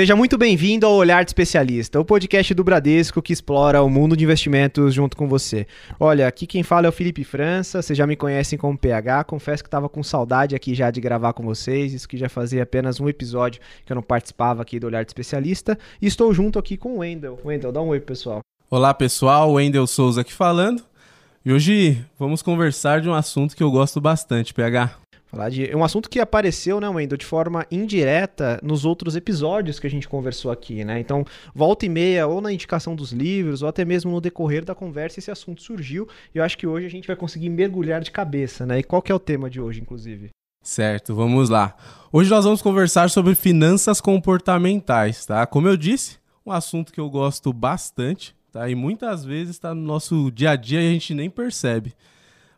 Seja 0.00 0.16
muito 0.16 0.38
bem-vindo 0.38 0.86
ao 0.86 0.94
Olhar 0.94 1.22
de 1.22 1.28
Especialista, 1.28 2.00
o 2.00 2.04
podcast 2.06 2.54
do 2.54 2.64
Bradesco 2.64 3.20
que 3.20 3.34
explora 3.34 3.82
o 3.82 3.90
mundo 3.90 4.16
de 4.16 4.24
investimentos 4.24 4.94
junto 4.94 5.14
com 5.14 5.28
você. 5.28 5.66
Olha, 6.00 6.26
aqui 6.26 6.46
quem 6.46 6.62
fala 6.62 6.86
é 6.86 6.88
o 6.88 6.92
Felipe 6.92 7.22
França, 7.22 7.82
vocês 7.82 7.98
já 7.98 8.06
me 8.06 8.16
conhecem 8.16 8.58
como 8.58 8.78
PH, 8.78 9.24
confesso 9.24 9.62
que 9.62 9.66
estava 9.66 9.90
com 9.90 10.02
saudade 10.02 10.56
aqui 10.56 10.74
já 10.74 10.90
de 10.90 11.02
gravar 11.02 11.34
com 11.34 11.42
vocês, 11.42 11.92
isso 11.92 12.08
que 12.08 12.16
já 12.16 12.30
fazia 12.30 12.62
apenas 12.62 12.98
um 12.98 13.10
episódio 13.10 13.60
que 13.84 13.92
eu 13.92 13.94
não 13.94 14.02
participava 14.02 14.62
aqui 14.62 14.80
do 14.80 14.86
Olhar 14.86 15.04
de 15.04 15.10
Especialista, 15.10 15.78
e 16.00 16.06
estou 16.06 16.32
junto 16.32 16.58
aqui 16.58 16.78
com 16.78 16.94
o 16.94 16.98
Wendel. 17.00 17.38
Wendel, 17.44 17.70
dá 17.70 17.82
um 17.82 17.88
oi 17.88 18.00
pessoal. 18.00 18.40
Olá 18.70 18.94
pessoal, 18.94 19.52
Wendel 19.52 19.86
Souza 19.86 20.22
aqui 20.22 20.32
falando, 20.32 20.82
e 21.44 21.52
hoje 21.52 22.02
vamos 22.18 22.40
conversar 22.40 23.02
de 23.02 23.08
um 23.10 23.12
assunto 23.12 23.54
que 23.54 23.62
eu 23.62 23.70
gosto 23.70 24.00
bastante, 24.00 24.54
PH. 24.54 24.99
Falar 25.30 25.48
de 25.48 25.74
um 25.76 25.84
assunto 25.84 26.10
que 26.10 26.18
apareceu, 26.18 26.80
né, 26.80 26.88
Wendel, 26.88 27.16
de 27.16 27.24
forma 27.24 27.64
indireta 27.70 28.58
nos 28.64 28.84
outros 28.84 29.14
episódios 29.14 29.78
que 29.78 29.86
a 29.86 29.90
gente 29.90 30.08
conversou 30.08 30.50
aqui, 30.50 30.84
né? 30.84 30.98
Então, 30.98 31.24
volta 31.54 31.86
e 31.86 31.88
meia, 31.88 32.26
ou 32.26 32.40
na 32.40 32.52
indicação 32.52 32.96
dos 32.96 33.12
livros, 33.12 33.62
ou 33.62 33.68
até 33.68 33.84
mesmo 33.84 34.10
no 34.10 34.20
decorrer 34.20 34.64
da 34.64 34.74
conversa, 34.74 35.20
esse 35.20 35.30
assunto 35.30 35.62
surgiu. 35.62 36.08
E 36.34 36.38
eu 36.38 36.44
acho 36.44 36.58
que 36.58 36.66
hoje 36.66 36.86
a 36.86 36.90
gente 36.90 37.06
vai 37.06 37.14
conseguir 37.14 37.48
mergulhar 37.48 38.00
de 38.00 38.10
cabeça, 38.10 38.66
né? 38.66 38.80
E 38.80 38.82
qual 38.82 39.00
que 39.00 39.12
é 39.12 39.14
o 39.14 39.20
tema 39.20 39.48
de 39.48 39.60
hoje, 39.60 39.80
inclusive? 39.80 40.30
Certo, 40.64 41.14
vamos 41.14 41.48
lá. 41.48 41.76
Hoje 42.12 42.28
nós 42.28 42.44
vamos 42.44 42.60
conversar 42.60 43.08
sobre 43.08 43.36
finanças 43.36 44.00
comportamentais, 44.00 45.24
tá? 45.24 45.46
Como 45.46 45.68
eu 45.68 45.76
disse, 45.76 46.18
um 46.44 46.50
assunto 46.50 46.92
que 46.92 46.98
eu 46.98 47.08
gosto 47.08 47.52
bastante, 47.52 48.34
tá? 48.50 48.68
E 48.68 48.74
muitas 48.74 49.24
vezes 49.24 49.50
está 49.50 49.72
no 49.72 49.80
nosso 49.80 50.28
dia 50.32 50.50
a 50.50 50.56
dia 50.56 50.82
e 50.82 50.88
a 50.88 50.92
gente 50.92 51.14
nem 51.14 51.30
percebe. 51.30 51.94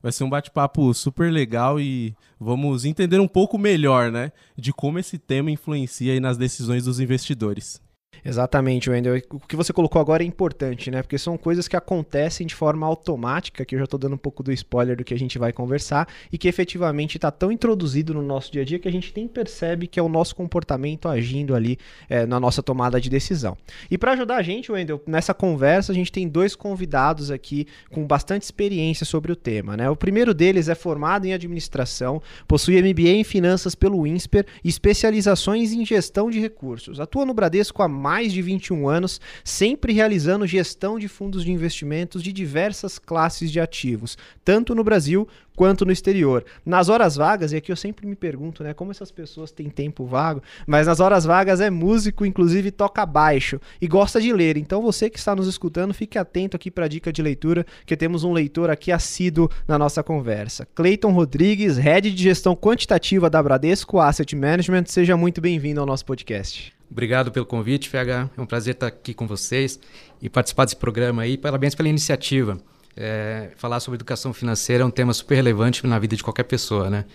Vai 0.02 0.10
ser 0.10 0.24
um 0.24 0.30
bate-papo 0.30 0.92
super 0.92 1.32
legal 1.32 1.78
e 1.78 2.14
vamos 2.40 2.84
entender 2.84 3.20
um 3.20 3.28
pouco 3.28 3.56
melhor, 3.56 4.10
né, 4.10 4.32
de 4.56 4.72
como 4.72 4.98
esse 4.98 5.16
tema 5.16 5.50
influencia 5.50 6.18
nas 6.20 6.36
decisões 6.36 6.84
dos 6.84 6.98
investidores. 6.98 7.80
Exatamente, 8.24 8.88
Wendel. 8.88 9.20
O 9.30 9.40
que 9.40 9.56
você 9.56 9.72
colocou 9.72 10.00
agora 10.00 10.22
é 10.22 10.26
importante, 10.26 10.90
né? 10.90 11.02
Porque 11.02 11.18
são 11.18 11.36
coisas 11.36 11.66
que 11.66 11.76
acontecem 11.76 12.46
de 12.46 12.54
forma 12.54 12.86
automática, 12.86 13.64
que 13.64 13.74
eu 13.74 13.78
já 13.80 13.84
estou 13.84 13.98
dando 13.98 14.14
um 14.14 14.18
pouco 14.18 14.42
do 14.44 14.52
spoiler 14.52 14.96
do 14.96 15.02
que 15.02 15.12
a 15.12 15.18
gente 15.18 15.38
vai 15.38 15.52
conversar, 15.52 16.06
e 16.30 16.38
que 16.38 16.46
efetivamente 16.46 17.16
está 17.16 17.30
tão 17.32 17.50
introduzido 17.50 18.14
no 18.14 18.22
nosso 18.22 18.52
dia 18.52 18.62
a 18.62 18.64
dia 18.64 18.78
que 18.78 18.86
a 18.86 18.92
gente 18.92 19.12
nem 19.16 19.26
percebe 19.26 19.88
que 19.88 19.98
é 19.98 20.02
o 20.02 20.08
nosso 20.08 20.36
comportamento 20.36 21.08
agindo 21.08 21.54
ali 21.54 21.78
é, 22.08 22.24
na 22.24 22.38
nossa 22.38 22.62
tomada 22.62 23.00
de 23.00 23.10
decisão. 23.10 23.56
E 23.90 23.98
para 23.98 24.12
ajudar 24.12 24.36
a 24.36 24.42
gente, 24.42 24.70
Wendel, 24.70 25.02
nessa 25.04 25.34
conversa, 25.34 25.90
a 25.90 25.94
gente 25.94 26.12
tem 26.12 26.28
dois 26.28 26.54
convidados 26.54 27.30
aqui 27.30 27.66
com 27.90 28.06
bastante 28.06 28.42
experiência 28.42 29.04
sobre 29.04 29.32
o 29.32 29.36
tema, 29.36 29.76
né? 29.76 29.90
O 29.90 29.96
primeiro 29.96 30.32
deles 30.32 30.68
é 30.68 30.76
formado 30.76 31.26
em 31.26 31.32
administração, 31.32 32.22
possui 32.46 32.80
MBA 32.80 33.08
em 33.08 33.24
finanças 33.24 33.74
pelo 33.74 34.06
INSPER 34.06 34.46
e 34.62 34.68
especializações 34.68 35.72
em 35.72 35.84
gestão 35.84 36.30
de 36.30 36.38
recursos. 36.38 37.00
Atua 37.00 37.26
no 37.26 37.34
Bradesco 37.34 37.82
há 37.82 37.88
mais 38.02 38.32
de 38.32 38.42
21 38.42 38.88
anos, 38.88 39.20
sempre 39.44 39.92
realizando 39.92 40.44
gestão 40.44 40.98
de 40.98 41.06
fundos 41.06 41.44
de 41.44 41.52
investimentos 41.52 42.20
de 42.20 42.32
diversas 42.32 42.98
classes 42.98 43.52
de 43.52 43.60
ativos, 43.60 44.18
tanto 44.44 44.74
no 44.74 44.82
Brasil 44.82 45.28
quanto 45.56 45.84
no 45.84 45.92
exterior. 45.92 46.44
Nas 46.66 46.88
horas 46.88 47.14
vagas, 47.14 47.52
e 47.52 47.56
aqui 47.56 47.70
eu 47.70 47.76
sempre 47.76 48.06
me 48.06 48.16
pergunto, 48.16 48.64
né, 48.64 48.74
como 48.74 48.90
essas 48.90 49.12
pessoas 49.12 49.52
têm 49.52 49.68
tempo 49.68 50.04
vago, 50.04 50.42
mas 50.66 50.86
nas 50.86 50.98
horas 50.98 51.24
vagas 51.24 51.60
é 51.60 51.70
músico, 51.70 52.26
inclusive 52.26 52.70
toca 52.72 53.06
baixo 53.06 53.60
e 53.80 53.86
gosta 53.86 54.20
de 54.20 54.32
ler. 54.32 54.56
Então 54.56 54.82
você 54.82 55.08
que 55.08 55.18
está 55.18 55.36
nos 55.36 55.46
escutando, 55.46 55.94
fique 55.94 56.18
atento 56.18 56.56
aqui 56.56 56.70
para 56.70 56.86
a 56.86 56.88
dica 56.88 57.12
de 57.12 57.22
leitura, 57.22 57.64
que 57.86 57.96
temos 57.96 58.24
um 58.24 58.32
leitor 58.32 58.70
aqui 58.70 58.90
assíduo 58.90 59.48
na 59.68 59.78
nossa 59.78 60.02
conversa. 60.02 60.66
Cleiton 60.74 61.12
Rodrigues, 61.12 61.76
Head 61.76 62.10
de 62.10 62.22
Gestão 62.22 62.56
Quantitativa 62.56 63.30
da 63.30 63.42
Bradesco 63.42 64.00
Asset 64.00 64.34
Management, 64.34 64.86
seja 64.86 65.16
muito 65.16 65.40
bem-vindo 65.40 65.80
ao 65.80 65.86
nosso 65.86 66.04
podcast. 66.04 66.81
Obrigado 66.92 67.32
pelo 67.32 67.46
convite, 67.46 67.88
FH. 67.88 68.30
É 68.36 68.40
um 68.40 68.44
prazer 68.44 68.74
estar 68.74 68.86
aqui 68.86 69.14
com 69.14 69.26
vocês 69.26 69.80
e 70.20 70.28
participar 70.28 70.66
desse 70.66 70.76
programa 70.76 71.22
aí. 71.22 71.38
Parabéns 71.38 71.74
pela 71.74 71.88
iniciativa. 71.88 72.58
É, 72.94 73.50
falar 73.56 73.80
sobre 73.80 73.96
educação 73.96 74.34
financeira 74.34 74.82
é 74.82 74.86
um 74.86 74.90
tema 74.90 75.14
super 75.14 75.34
relevante 75.34 75.86
na 75.86 75.98
vida 75.98 76.14
de 76.14 76.22
qualquer 76.22 76.42
pessoa, 76.42 76.90
né? 76.90 77.06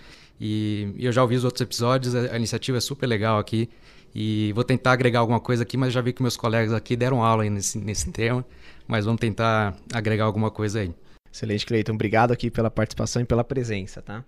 E, 0.41 0.91
e 0.95 1.05
eu 1.05 1.11
já 1.11 1.21
ouvi 1.21 1.35
os 1.35 1.43
outros 1.43 1.61
episódios, 1.61 2.15
a, 2.15 2.33
a, 2.33 2.37
iniciativa 2.37 2.79
é 2.79 2.81
super 2.81 3.05
legal 3.05 3.37
aqui. 3.37 3.69
E 4.15 4.51
vou 4.53 4.63
tentar 4.63 4.93
agregar 4.93 5.19
alguma 5.19 5.39
coisa 5.39 5.61
aqui, 5.61 5.77
mas 5.77 5.93
já 5.93 6.01
vi 6.01 6.11
que 6.11 6.23
meus 6.23 6.35
colegas 6.35 6.73
aqui 6.73 6.95
deram 6.95 7.23
aula 7.23 7.47
nesse, 7.47 7.77
nesse 7.77 8.11
tema. 8.11 8.43
Mas 8.87 9.05
vamos 9.05 9.19
tentar 9.19 9.77
agregar 9.93 10.25
alguma 10.25 10.49
coisa 10.49 10.79
aí. 10.79 10.91
Excelente, 11.31 11.67
Cleiton. 11.67 11.93
Obrigado 11.93 12.31
aqui 12.31 12.49
pela 12.49 12.71
participação 12.71 13.21
e 13.21 13.25
pela 13.25 13.43
presença, 13.43 14.01
tá? 14.01 14.25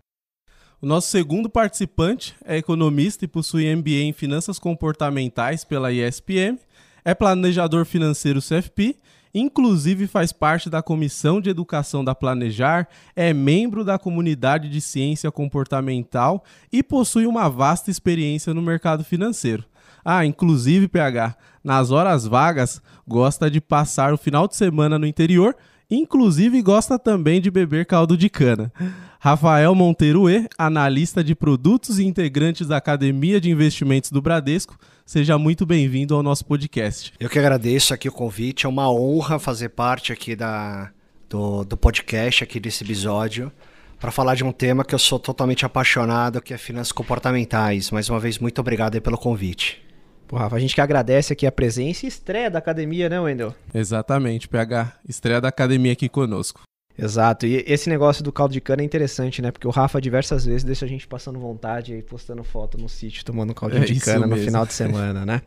O 0.81 0.85
nosso 0.85 1.09
segundo 1.09 1.49
participante 1.49 2.37
é 2.45 2.55
economista 2.55 3.25
e 3.25 3.27
possui 3.27 3.75
MBA 3.75 4.01
em 4.01 4.13
Finanças 4.13 4.57
Comportamentais 4.57 5.65
pela 5.65 5.91
ISPM, 5.91 6.57
é 7.03 7.13
planejador 7.13 7.83
financeiro 7.83 8.39
CFP, 8.39 8.95
inclusive 9.33 10.07
faz 10.07 10.31
parte 10.31 10.69
da 10.69 10.81
Comissão 10.81 11.41
de 11.41 11.49
Educação 11.49 12.01
da 12.01 12.15
Planejar, 12.15 12.87
é 13.13 13.33
membro 13.33 13.83
da 13.83 13.99
comunidade 13.99 14.69
de 14.69 14.79
ciência 14.79 15.29
comportamental 15.29 16.45
e 16.71 16.81
possui 16.81 17.25
uma 17.25 17.49
vasta 17.49 17.91
experiência 17.91 18.53
no 18.53 18.61
mercado 18.61 19.03
financeiro. 19.03 19.65
Ah, 20.03 20.25
inclusive, 20.25 20.87
PH, 20.87 21.35
nas 21.61 21.91
horas 21.91 22.25
vagas, 22.25 22.81
gosta 23.05 23.51
de 23.51 23.59
passar 23.59 24.13
o 24.13 24.17
final 24.17 24.47
de 24.47 24.55
semana 24.55 24.97
no 24.97 25.05
interior, 25.05 25.57
inclusive 25.89 26.61
gosta 26.61 26.99
também 26.99 27.41
de 27.41 27.49
beber 27.49 27.85
caldo 27.85 28.15
de 28.15 28.29
cana. 28.29 28.71
Rafael 29.19 29.75
Monteiro 29.75 30.29
E, 30.29 30.47
analista 30.57 31.23
de 31.23 31.35
produtos 31.35 31.99
e 31.99 32.05
integrantes 32.05 32.67
da 32.67 32.77
Academia 32.77 33.41
de 33.41 33.49
Investimentos 33.49 34.11
do 34.11 34.21
Bradesco. 34.21 34.77
Seja 35.05 35.37
muito 35.37 35.65
bem-vindo 35.65 36.15
ao 36.15 36.23
nosso 36.23 36.45
podcast. 36.45 37.11
Eu 37.19 37.29
que 37.29 37.39
agradeço 37.39 37.93
aqui 37.93 38.07
o 38.07 38.11
convite, 38.11 38.65
é 38.65 38.69
uma 38.69 38.89
honra 38.89 39.39
fazer 39.39 39.69
parte 39.69 40.13
aqui 40.13 40.35
da, 40.35 40.91
do, 41.27 41.65
do 41.65 41.75
podcast, 41.75 42.43
aqui 42.43 42.59
desse 42.59 42.83
episódio, 42.83 43.51
para 43.99 44.11
falar 44.11 44.35
de 44.35 44.43
um 44.43 44.51
tema 44.51 44.85
que 44.85 44.95
eu 44.95 44.99
sou 44.99 45.19
totalmente 45.19 45.65
apaixonado, 45.65 46.41
que 46.41 46.53
é 46.53 46.57
finanças 46.57 46.91
comportamentais. 46.91 47.91
Mais 47.91 48.07
uma 48.09 48.19
vez, 48.19 48.37
muito 48.37 48.61
obrigado 48.61 49.01
pelo 49.01 49.17
convite. 49.17 49.88
Pô, 50.29 50.37
Rafa, 50.37 50.57
a 50.57 50.59
gente 50.59 50.75
que 50.75 50.81
agradece 50.81 51.33
aqui 51.33 51.47
a 51.47 51.51
presença 51.51 52.05
e 52.05 52.07
estreia 52.07 52.51
da 52.51 52.59
academia, 52.59 53.09
né, 53.09 53.19
Wendel? 53.19 53.51
Exatamente, 53.73 54.47
PH. 54.47 54.93
Estreia 55.07 55.41
da 55.41 55.47
academia 55.47 55.91
aqui 55.91 56.07
conosco. 56.07 56.61
Exato. 56.95 57.47
E 57.47 57.63
esse 57.65 57.89
negócio 57.89 58.23
do 58.23 58.31
caldo 58.31 58.51
de 58.51 58.61
cana 58.61 58.83
é 58.83 58.85
interessante, 58.85 59.41
né? 59.41 59.49
Porque 59.49 59.67
o 59.67 59.71
Rafa 59.71 59.99
diversas 59.99 60.45
vezes 60.45 60.63
deixa 60.63 60.85
a 60.85 60.87
gente 60.87 61.07
passando 61.07 61.39
vontade 61.39 61.95
e 61.95 62.03
postando 62.03 62.43
foto 62.43 62.77
no 62.77 62.87
sítio 62.87 63.25
tomando 63.25 63.55
caldo 63.55 63.77
é 63.77 63.79
de 63.79 63.99
cana 63.99 64.27
no 64.27 64.37
final 64.37 64.67
de 64.67 64.73
semana, 64.73 65.25
né? 65.25 65.41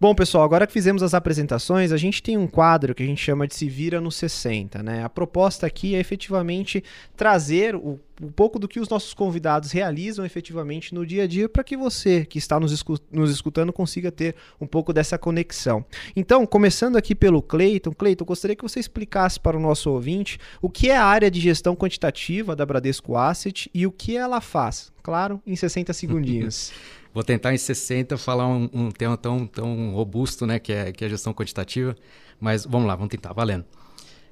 Bom, 0.00 0.14
pessoal, 0.14 0.44
agora 0.44 0.66
que 0.66 0.72
fizemos 0.72 1.02
as 1.02 1.12
apresentações, 1.12 1.92
a 1.92 1.98
gente 1.98 2.22
tem 2.22 2.38
um 2.38 2.46
quadro 2.46 2.94
que 2.94 3.02
a 3.02 3.06
gente 3.06 3.22
chama 3.22 3.46
de 3.46 3.54
Se 3.54 3.68
Vira 3.68 4.00
no 4.00 4.10
60, 4.10 4.82
né? 4.82 5.04
A 5.04 5.10
proposta 5.10 5.66
aqui 5.66 5.94
é 5.94 5.98
efetivamente 5.98 6.82
trazer 7.14 7.74
o 7.74 8.00
um 8.22 8.30
pouco 8.30 8.58
do 8.58 8.68
que 8.68 8.78
os 8.78 8.88
nossos 8.88 9.12
convidados 9.12 9.72
realizam 9.72 10.24
efetivamente 10.24 10.94
no 10.94 11.04
dia 11.04 11.24
a 11.24 11.26
dia 11.26 11.48
para 11.48 11.64
que 11.64 11.76
você 11.76 12.24
que 12.24 12.38
está 12.38 12.58
nos, 12.60 12.72
escu 12.72 12.96
nos 13.10 13.30
escutando 13.30 13.72
consiga 13.72 14.12
ter 14.12 14.34
um 14.60 14.66
pouco 14.66 14.92
dessa 14.92 15.18
conexão. 15.18 15.84
Então, 16.14 16.46
começando 16.46 16.96
aqui 16.96 17.14
pelo 17.14 17.42
Cleiton, 17.42 17.92
Cleiton, 17.92 18.24
gostaria 18.24 18.54
que 18.54 18.62
você 18.62 18.78
explicasse 18.78 19.40
para 19.40 19.56
o 19.56 19.60
nosso 19.60 19.90
ouvinte 19.90 20.38
o 20.60 20.70
que 20.70 20.90
é 20.90 20.96
a 20.96 21.04
área 21.04 21.30
de 21.30 21.40
gestão 21.40 21.74
quantitativa 21.74 22.54
da 22.54 22.64
Bradesco 22.64 23.16
Asset 23.16 23.70
e 23.74 23.86
o 23.86 23.92
que 23.92 24.16
ela 24.16 24.40
faz. 24.40 24.92
Claro, 25.02 25.42
em 25.46 25.56
60 25.56 25.92
segundinhos. 25.92 26.72
Vou 27.12 27.22
tentar 27.22 27.52
em 27.52 27.58
60 27.58 28.16
falar 28.16 28.46
um, 28.48 28.70
um, 28.72 28.90
tema 28.90 29.18
tão, 29.18 29.46
tão 29.46 29.90
robusto, 29.90 30.46
né, 30.46 30.58
que 30.58 30.72
é, 30.72 30.92
que 30.92 31.04
é 31.04 31.06
a 31.06 31.10
gestão 31.10 31.34
quantitativa, 31.34 31.94
mas 32.40 32.64
vamos 32.64 32.86
lá, 32.88 32.94
vamos 32.94 33.10
tentar, 33.10 33.34
valendo. 33.34 33.66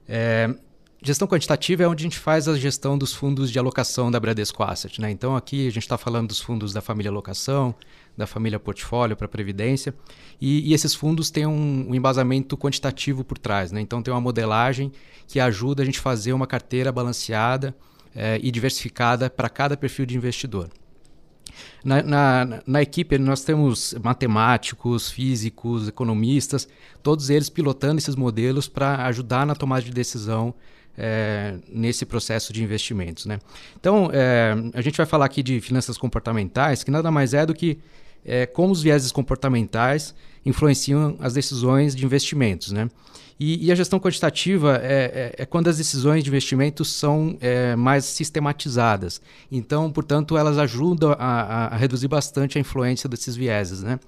É, 0.08 0.48
Gestão 1.02 1.26
quantitativa 1.26 1.82
é 1.82 1.88
onde 1.88 2.02
a 2.02 2.06
gente 2.06 2.19
faz 2.19 2.47
a 2.47 2.58
gestão 2.58 2.99
dos 2.99 3.14
fundos 3.14 3.50
de 3.50 3.58
alocação 3.58 4.11
da 4.11 4.20
Bradesco 4.20 4.62
Asset. 4.62 5.00
Né? 5.00 5.11
Então, 5.11 5.35
aqui 5.35 5.67
a 5.67 5.70
gente 5.70 5.85
está 5.85 5.97
falando 5.97 6.29
dos 6.29 6.41
fundos 6.41 6.75
da 6.75 6.82
família 6.82 7.11
alocação, 7.11 7.75
da 8.14 8.26
família 8.26 8.61
portfólio 8.61 9.17
para 9.17 9.26
previdência, 9.26 9.94
e, 10.38 10.69
e, 10.69 10.75
esses 10.75 10.94
fundos 10.94 11.31
têm 11.31 11.47
um, 11.47 11.87
um, 11.88 11.94
embasamento 11.94 12.55
quantitativo 12.55 13.25
por 13.25 13.38
trás. 13.38 13.73
Né? 13.73 13.81
Então, 13.81 14.02
tem 14.02 14.12
uma 14.12 14.20
modelagem 14.20 14.93
que 15.26 15.41
ajuda 15.41 15.82
a 15.82 15.87
gente 15.87 15.99
a 15.99 16.02
fazer 16.02 16.35
uma 16.35 16.47
carteira 16.47 16.93
balanceada 16.93 17.75
é, 18.14 18.38
e 18.43 18.50
diversificada 18.50 19.31
para 19.31 19.49
cada 19.49 19.79
perfil 19.79 20.05
de 20.05 20.14
investidor. 20.19 20.69
Na, 21.82 22.02
na, 22.02 22.62
na, 22.67 22.82
equipe, 22.82 23.17
nós 23.17 23.43
temos 23.43 23.94
matemáticos, 24.02 25.11
físicos, 25.11 25.88
economistas, 25.88 26.69
todos 27.02 27.31
eles 27.31 27.49
pilotando 27.49 27.99
esses 27.99 28.14
modelos 28.14 28.69
para 28.69 29.06
ajudar 29.06 29.47
na 29.47 29.55
tomada 29.55 29.82
de 29.82 29.91
decisão 29.91 30.55
é, 31.02 31.55
nesse 31.67 32.05
processo 32.05 32.52
de 32.52 32.62
investimentos. 32.62 33.25
Né? 33.25 33.38
Então, 33.79 34.11
é, 34.12 34.55
a 34.75 34.82
gente 34.82 34.99
vai 34.99 35.06
falar 35.06 35.25
aqui 35.25 35.43
de 35.43 35.61
finanças 35.61 35.97
comportamentais, 35.97 36.85
que 36.85 36.91
nada 36.91 37.11
mais 37.11 37.32
é 37.32 37.47
do 37.47 37.55
que 37.55 37.79
é, 38.23 38.44
como 38.44 38.70
os 38.70 38.82
vieses 38.82 39.11
comportamentais 39.11 40.14
influenciam 40.44 41.17
as 41.20 41.32
decisões 41.32 41.97
de 41.97 42.05
investimentos. 42.05 42.70
Né? 42.70 42.91
E, 43.38 43.67
e 43.67 43.73
a 43.73 43.75
gestão 43.75 43.99
quantitativa 43.99 44.79
é, 44.82 45.32
é, 45.38 45.43
é, 45.43 45.47
quando 45.47 45.69
as 45.69 45.79
decisões 45.79 46.23
de 46.23 46.29
investimentos 46.29 46.93
são 46.93 47.38
é, 47.41 47.75
mais 47.75 48.05
sistematizadas. 48.05 49.23
Então, 49.50 49.91
portanto, 49.91 50.37
elas 50.37 50.58
ajudam 50.58 51.17
a, 51.19 51.69
a, 51.69 51.76
reduzir 51.79 52.08
bastante 52.08 52.58
a 52.58 52.61
influência 52.61 53.08
desses 53.08 53.35
vieses. 53.35 53.82
Né? 53.82 53.99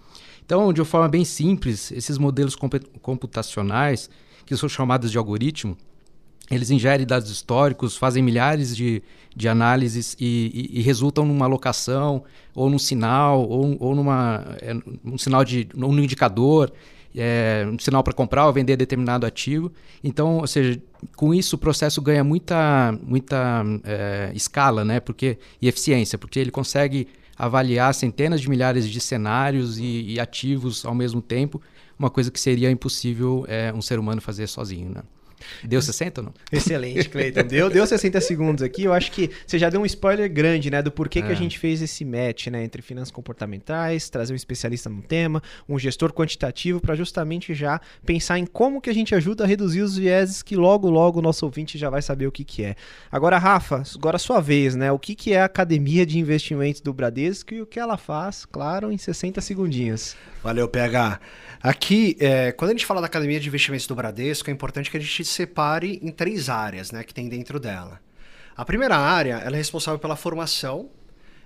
Então, 0.45 0.71
de 0.75 0.83
uma 0.83 0.87
forma 0.87 1.09
bem 1.09 1.25
simples, 1.25 1.91
esses 1.93 2.19
modelos 2.19 2.55
computacionais, 3.01 4.11
que 4.45 4.55
são 4.55 4.69
chamados 4.69 5.11
de 5.11 5.17
algoritmo, 5.17 5.79
eles 6.55 6.71
ingerem 6.71 7.07
dados 7.07 7.31
históricos, 7.31 7.97
fazem 7.97 8.23
milhares 8.23 8.77
de, 8.77 9.03
de 9.35 9.49
análises 9.49 10.17
e, 10.21 10.71
e, 10.73 10.81
e 10.81 10.83
resultam 10.83 11.25
numa 11.25 11.47
alocação, 11.47 12.25
ou 12.55 12.69
num 12.69 12.79
sinal, 12.79 13.49
ou, 13.49 13.77
ou 13.81 13.95
numa, 13.95 14.45
é, 14.61 14.75
um 15.05 15.17
sinal 15.17 15.45
de 15.45 15.69
um 15.75 15.99
indicador, 15.99 16.73
é, 17.17 17.67
um 17.71 17.79
sinal 17.79 18.03
para 18.03 18.13
comprar 18.13 18.47
ou 18.47 18.53
vender 18.53 18.77
determinado 18.77 19.27
ativo. 19.27 19.73
Então, 20.03 20.39
ou 20.39 20.47
seja, 20.47 20.81
com 21.17 21.33
isso 21.33 21.57
o 21.57 21.59
processo 21.59 22.01
ganha 22.01 22.23
muita, 22.23 22.99
muita 23.03 23.65
é, 23.85 24.31
escala 24.35 24.85
né? 24.85 25.01
porque, 25.01 25.39
e 25.61 25.69
eficiência, 25.69 26.19
porque 26.19 26.39
ele 26.39 26.51
consegue 26.51 27.09
avaliar 27.39 27.95
centenas 27.95 28.41
de 28.41 28.49
milhares 28.49 28.89
de 28.89 29.01
cenários 29.01 29.79
e, 29.79 30.13
e 30.13 30.21
ativos 30.21 30.85
ao 30.85 30.95
mesmo 30.95 31.21
tempo, 31.21 31.61
uma 31.99 32.11
coisa 32.11 32.31
que 32.31 32.39
seria 32.39 32.71
impossível 32.71 33.45
é, 33.49 33.73
um 33.73 33.81
ser 33.81 33.99
humano 33.99 34.21
fazer 34.21 34.47
sozinho. 34.47 34.91
Né? 34.91 35.03
Deu 35.63 35.81
60 35.81 36.21
ou 36.21 36.25
não? 36.27 36.35
Excelente, 36.51 37.09
Cleiton. 37.09 37.43
Deu, 37.45 37.71
deu 37.71 37.87
60 37.87 38.21
segundos 38.21 38.63
aqui. 38.63 38.85
Eu 38.85 38.93
acho 38.93 39.11
que 39.11 39.31
você 39.47 39.59
já 39.59 39.69
deu 39.69 39.81
um 39.81 39.87
spoiler 39.87 40.31
grande, 40.33 40.71
né? 40.71 40.83
Do 40.83 40.91
porquê 40.91 41.23
que 41.23 41.29
a 41.29 41.33
é. 41.33 41.37
gente 41.37 41.59
fez 41.59 41.83
esse 41.83 42.05
match, 42.05 42.49
né? 42.49 42.65
Entre 42.65 42.83
finanças 42.83 43.11
comportamentais, 43.11 44.09
trazer 44.09 44.33
um 44.33 44.37
especialista 44.37 44.89
no 44.89 45.03
tema, 45.03 45.43
um 45.69 45.79
gestor 45.79 46.13
quantitativo, 46.13 46.81
para 46.81 46.95
justamente 46.95 47.55
já 47.55 47.81
pensar 48.05 48.39
em 48.39 48.47
como 48.47 48.81
que 48.81 48.91
a 48.91 48.95
gente 48.95 49.15
ajuda 49.15 49.45
a 49.45 49.47
reduzir 49.47 49.83
os 49.83 49.97
vieses 49.97 50.43
que 50.43 50.57
logo, 50.57 50.91
logo 50.91 51.19
o 51.19 51.23
nosso 51.23 51.45
ouvinte 51.45 51.79
já 51.79 51.91
vai 51.91 52.03
saber 52.03 52.27
o 52.27 52.33
que, 52.33 52.45
que 52.45 52.65
é. 52.65 52.77
Agora, 53.11 53.39
Rafa, 53.39 53.83
agora 53.95 54.17
a 54.17 54.21
sua 54.21 54.41
vez, 54.41 54.75
né? 54.75 54.91
O 54.93 54.99
que, 54.99 55.15
que 55.15 55.33
é 55.33 55.41
a 55.41 55.47
Academia 55.47 56.07
de 56.07 56.19
Investimentos 56.19 56.81
do 56.81 56.93
Bradesco 56.93 57.55
e 57.55 57.63
o 57.63 57.67
que 57.67 57.79
ela 57.79 57.97
faz, 57.97 58.45
claro, 58.45 58.91
em 58.93 58.99
60 58.99 59.41
segundinhos. 59.41 60.17
Valeu, 60.43 60.69
PH. 60.69 61.21
Aqui, 61.63 62.17
é, 62.19 62.51
quando 62.51 62.71
a 62.71 62.75
gente 62.75 62.85
fala 62.85 63.01
da 63.01 63.07
Academia 63.07 63.39
de 63.39 63.47
Investimentos 63.47 63.87
do 63.87 63.95
Bradesco, 63.95 64.51
é 64.51 64.53
importante 64.53 64.91
que 64.91 64.97
a 64.97 65.01
gente 65.01 65.25
separe 65.25 66.01
em 66.03 66.11
três 66.11 66.49
áreas 66.49 66.91
né, 66.91 67.05
que 67.05 67.15
tem 67.15 67.29
dentro 67.29 67.61
dela. 67.61 68.01
A 68.57 68.65
primeira 68.65 68.97
área 68.97 69.35
ela 69.35 69.55
é 69.55 69.59
responsável 69.59 70.01
pela 70.01 70.17
formação 70.17 70.91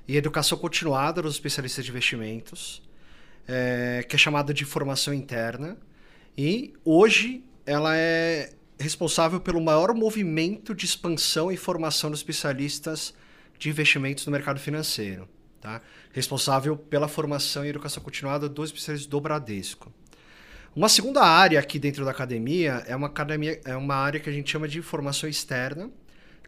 e 0.08 0.16
educação 0.16 0.56
continuada 0.56 1.20
dos 1.20 1.34
especialistas 1.34 1.84
de 1.84 1.90
investimentos, 1.90 2.82
é, 3.46 4.02
que 4.08 4.16
é 4.16 4.18
chamada 4.18 4.54
de 4.54 4.64
formação 4.64 5.12
interna. 5.12 5.76
E 6.36 6.72
hoje 6.82 7.44
ela 7.66 7.94
é 7.94 8.54
responsável 8.80 9.40
pelo 9.40 9.60
maior 9.60 9.92
movimento 9.94 10.74
de 10.74 10.86
expansão 10.86 11.52
e 11.52 11.56
formação 11.58 12.10
dos 12.10 12.20
especialistas 12.20 13.12
de 13.58 13.68
investimentos 13.68 14.24
no 14.24 14.32
mercado 14.32 14.58
financeiro. 14.58 15.28
Tá? 15.66 15.82
Responsável 16.12 16.76
pela 16.76 17.08
formação 17.08 17.64
e 17.66 17.68
educação 17.70 18.00
continuada 18.00 18.48
dos 18.48 18.70
especialistas 18.70 19.10
do 19.10 19.20
Bradesco. 19.20 19.92
Uma 20.76 20.88
segunda 20.88 21.24
área 21.24 21.58
aqui 21.58 21.76
dentro 21.76 22.04
da 22.04 22.12
academia 22.12 22.84
é 22.86 22.94
uma 22.94 23.08
academia 23.08 23.60
é 23.64 23.74
uma 23.74 23.96
área 23.96 24.20
que 24.20 24.30
a 24.30 24.32
gente 24.32 24.48
chama 24.48 24.68
de 24.68 24.80
formação 24.80 25.28
externa, 25.28 25.90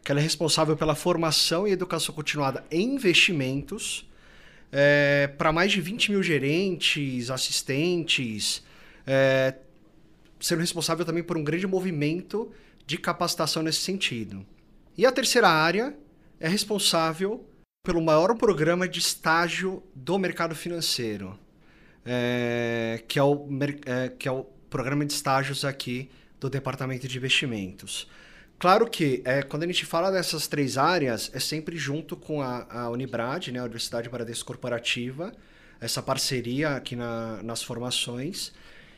que 0.01 0.09
ela 0.09 0.21
é 0.21 0.23
responsável 0.23 0.77
pela 0.77 0.95
formação 0.95 1.67
e 1.67 1.71
educação 1.71 2.15
continuada 2.15 2.63
em 2.71 2.95
investimentos 2.95 4.09
é, 4.71 5.27
para 5.37 5.51
mais 5.51 5.73
de 5.73 5.81
20 5.81 6.11
mil 6.11 6.23
gerentes, 6.23 7.29
assistentes, 7.29 8.63
é, 9.05 9.53
sendo 10.39 10.61
responsável 10.61 11.03
também 11.03 11.23
por 11.23 11.37
um 11.37 11.43
grande 11.43 11.67
movimento 11.67 12.49
de 12.85 12.97
capacitação 12.97 13.63
nesse 13.63 13.81
sentido. 13.81 14.45
E 14.97 15.05
a 15.05 15.11
terceira 15.11 15.49
área 15.49 15.93
é 16.39 16.47
responsável 16.47 17.48
pelo 17.83 18.01
maior 18.01 18.35
programa 18.35 18.87
de 18.87 18.99
estágio 18.99 19.81
do 19.95 20.17
mercado 20.19 20.53
financeiro 20.53 21.39
é, 22.05 23.03
que, 23.07 23.17
é 23.17 23.23
o, 23.23 23.47
é, 23.85 24.09
que 24.09 24.27
é 24.27 24.31
o 24.31 24.43
programa 24.69 25.05
de 25.05 25.13
estágios 25.13 25.63
aqui 25.63 26.09
do 26.39 26.49
Departamento 26.49 27.07
de 27.07 27.17
Investimentos. 27.17 28.09
Claro 28.57 28.89
que 28.89 29.21
é, 29.23 29.41
quando 29.41 29.63
a 29.63 29.65
gente 29.65 29.85
fala 29.85 30.11
dessas 30.11 30.47
três 30.47 30.77
áreas, 30.77 31.31
é 31.33 31.39
sempre 31.39 31.77
junto 31.77 32.17
com 32.17 32.41
a, 32.41 32.67
a 32.69 32.89
Unibrad, 32.89 33.47
né, 33.47 33.59
a 33.59 33.63
Universidade 33.63 34.09
Bradesco 34.09 34.47
Corporativa, 34.47 35.33
essa 35.79 36.01
parceria 36.01 36.75
aqui 36.75 36.95
na, 36.95 37.41
nas 37.41 37.63
formações. 37.63 38.51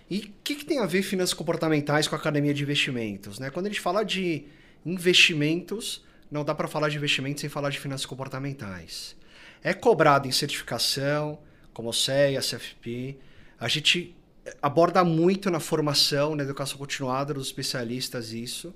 E 0.09 0.17
o 0.17 0.33
que, 0.43 0.55
que, 0.55 0.65
tem 0.65 0.79
a 0.79 0.87
ver 0.87 1.03
finanças 1.03 1.33
comportamentais 1.33 2.07
com 2.07 2.15
a 2.15 2.17
Academia 2.17 2.53
de 2.53 2.63
Investimentos? 2.63 3.37
Né? 3.37 3.51
Quando 3.51 3.67
a 3.67 3.69
gente 3.69 3.79
fala 3.79 4.03
de 4.03 4.45
investimentos, 4.83 6.03
não 6.31 6.45
dá 6.45 6.55
para 6.55 6.67
falar 6.67 6.89
de 6.89 6.95
investimentos 6.97 7.41
sem 7.41 7.49
falar 7.49 7.69
de 7.69 7.79
finanças 7.79 8.05
comportamentais. 8.05 9.15
É 9.61 9.73
cobrado 9.73 10.27
em 10.27 10.31
certificação, 10.31 11.37
como 11.73 11.89
o 11.89 11.93
CEA, 11.93 12.39
a 12.39 12.41
CFP. 12.41 13.17
A 13.59 13.67
gente 13.67 14.15
aborda 14.61 15.03
muito 15.03 15.51
na 15.51 15.59
formação, 15.59 16.35
na 16.35 16.43
educação 16.43 16.77
continuada 16.77 17.33
dos 17.33 17.47
especialistas 17.47 18.31
isso. 18.31 18.73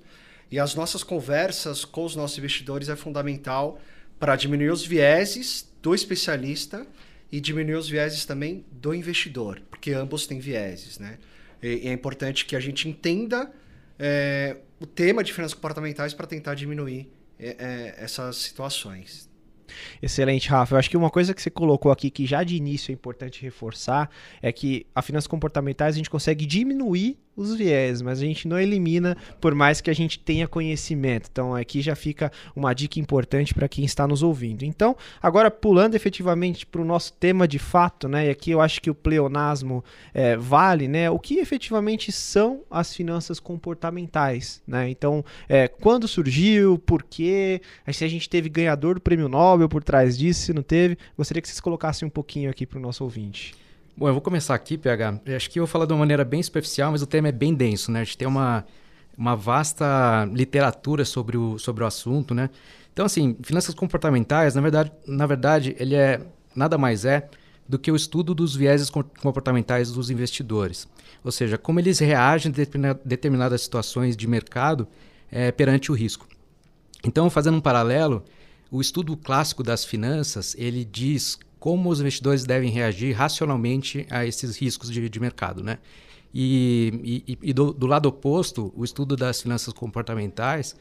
E 0.50 0.60
as 0.60 0.74
nossas 0.74 1.02
conversas 1.02 1.84
com 1.84 2.04
os 2.04 2.14
nossos 2.14 2.38
investidores 2.38 2.88
é 2.88 2.94
fundamental 2.94 3.80
para 4.18 4.36
diminuir 4.36 4.70
os 4.70 4.84
vieses 4.84 5.68
do 5.82 5.94
especialista 5.94 6.86
e 7.32 7.40
diminuir 7.40 7.74
os 7.74 7.88
vieses 7.88 8.24
também 8.24 8.64
do 8.70 8.94
investidor, 8.94 9.60
porque 9.68 9.92
ambos 9.92 10.26
têm 10.26 10.38
vieses, 10.38 10.98
né? 10.98 11.18
E 11.62 11.88
é 11.88 11.92
importante 11.92 12.44
que 12.44 12.54
a 12.54 12.60
gente 12.60 12.88
entenda 12.88 13.50
é, 13.98 14.58
o 14.78 14.86
tema 14.86 15.24
de 15.24 15.32
finanças 15.32 15.54
comportamentais 15.54 16.14
para 16.14 16.26
tentar 16.26 16.54
diminuir 16.54 17.10
é, 17.38 17.56
é, 17.58 18.04
essas 18.04 18.36
situações. 18.36 19.28
Excelente, 20.00 20.48
Rafa. 20.48 20.74
Eu 20.74 20.78
acho 20.78 20.88
que 20.88 20.96
uma 20.96 21.10
coisa 21.10 21.34
que 21.34 21.42
você 21.42 21.50
colocou 21.50 21.90
aqui 21.90 22.10
que 22.10 22.26
já 22.26 22.42
de 22.44 22.56
início 22.56 22.92
é 22.92 22.94
importante 22.94 23.42
reforçar 23.42 24.08
é 24.40 24.52
que 24.52 24.86
a 24.94 25.02
finanças 25.02 25.26
comportamentais 25.26 25.94
a 25.94 25.98
gente 25.98 26.10
consegue 26.10 26.46
diminuir 26.46 27.18
os 27.36 27.54
viés, 27.54 28.00
mas 28.00 28.20
a 28.20 28.24
gente 28.24 28.48
não 28.48 28.58
elimina 28.58 29.16
por 29.40 29.54
mais 29.54 29.80
que 29.80 29.90
a 29.90 29.94
gente 29.94 30.18
tenha 30.18 30.48
conhecimento. 30.48 31.28
Então 31.30 31.54
aqui 31.54 31.80
já 31.80 31.94
fica 31.94 32.32
uma 32.54 32.72
dica 32.72 32.98
importante 32.98 33.52
para 33.52 33.68
quem 33.68 33.84
está 33.84 34.06
nos 34.06 34.22
ouvindo. 34.22 34.64
Então, 34.64 34.96
agora 35.22 35.50
pulando 35.50 35.94
efetivamente 35.94 36.64
para 36.64 36.80
o 36.80 36.84
nosso 36.84 37.12
tema 37.12 37.46
de 37.46 37.58
fato, 37.58 38.08
né? 38.08 38.26
E 38.26 38.30
aqui 38.30 38.50
eu 38.50 38.60
acho 38.60 38.80
que 38.80 38.90
o 38.90 38.94
pleonasmo 38.94 39.84
é, 40.14 40.36
vale, 40.36 40.88
né? 40.88 41.10
O 41.10 41.18
que 41.18 41.38
efetivamente 41.38 42.10
são 42.10 42.62
as 42.70 42.94
finanças 42.94 43.38
comportamentais, 43.38 44.62
né? 44.66 44.88
Então, 44.88 45.24
é, 45.48 45.68
quando 45.68 46.08
surgiu, 46.08 46.78
por 46.78 47.02
quê? 47.02 47.60
Se 47.92 48.04
a 48.04 48.08
gente 48.08 48.28
teve 48.28 48.48
ganhador 48.48 48.94
do 48.94 49.00
prêmio 49.00 49.28
Nobel 49.28 49.68
por 49.68 49.82
trás 49.82 50.16
disso, 50.16 50.40
se 50.40 50.52
não 50.52 50.62
teve, 50.62 50.96
gostaria 51.16 51.42
que 51.42 51.48
vocês 51.48 51.60
colocassem 51.60 52.06
um 52.06 52.10
pouquinho 52.10 52.50
aqui 52.50 52.66
para 52.66 52.78
o 52.78 52.82
nosso 52.82 53.04
ouvinte. 53.04 53.65
Bom, 53.98 54.08
eu 54.08 54.12
vou 54.12 54.20
começar 54.20 54.54
aqui, 54.54 54.76
PH. 54.76 55.20
Acho 55.34 55.48
que 55.48 55.58
eu 55.58 55.62
vou 55.62 55.66
falar 55.66 55.86
de 55.86 55.92
uma 55.94 56.00
maneira 56.00 56.22
bem 56.22 56.42
superficial, 56.42 56.92
mas 56.92 57.00
o 57.00 57.06
tema 57.06 57.28
é 57.28 57.32
bem 57.32 57.54
denso, 57.54 57.90
né? 57.90 58.02
A 58.02 58.04
gente 58.04 58.18
tem 58.18 58.28
uma, 58.28 58.66
uma 59.16 59.34
vasta 59.34 60.28
literatura 60.34 61.02
sobre 61.02 61.38
o, 61.38 61.58
sobre 61.58 61.82
o 61.82 61.86
assunto, 61.86 62.34
né? 62.34 62.50
Então, 62.92 63.06
assim, 63.06 63.34
finanças 63.42 63.74
comportamentais, 63.74 64.54
na 64.54 64.60
verdade, 64.60 64.92
na 65.06 65.26
verdade, 65.26 65.74
ele 65.78 65.94
é 65.94 66.20
nada 66.54 66.76
mais 66.76 67.06
é 67.06 67.26
do 67.66 67.78
que 67.78 67.90
o 67.90 67.96
estudo 67.96 68.34
dos 68.34 68.54
vieses 68.54 68.90
comportamentais 68.90 69.90
dos 69.90 70.10
investidores. 70.10 70.86
Ou 71.24 71.32
seja, 71.32 71.56
como 71.56 71.80
eles 71.80 71.98
reagem 71.98 72.52
a 72.52 72.92
determinadas 73.02 73.62
situações 73.62 74.14
de 74.14 74.26
mercado 74.26 74.86
é, 75.32 75.50
perante 75.50 75.90
o 75.90 75.94
risco. 75.94 76.28
Então, 77.02 77.30
fazendo 77.30 77.56
um 77.56 77.62
paralelo, 77.62 78.22
o 78.70 78.78
estudo 78.78 79.16
clássico 79.16 79.62
das 79.62 79.86
finanças, 79.86 80.54
ele 80.58 80.84
diz 80.84 81.38
como 81.66 81.90
os 81.90 81.98
investidores 81.98 82.44
devem 82.44 82.70
reagir 82.70 83.12
racionalmente 83.12 84.06
a 84.08 84.24
esses 84.24 84.56
riscos 84.56 84.88
de, 84.88 85.08
de 85.08 85.18
mercado, 85.18 85.64
né? 85.64 85.78
E, 86.32 87.24
e, 87.26 87.38
e 87.42 87.52
do, 87.52 87.72
do, 87.72 87.88
lado 87.88 88.06
oposto, 88.06 88.72
o 88.76 88.84
estudo 88.84 89.16
das 89.16 89.42
finanças 89.42 89.74
comportamentais 89.74 90.76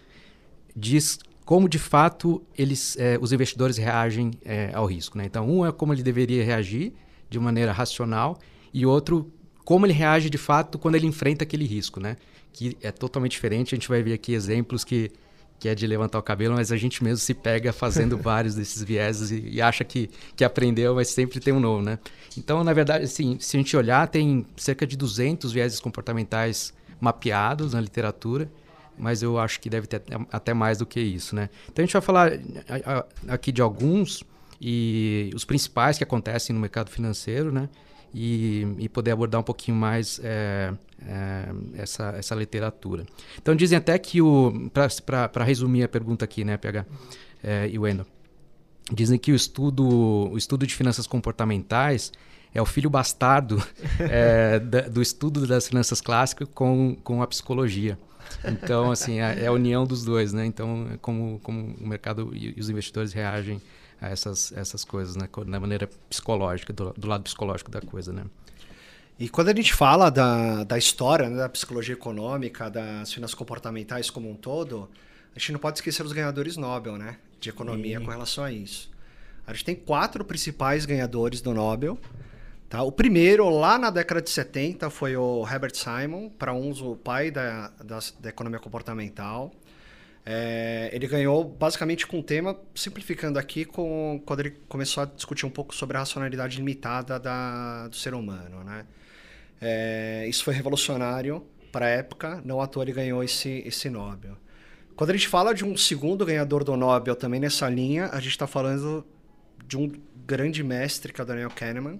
diz 0.75 1.17
como 1.43 1.67
de 1.67 1.79
fato 1.79 2.39
eles, 2.55 2.95
é, 2.99 3.17
os 3.19 3.33
investidores 3.33 3.77
reagem 3.77 4.29
é, 4.45 4.69
ao 4.75 4.85
risco. 4.85 5.17
Né? 5.17 5.25
Então, 5.25 5.49
um 5.49 5.65
é 5.65 5.71
como 5.71 5.91
ele 5.91 6.03
deveria 6.03 6.45
reagir 6.45 6.93
de 7.31 7.39
maneira 7.39 7.71
racional 7.71 8.37
e 8.71 8.85
outro 8.85 9.33
como 9.63 9.87
ele 9.87 9.93
reage 9.93 10.29
de 10.29 10.37
fato 10.37 10.77
quando 10.77 10.93
ele 10.93 11.07
enfrenta 11.07 11.43
aquele 11.45 11.65
risco, 11.65 11.99
né? 11.99 12.15
Que 12.53 12.77
é 12.79 12.91
totalmente 12.91 13.31
diferente. 13.31 13.73
A 13.73 13.75
gente 13.75 13.89
vai 13.89 14.03
ver 14.03 14.13
aqui 14.13 14.33
exemplos 14.35 14.83
que 14.83 15.09
que 15.59 15.69
é 15.69 15.75
de 15.75 15.87
levantar 15.87 16.19
o 16.19 16.23
cabelo, 16.23 16.55
mas 16.55 16.71
a 16.71 16.77
gente 16.77 17.03
mesmo 17.03 17.17
se 17.17 17.33
pega 17.33 17.71
fazendo 17.71 18.17
vários 18.21 18.55
desses 18.55 18.83
vieses 18.83 19.31
e, 19.31 19.49
e, 19.49 19.61
acha 19.61 19.83
que, 19.83 20.09
que 20.35 20.43
aprendeu, 20.43 20.95
mas 20.95 21.09
sempre 21.09 21.39
tem 21.39 21.53
um 21.53 21.59
novo, 21.59 21.81
né? 21.81 21.99
Então, 22.37 22.63
na 22.63 22.73
verdade, 22.73 23.05
assim, 23.05 23.37
se 23.39 23.55
a 23.55 23.59
gente 23.59 23.75
olhar, 23.75 24.07
tem 24.07 24.45
cerca 24.57 24.85
de 24.85 24.97
200 24.97 25.51
vieses 25.51 25.79
comportamentais 25.79 26.73
mapeados 26.99 27.73
na 27.73 27.81
literatura, 27.81 28.49
mas 28.97 29.21
eu 29.21 29.37
acho 29.39 29.59
que 29.59 29.69
deve 29.69 29.87
ter 29.87 30.01
até 30.31 30.53
mais 30.53 30.77
do 30.77 30.85
que 30.85 30.99
isso, 30.99 31.35
né? 31.35 31.49
Então, 31.71 31.83
a 31.83 31.85
gente 31.85 31.93
vai 31.93 32.01
falar 32.01 32.31
aqui 33.27 33.51
de 33.51 33.61
alguns 33.61 34.23
e 34.59 35.31
os 35.35 35.43
principais 35.43 35.97
que 35.97 36.03
acontecem 36.03 36.53
no 36.53 36.61
mercado 36.61 36.89
financeiro, 36.89 37.51
né? 37.51 37.69
e, 38.17 38.65
e 38.79 38.87
poder 38.87 39.11
abordar 39.11 39.41
um 39.41 39.43
pouquinho 39.43 39.75
mais 39.75 40.21
é, 40.23 40.73
essa, 41.75 42.15
essa 42.17 42.35
literatura. 42.35 43.05
Então 43.41 43.55
dizem 43.55 43.77
até 43.77 43.97
que 43.97 44.21
o 44.21 44.71
para 45.05 45.43
resumir 45.43 45.83
a 45.83 45.87
pergunta 45.87 46.25
aqui, 46.25 46.43
né, 46.43 46.57
PH 46.57 46.85
é, 47.43 47.69
e 47.69 47.77
Wendel, 47.77 48.05
dizem 48.91 49.17
que 49.17 49.31
o 49.31 49.35
estudo 49.35 49.85
o 50.31 50.37
estudo 50.37 50.65
de 50.65 50.73
finanças 50.73 51.05
comportamentais 51.05 52.11
é 52.53 52.61
o 52.61 52.65
filho 52.65 52.89
bastardo 52.89 53.61
é, 53.99 54.59
da, 54.63 54.81
do 54.81 55.01
estudo 55.01 55.45
das 55.45 55.67
finanças 55.67 55.99
clássicas 55.99 56.47
com, 56.53 56.95
com 57.03 57.21
a 57.21 57.27
psicologia. 57.27 57.99
Então, 58.43 58.91
assim, 58.91 59.19
é, 59.19 59.43
é 59.43 59.47
a 59.47 59.51
união 59.51 59.85
dos 59.85 60.03
dois, 60.03 60.33
né? 60.33 60.45
Então, 60.45 60.87
como, 61.01 61.39
como 61.43 61.75
o 61.79 61.87
mercado 61.87 62.31
e 62.33 62.59
os 62.59 62.69
investidores 62.69 63.13
reagem 63.13 63.61
a 64.01 64.09
essas, 64.09 64.51
essas 64.53 64.83
coisas, 64.83 65.15
né? 65.15 65.27
Da 65.47 65.59
maneira 65.59 65.89
psicológica, 66.09 66.73
do, 66.73 66.93
do 66.93 67.07
lado 67.07 67.23
psicológico 67.23 67.69
da 67.69 67.81
coisa, 67.81 68.13
né? 68.13 68.23
E 69.17 69.29
quando 69.29 69.49
a 69.49 69.55
gente 69.55 69.73
fala 69.73 70.09
da, 70.09 70.65
da 70.65 70.77
história, 70.77 71.29
né, 71.29 71.37
da 71.37 71.47
psicologia 71.47 71.93
econômica, 71.93 72.69
das 72.69 73.13
finanças 73.13 73.33
comportamentais 73.33 74.09
como 74.09 74.29
um 74.29 74.35
todo, 74.35 74.89
a 75.33 75.39
gente 75.39 75.53
não 75.53 75.59
pode 75.59 75.77
esquecer 75.77 76.05
os 76.05 76.11
ganhadores 76.11 76.57
Nobel, 76.57 76.97
né? 76.97 77.17
De 77.39 77.49
economia 77.49 77.99
com 77.99 78.11
relação 78.11 78.43
a 78.43 78.51
isso. 78.51 78.91
A 79.47 79.53
gente 79.53 79.65
tem 79.65 79.75
quatro 79.75 80.25
principais 80.25 80.85
ganhadores 80.85 81.39
do 81.39 81.53
Nobel. 81.53 81.97
Tá? 82.67 82.81
O 82.81 82.91
primeiro, 82.91 83.47
lá 83.49 83.77
na 83.77 83.89
década 83.89 84.21
de 84.21 84.29
70, 84.29 84.89
foi 84.89 85.15
o 85.15 85.47
Herbert 85.47 85.75
Simon, 85.75 86.29
para 86.29 86.53
uns 86.53 86.81
o 86.81 86.95
pai 86.95 87.31
da, 87.31 87.69
da, 87.83 87.99
da 88.19 88.29
economia 88.29 88.59
comportamental. 88.59 89.51
É, 90.25 90.89
ele 90.91 91.07
ganhou 91.07 91.43
basicamente 91.43 92.07
com 92.07 92.19
o 92.19 92.23
tema, 92.23 92.57
simplificando 92.73 93.37
aqui, 93.37 93.63
com, 93.63 94.21
quando 94.25 94.39
ele 94.39 94.51
começou 94.67 95.03
a 95.03 95.05
discutir 95.05 95.45
um 95.45 95.51
pouco 95.51 95.75
sobre 95.75 95.95
a 95.95 95.99
racionalidade 95.99 96.57
limitada 96.57 97.19
da, 97.19 97.87
do 97.87 97.95
ser 97.95 98.15
humano. 98.15 98.63
Né? 98.63 98.85
É, 99.61 100.25
isso 100.27 100.43
foi 100.43 100.53
revolucionário 100.53 101.45
para 101.71 101.87
a 101.87 101.89
época, 101.89 102.41
não 102.45 102.61
à 102.61 102.67
toa 102.67 102.83
ele 102.83 102.93
ganhou 102.93 103.23
esse, 103.23 103.63
esse 103.65 103.89
Nobel. 103.89 104.37
Quando 104.95 105.09
a 105.09 105.13
gente 105.13 105.27
fala 105.27 105.53
de 105.53 105.65
um 105.65 105.75
segundo 105.75 106.25
ganhador 106.25 106.63
do 106.63 106.75
Nobel 106.77 107.15
também 107.15 107.39
nessa 107.39 107.67
linha, 107.69 108.07
a 108.13 108.19
gente 108.19 108.31
está 108.31 108.47
falando 108.47 109.05
de 109.67 109.77
um 109.77 109.91
grande 110.25 110.63
mestre, 110.63 111.11
que 111.11 111.19
é 111.19 111.23
o 111.23 111.27
Daniel 111.27 111.49
Kahneman, 111.49 111.99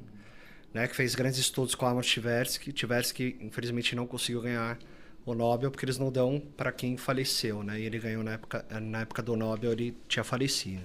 né, 0.74 0.88
que 0.88 0.96
fez 0.96 1.16
grandes 1.16 1.40
estudos 1.40 1.76
com 1.76 1.86
Amos 1.86 2.12
Tversky. 2.14 2.72
Tversky, 2.72 3.38
infelizmente, 3.42 3.96
não 3.96 4.08
conseguiu 4.08 4.42
ganhar 4.42 4.78
o 5.26 5.34
Nobel 5.34 5.72
porque 5.72 5.86
eles 5.86 5.98
não 5.98 6.12
dão 6.12 6.42
para 6.56 6.72
quem 6.72 6.98
faleceu, 6.98 7.64
né? 7.64 7.80
E 7.80 7.84
ele 7.84 7.98
ganhou 7.98 8.24
na 8.24 8.34
época, 8.34 8.66
na 8.82 9.02
época 9.02 9.22
do 9.22 9.36
Nobel, 9.36 9.72
ele 9.72 9.98
tinha 10.08 10.24
falecido. 10.24 10.84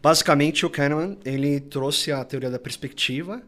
Basicamente, 0.00 0.64
o 0.64 0.70
Kahneman 0.70 1.18
ele 1.24 1.60
trouxe 1.60 2.12
a 2.12 2.24
teoria 2.24 2.50
da 2.50 2.58
perspectiva, 2.58 3.42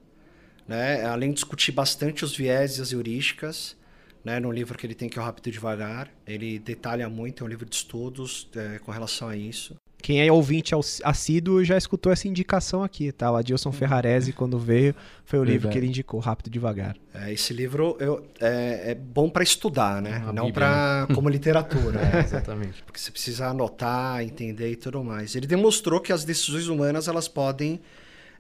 né? 0.66 1.04
Além 1.04 1.30
de 1.30 1.36
discutir 1.36 1.72
bastante 1.72 2.24
os 2.24 2.36
viés 2.36 2.78
e 2.78 2.82
as 2.82 2.92
heurísticas, 2.92 3.76
né? 4.24 4.40
No 4.40 4.50
livro 4.50 4.76
que 4.76 4.86
ele 4.86 4.94
tem 4.94 5.08
que 5.08 5.18
é 5.18 5.22
o 5.22 5.24
Rápido 5.24 5.48
e 5.48 5.52
Devagar, 5.52 6.10
ele 6.26 6.58
detalha 6.58 7.08
muito, 7.08 7.44
é 7.44 7.46
um 7.46 7.48
livro 7.48 7.64
de 7.64 7.76
estudos 7.76 8.48
é, 8.56 8.78
com 8.80 8.90
relação 8.90 9.28
a 9.28 9.36
isso. 9.36 9.76
Quem 10.02 10.24
é 10.24 10.30
ouvinte 10.30 10.74
assíduo 11.02 11.64
já 11.64 11.76
escutou 11.76 12.12
essa 12.12 12.28
indicação 12.28 12.82
aqui, 12.82 13.10
tá? 13.10 13.30
O 13.30 13.36
Adilson 13.36 13.72
Ferrarese, 13.72 14.32
quando 14.32 14.58
veio, 14.58 14.94
foi 15.24 15.38
o 15.38 15.42
Verdade. 15.42 15.52
livro 15.52 15.70
que 15.70 15.78
ele 15.78 15.86
indicou, 15.86 16.20
Rápido 16.20 16.48
e 16.48 16.50
Devagar. 16.50 16.96
É, 17.14 17.32
esse 17.32 17.52
livro 17.52 17.96
eu, 17.98 18.24
é, 18.40 18.92
é 18.92 18.94
bom 18.94 19.28
para 19.28 19.42
estudar, 19.42 20.00
né? 20.02 20.18
Uma 20.18 20.32
Não 20.32 20.52
para 20.52 21.06
né? 21.08 21.14
como 21.14 21.28
literatura. 21.28 21.98
é, 22.14 22.20
exatamente. 22.20 22.84
Porque 22.84 23.00
você 23.00 23.10
precisa 23.10 23.48
anotar, 23.48 24.22
entender 24.22 24.70
e 24.70 24.76
tudo 24.76 25.02
mais. 25.02 25.34
Ele 25.34 25.46
demonstrou 25.46 26.00
que 26.00 26.12
as 26.12 26.24
decisões 26.24 26.68
humanas 26.68 27.08
elas 27.08 27.26
podem 27.26 27.80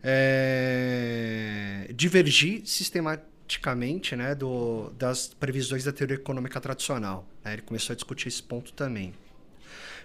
é, 0.08 1.90
divergir 1.92 2.62
sistematicamente 2.64 4.14
né, 4.14 4.36
do, 4.36 4.90
das 4.96 5.34
previsões 5.34 5.82
da 5.82 5.92
teoria 5.92 6.14
econômica 6.14 6.60
tradicional. 6.60 7.28
Né? 7.44 7.54
Ele 7.54 7.62
começou 7.62 7.92
a 7.92 7.96
discutir 7.96 8.28
esse 8.28 8.40
ponto 8.40 8.72
também. 8.72 9.12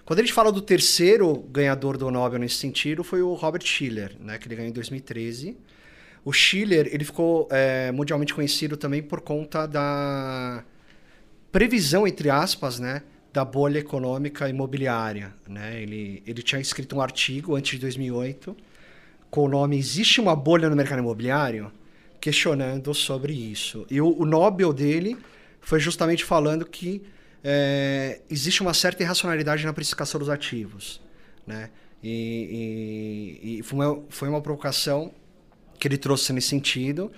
Quando 0.04 0.18
a 0.18 0.22
gente 0.22 0.32
fala 0.32 0.50
do 0.50 0.60
terceiro 0.60 1.38
ganhador 1.52 1.96
do 1.96 2.10
Nobel 2.10 2.40
nesse 2.40 2.56
sentido, 2.56 3.04
foi 3.04 3.22
o 3.22 3.32
Robert 3.34 3.64
Schiller, 3.64 4.16
né, 4.18 4.36
que 4.38 4.48
ele 4.48 4.56
ganhou 4.56 4.70
em 4.70 4.72
2013. 4.72 5.56
O 6.24 6.32
Schiller 6.32 6.88
ele 6.92 7.04
ficou 7.04 7.46
é, 7.52 7.92
mundialmente 7.92 8.34
conhecido 8.34 8.76
também 8.76 9.00
por 9.00 9.20
conta 9.20 9.66
da 9.66 10.64
previsão, 11.52 12.08
entre 12.08 12.28
aspas, 12.28 12.80
né, 12.80 13.02
da 13.32 13.44
bolha 13.44 13.78
econômica 13.78 14.48
imobiliária. 14.48 15.32
Né? 15.48 15.80
Ele, 15.80 16.24
ele 16.26 16.42
tinha 16.42 16.60
escrito 16.60 16.96
um 16.96 17.00
artigo 17.00 17.54
antes 17.54 17.70
de 17.70 17.78
2008 17.78 18.56
com 19.32 19.46
o 19.46 19.48
nome 19.48 19.76
Existe 19.76 20.20
uma 20.20 20.36
bolha 20.36 20.70
no 20.70 20.76
mercado 20.76 21.00
imobiliário? 21.00 21.72
questionando 22.22 22.94
sobre 22.94 23.32
isso. 23.32 23.84
E 23.90 24.00
o, 24.00 24.16
o 24.16 24.24
Nobel 24.24 24.72
dele 24.72 25.18
foi 25.60 25.80
justamente 25.80 26.24
falando 26.24 26.64
que 26.64 27.02
é, 27.42 28.20
existe 28.30 28.62
uma 28.62 28.72
certa 28.72 29.02
irracionalidade 29.02 29.66
na 29.66 29.72
precificação 29.72 30.20
dos 30.20 30.30
ativos. 30.30 31.02
Né? 31.44 31.68
E, 32.00 33.40
e, 33.42 33.58
e 33.58 33.62
foi, 33.64 33.78
uma, 33.78 34.02
foi, 34.08 34.28
uma, 34.28 34.40
provocação 34.40 35.12
que 35.80 35.88
ele 35.88 35.98
trouxe 35.98 36.32
nesse 36.32 36.46
sentido. 36.46 37.10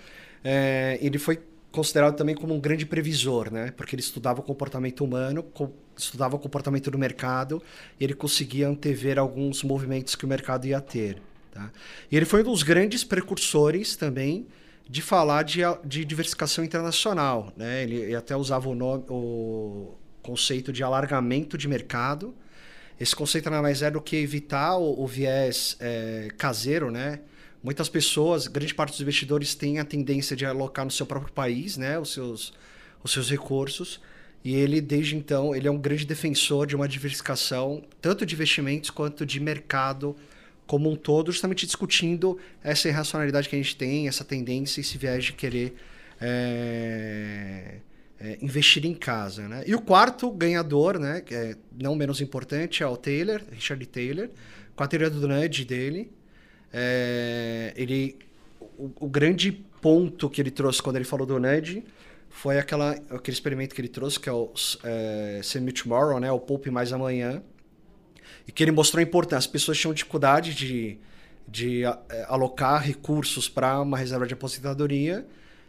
É, 0.43 0.99
ele 1.03 1.19
foi 1.19 1.39
considerado 1.71 2.17
também 2.17 2.35
como 2.35 2.55
um 2.55 2.61
grande 2.61 2.87
previsor, 2.87 3.53
né? 3.53 3.75
porque 3.77 3.95
ele 3.95 4.01
estudava 4.01 4.41
o 4.41 4.43
comportamento 4.43 5.05
humano, 5.05 5.43
co 5.43 5.71
estudava 5.95 6.35
o 6.35 6.39
comportamento 6.39 6.91
do 6.91 6.99
mercado 6.99 7.63
e 8.01 8.05
ele 8.05 8.15
conseguia 8.15 8.67
antever 8.67 9.19
alguns 9.19 9.63
movimentos 9.63 10.15
que 10.15 10.25
o 10.25 10.29
mercado 10.29 10.67
ia 10.67 10.81
ter. 10.81 11.21
Tá? 11.55 11.71
E 12.11 12.17
ele 12.17 12.27
foi 12.27 12.41
um 12.41 12.45
dos 12.45 12.65
grandes 12.65 13.05
precursores 13.05 13.95
também 13.95 14.49
de 14.89 15.01
falar 15.01 15.45
de, 15.45 15.61
de 15.85 16.05
diversificação 16.05 16.65
internacional. 16.65 17.53
Né? 17.57 17.85
Ele, 17.85 17.95
ele 17.95 18.17
até 18.17 18.37
usava 18.37 18.69
o, 18.69 18.75
nome, 18.75 19.05
o, 19.09 19.95
conceito 20.21 20.73
de 20.73 20.83
alargamento 20.83 21.57
de 21.57 21.69
mercado. 21.69 22.35
Esse 22.99 23.15
conceito 23.15 23.49
nada 23.49 23.63
mais 23.63 23.83
é 23.83 23.91
do 23.91 24.01
que 24.01 24.17
evitar 24.17 24.77
o, 24.77 25.03
o 25.03 25.07
viés 25.07 25.77
é, 25.79 26.29
caseiro, 26.37 26.91
né? 26.91 27.21
Muitas 27.63 27.89
pessoas, 27.89 28.47
grande 28.47 28.75
parte 28.75 28.91
dos 28.93 29.01
investidores 29.01 29.55
tem 29.55 29.79
a 29.79 29.85
tendência 29.85 30.37
de 30.37 30.45
alocar 30.45 30.85
no 30.85 30.91
seu 30.91 31.07
próprio 31.07 31.33
país, 31.33 31.77
né? 31.77 31.99
Os 31.99 32.13
seus, 32.13 32.53
os 33.03 33.11
seus 33.11 33.31
recursos. 33.31 34.01
E 34.45 34.55
ele, 34.55 34.81
desde 34.81 35.17
então, 35.17 35.55
ele 35.55 35.67
é 35.67 35.71
um 35.71 35.79
grande 35.79 36.05
defensor 36.05 36.67
de 36.67 36.77
uma 36.77 36.87
diversificação, 36.87 37.83
tanto 38.01 38.27
de 38.27 38.35
investimentos 38.35 38.91
quanto 38.91 39.25
de 39.25 39.41
mercado 39.41 40.15
como 40.67 40.91
um 40.91 40.97
todo, 40.97 41.31
justamente 41.31 41.67
discutindo 41.67 42.39
essa 42.63 42.89
irracionalidade 42.89 43.49
que 43.49 43.57
a 43.57 43.59
gente 43.59 43.77
tem, 43.77 44.09
essa 44.09 44.25
tendência, 44.25 44.81
esse 44.81 44.97
viés 44.97 45.25
de 45.25 45.33
querer 45.33 45.75
é, 46.21 47.77
é, 48.19 48.39
investir 48.41 48.85
em 48.87 48.95
casa. 48.95 49.47
Né? 49.47 49.65
E 49.67 49.75
o 49.75 49.81
quarto 49.81 50.31
ganhador, 50.31 50.99
né, 50.99 51.21
que 51.21 51.35
é 51.35 51.57
não 51.81 51.95
menos 51.95 52.21
importante, 52.21 52.83
é 52.83 52.87
o 52.87 52.97
Taylor, 52.97 53.43
Richard 53.53 53.85
Taylor, 53.87 54.29
com 54.75 54.83
a 54.83 54.87
teoria 54.87 55.11
do 55.11 55.29
nudge 55.29 55.65
dele. 55.65 56.11
É, 56.73 57.73
ele, 57.77 58.17
o, 58.79 58.91
o, 59.01 59.09
grande 59.09 59.53
ponto 59.81 60.29
que 60.29 60.41
ele 60.41 60.51
trouxe 60.51 60.83
quando 60.83 60.97
ele 60.97 61.05
falou 61.05 61.27
do 61.27 61.39
nudge 61.39 61.85
foi 62.29 62.59
aquela, 62.59 62.93
aquele 63.11 63.35
experimento 63.35 63.75
que 63.75 63.81
ele 63.81 63.89
trouxe, 63.89 64.19
que 64.19 64.29
é 64.29 64.33
o 64.33 64.53
é, 64.83 65.41
Tomorrow, 65.73 66.19
né, 66.19 66.33
o 66.33 66.41
Poupe 66.41 66.71
Mais 66.71 66.93
Amanhã, 66.93 67.43
e 68.47 68.53
que 68.53 68.63
ele 68.63 68.71
mostrou 68.71 69.01
a 69.01 69.03
importância. 69.03 69.39
As 69.39 69.47
pessoas 69.47 69.79
tinham 69.79 69.93
dificuldade 69.95 70.55
de, 70.55 70.99
de 71.49 71.85
é, 71.85 72.27
alocar 72.29 72.83
recursos 72.83 73.49
para 73.49 73.81
uma 73.81 73.99
reserva 73.99 74.27
de 74.27 74.35
aposentadoria, 74.35 75.27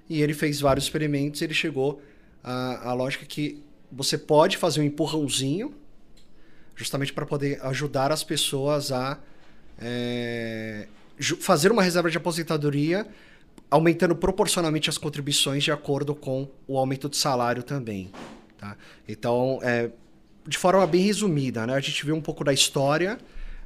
e 0.09 0.21
ele 0.21 0.33
fez 0.33 0.59
vários 0.59 0.85
experimentos 0.85 1.41
e 1.41 1.43
ele 1.45 1.53
chegou 1.53 2.01
a, 2.43 2.89
a 2.89 2.93
lógica 2.93 3.25
que 3.25 3.63
você 3.91 4.17
pode 4.17 4.57
fazer 4.57 4.81
um 4.81 4.83
empurrãozinho 4.83 5.73
justamente 6.75 7.13
para 7.13 7.25
poder 7.25 7.59
ajudar 7.65 8.11
as 8.11 8.23
pessoas 8.23 8.91
a 8.91 9.17
é, 9.79 10.87
fazer 11.39 11.71
uma 11.71 11.81
reserva 11.81 12.09
de 12.09 12.17
aposentadoria 12.17 13.07
aumentando 13.69 14.15
proporcionalmente 14.15 14.89
as 14.89 14.97
contribuições 14.97 15.63
de 15.63 15.71
acordo 15.71 16.13
com 16.13 16.47
o 16.67 16.77
aumento 16.77 17.09
de 17.09 17.17
salário 17.17 17.63
também. 17.63 18.11
Tá? 18.57 18.77
Então, 19.07 19.59
é, 19.63 19.89
de 20.47 20.57
forma 20.57 20.85
bem 20.85 21.01
resumida, 21.01 21.65
né? 21.65 21.73
a 21.73 21.79
gente 21.79 22.05
viu 22.05 22.15
um 22.15 22.21
pouco 22.21 22.43
da 22.43 22.53
história 22.53 23.17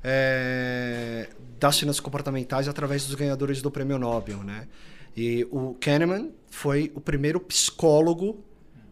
é, 0.04 1.28
das 1.60 1.78
finanças 1.78 2.00
comportamentais 2.00 2.68
através 2.68 3.06
dos 3.06 3.16
ganhadores 3.16 3.62
do 3.62 3.70
prêmio 3.70 3.98
Nobel. 3.98 4.38
Né? 4.38 4.68
E 5.16 5.48
o 5.52 5.76
Kahneman 5.80 6.32
foi 6.50 6.92
o 6.96 7.02
primeiro 7.02 7.40
psicólogo 7.40 8.44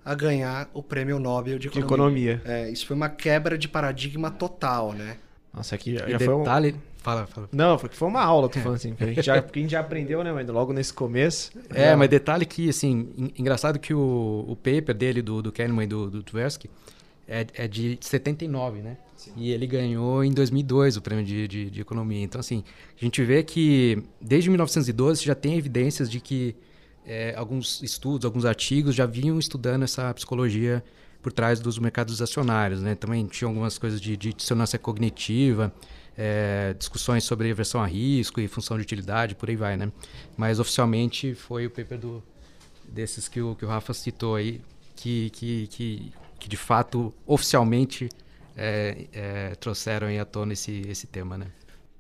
a 0.03 0.13
ganhar 0.15 0.69
o 0.73 0.81
prêmio 0.81 1.19
Nobel 1.19 1.59
de 1.59 1.67
Economia. 1.67 1.87
De 1.87 1.93
economia. 1.93 2.41
É, 2.45 2.69
isso 2.69 2.85
foi 2.85 2.95
uma 2.95 3.09
quebra 3.09 3.57
de 3.57 3.67
paradigma 3.67 4.31
total, 4.31 4.93
né? 4.93 5.17
Nossa, 5.53 5.75
aqui 5.75 5.97
já, 5.97 6.07
já 6.07 6.19
foi 6.19 6.37
detalhe... 6.37 6.71
um... 6.73 6.97
Fala, 6.97 7.25
fala. 7.25 7.47
Não, 7.53 7.79
foi, 7.79 7.89
foi 7.89 8.07
uma 8.07 8.21
aula, 8.21 8.49
tô 8.49 8.59
falando 8.59 8.75
assim. 8.75 8.89
Porque 8.89 9.03
a 9.03 9.07
gente 9.07 9.23
já, 9.23 9.39
porque 9.43 9.59
a 9.59 9.61
gente 9.61 9.71
já 9.71 9.79
aprendeu, 9.79 10.23
né, 10.25 10.33
mas 10.33 10.45
logo 10.47 10.73
nesse 10.73 10.93
começo. 10.93 11.51
É, 11.73 11.89
é, 11.89 11.95
mas 11.95 12.09
detalhe 12.09 12.45
que, 12.45 12.67
assim, 12.67 13.31
engraçado 13.37 13.79
que 13.79 13.93
o, 13.93 14.45
o 14.45 14.55
paper 14.57 14.93
dele, 14.93 15.21
do, 15.21 15.41
do 15.41 15.51
Kahneman 15.51 15.85
e 15.85 15.87
do, 15.87 16.09
do 16.09 16.23
Tversky, 16.23 16.69
é, 17.27 17.45
é 17.53 17.67
de 17.67 17.97
79, 17.99 18.81
né? 18.81 18.97
Sim. 19.15 19.33
E 19.35 19.51
ele 19.51 19.65
ganhou 19.67 20.23
em 20.23 20.31
2002 20.31 20.95
o 20.95 21.01
prêmio 21.01 21.25
de, 21.25 21.47
de, 21.47 21.69
de, 21.69 21.81
economia. 21.81 22.23
Então, 22.23 22.39
assim, 22.39 22.63
a 22.95 23.03
gente 23.03 23.23
vê 23.23 23.43
que 23.43 24.01
desde 24.21 24.49
1912 24.49 25.25
já 25.25 25.35
tem 25.35 25.57
evidências 25.57 26.09
de 26.09 26.19
que 26.19 26.55
é, 27.05 27.33
alguns 27.35 27.81
estudos, 27.81 28.25
alguns 28.25 28.45
artigos 28.45 28.93
já 28.93 29.05
vinham 29.05 29.39
estudando 29.39 29.83
essa 29.83 30.13
psicologia 30.13 30.83
por 31.21 31.33
trás 31.33 31.59
dos 31.59 31.79
mercados 31.79 32.21
acionários. 32.21 32.81
Né? 32.81 32.95
Também 32.95 33.25
tinha 33.25 33.47
algumas 33.47 33.77
coisas 33.77 33.99
de, 33.99 34.15
de 34.15 34.33
dissonância 34.33 34.77
cognitiva, 34.77 35.73
é, 36.17 36.75
discussões 36.77 37.23
sobre 37.23 37.51
aversão 37.51 37.81
a 37.81 37.87
risco 37.87 38.39
e 38.39 38.47
função 38.47 38.77
de 38.77 38.83
utilidade, 38.83 39.35
por 39.35 39.49
aí 39.49 39.55
vai. 39.55 39.75
Né? 39.75 39.91
Mas 40.37 40.59
oficialmente 40.59 41.33
foi 41.33 41.65
o 41.65 41.69
paper 41.69 41.97
do, 41.97 42.23
desses 42.87 43.27
que 43.27 43.41
o, 43.41 43.55
que 43.55 43.65
o 43.65 43.67
Rafa 43.67 43.93
citou 43.93 44.35
aí, 44.35 44.61
que, 44.95 45.29
que, 45.31 45.67
que, 45.67 46.11
que 46.39 46.47
de 46.47 46.57
fato, 46.57 47.13
oficialmente, 47.25 48.09
é, 48.55 49.07
é, 49.13 49.55
trouxeram 49.55 50.07
à 50.19 50.25
tona 50.25 50.53
esse, 50.53 50.81
esse 50.87 51.07
tema. 51.07 51.37
Né? 51.37 51.47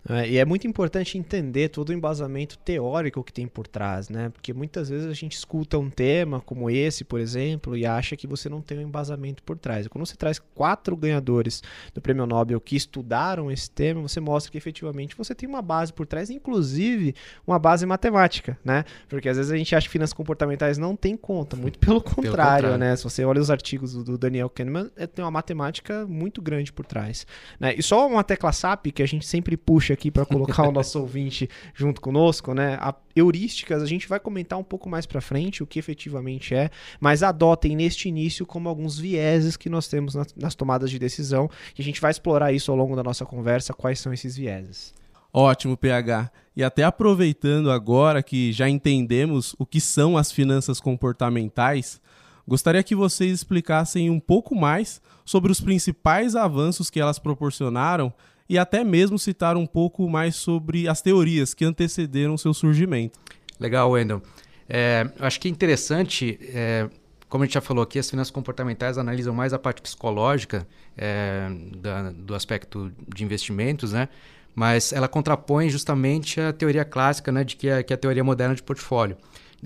É, 0.09 0.29
e 0.29 0.37
é 0.37 0.45
muito 0.45 0.65
importante 0.65 1.17
entender 1.17 1.69
todo 1.69 1.89
o 1.89 1.93
embasamento 1.93 2.57
teórico 2.57 3.23
que 3.23 3.33
tem 3.33 3.47
por 3.47 3.67
trás, 3.67 4.09
né? 4.09 4.29
Porque 4.29 4.53
muitas 4.53 4.89
vezes 4.89 5.07
a 5.07 5.13
gente 5.13 5.33
escuta 5.33 5.77
um 5.77 5.89
tema 5.89 6.39
como 6.41 6.69
esse, 6.69 7.03
por 7.03 7.19
exemplo, 7.19 7.75
e 7.75 7.85
acha 7.85 8.15
que 8.15 8.25
você 8.25 8.47
não 8.47 8.61
tem 8.61 8.79
um 8.79 8.81
embasamento 8.81 9.43
por 9.43 9.57
trás. 9.57 9.85
E 9.85 9.89
quando 9.89 10.05
você 10.05 10.15
traz 10.15 10.39
quatro 10.39 10.95
ganhadores 10.95 11.61
do 11.93 12.01
Prêmio 12.01 12.25
Nobel 12.25 12.61
que 12.61 12.75
estudaram 12.75 13.51
esse 13.51 13.69
tema, 13.69 14.01
você 14.01 14.19
mostra 14.19 14.51
que 14.51 14.57
efetivamente 14.57 15.15
você 15.15 15.35
tem 15.35 15.47
uma 15.47 15.61
base 15.61 15.91
por 15.91 16.07
trás, 16.07 16.29
inclusive 16.29 17.13
uma 17.45 17.59
base 17.59 17.85
matemática, 17.85 18.57
né? 18.63 18.85
Porque 19.09 19.27
às 19.27 19.35
vezes 19.35 19.51
a 19.51 19.57
gente 19.57 19.75
acha 19.75 19.87
que 19.87 19.91
finanças 19.91 20.13
comportamentais 20.13 20.77
não 20.77 20.95
tem 20.95 21.17
conta, 21.17 21.57
muito 21.57 21.77
pelo 21.79 22.01
contrário, 22.01 22.21
pelo 22.21 22.31
contrário. 22.31 22.77
né? 22.77 22.95
Se 22.95 23.03
você 23.03 23.25
olha 23.25 23.41
os 23.41 23.51
artigos 23.51 23.93
do 23.93 24.17
Daniel 24.17 24.49
Kahneman, 24.49 24.89
é, 24.95 25.05
tem 25.05 25.23
uma 25.23 25.31
matemática 25.31 26.05
muito 26.05 26.41
grande 26.41 26.71
por 26.71 26.85
trás, 26.85 27.27
né? 27.59 27.75
E 27.75 27.83
só 27.83 28.07
uma 28.07 28.23
tecla 28.23 28.53
SAP 28.53 28.87
que 28.93 29.03
a 29.03 29.05
gente 29.05 29.25
sempre 29.25 29.57
puxa 29.57 29.96
aqui 29.97 30.11
para 30.11 30.25
colocar 30.25 30.67
o 30.67 30.71
nosso 30.71 30.99
ouvinte 30.99 31.49
junto 31.73 31.99
conosco, 31.99 32.53
né? 32.53 32.77
A 32.79 32.93
heurísticas 33.15 33.81
a 33.81 33.85
gente 33.87 34.07
vai 34.07 34.19
comentar 34.19 34.59
um 34.59 34.63
pouco 34.63 34.87
mais 34.87 35.07
para 35.07 35.19
frente 35.19 35.63
o 35.63 35.67
que 35.67 35.79
efetivamente 35.79 36.53
é, 36.53 36.69
mas 36.99 37.23
adotem 37.23 37.75
neste 37.75 38.07
início 38.07 38.45
como 38.45 38.69
alguns 38.69 38.99
vieses 38.99 39.57
que 39.57 39.69
nós 39.69 39.87
temos 39.87 40.13
nas, 40.13 40.27
nas 40.35 40.53
tomadas 40.53 40.91
de 40.91 40.99
decisão, 40.99 41.49
e 41.77 41.81
a 41.81 41.83
gente 41.83 41.99
vai 41.99 42.11
explorar 42.11 42.53
isso 42.53 42.71
ao 42.71 42.77
longo 42.77 42.95
da 42.95 43.03
nossa 43.03 43.25
conversa, 43.25 43.73
quais 43.73 43.99
são 43.99 44.13
esses 44.13 44.37
vieses. 44.37 44.93
Ótimo, 45.33 45.75
PH. 45.75 46.31
E 46.55 46.63
até 46.63 46.83
aproveitando 46.83 47.71
agora 47.71 48.23
que 48.23 48.51
já 48.51 48.69
entendemos 48.69 49.55
o 49.57 49.65
que 49.65 49.81
são 49.81 50.17
as 50.17 50.31
finanças 50.31 50.79
comportamentais, 50.79 51.99
gostaria 52.47 52.83
que 52.83 52.95
vocês 52.95 53.31
explicassem 53.31 54.09
um 54.09 54.19
pouco 54.19 54.55
mais 54.55 55.01
sobre 55.25 55.51
os 55.51 55.59
principais 55.59 56.35
avanços 56.35 56.89
que 56.89 56.99
elas 56.99 57.19
proporcionaram 57.19 58.13
e 58.49 58.57
até 58.57 58.83
mesmo 58.83 59.17
citar 59.19 59.57
um 59.57 59.65
pouco 59.65 60.09
mais 60.09 60.35
sobre 60.35 60.87
as 60.87 61.01
teorias 61.01 61.53
que 61.53 61.65
antecederam 61.65 62.37
seu 62.37 62.53
surgimento. 62.53 63.19
Legal, 63.59 63.91
Wendel. 63.91 64.21
É, 64.69 65.09
acho 65.19 65.39
que 65.39 65.47
é 65.47 65.51
interessante, 65.51 66.39
é, 66.53 66.89
como 67.29 67.43
a 67.43 67.47
gente 67.47 67.53
já 67.53 67.61
falou 67.61 67.83
aqui, 67.83 67.99
as 67.99 68.09
finanças 68.09 68.31
comportamentais 68.31 68.97
analisam 68.97 69.33
mais 69.33 69.53
a 69.53 69.59
parte 69.59 69.81
psicológica 69.81 70.67
é, 70.97 71.49
da, 71.77 72.11
do 72.11 72.35
aspecto 72.35 72.91
de 73.07 73.23
investimentos, 73.23 73.93
né? 73.93 74.09
mas 74.57 74.91
ela 74.91 75.07
contrapõe 75.07 75.69
justamente 75.69 76.41
a 76.41 76.51
teoria 76.51 76.83
clássica 76.83 77.31
né, 77.31 77.43
de 77.43 77.55
que 77.55 77.69
é, 77.69 77.83
que 77.83 77.93
é 77.93 77.95
a 77.95 77.97
teoria 77.97 78.23
moderna 78.23 78.55
de 78.55 78.63
portfólio, 78.63 79.15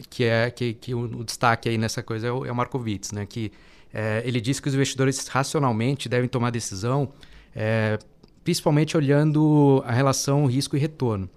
que 0.10 0.26
é 0.26 0.52
que, 0.52 0.74
que 0.74 0.94
o, 0.94 1.24
destaque 1.24 1.70
aí 1.70 1.78
nessa 1.78 2.04
coisa 2.04 2.28
é 2.28 2.32
o, 2.32 2.46
é 2.46 2.52
o 2.52 2.56
Markowitz, 2.56 3.14
né, 3.14 3.26
que 3.26 3.54
é, 3.94 4.22
ele 4.26 4.42
diz 4.42 4.60
que 4.60 4.68
os 4.68 4.76
investidores 4.76 5.30
racionalmente 5.30 6.10
devem 6.10 6.28
tomar 6.28 6.50
decisão 6.50 7.14
é, 7.56 7.98
principalmente 8.44 8.98
olhando 8.98 9.84
a 9.86 9.92
relação 9.92 10.46
risco 10.46 10.76
e 10.76 10.80
retorno. 10.80 11.30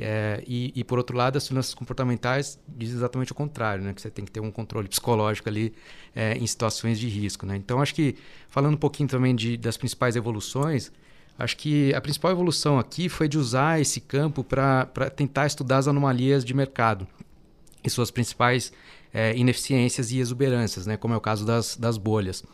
É, 0.00 0.42
e, 0.46 0.72
e, 0.76 0.84
por 0.84 0.98
outro 0.98 1.16
lado, 1.16 1.36
as 1.36 1.48
finanças 1.48 1.74
comportamentais 1.74 2.58
diz 2.68 2.90
exatamente 2.90 3.32
o 3.32 3.34
contrário, 3.34 3.82
né? 3.82 3.92
que 3.92 4.00
você 4.00 4.10
tem 4.10 4.24
que 4.24 4.30
ter 4.30 4.38
um 4.38 4.50
controle 4.50 4.86
psicológico 4.86 5.48
ali 5.48 5.74
é, 6.14 6.34
em 6.38 6.46
situações 6.46 7.00
de 7.00 7.08
risco. 7.08 7.44
Né? 7.44 7.56
Então, 7.56 7.82
acho 7.82 7.94
que, 7.94 8.14
falando 8.48 8.74
um 8.74 8.78
pouquinho 8.78 9.08
também 9.08 9.34
de, 9.34 9.56
das 9.56 9.76
principais 9.76 10.14
evoluções, 10.14 10.92
acho 11.36 11.56
que 11.56 11.92
a 11.94 12.00
principal 12.00 12.30
evolução 12.30 12.78
aqui 12.78 13.08
foi 13.08 13.26
de 13.26 13.38
usar 13.38 13.80
esse 13.80 14.00
campo 14.00 14.44
para 14.44 14.86
tentar 15.16 15.46
estudar 15.46 15.78
as 15.78 15.88
anomalias 15.88 16.44
de 16.44 16.54
mercado 16.54 17.06
e 17.82 17.90
suas 17.90 18.10
principais 18.10 18.72
é, 19.12 19.36
ineficiências 19.36 20.12
e 20.12 20.18
exuberâncias, 20.18 20.86
né? 20.86 20.96
como 20.96 21.12
é 21.12 21.16
o 21.16 21.20
caso 21.20 21.44
das, 21.44 21.76
das 21.76 21.98
bolhas 21.98 22.44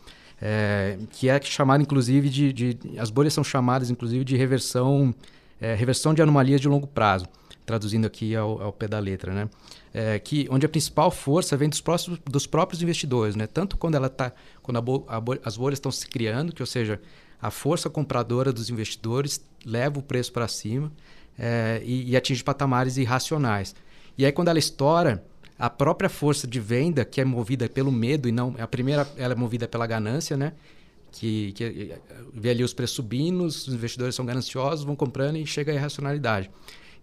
é, 0.41 0.97
que 1.11 1.29
é 1.29 1.41
chamada 1.41 1.81
inclusive 1.81 2.29
de, 2.29 2.53
de, 2.53 2.77
As 2.97 3.09
bolhas 3.09 3.33
são 3.33 3.43
chamadas 3.43 3.89
inclusive 3.89 4.23
de 4.23 4.35
reversão, 4.35 5.13
é, 5.59 5.73
reversão 5.73 6.13
de 6.13 6.21
anomalias 6.21 6.59
de 6.59 6.67
longo 6.67 6.87
prazo, 6.87 7.25
traduzindo 7.65 8.05
aqui 8.05 8.35
ao, 8.35 8.61
ao 8.61 8.73
pé 8.73 8.87
da 8.87 8.99
letra, 8.99 9.33
né? 9.33 9.49
É, 9.93 10.19
que, 10.19 10.45
onde 10.51 10.65
a 10.65 10.69
principal 10.69 11.09
força 11.09 11.55
vem 11.55 11.69
dos, 11.69 11.79
próximos, 11.79 12.19
dos 12.25 12.45
próprios 12.45 12.81
investidores, 12.81 13.33
né? 13.33 13.47
tanto 13.47 13.77
quando, 13.77 13.95
ela 13.95 14.09
tá, 14.09 14.33
quando 14.61 14.75
a 14.75 14.81
bo, 14.81 15.05
a 15.07 15.21
bo, 15.21 15.37
as 15.41 15.55
bolhas 15.55 15.77
estão 15.77 15.89
se 15.89 16.05
criando, 16.05 16.53
que 16.53 16.61
ou 16.61 16.65
seja, 16.65 16.99
a 17.41 17.49
força 17.49 17.89
compradora 17.89 18.51
dos 18.51 18.69
investidores 18.69 19.39
leva 19.65 19.97
o 19.97 20.03
preço 20.03 20.33
para 20.33 20.49
cima 20.49 20.91
é, 21.39 21.81
e, 21.85 22.11
e 22.11 22.17
atinge 22.17 22.43
patamares 22.43 22.97
irracionais. 22.97 23.73
E 24.17 24.25
aí 24.25 24.33
quando 24.33 24.49
ela 24.49 24.59
estoura, 24.59 25.23
a 25.57 25.69
própria 25.69 26.09
força 26.09 26.45
de 26.45 26.59
venda, 26.59 27.05
que 27.05 27.21
é 27.21 27.25
movida 27.25 27.69
pelo 27.69 27.91
medo 27.91 28.27
e 28.27 28.31
não. 28.31 28.55
A 28.59 28.67
primeira 28.67 29.07
ela 29.17 29.33
é 29.33 29.35
movida 29.35 29.67
pela 29.67 29.87
ganância, 29.87 30.35
né? 30.35 30.53
Que, 31.11 31.53
que 31.53 31.93
vê 32.33 32.49
ali 32.49 32.63
os 32.63 32.73
preços 32.73 32.97
subindo, 32.97 33.45
os 33.45 33.67
investidores 33.69 34.15
são 34.15 34.25
gananciosos, 34.25 34.83
vão 34.83 34.95
comprando 34.95 35.37
e 35.37 35.45
chega 35.45 35.71
a 35.71 35.75
irracionalidade. 35.75 36.51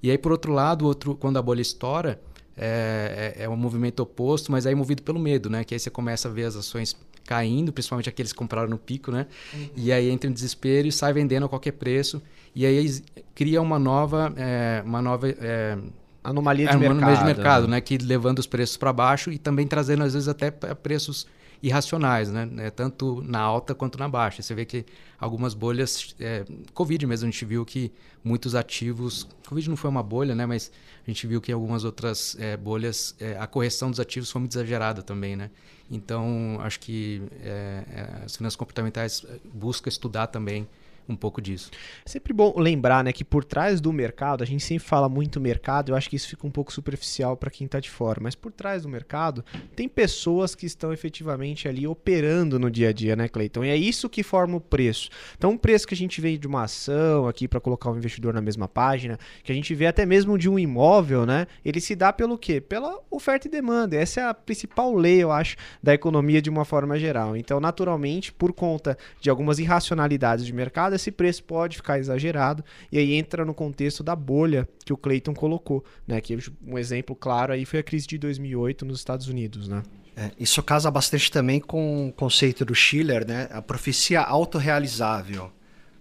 E 0.02 0.10
aí, 0.10 0.18
por 0.18 0.32
outro 0.32 0.52
lado, 0.52 0.84
outro, 0.84 1.14
quando 1.14 1.38
a 1.38 1.42
bolha 1.42 1.62
estoura, 1.62 2.20
é, 2.56 3.34
é, 3.38 3.44
é 3.44 3.48
um 3.48 3.56
movimento 3.56 4.00
oposto, 4.00 4.52
mas 4.52 4.66
aí 4.66 4.74
movido 4.74 5.02
pelo 5.02 5.18
medo, 5.18 5.48
né? 5.48 5.64
Que 5.64 5.74
aí 5.74 5.80
você 5.80 5.88
começa 5.88 6.28
a 6.28 6.30
ver 6.30 6.44
as 6.44 6.56
ações 6.56 6.94
caindo, 7.24 7.72
principalmente 7.72 8.08
aqueles 8.08 8.32
que 8.32 8.38
compraram 8.38 8.68
no 8.68 8.76
pico, 8.76 9.10
né? 9.10 9.26
Uhum. 9.54 9.68
E 9.76 9.92
aí 9.92 10.10
entra 10.10 10.28
em 10.28 10.32
desespero 10.32 10.86
e 10.86 10.92
sai 10.92 11.12
vendendo 11.12 11.46
a 11.46 11.48
qualquer 11.48 11.72
preço. 11.72 12.22
E 12.54 12.66
aí 12.66 13.02
cria 13.34 13.62
uma 13.62 13.78
nova, 13.78 14.32
é, 14.36 14.82
uma 14.84 15.00
nova 15.00 15.28
é, 15.30 15.78
anomalia 16.22 16.68
de 16.68 16.72
é, 16.72 16.76
mercado. 16.76 16.98
Anomalia 16.98 17.18
de 17.18 17.24
mercado, 17.24 17.68
né? 17.68 17.80
Que 17.80 17.98
levando 17.98 18.38
os 18.38 18.46
preços 18.46 18.76
para 18.76 18.92
baixo 18.92 19.30
e 19.30 19.38
também 19.38 19.66
trazendo, 19.66 20.04
às 20.04 20.14
vezes, 20.14 20.28
até 20.28 20.50
preços 20.50 21.26
irracionais, 21.62 22.30
né? 22.30 22.48
É, 22.58 22.70
tanto 22.70 23.22
na 23.22 23.38
alta 23.38 23.74
quanto 23.74 23.98
na 23.98 24.08
baixa. 24.08 24.42
Você 24.42 24.54
vê 24.54 24.64
que 24.64 24.84
algumas 25.18 25.54
bolhas, 25.54 26.14
é, 26.18 26.44
Covid 26.74 27.06
mesmo, 27.06 27.28
a 27.28 27.30
gente 27.30 27.44
viu 27.44 27.64
que 27.64 27.92
muitos 28.24 28.54
ativos, 28.54 29.28
Covid 29.48 29.70
não 29.70 29.76
foi 29.76 29.88
uma 29.88 30.02
bolha, 30.02 30.34
né? 30.34 30.44
Mas 30.44 30.72
a 31.06 31.10
gente 31.10 31.26
viu 31.26 31.40
que 31.40 31.52
algumas 31.52 31.84
outras 31.84 32.36
é, 32.38 32.56
bolhas, 32.56 33.14
é, 33.20 33.36
a 33.38 33.46
correção 33.46 33.90
dos 33.90 34.00
ativos 34.00 34.30
foi 34.30 34.40
muito 34.40 34.52
exagerada 34.52 35.02
também, 35.02 35.36
né? 35.36 35.50
Então, 35.90 36.58
acho 36.60 36.80
que 36.80 37.22
é, 37.42 37.84
é, 37.90 38.24
as 38.24 38.36
finanças 38.36 38.56
comportamentais 38.56 39.24
buscam 39.52 39.88
estudar 39.88 40.26
também 40.28 40.66
um 41.08 41.16
pouco 41.16 41.40
disso. 41.40 41.70
É 42.04 42.08
sempre 42.08 42.32
bom 42.32 42.54
lembrar, 42.56 43.04
né, 43.04 43.12
que 43.12 43.24
por 43.24 43.44
trás 43.44 43.80
do 43.80 43.92
mercado, 43.92 44.42
a 44.42 44.46
gente 44.46 44.62
sempre 44.62 44.86
fala 44.86 45.08
muito 45.08 45.40
mercado, 45.40 45.92
eu 45.92 45.96
acho 45.96 46.08
que 46.08 46.16
isso 46.16 46.28
fica 46.28 46.46
um 46.46 46.50
pouco 46.50 46.72
superficial 46.72 47.36
para 47.36 47.50
quem 47.50 47.64
está 47.64 47.80
de 47.80 47.90
fora, 47.90 48.20
mas 48.22 48.34
por 48.34 48.52
trás 48.52 48.82
do 48.82 48.88
mercado 48.88 49.44
tem 49.74 49.88
pessoas 49.88 50.54
que 50.54 50.66
estão 50.66 50.92
efetivamente 50.92 51.68
ali 51.68 51.86
operando 51.86 52.58
no 52.58 52.70
dia 52.70 52.90
a 52.90 52.92
dia, 52.92 53.16
né, 53.16 53.28
Cleiton? 53.28 53.64
E 53.64 53.68
é 53.68 53.76
isso 53.76 54.08
que 54.08 54.22
forma 54.22 54.56
o 54.56 54.60
preço. 54.60 55.08
Então, 55.36 55.52
o 55.52 55.58
preço 55.58 55.86
que 55.86 55.94
a 55.94 55.96
gente 55.96 56.20
vê 56.20 56.36
de 56.36 56.46
uma 56.46 56.64
ação 56.64 57.26
aqui 57.26 57.46
para 57.46 57.60
colocar 57.60 57.90
o 57.90 57.94
um 57.94 57.96
investidor 57.96 58.32
na 58.32 58.40
mesma 58.40 58.68
página, 58.68 59.18
que 59.42 59.52
a 59.52 59.54
gente 59.54 59.74
vê 59.74 59.86
até 59.86 60.06
mesmo 60.06 60.38
de 60.38 60.48
um 60.48 60.58
imóvel, 60.58 61.26
né, 61.26 61.46
ele 61.64 61.80
se 61.80 61.94
dá 61.94 62.12
pelo 62.12 62.38
quê? 62.38 62.60
Pela 62.60 62.98
oferta 63.10 63.48
e 63.48 63.50
demanda. 63.50 63.96
Essa 63.96 64.20
é 64.20 64.24
a 64.24 64.34
principal 64.34 64.94
lei, 64.94 65.22
eu 65.22 65.30
acho, 65.30 65.56
da 65.82 65.94
economia 65.94 66.40
de 66.40 66.50
uma 66.50 66.64
forma 66.64 66.98
geral. 66.98 67.36
Então, 67.36 67.60
naturalmente, 67.60 68.32
por 68.32 68.52
conta 68.52 68.96
de 69.20 69.30
algumas 69.30 69.58
irracionalidades 69.58 70.44
de 70.44 70.52
mercado, 70.52 70.91
esse 70.96 71.10
preço 71.10 71.44
pode 71.44 71.76
ficar 71.76 71.98
exagerado 71.98 72.64
e 72.90 72.98
aí 72.98 73.14
entra 73.14 73.44
no 73.44 73.54
contexto 73.54 74.02
da 74.02 74.14
bolha 74.14 74.68
que 74.84 74.92
o 74.92 74.96
Clayton 74.96 75.34
colocou, 75.34 75.84
né? 76.06 76.20
Que 76.20 76.38
um 76.66 76.78
exemplo 76.78 77.14
claro 77.14 77.52
aí 77.52 77.64
foi 77.64 77.78
a 77.78 77.82
crise 77.82 78.06
de 78.06 78.18
2008 78.18 78.84
nos 78.84 78.98
Estados 78.98 79.28
Unidos, 79.28 79.68
né? 79.68 79.82
É, 80.16 80.30
isso 80.38 80.62
casa 80.62 80.90
bastante 80.90 81.30
também 81.30 81.58
com 81.58 82.08
o 82.08 82.12
conceito 82.12 82.64
do 82.64 82.74
Schiller, 82.74 83.26
né? 83.26 83.48
A 83.50 83.62
profecia 83.62 84.20
autorrealizável, 84.20 85.50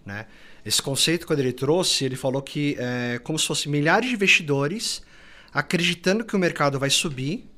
né? 0.05 0.25
Esse 0.65 0.81
conceito, 0.81 1.25
quando 1.25 1.39
ele 1.39 1.53
trouxe, 1.53 2.05
ele 2.05 2.15
falou 2.15 2.41
que 2.41 2.75
é 2.77 3.19
como 3.19 3.39
se 3.39 3.47
fosse 3.47 3.67
milhares 3.67 4.09
de 4.09 4.15
investidores 4.15 5.01
acreditando 5.53 6.23
que 6.23 6.35
o 6.35 6.39
mercado 6.39 6.79
vai 6.79 6.89
subir, 6.89 7.49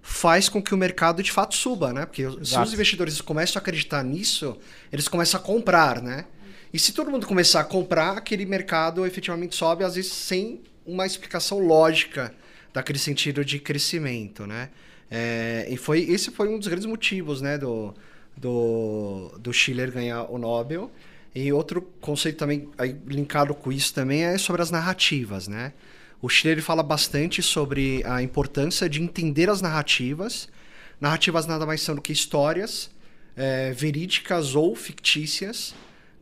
faz 0.00 0.48
com 0.48 0.62
que 0.62 0.74
o 0.74 0.76
mercado 0.76 1.22
de 1.22 1.32
fato 1.32 1.54
suba, 1.54 1.92
né? 1.92 2.06
Porque 2.06 2.22
Exato. 2.22 2.44
se 2.44 2.58
os 2.58 2.72
investidores 2.72 3.20
começam 3.20 3.58
a 3.58 3.62
acreditar 3.62 4.02
nisso, 4.02 4.56
eles 4.92 5.08
começam 5.08 5.40
a 5.40 5.42
comprar, 5.42 6.02
né? 6.02 6.26
E 6.74 6.78
se 6.80 6.92
todo 6.92 7.08
mundo 7.08 7.24
começar 7.24 7.60
a 7.60 7.64
comprar, 7.64 8.18
aquele 8.18 8.44
mercado 8.44 9.06
efetivamente 9.06 9.54
sobe, 9.54 9.84
às 9.84 9.94
vezes 9.94 10.10
sem 10.10 10.60
uma 10.84 11.06
explicação 11.06 11.60
lógica 11.60 12.34
daquele 12.72 12.98
sentido 12.98 13.44
de 13.44 13.60
crescimento, 13.60 14.44
né? 14.44 14.70
É, 15.08 15.68
e 15.70 15.76
foi 15.76 16.00
esse 16.00 16.32
foi 16.32 16.48
um 16.48 16.58
dos 16.58 16.66
grandes 16.66 16.86
motivos, 16.86 17.40
né, 17.40 17.56
do, 17.56 17.94
do, 18.36 19.30
do 19.38 19.52
Schiller 19.52 19.92
ganhar 19.92 20.24
o 20.24 20.36
Nobel. 20.36 20.90
E 21.32 21.52
outro 21.52 21.80
conceito 22.00 22.38
também 22.38 22.68
aí, 22.76 22.96
linkado 23.06 23.54
com 23.54 23.70
isso 23.70 23.94
também 23.94 24.24
é 24.24 24.36
sobre 24.36 24.60
as 24.60 24.72
narrativas, 24.72 25.46
né? 25.46 25.72
O 26.20 26.28
Schiller 26.28 26.60
fala 26.60 26.82
bastante 26.82 27.40
sobre 27.40 28.02
a 28.04 28.20
importância 28.20 28.88
de 28.88 29.00
entender 29.00 29.48
as 29.48 29.62
narrativas. 29.62 30.48
Narrativas 31.00 31.46
nada 31.46 31.64
mais 31.64 31.82
são 31.82 31.94
do 31.94 32.02
que 32.02 32.12
histórias 32.12 32.90
é, 33.36 33.70
verídicas 33.70 34.56
ou 34.56 34.74
fictícias, 34.74 35.72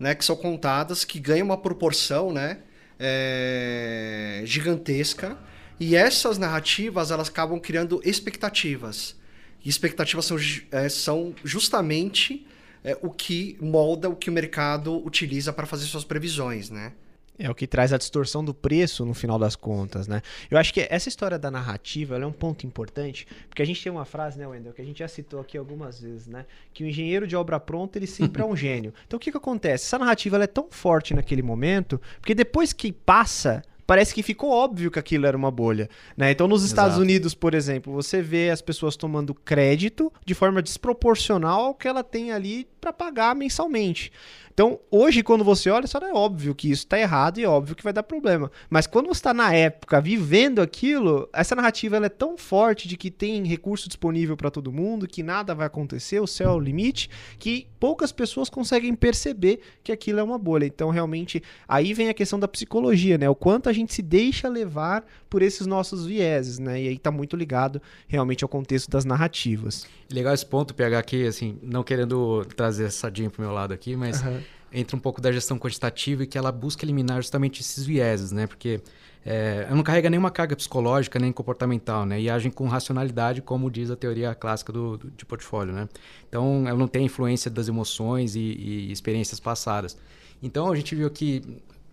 né, 0.02 0.16
que 0.16 0.24
são 0.24 0.34
contadas, 0.34 1.04
que 1.04 1.20
ganham 1.20 1.46
uma 1.46 1.56
proporção, 1.56 2.32
né, 2.32 2.58
é, 2.98 4.42
gigantesca. 4.44 5.38
E 5.78 5.94
essas 5.94 6.38
narrativas 6.38 7.12
elas 7.12 7.28
acabam 7.28 7.60
criando 7.60 8.00
expectativas. 8.04 9.16
E 9.64 9.68
expectativas 9.68 10.24
são, 10.24 10.36
é, 10.72 10.88
são 10.88 11.32
justamente 11.44 12.44
é, 12.82 12.98
o 13.00 13.10
que 13.10 13.56
molda 13.60 14.08
o 14.08 14.16
que 14.16 14.28
o 14.28 14.32
mercado 14.32 15.04
utiliza 15.06 15.52
para 15.52 15.66
fazer 15.66 15.84
suas 15.86 16.02
previsões, 16.02 16.68
né? 16.68 16.92
É 17.38 17.50
o 17.50 17.54
que 17.54 17.66
traz 17.66 17.92
a 17.92 17.98
distorção 17.98 18.44
do 18.44 18.52
preço 18.52 19.06
no 19.06 19.14
final 19.14 19.38
das 19.38 19.56
contas, 19.56 20.06
né? 20.06 20.20
Eu 20.50 20.58
acho 20.58 20.72
que 20.72 20.86
essa 20.90 21.08
história 21.08 21.38
da 21.38 21.50
narrativa 21.50 22.16
é 22.16 22.26
um 22.26 22.32
ponto 22.32 22.66
importante, 22.66 23.26
porque 23.48 23.62
a 23.62 23.64
gente 23.64 23.82
tem 23.82 23.90
uma 23.90 24.04
frase, 24.04 24.38
né, 24.38 24.46
Wendel, 24.46 24.72
que 24.72 24.82
a 24.82 24.84
gente 24.84 24.98
já 24.98 25.08
citou 25.08 25.40
aqui 25.40 25.56
algumas 25.56 26.00
vezes, 26.00 26.26
né? 26.26 26.44
Que 26.74 26.84
o 26.84 26.86
engenheiro 26.86 27.26
de 27.26 27.34
obra 27.34 27.58
pronta, 27.58 27.98
ele 27.98 28.06
sempre 28.06 28.42
é 28.42 28.44
um 28.44 28.54
gênio. 28.56 28.92
Então 29.06 29.16
o 29.16 29.20
que, 29.20 29.30
que 29.30 29.36
acontece? 29.36 29.86
Essa 29.86 29.98
narrativa 29.98 30.42
é 30.42 30.46
tão 30.46 30.68
forte 30.70 31.14
naquele 31.14 31.42
momento, 31.42 32.00
porque 32.20 32.34
depois 32.34 32.72
que 32.72 32.92
passa, 32.92 33.62
parece 33.86 34.14
que 34.14 34.22
ficou 34.22 34.50
óbvio 34.50 34.90
que 34.90 34.98
aquilo 34.98 35.26
era 35.26 35.36
uma 35.36 35.50
bolha. 35.50 35.88
Né? 36.16 36.30
Então, 36.30 36.48
nos 36.48 36.64
Estados 36.64 36.94
Exato. 36.94 37.02
Unidos, 37.02 37.34
por 37.34 37.54
exemplo, 37.54 37.92
você 37.92 38.22
vê 38.22 38.50
as 38.50 38.62
pessoas 38.62 38.96
tomando 38.96 39.34
crédito 39.34 40.12
de 40.24 40.34
forma 40.34 40.62
desproporcional 40.62 41.66
ao 41.66 41.74
que 41.74 41.88
ela 41.88 42.02
tem 42.02 42.32
ali 42.32 42.66
para 42.80 42.92
pagar 42.92 43.34
mensalmente. 43.34 44.10
Então, 44.52 44.78
hoje, 44.90 45.22
quando 45.22 45.42
você 45.42 45.70
olha, 45.70 45.86
só 45.86 45.98
é 45.98 46.12
óbvio 46.12 46.54
que 46.54 46.70
isso 46.70 46.82
está 46.82 46.98
errado 46.98 47.38
e 47.38 47.44
é 47.44 47.48
óbvio 47.48 47.74
que 47.74 47.82
vai 47.82 47.92
dar 47.92 48.02
problema. 48.02 48.50
Mas 48.68 48.86
quando 48.86 49.06
você 49.06 49.20
está 49.20 49.32
na 49.32 49.54
época 49.54 49.98
vivendo 49.98 50.60
aquilo, 50.60 51.26
essa 51.32 51.54
narrativa 51.54 51.96
ela 51.96 52.06
é 52.06 52.10
tão 52.10 52.36
forte 52.36 52.86
de 52.86 52.98
que 52.98 53.10
tem 53.10 53.46
recurso 53.46 53.88
disponível 53.88 54.36
para 54.36 54.50
todo 54.50 54.70
mundo, 54.70 55.08
que 55.08 55.22
nada 55.22 55.54
vai 55.54 55.66
acontecer, 55.66 56.20
o 56.20 56.26
céu 56.26 56.50
é 56.50 56.54
o 56.54 56.60
limite, 56.60 57.08
que 57.38 57.66
poucas 57.80 58.12
pessoas 58.12 58.50
conseguem 58.50 58.94
perceber 58.94 59.60
que 59.82 59.90
aquilo 59.90 60.20
é 60.20 60.22
uma 60.22 60.38
bolha. 60.38 60.66
Então, 60.66 60.90
realmente, 60.90 61.42
aí 61.66 61.94
vem 61.94 62.10
a 62.10 62.14
questão 62.14 62.38
da 62.38 62.46
psicologia, 62.46 63.16
né? 63.16 63.30
O 63.30 63.34
quanto 63.34 63.70
a 63.70 63.71
gente 63.72 63.94
se 63.94 64.02
deixa 64.02 64.48
levar 64.48 65.04
por 65.28 65.42
esses 65.42 65.66
nossos 65.66 66.06
vieses, 66.06 66.58
né? 66.58 66.82
E 66.82 66.88
aí 66.88 66.94
está 66.94 67.10
muito 67.10 67.36
ligado 67.36 67.80
realmente 68.06 68.44
ao 68.44 68.48
contexto 68.48 68.90
das 68.90 69.04
narrativas. 69.04 69.86
Legal 70.10 70.34
esse 70.34 70.46
ponto, 70.46 70.74
PH, 70.74 70.98
aqui, 70.98 71.26
assim, 71.26 71.58
não 71.62 71.82
querendo 71.82 72.44
trazer 72.56 72.84
essa 72.84 72.98
sardinha 72.98 73.30
pro 73.30 73.42
meu 73.42 73.52
lado 73.52 73.72
aqui, 73.72 73.96
mas 73.96 74.22
uhum. 74.22 74.40
entra 74.72 74.96
um 74.96 75.00
pouco 75.00 75.20
da 75.20 75.32
gestão 75.32 75.58
quantitativa 75.58 76.22
e 76.22 76.26
que 76.26 76.36
ela 76.36 76.52
busca 76.52 76.84
eliminar 76.84 77.16
justamente 77.18 77.60
esses 77.60 77.84
vieses, 77.84 78.32
né? 78.32 78.46
Porque 78.46 78.80
é, 79.24 79.64
ela 79.66 79.76
não 79.76 79.82
carrega 79.84 80.10
nenhuma 80.10 80.30
carga 80.30 80.56
psicológica 80.56 81.18
nem 81.18 81.32
comportamental, 81.32 82.04
né? 82.04 82.20
E 82.20 82.28
agem 82.28 82.50
com 82.50 82.66
racionalidade, 82.66 83.40
como 83.40 83.70
diz 83.70 83.90
a 83.90 83.96
teoria 83.96 84.34
clássica 84.34 84.72
do, 84.72 84.96
do 84.98 85.10
de 85.10 85.24
portfólio, 85.24 85.72
né? 85.72 85.88
Então, 86.28 86.64
ela 86.66 86.76
não 86.76 86.88
tem 86.88 87.06
influência 87.06 87.50
das 87.50 87.68
emoções 87.68 88.34
e, 88.34 88.40
e 88.40 88.92
experiências 88.92 89.38
passadas. 89.38 89.96
Então, 90.42 90.70
a 90.70 90.74
gente 90.74 90.94
viu 90.96 91.08
que 91.08 91.40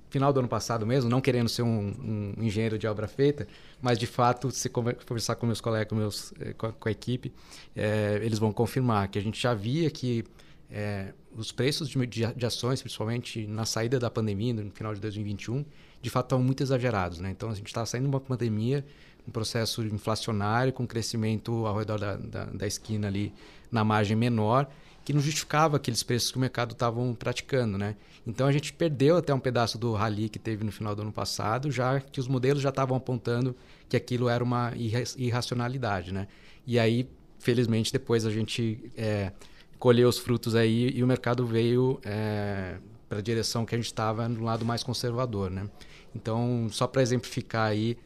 final 0.10 0.34
do 0.34 0.39
ano 0.39 0.50
passado 0.50 0.86
mesmo, 0.86 1.10
não 1.10 1.22
querendo 1.22 1.48
ser 1.50 1.62
um, 1.62 2.34
um 2.38 2.43
engenheiro 2.43 2.78
de 2.78 2.88
obra 2.88 3.08
feita, 3.08 3.48
mas 3.82 3.98
de 3.98 4.08
fato, 4.08 4.52
se 4.52 4.69
conversar 4.69 5.36
com 5.36 5.45
meus 5.45 5.62
colegas, 5.62 5.88
com, 5.88 5.95
meus, 5.95 6.34
eh, 6.39 6.54
com, 6.54 6.67
a, 6.67 6.72
com 6.74 6.89
a 6.89 6.91
equipe, 6.91 7.32
é, 7.76 8.19
eles 8.24 8.39
vão 8.39 8.52
confirmar 8.52 9.08
que 9.08 9.19
a 9.19 9.22
gente 9.22 9.39
já 9.39 9.54
via 9.54 9.89
que 9.89 10.26
é, 10.72 11.13
os 11.36 11.52
preços 11.52 11.89
de, 11.89 12.06
de, 12.06 12.34
de, 12.34 12.45
ações, 12.45 12.82
principalmente 12.82 13.45
na 13.48 13.65
saída 13.65 14.00
da 14.00 14.10
pandemia, 14.10 14.54
no 14.54 14.72
final 14.72 14.93
de 14.93 15.00
2021, 15.00 15.63
de 16.02 16.10
fato 16.10 16.26
estavam 16.26 16.43
muito 16.43 16.63
exagerados. 16.63 17.19
Né? 17.19 17.30
Então, 17.32 17.50
a 17.50 17.54
gente 17.54 17.67
estava 17.67 17.86
saindo 17.86 18.04
de 18.04 18.10
uma 18.10 18.19
pandemia, 18.19 18.86
um 19.28 19.32
processo 19.32 19.84
inflacionário, 19.84 20.74
com 20.74 20.88
crescimento 20.88 21.65
ao 21.65 21.78
redor 21.78 22.00
da, 22.00 22.15
da, 22.15 22.45
da 22.45 22.67
esquina 22.67 23.08
ali, 23.08 23.34
na 23.72 23.84
margem 23.84 24.17
menor, 24.17 24.67
que 25.03 25.13
não 25.13 25.21
justificava 25.21 25.77
aqueles 25.77 26.03
preços 26.03 26.31
que 26.31 26.38
o 26.38 26.41
mercado 26.41 26.73
estavam 26.73 27.13
praticando. 27.13 27.77
Né? 27.77 27.95
Então, 28.25 28.47
a 28.47 28.51
gente 28.51 28.73
perdeu 28.73 29.17
até 29.17 29.33
um 29.33 29.39
pedaço 29.39 29.77
do 29.77 29.93
rally 29.93 30.29
que 30.29 30.39
teve 30.39 30.63
no 30.63 30.71
final 30.71 30.95
do 30.95 31.01
ano 31.01 31.12
passado, 31.12 31.71
já 31.71 31.99
que 31.99 32.19
os 32.19 32.27
modelos 32.27 32.62
já 32.62 32.69
estavam 32.69 32.97
apontando 32.97 33.55
que 33.88 33.97
aquilo 33.97 34.29
era 34.29 34.43
uma 34.43 34.73
irracionalidade. 34.75 36.13
Né? 36.13 36.27
E 36.65 36.77
aí, 36.77 37.09
felizmente, 37.39 37.91
depois 37.91 38.25
a 38.25 38.31
gente... 38.31 38.91
É, 38.95 39.31
colher 39.79 40.05
os 40.05 40.19
frutos 40.19 40.55
aí 40.55 40.91
e 40.93 41.01
o 41.01 41.07
mercado 41.07 41.45
veio 41.45 41.99
é, 42.03 42.75
para 43.07 43.19
a 43.19 43.21
direção 43.21 43.65
que 43.65 43.73
a 43.73 43.77
gente 43.77 43.88
estava 43.88 44.27
no 44.27 44.43
lado 44.43 44.65
mais 44.65 44.83
conservador, 44.83 45.49
né? 45.49 45.67
Então, 46.13 46.67
só 46.69 46.85
para 46.85 47.01
exemplificar 47.01 47.69
aí 47.69 47.97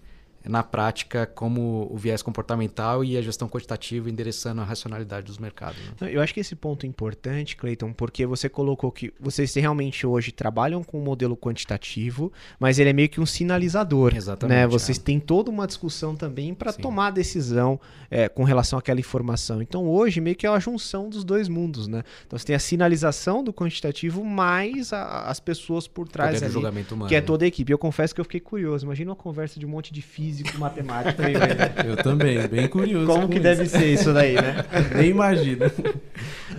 na 0.47 0.61
prática 0.61 1.25
como 1.25 1.87
o 1.89 1.97
viés 1.97 2.21
comportamental 2.21 3.03
e 3.03 3.17
a 3.17 3.21
gestão 3.21 3.47
quantitativa 3.47 4.09
endereçando 4.09 4.61
a 4.61 4.63
racionalidade 4.63 5.25
dos 5.25 5.37
mercados. 5.37 5.79
Né? 5.99 6.13
Eu 6.13 6.21
acho 6.21 6.33
que 6.33 6.39
esse 6.39 6.55
ponto 6.55 6.85
é 6.85 6.89
importante, 6.89 7.55
Cleiton, 7.55 7.93
porque 7.93 8.25
você 8.25 8.49
colocou 8.49 8.91
que 8.91 9.13
vocês 9.19 9.53
realmente 9.55 10.05
hoje 10.05 10.31
trabalham 10.31 10.83
com 10.83 10.99
um 10.99 11.03
modelo 11.03 11.37
quantitativo, 11.37 12.31
mas 12.59 12.77
ele 12.77 12.89
é 12.89 12.93
meio 12.93 13.09
que 13.09 13.21
um 13.21 13.25
sinalizador. 13.25 14.13
Exatamente. 14.15 14.57
Né? 14.57 14.67
Vocês 14.67 14.97
é. 14.97 15.01
têm 15.01 15.19
toda 15.19 15.49
uma 15.49 15.65
discussão 15.65 16.15
também 16.15 16.53
para 16.53 16.73
tomar 16.73 17.07
a 17.07 17.11
decisão 17.11 17.79
é, 18.11 18.27
com 18.27 18.43
relação 18.43 18.77
àquela 18.77 18.99
informação. 18.99 19.61
Então 19.61 19.87
hoje 19.87 20.19
meio 20.19 20.35
que 20.35 20.45
é 20.45 20.49
a 20.49 20.59
junção 20.59 21.09
dos 21.09 21.23
dois 21.23 21.47
mundos. 21.47 21.87
Né? 21.87 22.03
Então 22.27 22.37
você 22.37 22.45
tem 22.45 22.55
a 22.55 22.59
sinalização 22.59 23.43
do 23.43 23.53
quantitativo 23.53 24.23
mais 24.25 24.91
a, 24.91 25.21
as 25.23 25.39
pessoas 25.39 25.87
por 25.87 26.07
trás 26.07 26.43
ali, 26.43 26.55
humano, 26.55 27.07
que 27.07 27.15
é 27.15 27.21
toda 27.21 27.45
a 27.45 27.47
equipe. 27.47 27.71
Eu 27.71 27.77
confesso 27.77 28.13
que 28.13 28.19
eu 28.19 28.25
fiquei 28.25 28.41
curioso. 28.41 28.85
Imagina 28.85 29.11
uma 29.11 29.15
conversa 29.15 29.59
de 29.59 29.65
um 29.65 29.69
monte 29.69 29.93
de 29.93 30.01
física 30.01 30.32
físico, 30.33 30.57
matemático. 30.57 31.21
Aí, 31.21 31.33
Eu 31.85 31.95
também, 31.97 32.47
bem 32.47 32.67
curioso. 32.67 33.05
Como 33.05 33.27
que 33.27 33.35
isso. 33.35 33.43
deve 33.43 33.65
ser 33.67 33.85
isso 33.85 34.13
daí, 34.13 34.33
né? 34.33 34.65
Nem 34.95 35.11
imagino. 35.11 35.65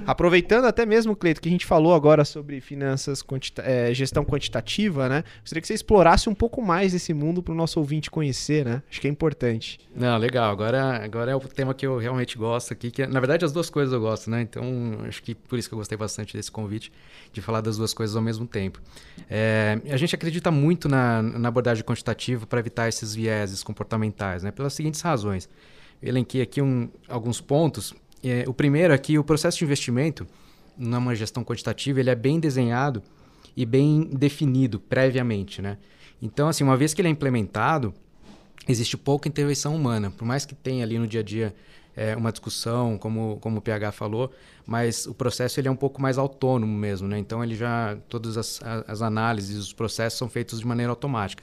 Aproveitando 0.06 0.66
até 0.66 0.86
mesmo, 0.86 1.16
Cleito, 1.16 1.40
que 1.40 1.48
a 1.48 1.52
gente 1.52 1.66
falou 1.66 1.94
agora 1.94 2.24
sobre 2.24 2.60
finanças, 2.60 3.22
quantita 3.22 3.62
é, 3.62 3.92
gestão 3.92 4.24
quantitativa, 4.24 5.08
né? 5.08 5.24
Gostaria 5.40 5.60
que 5.60 5.66
você 5.66 5.74
explorasse 5.74 6.28
um 6.28 6.34
pouco 6.34 6.62
mais 6.62 6.94
esse 6.94 7.12
mundo 7.12 7.42
para 7.42 7.52
o 7.52 7.56
nosso 7.56 7.78
ouvinte 7.80 8.10
conhecer, 8.10 8.64
né? 8.64 8.82
Acho 8.90 9.00
que 9.00 9.08
é 9.08 9.10
importante. 9.10 9.78
Não, 9.94 10.16
legal. 10.18 10.50
Agora, 10.50 11.02
agora 11.02 11.32
é 11.32 11.36
o 11.36 11.40
tema 11.40 11.74
que 11.74 11.86
eu 11.86 11.98
realmente 11.98 12.36
gosto 12.36 12.72
aqui, 12.72 12.90
que 12.90 13.06
na 13.06 13.20
verdade 13.20 13.44
as 13.44 13.52
duas 13.52 13.70
coisas 13.70 13.92
eu 13.92 14.00
gosto, 14.00 14.30
né? 14.30 14.42
Então, 14.42 14.64
acho 15.08 15.22
que 15.22 15.34
por 15.34 15.58
isso 15.58 15.68
que 15.68 15.74
eu 15.74 15.78
gostei 15.78 15.96
bastante 15.96 16.36
desse 16.36 16.50
convite, 16.50 16.92
de 17.32 17.40
falar 17.40 17.60
das 17.60 17.76
duas 17.76 17.94
coisas 17.94 18.14
ao 18.14 18.22
mesmo 18.22 18.46
tempo. 18.46 18.80
É, 19.28 19.80
a 19.90 19.96
gente 19.96 20.14
acredita 20.14 20.50
muito 20.50 20.88
na, 20.88 21.22
na 21.22 21.48
abordagem 21.48 21.82
quantitativa 21.82 22.46
para 22.46 22.60
evitar 22.60 22.88
esses 22.88 23.14
vieses 23.14 23.62
comportamentais, 23.64 24.42
né? 24.42 24.50
pelas 24.50 24.74
seguintes 24.74 25.00
razões. 25.00 25.48
Eu 26.00 26.10
elenquei 26.10 26.42
aqui 26.42 26.60
um, 26.60 26.88
alguns 27.08 27.40
pontos. 27.40 27.94
É, 28.22 28.44
o 28.46 28.54
primeiro 28.54 28.92
é 28.92 28.98
que 28.98 29.18
o 29.18 29.24
processo 29.24 29.58
de 29.58 29.64
investimento, 29.64 30.26
numa 30.76 31.14
gestão 31.14 31.42
quantitativa, 31.42 32.00
ele 32.00 32.10
é 32.10 32.14
bem 32.14 32.38
desenhado 32.38 33.02
e 33.56 33.64
bem 33.64 34.08
definido 34.12 34.78
previamente. 34.78 35.62
Né? 35.62 35.78
Então, 36.20 36.48
assim, 36.48 36.62
uma 36.62 36.76
vez 36.76 36.92
que 36.92 37.00
ele 37.00 37.08
é 37.08 37.10
implementado, 37.10 37.94
existe 38.68 38.96
pouca 38.96 39.28
intervenção 39.28 39.74
humana. 39.74 40.10
Por 40.10 40.24
mais 40.24 40.44
que 40.44 40.54
tenha 40.54 40.84
ali 40.84 40.98
no 40.98 41.06
dia 41.06 41.20
a 41.20 41.22
dia 41.22 41.54
é, 41.96 42.16
uma 42.16 42.32
discussão, 42.32 42.98
como, 42.98 43.38
como 43.40 43.58
o 43.58 43.62
PH 43.62 43.92
falou, 43.92 44.32
mas 44.66 45.06
o 45.06 45.14
processo 45.14 45.60
ele 45.60 45.68
é 45.68 45.70
um 45.70 45.76
pouco 45.76 46.02
mais 46.02 46.18
autônomo 46.18 46.76
mesmo. 46.76 47.08
Né? 47.08 47.18
Então, 47.18 47.42
ele 47.42 47.54
já 47.54 47.96
todas 48.08 48.36
as, 48.36 48.60
as 48.86 49.00
análises, 49.00 49.58
os 49.58 49.72
processos 49.72 50.18
são 50.18 50.28
feitos 50.28 50.60
de 50.60 50.66
maneira 50.66 50.90
automática 50.90 51.42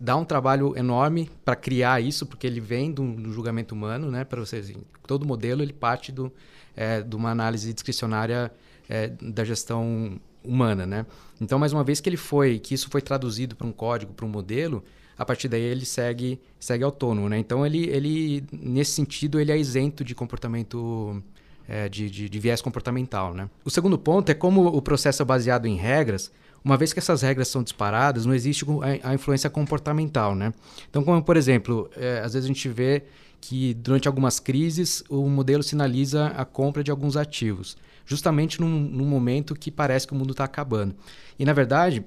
dá 0.00 0.16
um 0.16 0.24
trabalho 0.24 0.76
enorme 0.76 1.30
para 1.44 1.54
criar 1.54 2.00
isso, 2.00 2.24
porque 2.24 2.46
ele 2.46 2.58
vem 2.58 2.90
do, 2.90 3.04
do 3.12 3.32
julgamento 3.32 3.74
humano, 3.74 4.10
né? 4.10 4.24
Para 4.24 4.40
vocês, 4.40 4.72
todo 5.06 5.26
modelo 5.26 5.62
ele 5.62 5.74
parte 5.74 6.10
do, 6.10 6.32
é, 6.74 7.02
de 7.02 7.14
uma 7.14 7.30
análise 7.30 7.72
discricionária 7.74 8.50
é, 8.88 9.08
da 9.08 9.44
gestão 9.44 10.18
humana, 10.42 10.86
né? 10.86 11.04
Então, 11.38 11.58
mais 11.58 11.74
uma 11.74 11.84
vez 11.84 12.00
que 12.00 12.08
ele 12.08 12.16
foi, 12.16 12.58
que 12.58 12.72
isso 12.74 12.88
foi 12.88 13.02
traduzido 13.02 13.54
para 13.54 13.66
um 13.66 13.72
código, 13.72 14.14
para 14.14 14.24
um 14.24 14.28
modelo, 14.28 14.82
a 15.18 15.24
partir 15.24 15.48
daí 15.48 15.60
ele 15.60 15.84
segue, 15.84 16.40
segue 16.58 16.82
autônomo, 16.82 17.28
né? 17.28 17.38
Então, 17.38 17.66
ele, 17.66 17.86
ele 17.90 18.42
nesse 18.50 18.92
sentido, 18.92 19.38
ele 19.38 19.52
é 19.52 19.58
isento 19.58 20.02
de 20.02 20.14
comportamento 20.14 21.22
é, 21.68 21.90
de, 21.90 22.08
de, 22.08 22.28
de 22.28 22.38
viés 22.38 22.62
comportamental, 22.62 23.34
né? 23.34 23.50
O 23.62 23.70
segundo 23.70 23.98
ponto 23.98 24.30
é 24.30 24.34
como 24.34 24.66
o 24.66 24.80
processo 24.80 25.20
é 25.20 25.24
baseado 25.26 25.66
em 25.66 25.76
regras, 25.76 26.32
uma 26.64 26.76
vez 26.76 26.92
que 26.92 26.98
essas 26.98 27.22
regras 27.22 27.48
são 27.48 27.62
disparadas, 27.62 28.26
não 28.26 28.34
existe 28.34 28.64
a, 29.02 29.14
influência 29.14 29.48
comportamental, 29.48 30.34
né? 30.34 30.52
Então, 30.88 31.02
como 31.02 31.22
por 31.22 31.36
exemplo, 31.36 31.90
é, 31.96 32.20
às 32.20 32.34
vezes 32.34 32.44
a 32.44 32.52
gente 32.52 32.68
vê 32.68 33.04
que 33.40 33.72
durante 33.74 34.06
algumas 34.06 34.38
crises 34.38 35.02
o 35.08 35.28
modelo 35.28 35.62
sinaliza 35.62 36.26
a 36.28 36.44
compra 36.44 36.84
de 36.84 36.90
alguns 36.90 37.16
ativos, 37.16 37.76
justamente 38.04 38.60
num, 38.60 38.68
num 38.68 39.06
momento 39.06 39.54
que 39.54 39.70
parece 39.70 40.06
que 40.06 40.12
o 40.12 40.16
mundo 40.16 40.32
está 40.32 40.44
acabando. 40.44 40.94
E 41.38 41.44
na 41.44 41.52
verdade, 41.52 42.04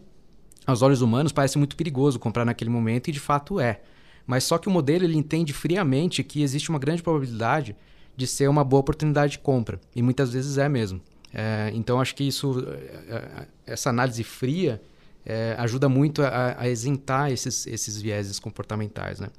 aos 0.66 0.82
olhos 0.82 1.02
humanos 1.02 1.32
parece 1.32 1.58
muito 1.58 1.76
perigoso 1.76 2.20
comprar 2.20 2.46
naquele 2.46 2.70
momento 2.70 3.10
e 3.10 3.12
de 3.12 3.20
fato 3.20 3.60
é. 3.60 3.82
Mas 4.26 4.44
só 4.44 4.58
que 4.58 4.68
o 4.68 4.72
modelo 4.72 5.04
ele 5.04 5.18
entende 5.18 5.52
friamente 5.52 6.24
que 6.24 6.44
existe 6.44 6.70
uma 6.70 6.80
grande 6.80 7.04
probabilidade 7.04 7.76
de 8.16 8.28
ser 8.28 8.48
uma 8.48 8.64
boa 8.64 8.80
oportunidade 8.80 9.34
de 9.34 9.40
compra 9.40 9.82
e 9.96 10.02
muitas 10.02 10.32
vezes 10.32 10.58
é 10.58 10.70
mesmo. 10.70 11.02
É, 11.34 11.72
então 11.74 12.00
acho 12.00 12.14
que 12.16 12.24
isso, 12.24 12.64
é, 13.10 13.16
é, 13.16 13.48
essa 13.66 13.90
análise 13.90 14.24
fria 14.24 14.82
é, 15.26 15.56
ajuda 15.58 15.90
muito 15.90 16.22
a, 16.22 16.56
a, 16.60 16.70
isentar 16.70 17.32
esses, 17.32 17.66
esses 17.66 18.00
vieses 18.00 18.40
comportamentais. 18.40 19.20
Né? 19.20 19.30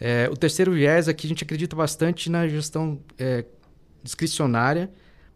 É, 0.00 0.28
o 0.32 0.36
terceiro 0.36 0.72
viés 0.72 1.08
é 1.08 1.12
que 1.12 1.26
a 1.26 1.28
gente 1.28 1.44
acredita 1.44 1.76
bastante 1.76 2.30
na 2.30 2.46
gestão 2.48 2.98
é, 3.18 3.44
discricionária, 4.02 4.90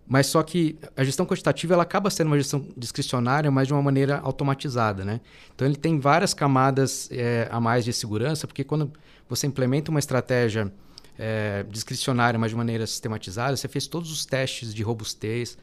Mas 0.07 0.26
só 0.26 0.42
que 0.42 0.78
a 0.96 1.05
gestão 1.05 1.26
quantitativa 1.26 1.74
ela 1.74 1.83
acaba 1.83 2.11
sendo 2.11 2.28
uma 2.28 2.38
gestão 2.38 2.66
discricionária, 2.76 3.50
mas 3.50 3.66
de 3.66 3.72
uma 3.72 3.83
maneira 3.83 4.18
automatizada, 4.18 5.05
né? 5.05 5.20
Então 5.55 5.66
ele 5.66 5.76
tem 5.76 5.98
várias 6.00 6.35
camadas 6.35 7.09
é, 7.11 7.48
a 7.50 7.61
mais 7.61 7.85
de 7.85 7.92
segurança, 7.92 8.46
porque 8.46 8.64
quando 8.64 8.92
você 9.28 9.46
implementa 9.46 9.90
uma 9.90 10.00
estratégia 10.00 10.72
é, 11.18 11.64
discricionária, 11.70 12.38
mas 12.38 12.50
de 12.50 12.57
maneira 12.57 12.87
sistematizada, 12.87 13.57
você 13.57 13.68
fez 13.68 13.87
todos 13.87 14.11
os 14.11 14.26
testes 14.26 14.74
de 14.74 14.83
robustez, 14.83 15.57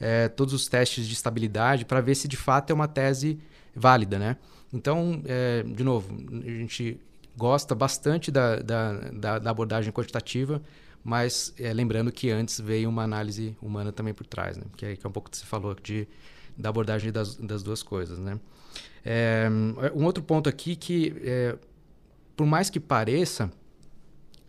é, 0.00 0.28
todos 0.28 0.52
os 0.54 0.68
testes 0.68 1.06
de 1.06 1.14
estabilidade 1.14 1.84
para 1.84 2.00
ver 2.00 2.14
se 2.14 2.28
de 2.28 2.36
fato 2.36 2.70
é 2.70 2.74
uma 2.74 2.88
tese 2.88 3.38
válida, 3.74 4.18
né? 4.18 4.36
Então, 4.72 5.22
é, 5.26 5.62
de 5.62 5.84
novo, 5.84 6.14
a 6.42 6.50
gente 6.50 7.00
gosta 7.36 7.74
bastante 7.74 8.30
da, 8.30 8.56
da, 8.56 8.92
da, 9.10 9.38
da 9.38 9.50
abordagem 9.50 9.92
quantitativa, 9.92 10.62
mas 11.04 11.54
é, 11.58 11.72
lembrando 11.72 12.10
que 12.10 12.30
antes 12.30 12.58
veio 12.58 12.88
uma 12.88 13.02
análise 13.02 13.56
humana 13.62 13.92
também 13.92 14.12
por 14.12 14.26
trás, 14.26 14.56
né? 14.56 14.64
Que 14.76 14.86
é, 14.86 14.96
que 14.96 15.06
é 15.06 15.08
um 15.08 15.12
pouco 15.12 15.30
que 15.30 15.36
você 15.36 15.44
falou 15.44 15.74
de, 15.80 16.08
da 16.56 16.68
abordagem 16.68 17.12
das, 17.12 17.36
das 17.36 17.62
duas 17.62 17.82
coisas, 17.82 18.18
né? 18.18 18.40
É, 19.04 19.48
um 19.94 20.04
outro 20.04 20.22
ponto 20.22 20.48
aqui 20.48 20.74
que, 20.74 21.14
é, 21.22 21.56
por 22.36 22.44
mais 22.44 22.68
que 22.68 22.80
pareça 22.80 23.52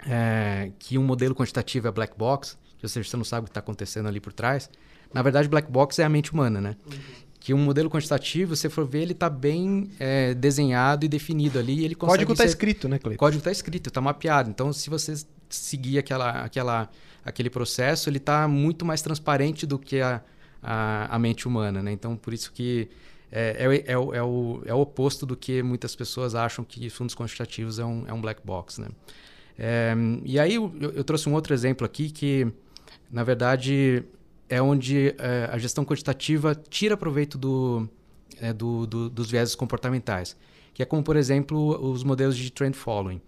é, 0.05 0.71
que 0.79 0.97
um 0.97 1.03
modelo 1.03 1.35
quantitativo 1.35 1.87
é 1.87 1.91
black 1.91 2.17
box, 2.17 2.57
ou 2.81 2.89
seja, 2.89 3.07
você 3.07 3.17
não 3.17 3.23
sabe 3.23 3.41
o 3.41 3.45
que 3.45 3.51
está 3.51 3.59
acontecendo 3.59 4.07
ali 4.07 4.19
por 4.19 4.33
trás, 4.33 4.69
na 5.13 5.21
verdade, 5.21 5.47
black 5.47 5.71
box 5.71 5.99
é 5.99 6.03
a 6.03 6.09
mente 6.09 6.33
humana, 6.33 6.59
né? 6.59 6.75
Uhum. 6.85 6.99
Que 7.39 7.53
um 7.53 7.57
modelo 7.57 7.89
quantitativo, 7.89 8.55
se 8.55 8.63
você 8.63 8.69
for 8.69 8.85
ver, 8.85 9.03
ele 9.03 9.13
está 9.13 9.29
bem 9.29 9.89
é, 9.99 10.33
desenhado 10.33 11.05
e 11.05 11.07
definido 11.07 11.57
ali. 11.57 11.85
ele 11.85 11.95
código 11.95 12.33
está 12.33 12.43
escrito, 12.43 12.89
né, 12.89 12.99
Cleiton? 12.99 13.19
Código 13.19 13.39
está 13.39 13.51
escrito, 13.51 13.87
está 13.87 14.01
mapeado. 14.01 14.49
Então, 14.49 14.73
se 14.73 14.89
você 14.89 15.13
seguir 15.49 15.97
aquela, 15.97 16.41
aquela, 16.41 16.89
aquele 17.23 17.49
processo, 17.49 18.09
ele 18.09 18.17
está 18.17 18.47
muito 18.47 18.85
mais 18.85 19.01
transparente 19.01 19.65
do 19.65 19.79
que 19.79 20.01
a, 20.01 20.21
a, 20.61 21.15
a, 21.15 21.19
mente 21.19 21.47
humana, 21.47 21.81
né? 21.81 21.91
Então, 21.91 22.17
por 22.17 22.33
isso 22.33 22.51
que 22.51 22.89
é, 23.31 23.65
é, 23.65 23.91
é, 23.93 23.97
o, 23.97 24.13
é, 24.13 24.23
o, 24.23 24.61
é 24.65 24.73
o 24.73 24.79
oposto 24.79 25.25
do 25.25 25.35
que 25.35 25.61
muitas 25.61 25.95
pessoas 25.95 26.35
acham 26.35 26.63
que 26.63 26.89
fundos 26.89 27.15
quantitativos 27.15 27.79
é 27.79 27.85
um, 27.85 28.05
é 28.07 28.13
um 28.13 28.21
black 28.21 28.41
box, 28.43 28.81
né? 28.81 28.87
É, 29.57 29.95
e 30.23 30.39
aí 30.39 30.53
eu, 30.53 30.71
eu, 30.79 31.03
trouxe 31.03 31.27
um 31.27 31.33
outro 31.33 31.53
exemplo 31.53 31.85
aqui 31.85 32.09
que, 32.11 32.47
na 33.11 33.23
verdade, 33.23 34.03
é 34.49 34.61
onde 34.61 35.15
é, 35.17 35.49
a 35.51 35.57
gestão 35.57 35.83
quantitativa 35.83 36.55
tira 36.55 36.95
proveito 36.95 37.37
do, 37.37 37.87
é, 38.39 38.53
do, 38.53 38.85
do, 38.87 39.09
dos 39.09 39.29
vieses 39.29 39.55
comportamentais, 39.55 40.35
que 40.73 40.81
é 40.81 40.85
como, 40.85 41.03
por 41.03 41.15
exemplo, 41.15 41.79
os 41.91 42.03
modelos 42.03 42.37
de 42.37 42.51
trend 42.51 42.75
following, 42.75 43.21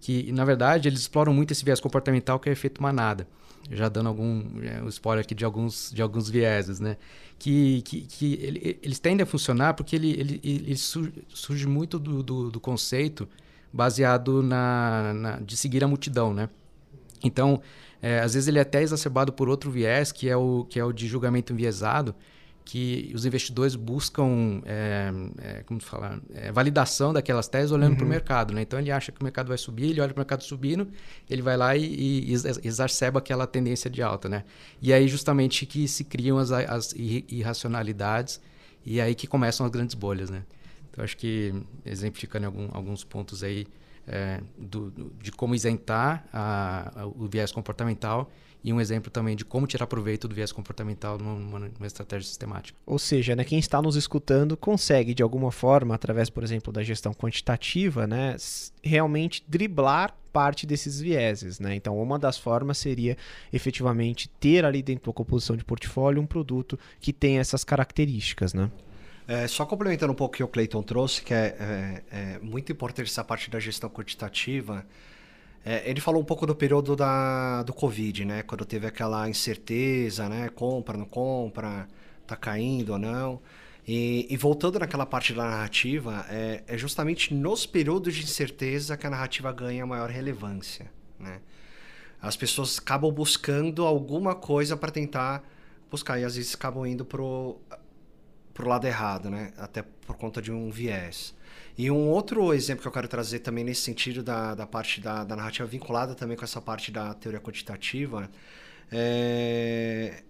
que, 0.00 0.30
na 0.32 0.44
verdade, 0.44 0.88
eles 0.88 1.00
exploram 1.00 1.32
muito 1.32 1.52
esse 1.52 1.64
viés 1.64 1.80
comportamental 1.80 2.38
que 2.38 2.48
é 2.48 2.52
efeito 2.52 2.82
manada. 2.82 3.26
Já 3.68 3.88
dando 3.88 4.08
algum 4.08 4.44
é, 4.62 4.88
spoiler 4.90 5.24
aqui 5.24 5.34
de 5.34 5.44
alguns, 5.44 5.90
de 5.92 6.00
alguns 6.00 6.30
vieses, 6.30 6.78
né? 6.78 6.96
Que, 7.36 7.82
que, 7.82 8.02
que 8.02 8.34
ele, 8.34 8.78
eles 8.80 9.00
tendem 9.00 9.24
a 9.24 9.26
funcionar 9.26 9.74
porque 9.74 9.96
ele, 9.96 10.12
ele, 10.12 10.40
ele 10.44 10.76
surge 10.76 11.66
muito 11.66 11.98
do, 11.98 12.22
do, 12.22 12.50
do 12.50 12.60
conceito 12.60 13.28
baseado 13.72 14.40
na, 14.40 15.12
na, 15.12 15.40
de 15.40 15.56
seguir 15.56 15.82
a 15.82 15.88
multidão, 15.88 16.32
né? 16.32 16.48
Então, 17.24 17.60
é, 18.00 18.20
às 18.20 18.34
vezes 18.34 18.48
ele 18.48 18.58
é 18.58 18.62
até 18.62 18.82
exacerbado 18.82 19.32
por 19.32 19.48
outro 19.48 19.70
viés, 19.70 20.12
que 20.12 20.28
é 20.28 20.36
o, 20.36 20.66
que 20.68 20.78
é 20.78 20.84
o 20.84 20.92
de 20.92 21.06
julgamento 21.06 21.52
enviesado, 21.52 22.14
que 22.66 23.12
os 23.14 23.24
investidores 23.24 23.76
buscam, 23.76 24.60
é, 24.66 25.12
é, 25.38 25.62
como 25.62 25.80
falar, 25.80 26.18
é, 26.34 26.50
validação 26.50 27.12
daquelas 27.12 27.46
teses 27.46 27.70
olhando 27.70 27.92
uhum. 27.92 27.96
para 27.98 28.04
o 28.04 28.08
mercado. 28.08 28.52
Né? 28.52 28.62
Então 28.62 28.78
ele 28.80 28.90
acha 28.90 29.12
que 29.12 29.20
o 29.20 29.24
mercado 29.24 29.46
vai 29.46 29.56
subir, 29.56 29.90
ele 29.90 30.00
olha 30.00 30.12
para 30.12 30.20
o 30.20 30.22
mercado 30.22 30.42
subindo, 30.42 30.88
ele 31.30 31.42
vai 31.42 31.56
lá 31.56 31.76
e, 31.76 31.84
e, 31.84 32.32
exacerba 32.64 33.20
aquela 33.20 33.46
tendência 33.46 33.88
de 33.88 34.02
alta. 34.02 34.28
Né? 34.28 34.44
E 34.82 34.92
aí 34.92 35.06
justamente 35.06 35.64
que 35.64 35.86
se 35.86 36.02
criam 36.02 36.38
as, 36.38 36.50
as 36.50 36.92
irracionalidades 36.96 38.40
e 38.84 39.00
aí 39.00 39.14
que 39.14 39.28
começam 39.28 39.64
as 39.64 39.70
grandes 39.70 39.94
bolhas. 39.94 40.28
Né? 40.28 40.42
Então, 40.90 41.04
acho 41.04 41.16
que, 41.16 41.54
exemplificando 41.84 42.46
algum, 42.46 42.68
alguns 42.72 43.04
pontos 43.04 43.44
aí 43.44 43.68
é, 44.06 44.40
do, 44.56 44.90
de 45.20 45.32
como 45.32 45.54
isentar 45.54 46.26
a, 46.32 47.02
a, 47.02 47.06
o 47.06 47.26
viés 47.26 47.50
comportamental 47.52 48.30
e 48.66 48.72
um 48.72 48.80
exemplo 48.80 49.10
também 49.10 49.36
de 49.36 49.44
como 49.44 49.64
tirar 49.64 49.86
proveito 49.86 50.26
do 50.26 50.34
viés 50.34 50.50
comportamental 50.50 51.18
numa, 51.18 51.60
numa, 51.60 51.86
estratégia 51.86 52.26
sistemática. 52.26 52.76
Ou 52.84 52.98
seja, 52.98 53.36
né, 53.36 53.44
quem 53.44 53.60
está 53.60 53.80
nos 53.80 53.94
escutando 53.94 54.56
consegue, 54.56 55.14
de 55.14 55.22
alguma 55.22 55.52
forma, 55.52 55.94
através, 55.94 56.28
por 56.28 56.42
exemplo, 56.42 56.72
da 56.72 56.82
gestão 56.82 57.14
quantitativa, 57.14 58.08
né, 58.08 58.34
realmente 58.82 59.44
driblar 59.46 60.16
parte 60.32 60.66
desses 60.66 61.00
vieses. 61.00 61.60
Né? 61.60 61.76
Então, 61.76 61.96
uma 61.96 62.18
das 62.18 62.36
formas 62.36 62.76
seria 62.76 63.16
efetivamente 63.52 64.28
ter 64.40 64.64
ali 64.64 64.82
dentro 64.82 65.10
da 65.10 65.14
composição 65.14 65.56
de 65.56 65.64
portfólio 65.64 66.20
um 66.20 66.26
produto 66.26 66.78
que 67.00 67.12
tenha 67.12 67.40
essas 67.40 67.62
características. 67.62 68.52
Né? 68.52 68.68
É, 69.28 69.48
só 69.48 69.66
complementando 69.66 70.12
um 70.12 70.16
pouco 70.16 70.34
o 70.34 70.36
que 70.36 70.44
o 70.44 70.48
Clayton 70.48 70.82
trouxe, 70.82 71.20
que 71.20 71.34
é, 71.34 71.56
é, 71.58 72.02
é, 72.10 72.38
muito 72.38 72.70
importante 72.70 73.10
essa 73.10 73.24
parte 73.24 73.50
da 73.50 73.58
gestão 73.58 73.90
quantitativa. 73.90 74.86
É, 75.64 75.90
ele 75.90 76.00
falou 76.00 76.22
um 76.22 76.24
pouco 76.24 76.46
do 76.46 76.54
período 76.54 76.94
da, 76.94 77.64
do 77.64 77.72
Covid, 77.72 78.24
né? 78.24 78.42
Quando 78.44 78.64
teve 78.64 78.86
aquela 78.86 79.28
incerteza, 79.28 80.28
né? 80.28 80.48
Compra, 80.50 80.96
não 80.96 81.06
compra, 81.06 81.88
tá 82.24 82.36
caindo 82.36 82.90
ou 82.90 82.98
não. 83.00 83.42
E, 83.86 84.28
e 84.30 84.36
voltando 84.36 84.78
naquela 84.78 85.04
parte 85.04 85.32
da 85.32 85.44
narrativa, 85.44 86.24
é, 86.28 86.62
é, 86.68 86.78
justamente 86.78 87.34
nos 87.34 87.66
períodos 87.66 88.14
de 88.14 88.22
incerteza 88.22 88.96
que 88.96 89.08
a 89.08 89.10
narrativa 89.10 89.52
ganha 89.52 89.84
maior 89.84 90.08
relevância, 90.08 90.88
né? 91.18 91.40
As 92.22 92.36
pessoas 92.36 92.78
acabam 92.78 93.10
buscando 93.12 93.84
alguma 93.84 94.36
coisa 94.36 94.76
para 94.76 94.90
tentar 94.90 95.44
buscar 95.90 96.18
e 96.18 96.24
às 96.24 96.36
vezes 96.36 96.54
acabam 96.54 96.86
indo 96.86 97.04
pro 97.04 97.58
pro 98.56 98.68
lado 98.68 98.86
errado, 98.86 99.28
né? 99.30 99.52
Até 99.58 99.82
por 99.82 100.16
conta 100.16 100.40
de 100.40 100.50
um 100.50 100.70
viés. 100.70 101.34
E 101.76 101.90
um 101.90 102.08
outro 102.08 102.54
exemplo 102.54 102.80
que 102.82 102.88
eu 102.88 102.92
quero 102.92 103.06
trazer 103.06 103.40
também 103.40 103.62
nesse 103.62 103.82
sentido 103.82 104.22
da, 104.22 104.54
da 104.54 104.66
parte 104.66 105.00
da, 105.00 105.24
da 105.24 105.36
narrativa 105.36 105.68
vinculada 105.68 106.14
também 106.14 106.36
com 106.36 106.44
essa 106.44 106.60
parte 106.60 106.90
da 106.90 107.12
teoria 107.14 107.40
quantitativa 107.40 108.30
é, 108.90 110.22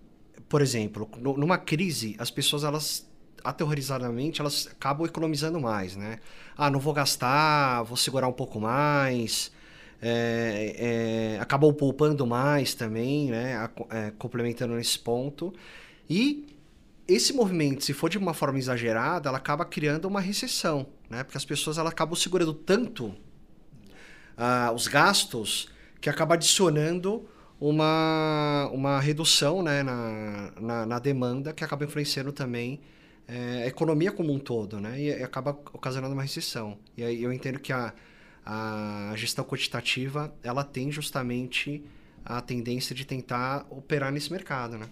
por 0.48 0.62
exemplo, 0.62 1.08
numa 1.20 1.58
crise, 1.58 2.16
as 2.18 2.30
pessoas 2.30 2.64
elas 2.64 3.06
aterrorizadamente 3.44 4.40
elas 4.40 4.66
acabam 4.66 5.06
economizando 5.06 5.60
mais, 5.60 5.94
né? 5.94 6.18
Ah, 6.56 6.70
não 6.70 6.80
vou 6.80 6.92
gastar, 6.92 7.82
vou 7.82 7.96
segurar 7.96 8.26
um 8.26 8.32
pouco 8.32 8.58
mais, 8.60 9.52
é, 10.02 11.36
é, 11.36 11.40
acabam 11.40 11.72
poupando 11.72 12.26
mais 12.26 12.74
também, 12.74 13.30
né? 13.30 13.68
É, 13.90 14.12
complementando 14.18 14.74
nesse 14.74 14.98
ponto. 14.98 15.52
E 16.08 16.55
esse 17.08 17.32
movimento, 17.32 17.84
se 17.84 17.92
for 17.92 18.10
de 18.10 18.18
uma 18.18 18.34
forma 18.34 18.58
exagerada, 18.58 19.28
ela 19.28 19.38
acaba 19.38 19.64
criando 19.64 20.06
uma 20.06 20.20
recessão, 20.20 20.86
né? 21.08 21.22
Porque 21.22 21.38
as 21.38 21.44
pessoas 21.44 21.78
ela 21.78 21.90
acabam 21.90 22.16
segurando 22.16 22.52
tanto 22.52 23.06
uh, 24.36 24.72
os 24.74 24.88
gastos 24.88 25.68
que 26.00 26.10
acaba 26.10 26.34
adicionando 26.34 27.28
uma, 27.60 28.68
uma 28.72 29.00
redução 29.00 29.62
né, 29.62 29.82
na, 29.82 30.52
na, 30.60 30.86
na 30.86 30.98
demanda 30.98 31.52
que 31.52 31.64
acaba 31.64 31.84
influenciando 31.84 32.32
também 32.32 32.80
é, 33.26 33.64
a 33.64 33.66
economia 33.66 34.12
como 34.12 34.32
um 34.32 34.38
todo, 34.38 34.80
né? 34.80 35.00
E, 35.00 35.06
e, 35.08 35.22
acaba 35.22 35.50
ocasionando 35.50 36.12
uma 36.12 36.22
recessão. 36.22 36.78
E 36.96 37.02
aí 37.02 37.22
eu 37.22 37.32
entendo 37.32 37.58
que 37.58 37.72
a, 37.72 37.92
a 38.44 39.12
gestão 39.16 39.44
quantitativa 39.44 40.32
ela 40.42 40.62
tem 40.62 40.90
justamente 40.92 41.84
a 42.24 42.40
tendência 42.40 42.94
de 42.94 43.04
tentar 43.04 43.66
operar 43.70 44.12
nesse 44.12 44.30
mercado, 44.30 44.76
né? 44.78 44.86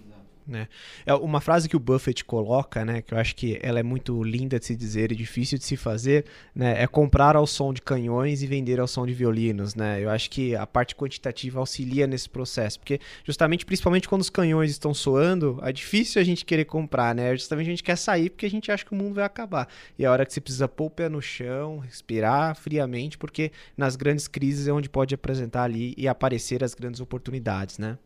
Né? 0.47 0.69
É 1.07 1.15
uma 1.15 1.41
frase 1.41 1.69
que 1.69 1.77
o 1.77 1.81
Buffett 1.81 2.23
coloca, 2.23 2.85
né, 2.85 3.01
que 3.01 3.15
eu 3.15 3.19
acho 3.19 3.35
que 3.35 3.59
ela 3.63 3.81
é 3.81 3.83
muito 3.83 4.23
linda 4.23 4.59
de 4.59 4.67
se 4.67 4.77
dizer 4.77 5.11
e 5.11 5.17
difícil 5.17 5.57
de 5.57 5.65
se 5.65 5.75
fazer, 5.75 6.27
né, 6.55 6.83
é 6.83 6.87
comprar 6.87 7.35
ao 7.35 7.47
som 7.47 7.73
de 7.73 7.81
canhões 7.81 8.43
e 8.43 8.47
vender 8.47 8.79
ao 8.79 8.87
som 8.87 9.07
de 9.07 9.15
violinos, 9.15 9.75
né? 9.75 10.03
Eu 10.03 10.11
acho 10.11 10.31
que 10.31 10.55
a 10.55 10.67
parte 10.67 10.95
quantitativa 10.95 11.59
auxilia 11.59 12.07
nesse 12.07 12.29
processo, 12.29 12.79
porque 12.79 13.01
justamente, 13.25 13.65
principalmente 13.65 14.07
quando 14.07 14.21
os 14.21 14.29
canhões 14.29 14.71
estão 14.71 14.93
soando, 14.93 15.59
é 15.63 15.73
difícil 15.73 16.21
a 16.21 16.25
gente 16.25 16.45
querer 16.45 16.67
comprar, 16.67 17.15
né? 17.15 17.35
Justamente 17.35 17.67
a 17.69 17.71
gente 17.71 17.83
quer 17.83 17.97
sair 17.97 18.29
porque 18.29 18.45
a 18.45 18.51
gente 18.51 18.71
acha 18.71 18.85
que 18.85 18.93
o 18.93 18.97
mundo 18.97 19.15
vai 19.15 19.25
acabar. 19.25 19.67
E 19.99 20.05
é 20.05 20.07
a 20.07 20.13
hora 20.13 20.27
que 20.27 20.33
você 20.33 20.41
precisa 20.41 20.69
pôr 20.69 20.87
o 20.87 20.91
pé 20.91 21.09
no 21.09 21.23
chão, 21.23 21.79
respirar 21.79 22.55
friamente, 22.55 23.17
porque 23.17 23.51
nas 23.77 23.97
grandes 23.97 24.29
crises 24.29 24.69
é 24.69 24.73
onde 24.73 24.91
pode 24.91 25.15
apresentar 25.15 25.63
ali 25.63 25.95
e 25.97 26.07
aparecer 26.07 26.63
as 26.63 26.75
grandes 26.75 27.01
oportunidades, 27.01 27.79
né? 27.79 27.99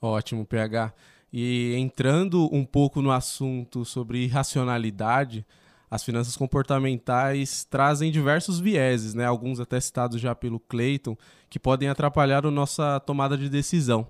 Ótimo, 0.00 0.44
PH. 0.44 0.92
E 1.36 1.74
entrando 1.74 2.48
um 2.54 2.64
pouco 2.64 3.02
no 3.02 3.10
assunto 3.10 3.84
sobre 3.84 4.22
irracionalidade, 4.22 5.44
as 5.90 6.04
finanças 6.04 6.36
comportamentais 6.36 7.64
trazem 7.64 8.12
diversos 8.12 8.60
vieses, 8.60 9.14
né? 9.14 9.24
alguns 9.24 9.58
até 9.58 9.80
citados 9.80 10.20
já 10.20 10.32
pelo 10.32 10.60
Clayton, 10.60 11.16
que 11.50 11.58
podem 11.58 11.88
atrapalhar 11.88 12.46
a 12.46 12.52
nossa 12.52 13.00
tomada 13.00 13.36
de 13.36 13.48
decisão. 13.48 14.06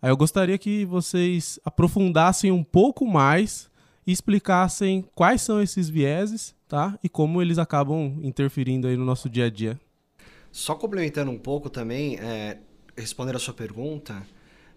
Aí 0.00 0.08
eu 0.08 0.16
gostaria 0.16 0.56
que 0.56 0.86
vocês 0.86 1.60
aprofundassem 1.62 2.50
um 2.50 2.64
pouco 2.64 3.06
mais 3.06 3.70
e 4.06 4.10
explicassem 4.10 5.04
quais 5.14 5.42
são 5.42 5.60
esses 5.60 5.90
vieses 5.90 6.54
tá? 6.66 6.98
e 7.04 7.08
como 7.08 7.42
eles 7.42 7.58
acabam 7.58 8.18
interferindo 8.22 8.88
aí 8.88 8.96
no 8.96 9.04
nosso 9.04 9.28
dia 9.28 9.44
a 9.44 9.50
dia. 9.50 9.78
Só 10.50 10.74
complementando 10.74 11.30
um 11.30 11.38
pouco 11.38 11.68
também, 11.68 12.16
é, 12.16 12.60
responder 12.96 13.36
a 13.36 13.38
sua 13.38 13.52
pergunta, 13.52 14.26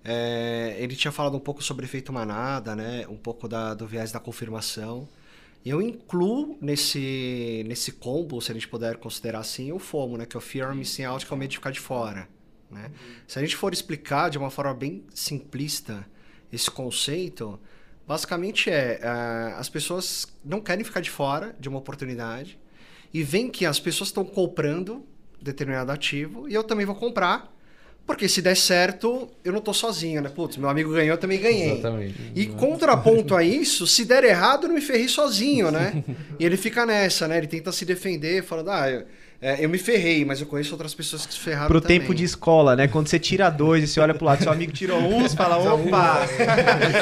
É, 0.07 0.75
ele 0.77 0.95
tinha 0.95 1.11
falado 1.11 1.35
um 1.35 1.39
pouco 1.39 1.63
sobre 1.63 1.85
efeito 1.85 2.13
manada, 2.13 2.75
né? 2.75 3.07
Um 3.09 3.17
pouco 3.17 3.47
da, 3.47 3.73
do 3.73 3.87
viés 3.87 4.11
da 4.11 4.19
confirmação. 4.19 5.09
Eu 5.65 5.81
incluo 5.81 6.55
nesse, 6.61 7.63
nesse 7.67 7.91
combo, 7.91 8.39
se 8.39 8.51
a 8.51 8.53
gente 8.53 8.67
puder 8.67 8.97
considerar 8.97 9.39
assim, 9.39 9.71
o 9.71 9.79
FOMO, 9.79 10.15
né? 10.15 10.27
Que 10.27 10.37
é 10.37 10.39
o 10.39 10.41
Fear 10.41 10.69
of 10.69 10.77
Missing 10.77 11.05
Out, 11.05 11.25
que 11.25 11.33
é 11.33 11.35
o 11.35 11.39
medo 11.39 11.49
de 11.49 11.57
ficar 11.57 11.71
de 11.71 11.79
fora. 11.79 12.29
Né? 12.69 12.91
Se 13.27 13.39
a 13.39 13.41
gente 13.41 13.55
for 13.55 13.73
explicar 13.73 14.29
de 14.29 14.37
uma 14.37 14.51
forma 14.51 14.73
bem 14.75 15.03
simplista 15.13 16.05
esse 16.51 16.69
conceito, 16.69 17.59
basicamente 18.07 18.69
é 18.69 18.99
uh, 19.01 19.59
as 19.59 19.69
pessoas 19.69 20.27
não 20.43 20.61
querem 20.61 20.83
ficar 20.83 21.01
de 21.01 21.09
fora 21.09 21.55
de 21.59 21.67
uma 21.67 21.79
oportunidade 21.79 22.59
e 23.13 23.23
veem 23.23 23.49
que 23.49 23.65
as 23.65 23.79
pessoas 23.79 24.09
estão 24.09 24.23
comprando 24.23 25.05
determinado 25.41 25.91
ativo 25.91 26.47
e 26.47 26.53
eu 26.53 26.63
também 26.63 26.85
vou 26.85 26.95
comprar 26.95 27.54
porque 28.05 28.29
se 28.29 28.41
der 28.41 28.55
certo, 28.55 29.27
eu 29.43 29.51
não 29.51 29.59
tô 29.59 29.73
sozinho, 29.73 30.21
né? 30.21 30.29
Putz, 30.29 30.57
meu 30.57 30.69
amigo 30.69 30.91
ganhou, 30.91 31.15
eu 31.15 31.17
também 31.17 31.39
ganhei. 31.39 31.71
Exatamente. 31.71 32.15
E 32.35 32.45
contraponto 32.45 33.35
a 33.35 33.43
isso, 33.43 33.87
se 33.87 34.05
der 34.05 34.23
errado, 34.23 34.65
eu 34.65 34.67
não 34.67 34.75
me 34.75 34.81
ferrei 34.81 35.07
sozinho, 35.07 35.71
né? 35.71 36.03
E 36.39 36.45
ele 36.45 36.57
fica 36.57 36.85
nessa, 36.85 37.27
né? 37.27 37.37
Ele 37.37 37.47
tenta 37.47 37.71
se 37.71 37.85
defender, 37.85 38.43
falando, 38.43 38.69
ah, 38.69 38.91
eu, 38.91 39.05
é, 39.41 39.63
eu 39.63 39.69
me 39.69 39.77
ferrei, 39.77 40.23
mas 40.25 40.39
eu 40.41 40.47
conheço 40.47 40.73
outras 40.73 40.93
pessoas 40.93 41.25
que 41.25 41.33
se 41.33 41.39
ferraram 41.39 41.67
Pro 41.67 41.81
também. 41.81 41.99
tempo 41.99 42.13
de 42.13 42.23
escola, 42.23 42.75
né? 42.75 42.87
Quando 42.87 43.07
você 43.07 43.17
tira 43.17 43.49
dois 43.49 43.83
e 43.83 43.87
você 43.87 43.99
olha 43.99 44.13
pro 44.13 44.25
lado, 44.25 44.43
seu 44.43 44.51
amigo 44.51 44.71
tirou 44.71 44.99
um, 44.99 45.21
você 45.21 45.35
fala, 45.35 45.57
opa, 45.57 46.19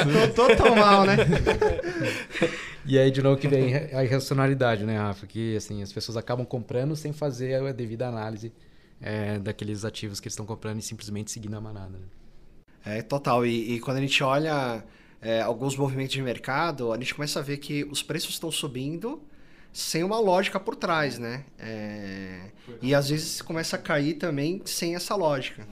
não 0.06 0.28
tô 0.32 0.54
tão 0.54 0.74
mal, 0.74 1.04
né? 1.04 1.16
E 2.86 2.98
aí, 2.98 3.10
de 3.10 3.22
novo, 3.22 3.40
que 3.40 3.48
vem 3.48 3.74
a 3.74 4.04
irracionalidade, 4.04 4.84
né, 4.84 4.98
Rafa? 4.98 5.26
Que, 5.26 5.56
assim, 5.56 5.82
as 5.82 5.90
pessoas 5.90 6.18
acabam 6.18 6.44
comprando 6.44 6.94
sem 6.94 7.14
fazer 7.14 7.54
a 7.54 7.72
devida 7.72 8.06
análise 8.06 8.52
é, 9.04 9.38
daqueles 9.38 9.84
ativos 9.84 10.18
que 10.18 10.26
eles 10.26 10.32
estão 10.32 10.46
comprando 10.46 10.78
e 10.78 10.82
simplesmente 10.82 11.30
seguindo 11.30 11.54
a 11.54 11.60
manada. 11.60 11.98
Né? 11.98 12.06
É, 12.86 13.02
total. 13.02 13.44
E, 13.44 13.74
e, 13.74 13.80
quando 13.80 13.98
a 13.98 14.00
gente 14.00 14.24
olha 14.24 14.82
é, 15.20 15.42
alguns 15.42 15.76
movimentos 15.76 16.14
de 16.14 16.22
mercado, 16.22 16.90
a 16.90 16.96
gente 16.96 17.14
começa 17.14 17.38
a 17.38 17.42
ver 17.42 17.58
que 17.58 17.84
os 17.84 18.02
preços 18.02 18.30
estão 18.30 18.50
subindo 18.50 19.22
sem 19.70 20.02
uma 20.02 20.18
lógica 20.18 20.58
por 20.58 20.74
trás, 20.74 21.18
né? 21.18 21.44
É... 21.58 22.52
E 22.80 22.94
às 22.94 23.08
vezes 23.08 23.42
começa 23.42 23.74
a 23.76 23.78
cair 23.78 24.14
também 24.14 24.62
sem 24.64 24.94
essa 24.94 25.16
lógica. 25.16 25.66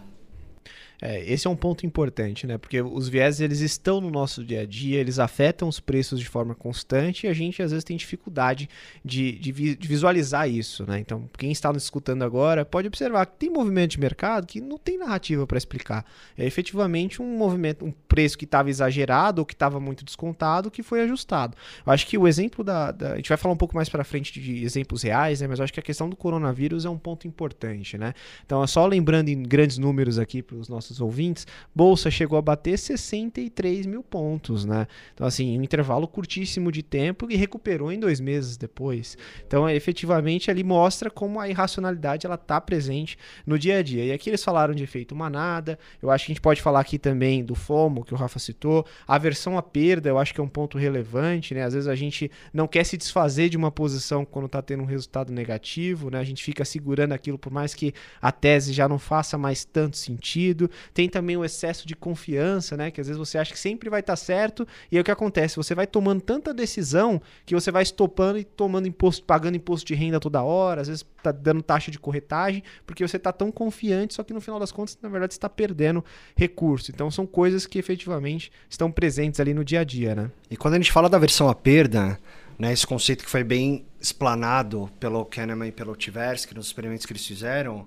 É, 1.04 1.20
esse 1.30 1.48
é 1.48 1.50
um 1.50 1.56
ponto 1.56 1.84
importante, 1.84 2.46
né? 2.46 2.56
Porque 2.56 2.80
os 2.80 3.08
viés 3.08 3.40
eles 3.40 3.58
estão 3.58 4.00
no 4.00 4.08
nosso 4.08 4.44
dia 4.44 4.60
a 4.60 4.64
dia, 4.64 5.00
eles 5.00 5.18
afetam 5.18 5.66
os 5.66 5.80
preços 5.80 6.20
de 6.20 6.28
forma 6.28 6.54
constante 6.54 7.26
e 7.26 7.28
a 7.28 7.32
gente 7.32 7.60
às 7.60 7.72
vezes 7.72 7.82
tem 7.82 7.96
dificuldade 7.96 8.68
de, 9.04 9.32
de, 9.32 9.50
vi, 9.50 9.74
de 9.74 9.88
visualizar 9.88 10.48
isso, 10.48 10.86
né? 10.86 11.00
Então, 11.00 11.28
quem 11.36 11.50
está 11.50 11.72
nos 11.72 11.82
escutando 11.82 12.22
agora 12.22 12.64
pode 12.64 12.86
observar 12.86 13.26
que 13.26 13.36
tem 13.36 13.50
movimento 13.50 13.90
de 13.90 14.00
mercado 14.00 14.46
que 14.46 14.60
não 14.60 14.78
tem 14.78 14.96
narrativa 14.96 15.44
para 15.44 15.58
explicar. 15.58 16.06
É 16.38 16.46
efetivamente 16.46 17.20
um 17.20 17.36
movimento, 17.36 17.84
um 17.84 17.90
preço 18.06 18.38
que 18.38 18.44
estava 18.44 18.70
exagerado 18.70 19.42
ou 19.42 19.46
que 19.46 19.54
estava 19.54 19.80
muito 19.80 20.04
descontado 20.04 20.70
que 20.70 20.84
foi 20.84 21.02
ajustado. 21.02 21.56
Eu 21.84 21.92
acho 21.92 22.06
que 22.06 22.16
o 22.16 22.28
exemplo 22.28 22.62
da, 22.62 22.92
da, 22.92 23.14
A 23.14 23.16
gente 23.16 23.28
vai 23.28 23.36
falar 23.36 23.54
um 23.54 23.58
pouco 23.58 23.74
mais 23.74 23.88
para 23.88 24.04
frente 24.04 24.40
de 24.40 24.62
exemplos 24.62 25.02
reais, 25.02 25.40
né? 25.40 25.48
Mas 25.48 25.58
eu 25.58 25.64
acho 25.64 25.72
que 25.72 25.80
a 25.80 25.82
questão 25.82 26.08
do 26.08 26.14
coronavírus 26.14 26.84
é 26.84 26.90
um 26.90 26.98
ponto 26.98 27.26
importante, 27.26 27.98
né? 27.98 28.14
Então, 28.46 28.62
é 28.62 28.68
só 28.68 28.86
lembrando 28.86 29.30
em 29.30 29.42
grandes 29.42 29.78
números 29.78 30.16
aqui 30.16 30.42
para 30.42 30.56
os 30.56 30.68
nossos 30.68 30.91
nossos 30.92 31.00
ouvintes, 31.00 31.46
Bolsa 31.74 32.10
chegou 32.10 32.38
a 32.38 32.42
bater 32.42 32.78
63 32.78 33.86
mil 33.86 34.02
pontos, 34.02 34.64
né? 34.64 34.86
Então, 35.14 35.26
assim, 35.26 35.58
um 35.58 35.62
intervalo 35.62 36.06
curtíssimo 36.06 36.70
de 36.70 36.82
tempo 36.82 37.26
e 37.30 37.36
recuperou 37.36 37.90
em 37.90 37.98
dois 37.98 38.20
meses 38.20 38.56
depois. 38.56 39.16
Então, 39.46 39.68
efetivamente, 39.68 40.50
ali 40.50 40.62
mostra 40.62 41.10
como 41.10 41.40
a 41.40 41.48
irracionalidade 41.48 42.26
ela 42.26 42.34
está 42.34 42.60
presente 42.60 43.16
no 43.46 43.58
dia 43.58 43.78
a 43.78 43.82
dia. 43.82 44.04
E 44.04 44.12
aqui 44.12 44.30
eles 44.30 44.44
falaram 44.44 44.74
de 44.74 44.82
efeito 44.82 45.14
manada, 45.14 45.78
eu 46.00 46.10
acho 46.10 46.26
que 46.26 46.32
a 46.32 46.34
gente 46.34 46.42
pode 46.42 46.60
falar 46.60 46.80
aqui 46.80 46.98
também 46.98 47.44
do 47.44 47.54
FOMO, 47.54 48.04
que 48.04 48.14
o 48.14 48.16
Rafa 48.16 48.38
citou, 48.38 48.86
a 49.06 49.14
aversão 49.14 49.56
à 49.56 49.62
perda, 49.62 50.08
eu 50.08 50.18
acho 50.18 50.34
que 50.34 50.40
é 50.40 50.44
um 50.44 50.48
ponto 50.48 50.78
relevante, 50.78 51.54
né? 51.54 51.64
Às 51.64 51.74
vezes 51.74 51.88
a 51.88 51.94
gente 51.94 52.30
não 52.52 52.66
quer 52.66 52.84
se 52.84 52.96
desfazer 52.96 53.48
de 53.48 53.56
uma 53.56 53.70
posição 53.70 54.24
quando 54.24 54.46
está 54.46 54.60
tendo 54.60 54.82
um 54.82 54.86
resultado 54.86 55.32
negativo, 55.32 56.10
né? 56.10 56.18
A 56.18 56.24
gente 56.24 56.42
fica 56.42 56.64
segurando 56.64 57.12
aquilo 57.12 57.38
por 57.38 57.52
mais 57.52 57.74
que 57.74 57.94
a 58.20 58.30
tese 58.30 58.72
já 58.72 58.88
não 58.88 58.98
faça 58.98 59.38
mais 59.38 59.64
tanto 59.64 59.96
sentido. 59.96 60.70
Tem 60.92 61.08
também 61.08 61.36
o 61.36 61.44
excesso 61.44 61.86
de 61.86 61.94
confiança, 61.94 62.76
né? 62.76 62.90
Que 62.90 63.00
às 63.00 63.06
vezes 63.06 63.18
você 63.18 63.38
acha 63.38 63.52
que 63.52 63.58
sempre 63.58 63.90
vai 63.90 64.00
estar 64.00 64.12
tá 64.12 64.16
certo 64.16 64.66
e 64.90 64.96
aí 64.96 65.00
o 65.00 65.04
que 65.04 65.10
acontece? 65.10 65.56
Você 65.56 65.74
vai 65.74 65.86
tomando 65.86 66.20
tanta 66.20 66.52
decisão 66.52 67.20
que 67.44 67.54
você 67.54 67.70
vai 67.70 67.82
estopando 67.82 68.38
e 68.38 68.44
tomando 68.44 68.86
imposto, 68.86 69.24
pagando 69.24 69.56
imposto 69.56 69.86
de 69.86 69.94
renda 69.94 70.20
toda 70.20 70.42
hora, 70.42 70.80
às 70.80 70.88
vezes 70.88 71.04
tá 71.22 71.30
dando 71.30 71.62
taxa 71.62 71.90
de 71.90 71.98
corretagem, 71.98 72.62
porque 72.86 73.06
você 73.06 73.16
está 73.16 73.32
tão 73.32 73.50
confiante, 73.52 74.14
só 74.14 74.22
que 74.22 74.32
no 74.32 74.40
final 74.40 74.58
das 74.58 74.72
contas, 74.72 74.98
na 75.00 75.08
verdade, 75.08 75.32
está 75.32 75.48
perdendo 75.48 76.04
recurso. 76.36 76.90
Então 76.90 77.10
são 77.10 77.26
coisas 77.26 77.66
que 77.66 77.78
efetivamente 77.78 78.50
estão 78.68 78.90
presentes 78.90 79.40
ali 79.40 79.54
no 79.54 79.64
dia 79.64 79.80
a 79.80 79.84
dia, 79.84 80.14
né? 80.14 80.30
E 80.50 80.56
quando 80.56 80.74
a 80.74 80.76
gente 80.78 80.92
fala 80.92 81.08
da 81.08 81.18
versão 81.18 81.48
à 81.48 81.54
perda, 81.54 82.18
né, 82.58 82.72
esse 82.72 82.86
conceito 82.86 83.24
que 83.24 83.30
foi 83.30 83.44
bem 83.44 83.86
explanado 84.00 84.90
pelo 85.00 85.24
Kahneman 85.24 85.68
e 85.68 85.72
pelo 85.72 85.96
Tversky 85.96 86.54
nos 86.54 86.66
experimentos 86.66 87.06
que 87.06 87.12
eles 87.12 87.26
fizeram, 87.26 87.86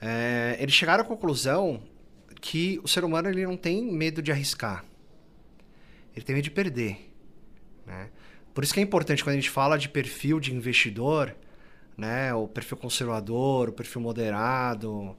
é, 0.00 0.56
eles 0.58 0.74
chegaram 0.74 1.02
à 1.02 1.06
conclusão 1.06 1.82
que 2.40 2.80
o 2.82 2.88
ser 2.88 3.04
humano 3.04 3.28
ele 3.28 3.44
não 3.44 3.56
tem 3.56 3.82
medo 3.92 4.22
de 4.22 4.30
arriscar. 4.30 4.84
Ele 6.14 6.24
tem 6.24 6.34
medo 6.34 6.44
de 6.44 6.50
perder. 6.50 7.12
Né? 7.86 8.08
Por 8.54 8.64
isso 8.64 8.72
que 8.72 8.80
é 8.80 8.82
importante 8.82 9.22
quando 9.22 9.34
a 9.34 9.40
gente 9.40 9.50
fala 9.50 9.78
de 9.78 9.88
perfil 9.88 10.40
de 10.40 10.54
investidor, 10.54 11.34
né, 11.96 12.32
o 12.34 12.46
perfil 12.46 12.76
conservador, 12.76 13.68
o 13.68 13.72
perfil 13.72 14.00
moderado, 14.00 15.16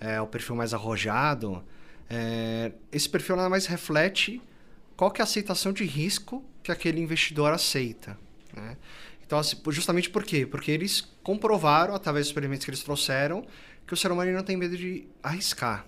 é, 0.00 0.20
o 0.20 0.26
perfil 0.26 0.56
mais 0.56 0.74
arrojado, 0.74 1.64
é, 2.08 2.72
esse 2.90 3.08
perfil 3.08 3.36
nada 3.36 3.48
mais 3.48 3.66
reflete 3.66 4.40
qual 4.96 5.10
que 5.10 5.20
é 5.20 5.22
a 5.22 5.24
aceitação 5.24 5.72
de 5.72 5.84
risco 5.84 6.44
que 6.62 6.72
aquele 6.72 7.00
investidor 7.00 7.52
aceita. 7.52 8.18
Né? 8.54 8.76
Então, 9.24 9.38
assim, 9.38 9.56
justamente 9.68 10.10
por 10.10 10.24
quê? 10.24 10.44
Porque 10.44 10.70
eles 10.72 11.08
comprovaram, 11.22 11.94
através 11.94 12.26
dos 12.26 12.30
experimentos 12.30 12.64
que 12.64 12.70
eles 12.70 12.82
trouxeram, 12.82 13.46
que 13.86 13.94
o 13.94 13.96
ser 13.96 14.10
humano 14.10 14.32
não 14.32 14.42
tem 14.42 14.56
medo 14.56 14.76
de 14.76 15.06
arriscar 15.22 15.86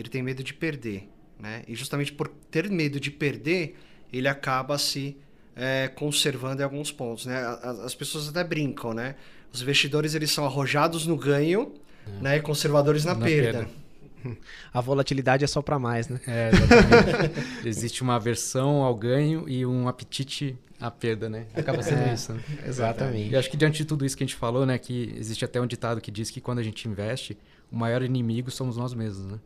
ele 0.00 0.08
tem 0.08 0.22
medo 0.22 0.42
de 0.42 0.54
perder. 0.54 1.08
Né? 1.38 1.62
E 1.66 1.74
justamente 1.74 2.12
por 2.12 2.28
ter 2.50 2.68
medo 2.70 2.98
de 2.98 3.10
perder, 3.10 3.76
ele 4.12 4.28
acaba 4.28 4.78
se 4.78 5.16
é, 5.54 5.88
conservando 5.88 6.62
em 6.62 6.64
alguns 6.64 6.90
pontos. 6.90 7.26
Né? 7.26 7.36
As, 7.36 7.80
as, 7.80 7.94
pessoas 7.94 8.28
até 8.28 8.42
brincam, 8.44 8.94
né? 8.94 9.16
Os 9.52 9.62
investidores 9.62 10.14
eles 10.14 10.30
são 10.30 10.44
arrojados 10.44 11.06
no 11.06 11.16
ganho 11.16 11.74
é. 12.06 12.22
né? 12.22 12.36
e 12.36 12.40
conservadores 12.40 13.04
na, 13.04 13.14
na 13.14 13.24
perda. 13.24 13.58
perda. 13.58 13.88
A 14.74 14.80
volatilidade 14.80 15.44
é 15.44 15.46
só 15.46 15.62
para 15.62 15.78
mais, 15.78 16.08
né? 16.08 16.20
É, 16.26 16.50
exatamente. 16.52 17.40
Existe 17.66 18.02
uma 18.02 18.16
aversão 18.16 18.82
ao 18.82 18.94
ganho 18.94 19.48
e 19.48 19.64
um 19.64 19.88
apetite 19.88 20.56
à 20.80 20.90
perda, 20.90 21.28
né? 21.28 21.46
Acaba 21.54 21.82
sendo 21.82 22.02
é, 22.02 22.14
isso. 22.14 22.32
Né? 22.32 22.42
Exatamente. 22.66 23.30
E 23.30 23.36
acho 23.36 23.50
que 23.50 23.56
diante 23.56 23.78
de 23.78 23.84
tudo 23.84 24.04
isso 24.04 24.16
que 24.16 24.24
a 24.24 24.26
gente 24.26 24.36
falou, 24.36 24.66
né, 24.66 24.76
que 24.76 25.14
existe 25.16 25.44
até 25.44 25.60
um 25.60 25.66
ditado 25.66 26.00
que 26.00 26.10
diz 26.10 26.30
que 26.30 26.40
quando 26.40 26.58
a 26.58 26.62
gente 26.62 26.88
investe, 26.88 27.38
o 27.70 27.76
maior 27.76 28.02
inimigo 28.02 28.50
somos 28.50 28.76
nós 28.76 28.94
mesmos, 28.94 29.32
né? 29.32 29.38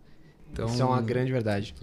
Então, 0.52 0.66
Isso 0.66 0.82
é 0.82 0.84
uma 0.84 1.00
grande 1.00 1.32
verdade. 1.32 1.74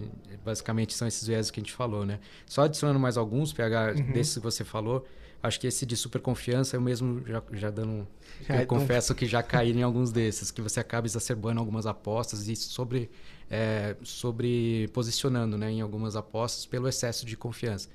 Basicamente 0.44 0.94
são 0.94 1.08
esses 1.08 1.26
viés 1.26 1.50
que 1.50 1.60
a 1.60 1.62
gente 1.62 1.72
falou, 1.72 2.06
né? 2.06 2.20
Só 2.46 2.62
adicionando 2.62 3.00
mais 3.00 3.16
alguns, 3.16 3.52
PH, 3.52 3.94
uhum. 3.96 4.12
desses 4.12 4.34
que 4.34 4.40
você 4.40 4.64
falou, 4.64 5.04
acho 5.42 5.58
que 5.58 5.66
esse 5.66 5.84
de 5.84 5.96
super 5.96 6.20
confiança 6.20 6.76
eu 6.76 6.80
mesmo 6.80 7.22
já, 7.26 7.42
já 7.52 7.70
dando. 7.70 8.06
Eu 8.48 8.54
então... 8.54 8.78
confesso 8.78 9.14
que 9.14 9.26
já 9.26 9.42
caí 9.42 9.70
em 9.70 9.82
alguns 9.82 10.10
desses, 10.10 10.50
que 10.50 10.62
você 10.62 10.80
acaba 10.80 11.06
exacerbando 11.06 11.60
algumas 11.60 11.84
apostas 11.84 12.48
e 12.48 12.56
sobre, 12.56 13.10
é, 13.50 13.94
sobre 14.02 14.88
posicionando 14.94 15.58
né, 15.58 15.70
em 15.70 15.82
algumas 15.82 16.16
apostas 16.16 16.64
pelo 16.64 16.88
excesso 16.88 17.26
de 17.26 17.36
confiança. 17.36 17.90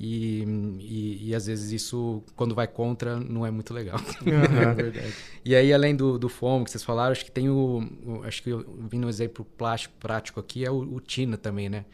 E, 0.00 0.44
e, 0.78 1.28
e, 1.28 1.34
às 1.34 1.46
vezes 1.46 1.72
isso, 1.72 2.22
quando 2.36 2.54
vai 2.54 2.68
contra, 2.68 3.18
não 3.18 3.44
é 3.44 3.50
muito 3.50 3.74
legal. 3.74 3.98
Uhum. 4.24 4.70
é 4.70 4.74
verdade. 4.74 5.14
E 5.44 5.56
aí, 5.56 5.72
além 5.72 5.96
do, 5.96 6.18
do 6.18 6.28
FOMO 6.28 6.64
que 6.64 6.70
vocês 6.70 6.84
falaram, 6.84 7.10
acho 7.10 7.24
que 7.24 7.32
tem 7.32 7.48
o. 7.48 7.82
o 8.06 8.22
acho 8.22 8.42
que 8.42 8.50
eu 8.50 8.64
vim 8.88 8.98
no 8.98 9.08
exemplo 9.08 9.44
plástico, 9.56 9.94
prático 9.98 10.38
aqui, 10.38 10.64
é 10.64 10.70
o, 10.70 10.76
o, 10.76 11.00
TINA 11.00 11.36
também, 11.36 11.68
né? 11.68 11.84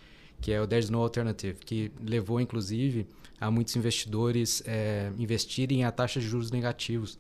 Que 0.41 0.53
é 0.53 0.61
o 0.61 0.67
There's 0.67 0.91
No 0.91 1.01
Alternative, 1.01 1.59
que 1.65 1.91
levou, 2.03 2.41
inclusive, 2.41 3.07
a 3.41 3.51
muitos 3.51 3.75
investidores 3.77 4.63
é, 4.67 5.11
investirem 5.19 5.85
a 5.85 5.91
taxas 5.91 6.23
de 6.23 6.29
juros 6.29 6.51
negativos 6.51 7.19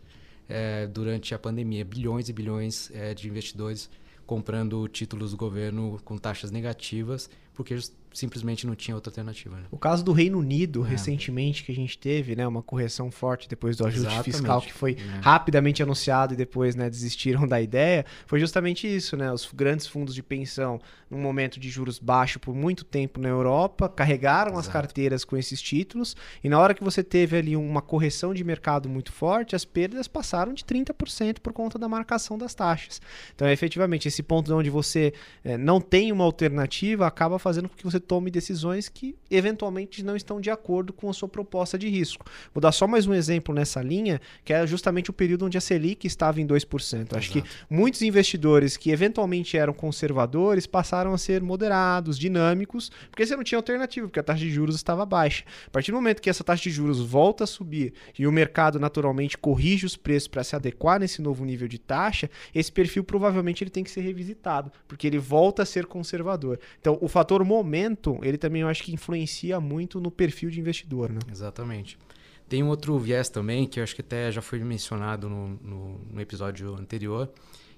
é, 0.48 0.86
durante 0.86 1.34
a 1.34 1.38
pandemia. 1.38 1.84
Bilhões 1.84 2.28
e 2.28 2.32
bilhões 2.32 2.90
é, 2.92 3.14
de 3.14 3.26
investidores 3.26 3.88
comprando 4.26 4.86
títulos 4.88 5.30
do 5.30 5.36
governo 5.36 5.98
com 6.04 6.18
taxas 6.18 6.50
negativas 6.50 7.30
porque 7.54 7.78
simplesmente 8.14 8.66
não 8.66 8.74
tinha 8.74 8.94
outra 8.94 9.10
alternativa. 9.10 9.56
Né? 9.56 9.64
O 9.70 9.76
caso 9.76 10.04
do 10.04 10.12
Reino 10.12 10.38
Unido, 10.38 10.86
é. 10.86 10.88
recentemente, 10.88 11.64
que 11.64 11.72
a 11.72 11.74
gente 11.74 11.98
teve, 11.98 12.36
né, 12.36 12.46
uma 12.46 12.62
correção 12.62 13.10
forte 13.10 13.48
depois 13.48 13.76
do 13.76 13.84
ajuste 13.84 14.06
Exatamente. 14.06 14.32
fiscal 14.32 14.60
que 14.62 14.72
foi 14.72 14.92
é. 14.92 15.20
rapidamente 15.20 15.82
anunciado 15.82 16.32
e 16.32 16.36
depois 16.36 16.76
né, 16.76 16.88
desistiram 16.88 17.46
da 17.48 17.60
ideia, 17.60 18.06
foi 18.26 18.38
justamente 18.38 18.86
isso, 18.86 19.16
né? 19.16 19.32
Os 19.32 19.50
grandes 19.52 19.86
fundos 19.86 20.14
de 20.14 20.22
pensão, 20.22 20.80
num 21.10 21.18
momento 21.18 21.58
de 21.58 21.68
juros 21.68 21.98
baixos 21.98 22.36
por 22.38 22.54
muito 22.54 22.84
tempo 22.84 23.20
na 23.20 23.28
Europa, 23.28 23.88
carregaram 23.88 24.52
Exato. 24.52 24.60
as 24.60 24.68
carteiras 24.68 25.24
com 25.24 25.36
esses 25.36 25.60
títulos 25.60 26.16
e 26.42 26.48
na 26.48 26.58
hora 26.58 26.74
que 26.74 26.84
você 26.84 27.02
teve 27.02 27.36
ali 27.36 27.56
uma 27.56 27.82
correção 27.82 28.32
de 28.32 28.44
mercado 28.44 28.88
muito 28.88 29.12
forte, 29.12 29.56
as 29.56 29.64
perdas 29.64 30.06
passaram 30.06 30.52
de 30.54 30.64
30% 30.64 31.40
por 31.40 31.52
conta 31.52 31.78
da 31.78 31.88
marcação 31.88 32.38
das 32.38 32.54
taxas. 32.54 33.00
Então, 33.34 33.48
efetivamente, 33.48 34.06
esse 34.06 34.22
ponto 34.22 34.54
onde 34.54 34.70
você 34.70 35.12
é, 35.42 35.56
não 35.56 35.80
tem 35.80 36.12
uma 36.12 36.24
alternativa 36.24 37.06
acaba 37.06 37.38
fazendo 37.44 37.68
com 37.68 37.76
que 37.76 37.84
você 37.84 38.00
tome 38.00 38.30
decisões 38.30 38.88
que 38.88 39.14
eventualmente 39.30 40.02
não 40.02 40.16
estão 40.16 40.40
de 40.40 40.50
acordo 40.50 40.94
com 40.94 41.10
a 41.10 41.12
sua 41.12 41.28
proposta 41.28 41.78
de 41.78 41.90
risco. 41.90 42.24
Vou 42.54 42.60
dar 42.62 42.72
só 42.72 42.86
mais 42.86 43.06
um 43.06 43.12
exemplo 43.12 43.54
nessa 43.54 43.82
linha, 43.82 44.18
que 44.42 44.54
é 44.54 44.66
justamente 44.66 45.10
o 45.10 45.12
período 45.12 45.44
onde 45.44 45.58
a 45.58 45.60
Selic 45.60 46.06
estava 46.06 46.40
em 46.40 46.46
2%. 46.46 46.94
Exato. 46.94 47.18
Acho 47.18 47.30
que 47.30 47.44
muitos 47.68 48.00
investidores 48.00 48.78
que 48.78 48.90
eventualmente 48.90 49.58
eram 49.58 49.74
conservadores 49.74 50.66
passaram 50.66 51.12
a 51.12 51.18
ser 51.18 51.42
moderados, 51.42 52.18
dinâmicos, 52.18 52.90
porque 53.10 53.26
você 53.26 53.36
não 53.36 53.44
tinha 53.44 53.58
alternativa, 53.58 54.06
porque 54.06 54.20
a 54.20 54.22
taxa 54.22 54.40
de 54.40 54.50
juros 54.50 54.74
estava 54.74 55.04
baixa. 55.04 55.44
A 55.66 55.70
partir 55.70 55.90
do 55.90 55.96
momento 55.96 56.22
que 56.22 56.30
essa 56.30 56.42
taxa 56.42 56.62
de 56.62 56.70
juros 56.70 56.98
volta 56.98 57.44
a 57.44 57.46
subir 57.46 57.92
e 58.18 58.26
o 58.26 58.32
mercado 58.32 58.80
naturalmente 58.80 59.36
corrige 59.36 59.84
os 59.84 59.98
preços 59.98 60.28
para 60.28 60.42
se 60.42 60.56
adequar 60.56 60.98
nesse 60.98 61.20
novo 61.20 61.44
nível 61.44 61.68
de 61.68 61.78
taxa, 61.78 62.30
esse 62.54 62.72
perfil 62.72 63.04
provavelmente 63.04 63.62
ele 63.62 63.70
tem 63.70 63.84
que 63.84 63.90
ser 63.90 64.00
revisitado, 64.00 64.72
porque 64.88 65.06
ele 65.06 65.18
volta 65.18 65.62
a 65.62 65.66
ser 65.66 65.84
conservador. 65.84 66.58
Então, 66.80 66.96
o 67.02 67.08
fator 67.08 67.33
momento, 67.42 68.18
ele 68.22 68.36
também 68.36 68.60
eu 68.60 68.68
acho 68.68 68.82
que 68.82 68.92
influencia 68.92 69.58
muito 69.58 69.98
no 69.98 70.10
perfil 70.10 70.50
de 70.50 70.60
investidor, 70.60 71.10
né? 71.10 71.20
Exatamente. 71.30 71.98
Tem 72.46 72.62
um 72.62 72.68
outro 72.68 72.98
viés 72.98 73.30
também, 73.30 73.66
que 73.66 73.80
eu 73.80 73.84
acho 73.84 73.94
que 73.94 74.02
até 74.02 74.30
já 74.30 74.42
foi 74.42 74.58
mencionado 74.58 75.28
no, 75.28 75.48
no, 75.62 75.98
no 76.12 76.20
episódio 76.20 76.74
anterior, 76.74 77.30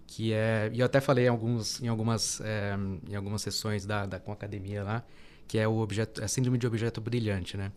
que 0.07 0.33
é, 0.33 0.71
e 0.73 0.81
eu 0.81 0.87
até 0.87 1.01
falei 1.01 1.27
em, 1.27 1.29
alguns, 1.29 1.81
em, 1.81 1.89
algumas, 1.89 2.41
é, 2.41 2.77
em 3.09 3.15
algumas 3.15 3.43
sessões 3.43 3.87
da, 3.87 4.07
da, 4.07 4.19
com 4.19 4.31
a 4.31 4.35
academia 4.35 4.83
lá, 4.83 5.05
que 5.47 5.59
é 5.59 5.69
o 5.69 5.79
objeto, 5.79 6.23
a 6.23 6.27
síndrome 6.27 6.59
de 6.59 6.67
objeto 6.67 7.01
brilhante, 7.01 7.57
né? 7.57 7.71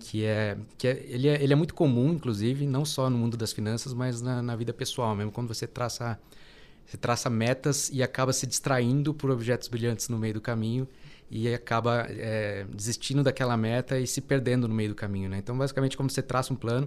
Que 0.00 0.24
é, 0.24 0.56
que 0.76 0.88
é, 0.88 1.04
ele 1.08 1.28
é, 1.28 1.42
ele 1.42 1.52
é 1.52 1.56
muito 1.56 1.74
comum, 1.74 2.12
inclusive, 2.12 2.66
não 2.66 2.84
só 2.84 3.08
no 3.08 3.16
mundo 3.16 3.36
das 3.36 3.52
finanças, 3.52 3.94
mas 3.94 4.20
na, 4.20 4.42
na 4.42 4.56
vida 4.56 4.72
pessoal, 4.72 5.14
mesmo 5.14 5.30
quando 5.30 5.46
você 5.46 5.66
traça, 5.66 6.18
você 6.84 6.96
traça 6.96 7.30
metas 7.30 7.88
e 7.92 8.02
acaba 8.02 8.32
se 8.32 8.46
distraindo 8.46 9.14
por 9.14 9.30
objetos 9.30 9.68
brilhantes 9.68 10.08
no 10.08 10.18
meio 10.18 10.34
do 10.34 10.40
caminho 10.40 10.88
e 11.34 11.52
acaba 11.54 12.06
é, 12.10 12.66
desistindo 12.68 13.22
daquela 13.22 13.56
meta 13.56 13.98
e 13.98 14.06
se 14.06 14.20
perdendo 14.20 14.68
no 14.68 14.74
meio 14.74 14.90
do 14.90 14.94
caminho, 14.94 15.30
né? 15.30 15.38
Então, 15.38 15.56
basicamente, 15.56 15.96
como 15.96 16.10
você 16.10 16.20
traça 16.20 16.52
um 16.52 16.56
plano 16.56 16.86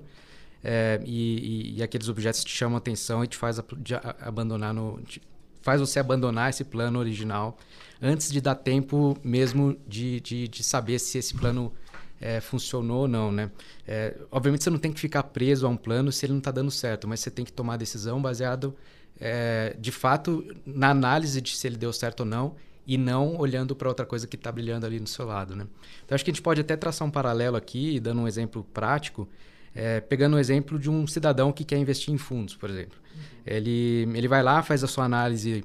é, 0.63 1.01
e, 1.03 1.73
e, 1.73 1.79
e, 1.79 1.83
aqueles 1.83 2.07
objetos 2.07 2.43
te 2.43 2.51
chamam 2.51 2.75
a 2.75 2.77
atenção 2.77 3.23
e 3.23 3.27
te 3.27 3.35
faz 3.35 3.57
a, 3.57 3.63
a, 3.63 4.27
abandonar 4.27 4.71
no, 4.71 5.01
te 5.01 5.19
faz 5.63 5.81
você 5.81 5.97
abandonar 5.97 6.51
esse 6.51 6.63
plano 6.63 6.99
original 6.99 7.57
antes 7.99 8.31
de 8.31 8.39
dar 8.39 8.53
tempo 8.53 9.17
mesmo 9.23 9.75
de, 9.87 10.19
de, 10.21 10.47
de 10.47 10.63
saber 10.63 10.99
se 10.99 11.17
esse 11.17 11.33
plano 11.33 11.73
é, 12.21 12.39
funcionou 12.39 13.01
ou 13.01 13.07
não, 13.07 13.31
né? 13.31 13.49
É, 13.87 14.15
obviamente 14.29 14.63
você 14.63 14.69
não 14.69 14.77
tem 14.77 14.93
que 14.93 14.99
ficar 14.99 15.23
preso 15.23 15.65
a 15.65 15.69
um 15.69 15.77
plano 15.77 16.11
se 16.11 16.23
ele 16.23 16.33
não 16.33 16.39
está 16.39 16.51
dando 16.51 16.69
certo, 16.69 17.07
mas 17.07 17.19
você 17.19 17.31
tem 17.31 17.43
que 17.43 17.51
tomar 17.51 17.73
a 17.73 17.77
decisão 17.77 18.21
baseado 18.21 18.75
é, 19.19 19.75
de 19.79 19.91
fato 19.91 20.45
na 20.67 20.91
análise 20.91 21.41
de 21.41 21.57
se 21.57 21.65
ele 21.65 21.77
deu 21.77 21.91
certo 21.91 22.19
ou 22.19 22.25
não 22.27 22.55
e 22.85 22.97
não 22.97 23.37
olhando 23.37 23.75
para 23.75 23.87
outra 23.87 24.05
coisa 24.05 24.27
que 24.27 24.35
está 24.35 24.51
brilhando 24.51 24.85
ali 24.85 24.99
no 24.99 25.07
seu 25.07 25.25
lado, 25.25 25.55
né? 25.55 25.65
Então 26.05 26.15
acho 26.15 26.23
que 26.23 26.31
a 26.31 26.33
gente 26.33 26.41
pode 26.41 26.61
até 26.61 26.75
traçar 26.75 27.07
um 27.07 27.11
paralelo 27.11 27.57
aqui, 27.57 27.99
dando 27.99 28.21
um 28.21 28.27
exemplo 28.27 28.63
prático, 28.73 29.27
é, 29.73 29.99
pegando 29.99 30.35
o 30.35 30.39
exemplo 30.39 30.77
de 30.77 30.89
um 30.89 31.05
cidadão 31.07 31.51
que 31.51 31.63
quer 31.63 31.77
investir 31.77 32.13
em 32.13 32.17
fundos, 32.17 32.55
por 32.55 32.69
exemplo. 32.69 32.97
Uhum. 33.15 33.21
Ele, 33.45 34.07
ele 34.15 34.27
vai 34.27 34.43
lá, 34.43 34.61
faz 34.61 34.83
a 34.83 34.87
sua 34.87 35.05
análise 35.05 35.63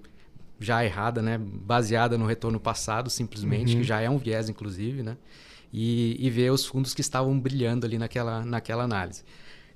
já 0.58 0.84
errada, 0.84 1.22
né? 1.22 1.38
baseada 1.38 2.18
no 2.18 2.26
retorno 2.26 2.58
passado, 2.60 3.08
simplesmente, 3.08 3.74
uhum. 3.74 3.80
que 3.80 3.86
já 3.86 4.00
é 4.00 4.10
um 4.10 4.18
viés, 4.18 4.48
inclusive, 4.48 5.02
né? 5.02 5.16
e, 5.72 6.16
e 6.18 6.30
vê 6.30 6.50
os 6.50 6.66
fundos 6.66 6.94
que 6.94 7.00
estavam 7.00 7.38
brilhando 7.38 7.86
ali 7.86 7.98
naquela, 7.98 8.44
naquela 8.44 8.84
análise. 8.84 9.22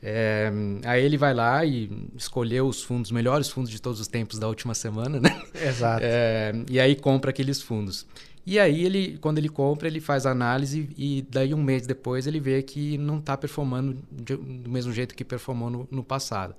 É, 0.06 0.52
aí 0.84 1.02
ele 1.02 1.16
vai 1.16 1.32
lá 1.32 1.64
e 1.64 1.90
escolheu 2.14 2.66
os 2.66 2.82
fundos, 2.82 3.10
melhores 3.10 3.48
fundos 3.48 3.70
de 3.70 3.80
todos 3.80 3.98
os 4.00 4.06
tempos 4.06 4.38
da 4.38 4.46
última 4.46 4.74
semana, 4.74 5.18
né? 5.18 5.42
Exato. 5.54 6.04
É, 6.04 6.52
e 6.70 6.78
aí 6.78 6.94
compra 6.94 7.30
aqueles 7.30 7.62
fundos. 7.62 8.06
E 8.46 8.58
aí 8.58 8.84
ele, 8.84 9.16
quando 9.18 9.38
ele 9.38 9.48
compra, 9.48 9.88
ele 9.88 10.00
faz 10.00 10.26
a 10.26 10.30
análise 10.30 10.90
e 10.98 11.26
daí 11.30 11.54
um 11.54 11.62
mês 11.62 11.86
depois 11.86 12.26
ele 12.26 12.38
vê 12.38 12.62
que 12.62 12.98
não 12.98 13.18
está 13.18 13.34
performando 13.34 13.96
de, 14.12 14.36
do 14.36 14.70
mesmo 14.70 14.92
jeito 14.92 15.14
que 15.14 15.24
performou 15.24 15.70
no, 15.70 15.88
no 15.90 16.04
passado. 16.04 16.54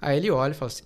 Aí 0.00 0.16
ele 0.16 0.30
olha 0.30 0.52
e 0.52 0.54
fala 0.54 0.70
assim, 0.70 0.82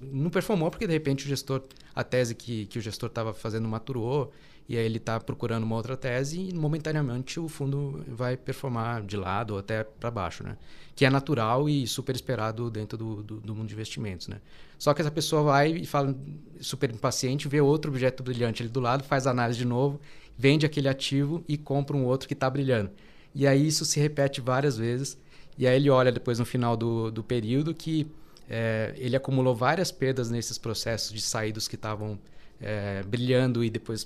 não 0.00 0.30
performou 0.30 0.72
porque 0.72 0.88
de 0.88 0.92
repente 0.92 1.24
o 1.24 1.28
gestor, 1.28 1.62
a 1.94 2.02
tese 2.02 2.34
que, 2.34 2.66
que 2.66 2.80
o 2.80 2.82
gestor 2.82 3.08
estava 3.08 3.32
fazendo 3.32 3.68
maturou 3.68 4.32
e 4.68 4.78
aí 4.78 4.84
ele 4.84 4.96
está 4.96 5.20
procurando 5.20 5.64
uma 5.64 5.76
outra 5.76 5.96
tese 5.96 6.40
e 6.40 6.54
momentaneamente 6.54 7.38
o 7.38 7.48
fundo 7.48 8.02
vai 8.08 8.36
performar 8.36 9.02
de 9.02 9.16
lado 9.16 9.52
ou 9.52 9.58
até 9.58 9.84
para 9.84 10.10
baixo, 10.10 10.42
né? 10.42 10.56
Que 10.96 11.04
é 11.04 11.10
natural 11.10 11.68
e 11.68 11.86
super 11.86 12.14
esperado 12.14 12.70
dentro 12.70 12.96
do, 12.96 13.22
do, 13.22 13.40
do, 13.40 13.54
mundo 13.54 13.68
de 13.68 13.74
investimentos, 13.74 14.26
né? 14.28 14.40
Só 14.78 14.94
que 14.94 15.02
essa 15.02 15.10
pessoa 15.10 15.42
vai 15.42 15.72
e 15.72 15.86
fala 15.86 16.16
super 16.60 16.90
impaciente, 16.90 17.46
vê 17.46 17.60
outro 17.60 17.90
objeto 17.90 18.22
brilhante 18.22 18.62
ali 18.62 18.70
do 18.70 18.80
lado, 18.80 19.04
faz 19.04 19.26
análise 19.26 19.58
de 19.58 19.66
novo, 19.66 20.00
vende 20.36 20.64
aquele 20.64 20.88
ativo 20.88 21.44
e 21.46 21.58
compra 21.58 21.96
um 21.96 22.04
outro 22.04 22.26
que 22.26 22.34
está 22.34 22.48
brilhando. 22.48 22.90
E 23.34 23.46
aí 23.46 23.66
isso 23.66 23.84
se 23.84 24.00
repete 24.00 24.40
várias 24.40 24.78
vezes 24.78 25.18
e 25.58 25.66
aí 25.66 25.76
ele 25.76 25.90
olha 25.90 26.10
depois 26.10 26.38
no 26.38 26.46
final 26.46 26.76
do, 26.76 27.10
do 27.10 27.22
período 27.22 27.74
que 27.74 28.06
é, 28.48 28.94
ele 28.96 29.16
acumulou 29.16 29.54
várias 29.54 29.92
perdas 29.92 30.30
nesses 30.30 30.56
processos 30.56 31.12
de 31.12 31.20
saídos 31.20 31.68
que 31.68 31.74
estavam 31.74 32.18
é, 32.60 33.02
brilhando 33.02 33.62
e 33.64 33.70
depois 33.70 34.04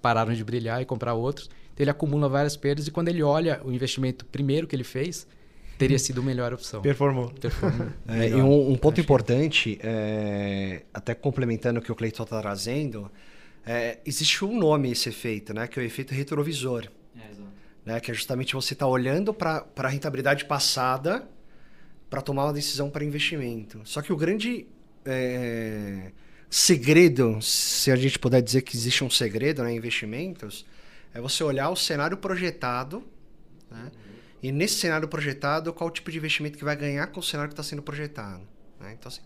pararam 0.00 0.32
de 0.32 0.44
brilhar 0.44 0.80
e 0.80 0.84
comprar 0.84 1.14
outros. 1.14 1.48
Então 1.72 1.84
ele 1.84 1.90
acumula 1.90 2.28
várias 2.28 2.56
perdas 2.56 2.86
e 2.86 2.90
quando 2.90 3.08
ele 3.08 3.22
olha 3.22 3.60
o 3.64 3.72
investimento 3.72 4.24
primeiro 4.24 4.66
que 4.66 4.74
ele 4.74 4.84
fez, 4.84 5.26
teria 5.78 5.98
sido 5.98 6.20
a 6.20 6.24
melhor 6.24 6.52
opção. 6.52 6.82
Performou. 6.82 7.30
Performou. 7.30 7.88
É, 8.06 8.28
e 8.28 8.34
um, 8.34 8.72
um 8.72 8.76
ponto 8.76 9.00
importante, 9.00 9.78
é, 9.82 10.82
até 10.92 11.14
complementando 11.14 11.80
o 11.80 11.82
que 11.82 11.90
o 11.90 11.94
Cleiton 11.94 12.24
está 12.24 12.40
trazendo, 12.40 13.10
é, 13.64 13.98
existe 14.04 14.44
um 14.44 14.58
nome 14.58 14.90
esse 14.90 15.08
efeito, 15.08 15.54
né, 15.54 15.66
que 15.66 15.78
é 15.78 15.82
o 15.82 15.86
efeito 15.86 16.12
retrovisor. 16.12 16.88
É, 17.16 17.20
né, 17.84 18.00
que 18.00 18.10
é 18.10 18.14
justamente 18.14 18.54
você 18.54 18.74
estar 18.74 18.86
tá 18.86 18.90
olhando 18.90 19.32
para 19.32 19.64
a 19.76 19.88
rentabilidade 19.88 20.44
passada 20.44 21.26
para 22.10 22.20
tomar 22.20 22.44
uma 22.44 22.52
decisão 22.52 22.90
para 22.90 23.04
investimento. 23.04 23.80
Só 23.84 24.02
que 24.02 24.12
o 24.12 24.16
grande 24.16 24.66
é, 25.04 26.12
segredo, 26.50 27.40
se 27.40 27.92
a 27.92 27.96
gente 27.96 28.18
puder 28.18 28.42
dizer 28.42 28.62
que 28.62 28.76
existe 28.76 29.04
um 29.04 29.10
segredo 29.10 29.62
né, 29.62 29.72
investimentos, 29.72 30.66
é 31.14 31.20
você 31.20 31.44
olhar 31.44 31.70
o 31.70 31.76
cenário 31.76 32.16
projetado, 32.16 33.04
né, 33.70 33.90
e 34.42 34.50
nesse 34.50 34.74
cenário 34.74 35.06
projetado, 35.06 35.72
qual 35.72 35.88
o 35.88 35.92
tipo 35.92 36.10
de 36.10 36.18
investimento 36.18 36.58
que 36.58 36.64
vai 36.64 36.74
ganhar 36.74 37.06
com 37.06 37.20
o 37.20 37.22
cenário 37.22 37.50
que 37.50 37.52
está 37.52 37.62
sendo 37.62 37.82
projetado. 37.82 38.42
Né? 38.80 38.96
Então, 38.98 39.08
assim, 39.08 39.20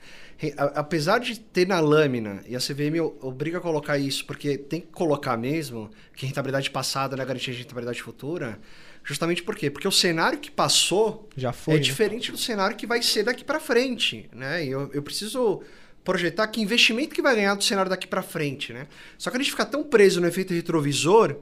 apesar 0.74 1.18
de 1.18 1.38
ter 1.38 1.66
na 1.66 1.78
lâmina, 1.78 2.42
e 2.46 2.56
a 2.56 2.58
CVM 2.58 3.00
obriga 3.20 3.58
a 3.58 3.60
colocar 3.60 3.96
isso, 3.96 4.26
porque 4.26 4.58
tem 4.58 4.80
que 4.80 4.88
colocar 4.88 5.36
mesmo 5.36 5.90
que 6.14 6.26
rentabilidade 6.26 6.70
passada 6.70 7.16
não 7.16 7.22
é 7.22 7.26
garantia 7.26 7.54
de 7.54 7.60
rentabilidade 7.60 8.02
futura, 8.02 8.58
justamente 9.04 9.42
por 9.42 9.54
quê? 9.54 9.70
Porque 9.70 9.86
o 9.86 9.92
cenário 9.92 10.38
que 10.38 10.50
passou 10.50 11.28
Já 11.36 11.52
foi, 11.52 11.74
é 11.74 11.76
né? 11.76 11.82
diferente 11.82 12.32
do 12.32 12.38
cenário 12.38 12.76
que 12.76 12.86
vai 12.86 13.00
ser 13.00 13.22
daqui 13.22 13.44
para 13.44 13.60
frente. 13.60 14.28
Né? 14.34 14.66
E 14.66 14.70
eu, 14.70 14.90
eu 14.92 15.02
preciso 15.02 15.62
projetar 16.04 16.46
que 16.48 16.60
investimento 16.60 17.14
que 17.14 17.22
vai 17.22 17.34
ganhar 17.34 17.54
do 17.54 17.64
cenário 17.64 17.88
daqui 17.88 18.06
para 18.06 18.22
frente, 18.22 18.72
né? 18.72 18.86
Só 19.16 19.30
que 19.30 19.36
a 19.36 19.40
gente 19.40 19.50
fica 19.50 19.64
tão 19.64 19.82
preso 19.82 20.20
no 20.20 20.26
efeito 20.26 20.52
retrovisor 20.52 21.36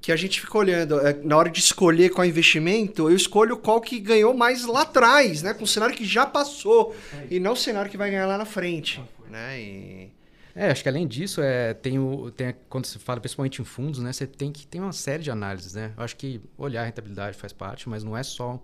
que 0.00 0.10
a 0.10 0.16
gente 0.16 0.40
fica 0.40 0.58
olhando, 0.58 0.98
é, 1.00 1.14
na 1.22 1.36
hora 1.36 1.48
de 1.48 1.60
escolher 1.60 2.10
qual 2.10 2.26
investimento, 2.26 3.08
eu 3.08 3.14
escolho 3.14 3.56
qual 3.56 3.80
que 3.80 4.00
ganhou 4.00 4.34
mais 4.34 4.66
lá 4.66 4.82
atrás, 4.82 5.42
né? 5.42 5.54
Com 5.54 5.62
o 5.62 5.66
cenário 5.66 5.94
que 5.94 6.04
já 6.04 6.26
passou, 6.26 6.96
e 7.30 7.38
não 7.38 7.52
o 7.52 7.56
cenário 7.56 7.88
que 7.88 7.96
vai 7.96 8.10
ganhar 8.10 8.26
lá 8.26 8.36
na 8.36 8.44
frente, 8.44 9.00
né? 9.30 9.60
E... 9.60 10.10
É, 10.54 10.70
acho 10.70 10.82
que 10.82 10.88
além 10.88 11.06
disso, 11.06 11.40
é, 11.40 11.72
tem 11.72 11.98
o, 11.98 12.30
tem, 12.30 12.54
quando 12.68 12.84
você 12.86 12.98
fala 12.98 13.20
principalmente 13.20 13.62
em 13.62 13.64
fundos, 13.64 14.00
né? 14.00 14.12
Você 14.12 14.26
tem 14.26 14.50
que 14.50 14.66
ter 14.66 14.80
uma 14.80 14.92
série 14.92 15.22
de 15.22 15.30
análises, 15.30 15.74
né? 15.74 15.92
Eu 15.96 16.02
acho 16.02 16.16
que 16.16 16.40
olhar 16.58 16.82
a 16.82 16.84
rentabilidade 16.84 17.38
faz 17.38 17.52
parte, 17.52 17.88
mas 17.88 18.02
não 18.02 18.16
é 18.16 18.22
só 18.24 18.60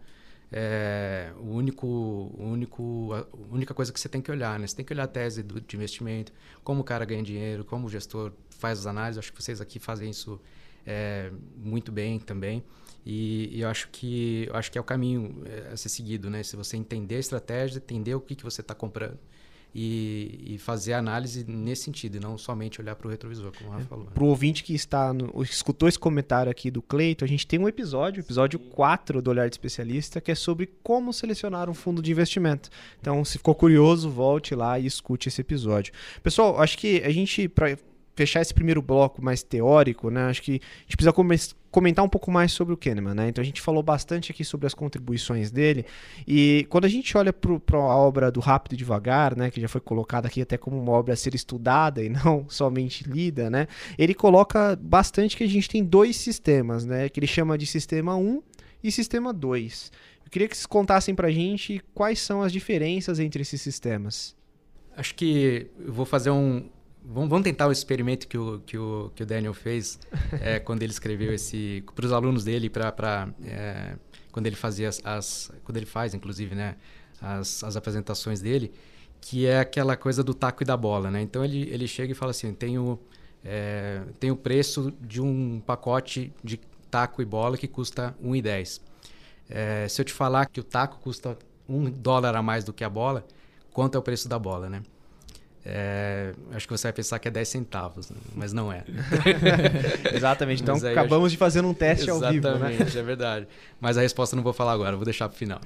é, 0.50 1.30
o 1.38 1.50
único, 1.50 1.86
o 1.86 2.44
único, 2.44 3.10
a 3.12 3.54
única 3.54 3.74
coisa 3.74 3.92
que 3.92 4.00
você 4.00 4.08
tem 4.08 4.20
que 4.20 4.30
olhar, 4.30 4.58
né? 4.58 4.66
Você 4.66 4.76
tem 4.76 4.84
que 4.84 4.92
olhar 4.92 5.04
a 5.04 5.08
tese 5.08 5.42
do, 5.42 5.60
de 5.60 5.76
investimento, 5.76 6.32
como 6.64 6.80
o 6.80 6.84
cara 6.84 7.04
ganha 7.04 7.22
dinheiro, 7.22 7.64
como 7.64 7.86
o 7.86 7.90
gestor 7.90 8.32
faz 8.50 8.80
as 8.80 8.86
análises. 8.86 9.18
Acho 9.18 9.32
que 9.32 9.42
vocês 9.42 9.60
aqui 9.60 9.78
fazem 9.78 10.10
isso 10.10 10.40
é, 10.86 11.30
muito 11.56 11.92
bem 11.92 12.18
também. 12.18 12.64
E, 13.04 13.56
e, 13.56 13.60
eu 13.60 13.68
acho 13.68 13.88
que 13.90 14.46
eu 14.48 14.56
acho 14.56 14.72
que 14.72 14.78
é 14.78 14.80
o 14.80 14.84
caminho 14.84 15.42
é, 15.44 15.72
a 15.72 15.76
ser 15.76 15.90
seguido, 15.90 16.30
né? 16.30 16.42
Se 16.42 16.56
você 16.56 16.76
entender 16.76 17.16
a 17.16 17.20
estratégia, 17.20 17.78
entender 17.78 18.14
o 18.14 18.20
que, 18.20 18.34
que 18.34 18.44
você 18.44 18.62
está 18.62 18.74
comprando, 18.74 19.18
e, 19.74 20.54
e 20.54 20.58
fazer 20.58 20.94
análise 20.94 21.44
nesse 21.46 21.84
sentido, 21.84 22.16
e 22.16 22.20
não 22.20 22.38
somente 22.38 22.80
olhar 22.80 22.96
para 22.96 23.06
o 23.06 23.10
retrovisor, 23.10 23.52
como 23.56 23.70
o 23.70 23.72
Rafa 23.72 23.84
falou. 23.86 24.04
Né? 24.06 24.10
Para 24.14 24.24
o 24.24 24.26
ouvinte 24.26 24.64
que 24.64 24.74
está 24.74 25.12
no, 25.12 25.42
escutou 25.42 25.88
esse 25.88 25.98
comentário 25.98 26.50
aqui 26.50 26.70
do 26.70 26.82
Cleito, 26.82 27.24
a 27.24 27.28
gente 27.28 27.46
tem 27.46 27.58
um 27.58 27.68
episódio, 27.68 28.20
episódio 28.20 28.58
4 28.58 29.20
do 29.20 29.30
Olhar 29.30 29.48
de 29.48 29.54
Especialista, 29.54 30.20
que 30.20 30.30
é 30.30 30.34
sobre 30.34 30.66
como 30.82 31.12
selecionar 31.12 31.68
um 31.68 31.74
fundo 31.74 32.02
de 32.02 32.10
investimento. 32.10 32.70
Então, 33.00 33.24
se 33.24 33.38
ficou 33.38 33.54
curioso, 33.54 34.10
volte 34.10 34.54
lá 34.54 34.78
e 34.78 34.86
escute 34.86 35.28
esse 35.28 35.40
episódio. 35.40 35.92
Pessoal, 36.22 36.60
acho 36.60 36.78
que 36.78 37.02
a 37.02 37.10
gente, 37.10 37.48
para 37.48 37.76
fechar 38.18 38.42
esse 38.42 38.52
primeiro 38.52 38.82
bloco 38.82 39.22
mais 39.22 39.44
teórico, 39.44 40.10
né? 40.10 40.24
Acho 40.24 40.42
que 40.42 40.60
a 40.60 40.82
gente 40.82 40.96
precisa 40.96 41.54
comentar 41.70 42.04
um 42.04 42.08
pouco 42.08 42.32
mais 42.32 42.50
sobre 42.50 42.74
o 42.74 42.76
Kahneman, 42.76 43.14
né? 43.14 43.28
Então 43.28 43.40
a 43.40 43.44
gente 43.44 43.60
falou 43.60 43.80
bastante 43.80 44.32
aqui 44.32 44.44
sobre 44.44 44.66
as 44.66 44.74
contribuições 44.74 45.52
dele 45.52 45.86
e 46.26 46.66
quando 46.68 46.84
a 46.84 46.88
gente 46.88 47.16
olha 47.16 47.32
para 47.32 47.78
a 47.78 47.96
obra 47.96 48.32
do 48.32 48.40
Rápido 48.40 48.72
e 48.72 48.76
Devagar, 48.76 49.36
né? 49.36 49.50
Que 49.52 49.60
já 49.60 49.68
foi 49.68 49.80
colocada 49.80 50.26
aqui 50.26 50.42
até 50.42 50.56
como 50.56 50.76
uma 50.76 50.90
obra 50.90 51.14
a 51.14 51.16
ser 51.16 51.32
estudada 51.32 52.02
e 52.04 52.08
não 52.08 52.46
somente 52.48 53.08
lida, 53.08 53.48
né? 53.48 53.68
Ele 53.96 54.14
coloca 54.14 54.76
bastante 54.76 55.36
que 55.36 55.44
a 55.44 55.48
gente 55.48 55.68
tem 55.68 55.84
dois 55.84 56.16
sistemas, 56.16 56.84
né? 56.84 57.08
Que 57.08 57.20
ele 57.20 57.26
chama 57.28 57.56
de 57.56 57.66
sistema 57.66 58.16
1 58.16 58.42
e 58.82 58.90
sistema 58.90 59.32
2. 59.32 59.92
Eu 60.24 60.30
queria 60.30 60.48
que 60.48 60.56
vocês 60.56 60.66
contassem 60.66 61.14
para 61.14 61.28
a 61.28 61.30
gente 61.30 61.80
quais 61.94 62.18
são 62.18 62.42
as 62.42 62.52
diferenças 62.52 63.20
entre 63.20 63.42
esses 63.42 63.62
sistemas. 63.62 64.36
Acho 64.96 65.14
que 65.14 65.70
eu 65.78 65.92
vou 65.92 66.04
fazer 66.04 66.30
um, 66.30 66.68
Vamos, 67.10 67.42
tentar 67.42 67.66
o 67.66 67.72
experimento 67.72 68.28
que 68.28 68.36
o, 68.36 68.60
que 68.60 68.76
o, 68.76 69.10
que 69.14 69.22
o 69.22 69.26
Daniel 69.26 69.54
fez 69.54 69.98
é, 70.42 70.58
quando 70.58 70.82
ele 70.82 70.92
escreveu 70.92 71.32
esse 71.32 71.82
para 71.94 72.04
os 72.04 72.12
alunos 72.12 72.44
dele 72.44 72.68
para 72.68 73.30
é, 73.42 73.96
quando 74.30 74.46
ele 74.46 74.56
fazia 74.56 74.90
as, 74.90 75.00
as, 75.02 75.50
quando 75.64 75.78
ele 75.78 75.86
faz 75.86 76.12
inclusive 76.12 76.54
né 76.54 76.76
as, 77.18 77.64
as 77.64 77.76
apresentações 77.76 78.42
dele 78.42 78.70
que 79.22 79.46
é 79.46 79.58
aquela 79.58 79.96
coisa 79.96 80.22
do 80.22 80.34
taco 80.34 80.62
e 80.62 80.66
da 80.66 80.76
bola 80.76 81.10
né? 81.10 81.22
Então 81.22 81.42
ele, 81.42 81.70
ele 81.70 81.88
chega 81.88 82.12
e 82.12 82.14
fala 82.14 82.32
assim 82.32 82.52
tenho 82.52 83.00
é, 83.42 84.02
tem 84.20 84.30
o 84.30 84.36
preço 84.36 84.92
de 85.00 85.22
um 85.22 85.60
pacote 85.60 86.30
de 86.44 86.60
taco 86.90 87.22
e 87.22 87.24
bola 87.24 87.56
que 87.56 87.66
custa 87.66 88.14
1,10 88.22 88.82
é, 89.48 89.88
se 89.88 89.98
eu 89.98 90.04
te 90.04 90.12
falar 90.12 90.44
que 90.44 90.60
o 90.60 90.64
taco 90.64 90.98
custa 90.98 91.38
um 91.66 91.90
dólar 91.90 92.36
a 92.36 92.42
mais 92.42 92.64
do 92.64 92.72
que 92.74 92.84
a 92.84 92.90
bola 92.90 93.26
quanto 93.72 93.94
é 93.94 93.98
o 93.98 94.02
preço 94.02 94.28
da 94.28 94.38
bola 94.38 94.68
né 94.68 94.82
é, 95.64 96.32
acho 96.52 96.66
que 96.66 96.72
você 96.72 96.84
vai 96.84 96.92
pensar 96.92 97.18
que 97.18 97.28
é 97.28 97.30
10 97.30 97.48
centavos, 97.48 98.10
né? 98.10 98.16
mas 98.34 98.52
não 98.52 98.72
é. 98.72 98.84
Exatamente. 100.14 100.62
Então 100.62 100.76
acabamos 100.76 101.30
de 101.32 101.36
fazer 101.36 101.64
um 101.64 101.74
teste 101.74 102.08
ao 102.08 102.20
vivo. 102.20 102.48
Né? 102.48 102.74
Exatamente, 102.74 102.98
é 102.98 103.02
verdade. 103.02 103.48
Mas 103.80 103.98
a 103.98 104.00
resposta 104.00 104.34
eu 104.34 104.38
não 104.38 104.44
vou 104.44 104.52
falar 104.52 104.72
agora, 104.72 104.96
vou 104.96 105.04
deixar 105.04 105.28
para 105.28 105.34
o 105.34 105.38
final. 105.38 105.60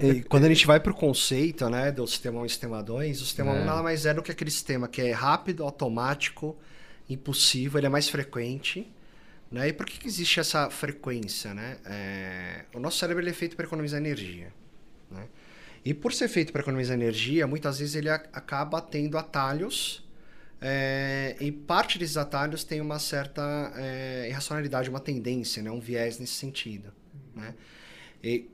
e 0.00 0.22
quando 0.22 0.44
a 0.44 0.48
gente 0.48 0.66
vai 0.66 0.78
para 0.78 0.92
o 0.92 0.94
conceito 0.94 1.68
né, 1.68 1.90
do 1.90 2.06
sistema 2.06 2.40
1 2.40 2.46
e 2.46 2.48
sistema 2.48 2.82
2, 2.82 3.20
o 3.20 3.24
sistema 3.24 3.52
é. 3.52 3.62
1 3.62 3.64
nada 3.64 3.82
mais 3.82 4.06
é 4.06 4.14
do 4.14 4.22
que 4.22 4.30
aquele 4.30 4.50
sistema 4.50 4.86
que 4.86 5.00
é 5.00 5.12
rápido, 5.12 5.64
automático, 5.64 6.56
impulsivo, 7.08 7.78
ele 7.78 7.86
é 7.86 7.90
mais 7.90 8.08
frequente. 8.08 8.90
Né? 9.50 9.68
E 9.68 9.72
por 9.72 9.86
que, 9.86 9.98
que 9.98 10.06
existe 10.06 10.40
essa 10.40 10.70
frequência? 10.70 11.54
Né? 11.54 11.76
É... 11.86 12.64
O 12.74 12.80
nosso 12.80 12.98
cérebro 12.98 13.26
é 13.28 13.32
feito 13.32 13.56
para 13.56 13.64
economizar 13.64 14.00
energia. 14.00 14.52
E 15.84 15.92
por 15.92 16.12
ser 16.12 16.28
feito 16.28 16.50
para 16.50 16.62
economizar 16.62 16.96
energia, 16.96 17.46
muitas 17.46 17.78
vezes 17.78 17.94
ele 17.94 18.08
acaba 18.08 18.80
tendo 18.80 19.18
atalhos. 19.18 20.02
É, 20.60 21.36
e 21.40 21.52
parte 21.52 21.98
desses 21.98 22.16
atalhos 22.16 22.64
tem 22.64 22.80
uma 22.80 22.98
certa 22.98 23.72
é, 23.76 24.26
irracionalidade, 24.30 24.88
uma 24.88 25.00
tendência, 25.00 25.62
né? 25.62 25.70
um 25.70 25.80
viés 25.80 26.18
nesse 26.18 26.32
sentido. 26.32 26.90
Né? 27.36 27.54
E 28.22 28.48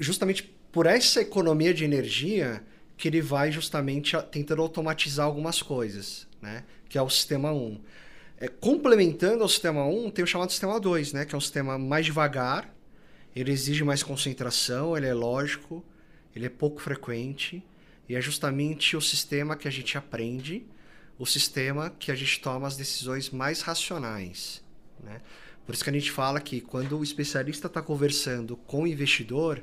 justamente 0.00 0.52
por 0.72 0.86
essa 0.86 1.20
economia 1.20 1.72
de 1.72 1.84
energia 1.84 2.60
que 2.96 3.06
ele 3.06 3.20
vai 3.20 3.52
justamente 3.52 4.20
tentando 4.32 4.60
automatizar 4.62 5.26
algumas 5.26 5.62
coisas, 5.62 6.26
né? 6.42 6.64
que 6.88 6.98
é 6.98 7.02
o 7.02 7.08
sistema 7.08 7.52
1. 7.52 7.80
É, 8.38 8.48
complementando 8.48 9.44
ao 9.44 9.48
sistema 9.48 9.86
1, 9.86 10.10
tem 10.10 10.24
o 10.24 10.26
chamado 10.26 10.50
sistema 10.50 10.80
2, 10.80 11.12
né? 11.12 11.24
que 11.24 11.36
é 11.36 11.38
um 11.38 11.40
sistema 11.40 11.78
mais 11.78 12.04
devagar, 12.04 12.74
ele 13.34 13.52
exige 13.52 13.84
mais 13.84 14.02
concentração, 14.02 14.96
ele 14.96 15.06
é 15.06 15.14
lógico, 15.14 15.84
ele 16.34 16.46
é 16.46 16.48
pouco 16.48 16.80
frequente 16.80 17.62
e 18.08 18.14
é 18.14 18.20
justamente 18.20 18.96
o 18.96 19.00
sistema 19.00 19.56
que 19.56 19.68
a 19.68 19.70
gente 19.70 19.96
aprende, 19.96 20.64
o 21.18 21.24
sistema 21.24 21.90
que 21.98 22.10
a 22.10 22.14
gente 22.14 22.40
toma 22.40 22.66
as 22.66 22.76
decisões 22.76 23.30
mais 23.30 23.60
racionais. 23.60 24.62
Né? 25.02 25.20
Por 25.64 25.74
isso 25.74 25.84
que 25.84 25.90
a 25.90 25.92
gente 25.92 26.10
fala 26.10 26.40
que 26.40 26.60
quando 26.60 26.98
o 26.98 27.04
especialista 27.04 27.68
está 27.68 27.80
conversando 27.80 28.56
com 28.56 28.82
o 28.82 28.86
investidor, 28.86 29.62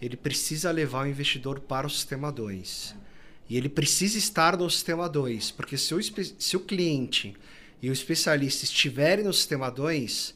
ele 0.00 0.16
precisa 0.16 0.70
levar 0.70 1.04
o 1.04 1.08
investidor 1.08 1.60
para 1.60 1.86
o 1.86 1.90
sistema 1.90 2.30
2. 2.30 2.94
E 3.48 3.56
ele 3.56 3.68
precisa 3.68 4.18
estar 4.18 4.56
no 4.56 4.68
sistema 4.68 5.08
2, 5.08 5.50
porque 5.52 5.76
se 5.76 5.94
o, 5.94 6.00
se 6.02 6.56
o 6.56 6.60
cliente 6.60 7.34
e 7.82 7.88
o 7.88 7.92
especialista 7.92 8.64
estiverem 8.64 9.24
no 9.24 9.32
sistema 9.32 9.70
2, 9.70 10.34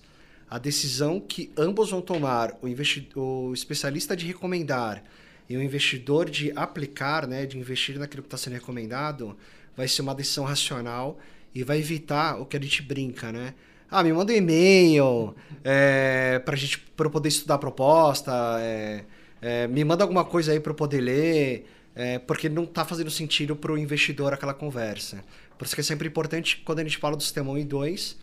a 0.49 0.59
decisão 0.59 1.21
que 1.21 1.51
ambos 1.57 1.91
vão 1.91 2.01
tomar, 2.01 2.57
o, 2.63 3.21
o 3.21 3.55
especialista 3.55 4.17
de 4.17 4.27
recomendar 4.27 5.03
e 5.49 5.57
o 5.57 5.63
investidor 5.63 6.29
de 6.29 6.53
aplicar, 6.57 7.27
né, 7.27 7.47
de 7.47 7.59
investir 7.59 7.99
naquilo 7.99 8.23
que 8.23 8.29
está 8.29 8.37
sendo 8.37 8.55
recomendado, 8.55 9.37
vai 9.77 9.87
ser 9.89 10.03
uma 10.03 10.15
decisão 10.15 10.45
racional 10.45 11.19
e 11.55 11.63
vai 11.63 11.79
evitar 11.79 12.41
o 12.41 12.47
que 12.47 12.57
a 12.57 12.61
gente 12.61 12.83
brinca, 12.83 13.31
né? 13.31 13.55
Ah, 13.91 14.03
me 14.03 14.13
manda 14.13 14.33
um 14.33 14.37
e-mail 14.37 15.35
é, 15.63 16.41
para 16.41 16.57
gente 16.57 16.79
para 16.79 17.07
eu 17.07 17.11
poder 17.11 17.29
estudar 17.29 17.55
a 17.55 17.59
proposta, 17.59 18.33
é, 18.61 19.05
é, 19.41 19.69
me 19.69 19.85
manda 19.85 20.03
alguma 20.03 20.25
coisa 20.25 20.53
aí 20.53 20.59
para 20.59 20.73
eu 20.73 20.75
poder 20.75 21.01
ler, 21.01 21.67
é, 21.95 22.19
porque 22.19 22.49
não 22.49 22.65
está 22.65 22.85
fazendo 22.85 23.11
sentido 23.11 23.55
para 23.55 23.73
o 23.73 23.79
investidor 23.79 24.33
aquela 24.33 24.55
conversa. 24.55 25.23
Por 25.57 25.65
isso 25.65 25.75
que 25.75 25.81
é 25.81 25.85
sempre 25.85 26.09
importante, 26.09 26.63
quando 26.65 26.81
a 26.81 26.83
gente 26.83 26.99
fala 26.99 27.17
do 27.17 27.23
sistema 27.23 27.53
1 27.53 27.59
e 27.59 27.65
2, 27.65 28.19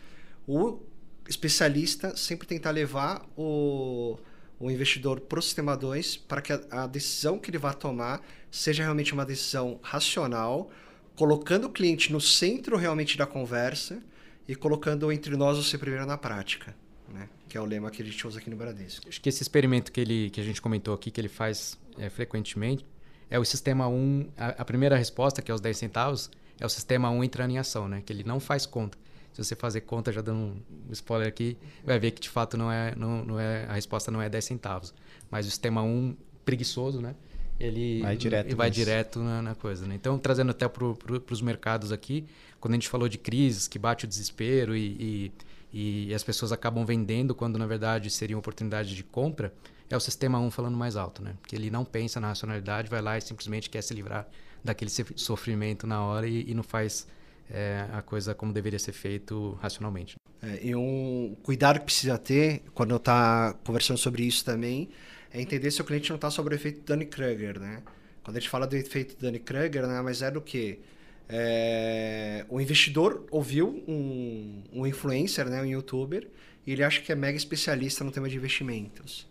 o 0.46 0.80
especialista 1.28 2.16
sempre 2.16 2.46
tentar 2.46 2.70
levar 2.72 3.24
o, 3.36 4.18
o 4.62 4.70
investidor 4.70 5.20
para 5.20 5.40
o 5.40 5.42
sistema 5.42 5.76
2 5.76 6.16
para 6.16 6.40
que 6.40 6.52
a, 6.52 6.60
a, 6.70 6.86
decisão 6.86 7.36
que 7.36 7.50
ele 7.50 7.58
vai 7.58 7.74
tomar 7.74 8.24
seja 8.48 8.84
realmente 8.84 9.12
uma 9.12 9.26
decisão 9.26 9.80
racional, 9.82 10.70
colocando 11.16 11.64
o 11.64 11.70
cliente 11.70 12.12
no 12.12 12.20
centro 12.20 12.76
realmente 12.76 13.18
da 13.18 13.26
conversa 13.26 14.00
e 14.46 14.54
colocando 14.54 15.10
entre 15.10 15.36
nós 15.36 15.58
o 15.58 15.64
ser 15.64 15.78
primeiro 15.78 16.06
na 16.06 16.16
prática, 16.16 16.76
né? 17.12 17.28
que 17.48 17.58
é 17.58 17.60
o 17.60 17.64
lema 17.64 17.90
que 17.90 18.02
a 18.02 18.04
gente 18.04 18.24
usa 18.24 18.38
aqui 18.38 18.48
no 18.48 18.56
Bradesco. 18.56 19.08
Acho 19.08 19.20
que 19.20 19.28
esse 19.28 19.42
experimento 19.42 19.90
que, 19.90 20.00
ele, 20.00 20.30
que 20.30 20.40
a 20.40 20.44
gente 20.44 20.62
comentou 20.62 20.94
aqui, 20.94 21.10
que 21.10 21.20
ele 21.20 21.28
faz 21.28 21.76
é, 21.98 22.08
frequentemente, 22.08 22.86
é 23.28 23.40
o 23.40 23.44
sistema 23.44 23.88
1, 23.88 23.92
um, 23.92 24.28
a, 24.36 24.48
a, 24.50 24.64
primeira 24.64 24.96
resposta, 24.96 25.42
que 25.42 25.50
é 25.50 25.54
os 25.54 25.60
10 25.60 25.76
centavos, 25.76 26.30
é 26.60 26.64
o 26.64 26.68
sistema 26.68 27.10
1 27.10 27.16
um 27.16 27.24
entrando 27.24 27.50
em 27.50 27.58
ação, 27.58 27.88
né? 27.88 28.00
que 28.06 28.12
ele 28.12 28.22
não 28.22 28.38
faz 28.38 28.64
conta 28.64 28.96
se 29.32 29.42
você 29.42 29.54
fazer 29.54 29.82
conta, 29.82 30.12
já 30.12 30.20
dando 30.20 30.38
um 30.38 30.92
spoiler 30.92 31.26
aqui, 31.26 31.56
vai 31.84 31.98
ver 31.98 32.10
que 32.10 32.20
de 32.20 32.28
fato 32.28 32.56
não 32.56 32.70
é, 32.70 32.94
não, 32.96 33.24
não 33.24 33.40
é 33.40 33.64
a 33.66 33.72
resposta 33.74 34.10
não 34.10 34.20
é 34.20 34.28
10 34.28 34.44
centavos. 34.44 34.94
Mas 35.30 35.46
o 35.46 35.50
sistema 35.50 35.82
1, 35.82 36.14
preguiçoso, 36.44 37.00
né? 37.00 37.14
Ele 37.58 38.02
vai 38.02 38.16
direto, 38.16 38.56
vai 38.56 38.70
direto 38.70 39.18
na, 39.20 39.40
na, 39.40 39.54
coisa. 39.54 39.86
Né? 39.86 39.94
Então, 39.94 40.18
trazendo 40.18 40.50
até 40.50 40.68
para 40.68 40.94
pro, 40.94 41.24
os 41.30 41.40
mercados 41.40 41.92
aqui, 41.92 42.26
quando 42.60 42.72
a 42.72 42.76
gente 42.76 42.88
falou 42.88 43.08
de 43.08 43.18
crises, 43.18 43.68
que 43.68 43.78
bate 43.78 44.04
o 44.04 44.08
desespero 44.08 44.76
e, 44.76 45.32
e, 45.72 46.08
e 46.08 46.14
as 46.14 46.24
pessoas 46.24 46.50
acabam 46.50 46.84
vendendo 46.84 47.34
quando 47.34 47.58
na 47.58 47.66
verdade 47.66 48.10
seria 48.10 48.36
uma 48.36 48.40
oportunidade 48.40 48.94
de 48.94 49.04
compra, 49.04 49.54
é 49.88 49.96
o 49.96 50.00
sistema 50.00 50.40
1 50.40 50.50
falando 50.50 50.76
mais 50.76 50.96
alto, 50.96 51.22
né? 51.22 51.34
Que 51.46 51.54
ele 51.54 51.70
não 51.70 51.84
pensa 51.84 52.18
na 52.18 52.28
racionalidade, 52.28 52.90
vai 52.90 53.00
lá 53.00 53.16
e 53.16 53.20
simplesmente 53.20 53.70
quer 53.70 53.82
se 53.82 53.94
livrar 53.94 54.26
daquele 54.64 54.90
sofrimento 54.90 55.86
na 55.86 56.02
hora 56.04 56.26
e, 56.26 56.50
e 56.50 56.54
não 56.54 56.62
faz 56.62 57.06
é, 57.52 57.86
a 57.92 58.00
coisa 58.00 58.34
como 58.34 58.52
deveria 58.52 58.78
ser 58.78 58.92
feito 58.92 59.58
racionalmente. 59.60 60.16
É, 60.42 60.58
e 60.62 60.74
um 60.74 61.36
cuidado 61.42 61.78
que 61.78 61.84
precisa 61.84 62.16
ter 62.18 62.62
quando 62.74 62.90
eu 62.90 62.96
está 62.96 63.54
conversando 63.62 63.98
sobre 63.98 64.24
isso 64.24 64.44
também 64.44 64.88
é 65.30 65.40
entender 65.40 65.70
se 65.70 65.80
o 65.80 65.84
cliente 65.84 66.08
não 66.08 66.16
está 66.16 66.30
sobre 66.30 66.54
o 66.54 66.56
efeito 66.56 66.80
Dunning-Kruger, 66.80 67.60
né? 67.60 67.82
Quando 68.24 68.36
a 68.36 68.40
gente 68.40 68.48
fala 68.48 68.66
do 68.66 68.76
efeito 68.76 69.16
Dunning-Kruger, 69.20 69.86
né, 69.86 70.00
mas 70.00 70.22
é 70.22 70.30
do 70.30 70.40
que 70.40 70.80
é, 71.28 72.44
o 72.48 72.60
investidor 72.60 73.26
ouviu 73.30 73.82
um, 73.88 74.62
um 74.72 74.86
influencer, 74.86 75.48
né, 75.48 75.60
um 75.60 75.66
youtuber, 75.66 76.28
e 76.66 76.72
ele 76.72 76.84
acha 76.84 77.00
que 77.00 77.10
é 77.10 77.14
mega 77.14 77.36
especialista 77.36 78.04
no 78.04 78.12
tema 78.12 78.28
de 78.28 78.36
investimentos? 78.36 79.26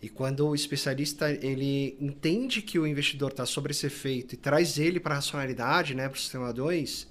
E 0.00 0.08
quando 0.08 0.46
o 0.46 0.54
especialista 0.54 1.30
ele 1.30 1.96
entende 2.00 2.60
que 2.60 2.78
o 2.78 2.86
investidor 2.86 3.30
está 3.30 3.46
sobre 3.46 3.72
esse 3.72 3.86
efeito 3.86 4.34
e 4.34 4.36
traz 4.36 4.78
ele 4.78 5.00
para 5.00 5.14
a 5.14 5.16
racionalidade, 5.16 5.94
né, 5.94 6.08
para 6.08 6.16
o 6.16 6.20
sistema 6.20 6.52
2, 6.52 7.08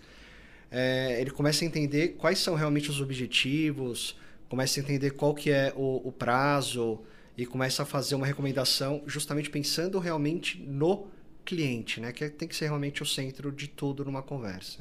é, 0.72 1.20
ele 1.20 1.32
começa 1.32 1.64
a 1.64 1.68
entender 1.68 2.10
quais 2.10 2.40
são 2.40 2.56
realmente 2.56 2.90
os 2.90 3.02
objetivos, 3.02 4.16
começa 4.48 4.80
a 4.80 4.84
entender 4.84 5.12
qual 5.12 5.34
que 5.34 5.50
é 5.50 5.74
o, 5.76 6.08
o 6.08 6.12
prazo 6.12 7.02
e 7.38 7.46
começa 7.46 7.84
a 7.84 7.86
fazer 7.86 8.16
uma 8.16 8.26
recomendação 8.26 9.02
justamente 9.08 9.50
pensando 9.50 10.00
realmente 10.00 10.60
no 10.62 11.08
cliente, 11.44 12.00
né, 12.00 12.12
que 12.12 12.30
tem 12.30 12.48
que 12.48 12.56
ser 12.56 12.66
realmente 12.66 13.02
o 13.02 13.06
centro 13.06 13.52
de 13.52 13.68
tudo 13.68 14.06
numa 14.06 14.22
conversa. 14.22 14.80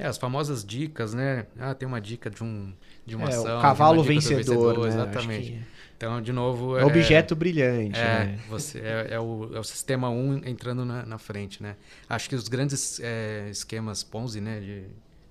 É, 0.00 0.06
as 0.06 0.16
famosas 0.16 0.64
dicas, 0.64 1.12
né? 1.12 1.46
Ah, 1.58 1.74
tem 1.74 1.86
uma 1.86 2.00
dica 2.00 2.30
de 2.30 2.42
um 2.42 2.72
de 3.04 3.14
uma 3.14 3.26
é, 3.26 3.28
ação, 3.28 3.58
o 3.58 3.62
cavalo 3.62 4.02
vencedor, 4.02 4.38
vencedor, 4.38 4.78
né? 4.78 4.88
exatamente. 4.88 5.52
Que... 5.52 5.60
Então, 5.96 6.22
de 6.22 6.32
novo, 6.32 6.78
é 6.78 6.84
objeto 6.84 7.36
brilhante. 7.36 7.98
É, 7.98 8.24
né? 8.24 8.40
você 8.48 8.78
é, 8.78 9.08
é, 9.10 9.20
o, 9.20 9.50
é 9.54 9.60
o 9.60 9.64
sistema 9.64 10.08
1 10.08 10.14
um 10.14 10.36
entrando 10.46 10.84
na, 10.86 11.04
na, 11.04 11.18
frente, 11.18 11.62
né? 11.62 11.76
Acho 12.08 12.30
que 12.30 12.34
os 12.34 12.48
grandes 12.48 12.98
é, 13.00 13.48
esquemas 13.50 14.02
Ponzi, 14.02 14.40
né? 14.40 14.60
De, 14.60 14.84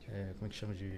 é, 0.08 0.28
como 0.38 0.46
é 0.46 0.50
que 0.50 0.56
chama 0.56 0.76
de 0.76 0.92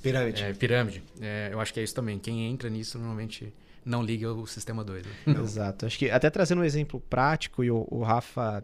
pirâmide? 0.00 0.44
É, 0.44 0.52
pirâmide. 0.52 1.02
eu 1.50 1.60
acho 1.60 1.74
que 1.74 1.80
é 1.80 1.82
isso 1.82 1.94
também. 1.94 2.20
Quem 2.20 2.48
entra 2.48 2.70
nisso 2.70 2.96
normalmente 2.96 3.52
não 3.84 4.02
liga 4.02 4.32
o 4.32 4.46
sistema 4.46 4.84
2. 4.84 5.04
Né? 5.06 5.12
Exato. 5.42 5.86
Acho 5.86 5.98
que 5.98 6.10
até 6.10 6.28
trazendo 6.30 6.60
um 6.60 6.64
exemplo 6.64 7.00
prático, 7.08 7.64
e 7.64 7.70
o, 7.70 7.86
o, 7.90 8.02
Rafa, 8.02 8.62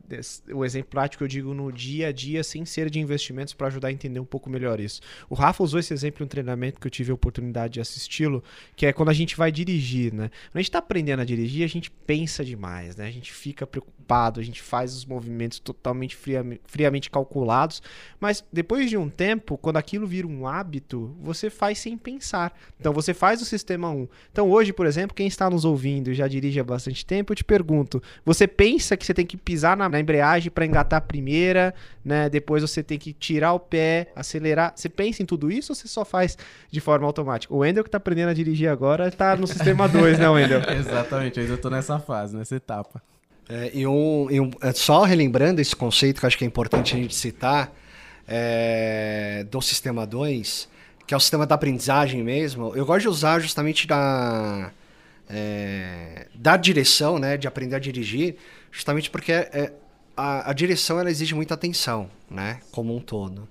o 0.52 0.64
exemplo 0.64 0.90
prático 0.90 1.24
eu 1.24 1.28
digo 1.28 1.54
no 1.54 1.72
dia 1.72 2.08
a 2.08 2.12
dia, 2.12 2.42
sem 2.42 2.64
ser 2.64 2.90
de 2.90 2.98
investimentos, 2.98 3.54
para 3.54 3.68
ajudar 3.68 3.88
a 3.88 3.92
entender 3.92 4.20
um 4.20 4.24
pouco 4.24 4.50
melhor 4.50 4.80
isso. 4.80 5.00
O 5.28 5.34
Rafa 5.34 5.62
usou 5.62 5.80
esse 5.80 5.92
exemplo 5.92 6.22
em 6.22 6.26
um 6.26 6.28
treinamento 6.28 6.80
que 6.80 6.86
eu 6.86 6.90
tive 6.90 7.10
a 7.10 7.14
oportunidade 7.14 7.74
de 7.74 7.80
assisti-lo, 7.80 8.42
que 8.74 8.86
é 8.86 8.92
quando 8.92 9.08
a 9.08 9.14
gente 9.14 9.36
vai 9.36 9.50
dirigir, 9.50 10.12
né? 10.12 10.28
Quando 10.28 10.56
a 10.56 10.58
gente 10.58 10.68
está 10.68 10.78
aprendendo 10.78 11.20
a 11.20 11.24
dirigir, 11.24 11.64
a 11.64 11.68
gente 11.68 11.90
pensa 11.90 12.44
demais, 12.44 12.96
né? 12.96 13.06
A 13.06 13.10
gente 13.10 13.32
fica 13.32 13.66
preocupado, 13.66 14.40
a 14.40 14.42
gente 14.42 14.62
faz 14.62 14.94
os 14.94 15.04
movimentos 15.04 15.58
totalmente 15.58 16.16
friamente, 16.16 16.60
friamente 16.66 17.10
calculados, 17.10 17.82
mas 18.20 18.44
depois 18.52 18.88
de 18.88 18.96
um 18.96 19.08
tempo, 19.08 19.56
quando 19.58 19.76
aquilo 19.76 20.06
vira 20.06 20.26
um 20.26 20.46
hábito, 20.46 21.14
você 21.20 21.50
faz 21.50 21.78
sem 21.78 21.96
pensar. 21.96 22.56
Então 22.78 22.92
você 22.92 23.12
faz 23.12 23.40
o 23.42 23.44
sistema 23.44 23.90
1. 23.90 24.08
Então 24.32 24.50
hoje, 24.50 24.72
por 24.72 24.86
exemplo, 24.86 25.05
exemplo, 25.06 25.14
quem 25.14 25.26
está 25.26 25.48
nos 25.48 25.64
ouvindo 25.64 26.10
e 26.10 26.14
já 26.14 26.26
dirige 26.28 26.60
há 26.60 26.64
bastante 26.64 27.04
tempo, 27.06 27.32
eu 27.32 27.36
te 27.36 27.44
pergunto: 27.44 28.02
você 28.24 28.46
pensa 28.46 28.96
que 28.96 29.06
você 29.06 29.14
tem 29.14 29.24
que 29.24 29.36
pisar 29.36 29.76
na, 29.76 29.88
na 29.88 30.00
embreagem 30.00 30.50
para 30.50 30.66
engatar 30.66 30.98
a 30.98 31.00
primeira, 31.00 31.74
né? 32.04 32.28
Depois 32.28 32.62
você 32.62 32.82
tem 32.82 32.98
que 32.98 33.12
tirar 33.12 33.52
o 33.52 33.60
pé, 33.60 34.08
acelerar. 34.14 34.72
Você 34.74 34.88
pensa 34.88 35.22
em 35.22 35.26
tudo 35.26 35.50
isso 35.50 35.72
ou 35.72 35.76
você 35.76 35.88
só 35.88 36.04
faz 36.04 36.36
de 36.70 36.80
forma 36.80 37.06
automática? 37.06 37.52
O 37.54 37.58
Wendel 37.58 37.84
que 37.84 37.88
está 37.88 37.98
aprendendo 37.98 38.30
a 38.30 38.34
dirigir 38.34 38.68
agora 38.68 39.08
está 39.08 39.36
no 39.36 39.46
sistema 39.46 39.88
2, 39.88 40.18
né, 40.18 40.28
Wendel? 40.28 40.60
Exatamente, 40.70 41.38
eu 41.38 41.44
ainda 41.44 41.54
estou 41.54 41.70
nessa 41.70 41.98
fase, 41.98 42.36
nessa 42.36 42.56
etapa. 42.56 43.00
É, 43.48 43.70
e 43.72 43.86
um, 43.86 44.28
e 44.30 44.40
um, 44.40 44.50
é, 44.60 44.72
só 44.72 45.04
relembrando 45.04 45.60
esse 45.60 45.74
conceito 45.74 46.18
que 46.18 46.24
eu 46.24 46.28
acho 46.28 46.36
que 46.36 46.44
é 46.44 46.46
importante 46.48 46.94
a 46.94 46.98
gente 46.98 47.14
citar 47.14 47.72
é, 48.26 49.46
do 49.48 49.62
sistema 49.62 50.04
2, 50.04 50.68
que 51.06 51.14
é 51.14 51.16
o 51.16 51.20
sistema 51.20 51.46
da 51.46 51.54
aprendizagem 51.54 52.24
mesmo, 52.24 52.74
eu 52.74 52.84
gosto 52.84 53.02
de 53.02 53.08
usar 53.08 53.38
justamente 53.38 53.86
da 53.86 54.72
é, 55.28 56.26
da 56.34 56.56
direção, 56.56 57.18
né, 57.18 57.36
de 57.36 57.46
aprender 57.46 57.76
a 57.76 57.78
dirigir, 57.78 58.36
justamente 58.70 59.10
porque 59.10 59.32
é, 59.32 59.72
a, 60.16 60.50
a, 60.50 60.52
direção 60.52 60.98
ela 60.98 61.10
exige 61.10 61.34
muita 61.34 61.54
atenção, 61.54 62.10
né, 62.30 62.60
como 62.70 62.94
um 62.94 63.00
todo. 63.00 63.48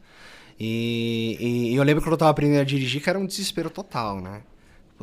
E, 0.60 1.38
e, 1.40 1.74
e 1.74 1.76
eu 1.76 1.84
lembro 1.84 2.02
quando 2.02 2.14
eu 2.14 2.16
estava 2.16 2.32
aprendendo 2.32 2.62
a 2.62 2.66
dirigir 2.66 3.02
que 3.02 3.10
era 3.10 3.20
um 3.20 3.26
desespero 3.26 3.70
total, 3.70 4.22
né? 4.22 4.42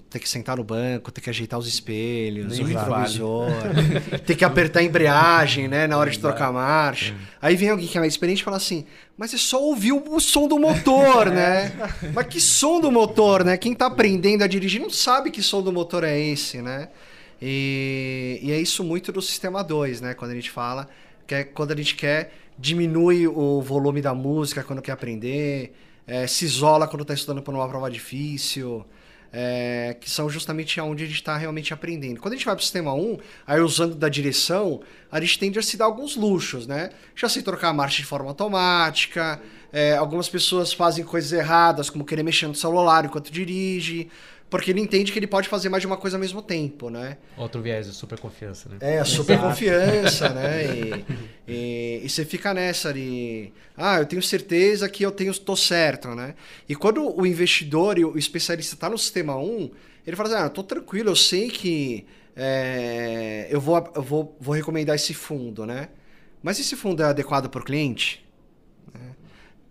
Ter 0.00 0.18
que 0.18 0.28
sentar 0.28 0.56
no 0.56 0.64
banco, 0.64 1.10
ter 1.12 1.20
que 1.20 1.28
ajeitar 1.28 1.58
os 1.58 1.66
espelhos, 1.66 2.56
Nem 2.56 2.64
o 2.64 2.66
retrovisor, 2.66 3.50
ter 4.24 4.34
que 4.34 4.44
apertar 4.44 4.80
a 4.80 4.82
embreagem, 4.82 5.68
né, 5.68 5.86
na 5.86 5.98
hora 5.98 6.10
de 6.10 6.18
trocar 6.18 6.48
a 6.48 6.52
marcha. 6.52 7.14
Aí 7.40 7.56
vem 7.56 7.68
alguém 7.68 7.86
que 7.86 7.96
é 7.96 8.00
mais 8.00 8.14
experiente 8.14 8.40
e 8.40 8.44
fala 8.44 8.56
assim: 8.56 8.86
"Mas 9.16 9.34
é 9.34 9.36
só 9.36 9.62
ouvir 9.62 9.92
o 9.92 10.20
som 10.20 10.48
do 10.48 10.58
motor, 10.58 11.30
né? 11.30 11.72
Mas 12.14 12.26
que 12.26 12.40
som 12.40 12.80
do 12.80 12.90
motor, 12.90 13.44
né? 13.44 13.56
Quem 13.56 13.74
tá 13.74 13.86
aprendendo 13.86 14.42
a 14.42 14.46
dirigir 14.46 14.80
não 14.80 14.90
sabe 14.90 15.30
que 15.30 15.42
som 15.42 15.62
do 15.62 15.72
motor 15.72 16.04
é 16.04 16.18
esse, 16.18 16.62
né? 16.62 16.88
E, 17.40 18.38
e 18.40 18.52
é 18.52 18.60
isso 18.60 18.84
muito 18.84 19.10
do 19.10 19.20
sistema 19.20 19.64
2, 19.64 20.00
né, 20.00 20.14
quando 20.14 20.30
a 20.30 20.34
gente 20.34 20.48
fala 20.48 20.88
que 21.26 21.34
é 21.34 21.42
quando 21.42 21.72
a 21.72 21.76
gente 21.76 21.96
quer 21.96 22.32
diminui 22.56 23.26
o 23.26 23.60
volume 23.60 24.00
da 24.00 24.14
música 24.14 24.62
quando 24.62 24.80
quer 24.80 24.92
aprender, 24.92 25.74
é, 26.06 26.26
se 26.28 26.44
isola 26.44 26.86
quando 26.86 27.02
está 27.02 27.14
estudando 27.14 27.42
para 27.42 27.52
uma 27.52 27.68
prova 27.68 27.90
difícil 27.90 28.84
é, 29.32 29.96
que 29.98 30.10
são 30.10 30.28
justamente 30.28 30.78
onde 30.80 31.04
a 31.04 31.06
gente 31.06 31.16
está 31.16 31.36
realmente 31.36 31.72
aprendendo. 31.72 32.20
Quando 32.20 32.34
a 32.34 32.36
gente 32.36 32.44
vai 32.44 32.54
para 32.54 32.60
o 32.60 32.62
sistema 32.62 32.92
1, 32.92 33.18
aí 33.46 33.60
usando 33.60 33.94
da 33.94 34.08
direção, 34.08 34.82
a 35.10 35.20
gente 35.20 35.38
tende 35.38 35.58
a 35.58 35.62
se 35.62 35.76
dar 35.76 35.86
alguns 35.86 36.16
luxos, 36.16 36.66
né? 36.66 36.90
Já 37.16 37.28
sei 37.28 37.42
trocar 37.42 37.70
a 37.70 37.72
marcha 37.72 37.98
de 37.98 38.04
forma 38.04 38.28
automática, 38.28 39.40
é, 39.72 39.96
algumas 39.96 40.28
pessoas 40.28 40.72
fazem 40.72 41.02
coisas 41.04 41.32
erradas, 41.32 41.88
como 41.88 42.04
querer 42.04 42.22
mexer 42.22 42.46
no 42.46 42.54
celular 42.54 43.06
enquanto 43.06 43.32
dirige, 43.32 44.10
porque 44.52 44.70
ele 44.70 44.82
entende 44.82 45.10
que 45.10 45.18
ele 45.18 45.26
pode 45.26 45.48
fazer 45.48 45.70
mais 45.70 45.80
de 45.80 45.86
uma 45.86 45.96
coisa 45.96 46.18
ao 46.18 46.20
mesmo 46.20 46.42
tempo, 46.42 46.90
né? 46.90 47.16
Outro 47.38 47.62
viés, 47.62 47.88
a 47.88 47.92
super 47.92 48.18
confiança, 48.18 48.68
né? 48.68 48.76
É, 48.82 48.98
a 48.98 49.04
super 49.06 49.40
confiança, 49.40 50.28
né? 50.28 50.62
E, 51.48 51.52
e, 51.52 52.02
e, 52.04 52.08
você 52.08 52.22
fica 52.22 52.52
nessa 52.52 52.92
de, 52.92 53.50
ah, 53.74 53.98
eu 53.98 54.06
tenho 54.06 54.22
certeza 54.22 54.88
que 54.90 55.02
eu 55.02 55.10
tenho, 55.10 55.34
tô 55.38 55.56
certo, 55.56 56.08
né? 56.08 56.34
E 56.68 56.76
quando 56.76 57.18
o 57.18 57.26
investidor 57.26 57.98
e 57.98 58.04
o 58.04 58.18
especialista 58.18 58.74
está 58.74 58.90
no 58.90 58.98
sistema 58.98 59.36
1, 59.36 59.70
ele 60.06 60.16
fala 60.16 60.28
assim, 60.28 60.44
ah, 60.44 60.50
tô 60.50 60.62
tranquilo, 60.62 61.08
eu 61.08 61.16
sei 61.16 61.48
que 61.48 62.06
é, 62.36 63.48
eu, 63.50 63.60
vou, 63.60 63.90
eu 63.96 64.02
vou, 64.02 64.36
vou 64.38 64.54
recomendar 64.54 64.94
esse 64.94 65.14
fundo, 65.14 65.64
né? 65.64 65.88
Mas 66.42 66.60
esse 66.60 66.76
fundo 66.76 67.02
é 67.02 67.06
adequado 67.06 67.48
para 67.48 67.62
o 67.62 67.64
cliente? 67.64 68.22
Né? 68.92 69.14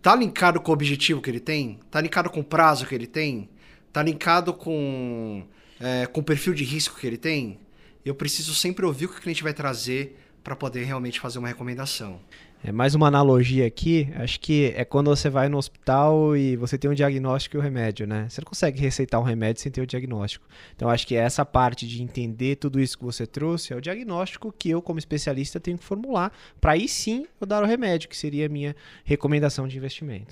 Tá 0.01 0.15
linkado 0.15 0.59
com 0.59 0.71
o 0.71 0.73
objetivo 0.73 1.21
que 1.21 1.29
ele 1.29 1.39
tem? 1.39 1.79
Tá 1.91 2.01
linkado 2.01 2.31
com 2.31 2.39
o 2.39 2.43
prazo 2.43 2.87
que 2.87 2.95
ele 2.95 3.07
tem? 3.07 3.47
Tá 3.91 4.01
linkado 4.01 4.53
com, 4.53 5.43
é, 5.79 6.05
com 6.05 6.21
o 6.21 6.23
perfil 6.23 6.53
de 6.53 6.63
risco 6.63 6.99
que 6.99 7.07
ele 7.07 7.17
tem, 7.17 7.59
eu 8.05 8.15
preciso 8.15 8.53
sempre 8.53 8.85
ouvir 8.85 9.05
o 9.05 9.09
que 9.09 9.19
o 9.19 9.21
cliente 9.21 9.43
vai 9.43 9.53
trazer 9.53 10.17
para 10.43 10.55
poder 10.55 10.83
realmente 10.83 11.19
fazer 11.19 11.39
uma 11.39 11.47
recomendação. 11.47 12.19
É 12.63 12.71
mais 12.71 12.93
uma 12.93 13.07
analogia 13.07 13.65
aqui, 13.65 14.07
acho 14.17 14.39
que 14.39 14.71
é 14.75 14.85
quando 14.85 15.09
você 15.09 15.31
vai 15.31 15.49
no 15.49 15.57
hospital 15.57 16.37
e 16.37 16.55
você 16.55 16.77
tem 16.77 16.91
um 16.91 16.93
diagnóstico 16.93 17.55
e 17.55 17.57
o 17.57 17.59
um 17.59 17.63
remédio, 17.63 18.05
né? 18.05 18.29
Você 18.29 18.39
não 18.39 18.45
consegue 18.45 18.79
receitar 18.79 19.19
um 19.19 19.23
remédio 19.23 19.63
sem 19.63 19.71
ter 19.71 19.81
o 19.81 19.87
diagnóstico. 19.87 20.45
Então 20.75 20.87
acho 20.87 21.07
que 21.07 21.15
essa 21.15 21.43
parte 21.43 21.87
de 21.87 22.03
entender 22.03 22.57
tudo 22.57 22.79
isso 22.79 22.99
que 22.99 23.03
você 23.03 23.25
trouxe 23.25 23.73
é 23.73 23.75
o 23.75 23.81
diagnóstico 23.81 24.53
que 24.55 24.69
eu, 24.69 24.79
como 24.79 24.99
especialista, 24.99 25.59
tenho 25.59 25.79
que 25.79 25.83
formular 25.83 26.31
para 26.59 26.73
aí 26.73 26.87
sim 26.87 27.25
eu 27.39 27.47
dar 27.47 27.63
o 27.63 27.65
remédio, 27.65 28.07
que 28.07 28.15
seria 28.15 28.45
a 28.45 28.49
minha 28.49 28.75
recomendação 29.03 29.67
de 29.67 29.75
investimento. 29.75 30.29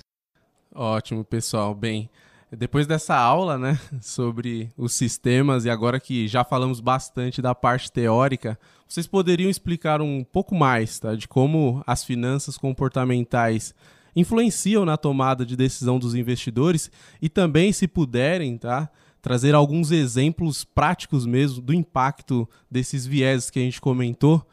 Ótimo, 0.72 1.24
pessoal. 1.24 1.74
Bem, 1.74 2.08
depois 2.56 2.86
dessa 2.86 3.16
aula, 3.16 3.56
né, 3.56 3.78
sobre 4.00 4.70
os 4.76 4.92
sistemas 4.92 5.64
e 5.64 5.70
agora 5.70 6.00
que 6.00 6.26
já 6.26 6.44
falamos 6.44 6.80
bastante 6.80 7.40
da 7.40 7.54
parte 7.54 7.90
teórica, 7.90 8.58
vocês 8.88 9.06
poderiam 9.06 9.48
explicar 9.48 10.00
um 10.00 10.24
pouco 10.24 10.54
mais, 10.54 10.98
tá, 10.98 11.14
de 11.14 11.28
como 11.28 11.82
as 11.86 12.04
finanças 12.04 12.58
comportamentais 12.58 13.74
influenciam 14.16 14.84
na 14.84 14.96
tomada 14.96 15.46
de 15.46 15.56
decisão 15.56 15.98
dos 15.98 16.14
investidores 16.14 16.90
e 17.22 17.28
também, 17.28 17.72
se 17.72 17.86
puderem, 17.86 18.58
tá, 18.58 18.90
trazer 19.22 19.54
alguns 19.54 19.92
exemplos 19.92 20.64
práticos 20.64 21.26
mesmo 21.26 21.62
do 21.62 21.72
impacto 21.72 22.48
desses 22.68 23.06
vieses 23.06 23.50
que 23.50 23.58
a 23.58 23.62
gente 23.62 23.80
comentou 23.80 24.44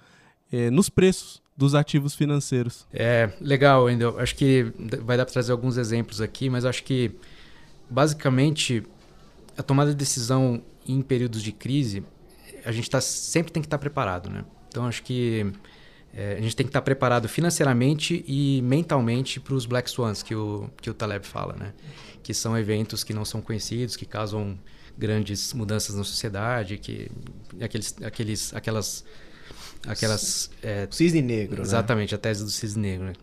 eh, 0.52 0.70
nos 0.70 0.90
preços 0.90 1.42
dos 1.56 1.74
ativos 1.74 2.14
financeiros. 2.14 2.86
É 2.94 3.32
legal, 3.42 3.88
ainda. 3.88 4.10
Acho 4.22 4.36
que 4.36 4.72
vai 5.02 5.18
dar 5.18 5.26
para 5.26 5.34
trazer 5.34 5.52
alguns 5.52 5.78
exemplos 5.78 6.22
aqui, 6.22 6.50
mas 6.50 6.66
acho 6.66 6.84
que 6.84 7.12
basicamente, 7.90 8.84
a 9.58 9.64
tomada 9.64 9.92
de 9.92 9.98
decisão 9.98 10.62
em 10.88 11.02
períodos 11.02 11.42
de 11.42 11.52
crise, 11.52 12.04
a 12.66 12.72
gente 12.72 12.90
tá, 12.90 13.00
sempre 13.02 13.52
tem 13.52 13.62
que 13.62 13.68
estar 13.68 13.78
tá 13.78 13.82
preparado, 13.82 14.30
né? 14.30 14.46
Então, 14.68 14.86
acho 14.86 15.04
que 15.04 15.52
é, 16.14 16.36
a 16.38 16.42
gente 16.42 16.56
tem 16.56 16.66
que 16.66 16.70
estar 16.70 16.82
tá 16.82 16.86
preparado 16.86 17.28
financeiramente 17.28 18.24
e 18.28 18.62
mentalmente 18.64 19.40
para 19.40 19.54
os 19.54 19.66
Black 19.66 19.90
Swans 19.90 20.24
que 20.24 20.36
o, 20.36 20.70
que 20.82 20.90
o 20.90 20.94
Taleb 20.94 21.26
fala, 21.26 21.56
né? 21.56 21.74
Que 22.24 22.34
são 22.34 22.58
eventos 22.58 23.04
que 23.04 23.14
não 23.14 23.24
são 23.24 23.42
conhecidos, 23.42 23.96
que 23.96 24.06
causam 24.06 24.58
grandes 24.98 25.54
mudanças 25.54 25.96
na 25.96 26.04
sociedade, 26.04 26.78
que 26.78 27.10
aqueles, 27.62 27.96
aqueles, 28.02 28.54
aquelas, 28.54 29.06
aquelas 29.86 30.50
é, 30.64 30.88
cisne 30.90 31.22
negro, 31.22 31.58
né? 31.58 31.62
exatamente 31.62 32.14
né? 32.14 32.16
a 32.16 32.20
tese 32.20 32.44
do 32.44 32.50
cisne 32.50 32.82
negro. 32.82 33.06
Né? 33.08 33.14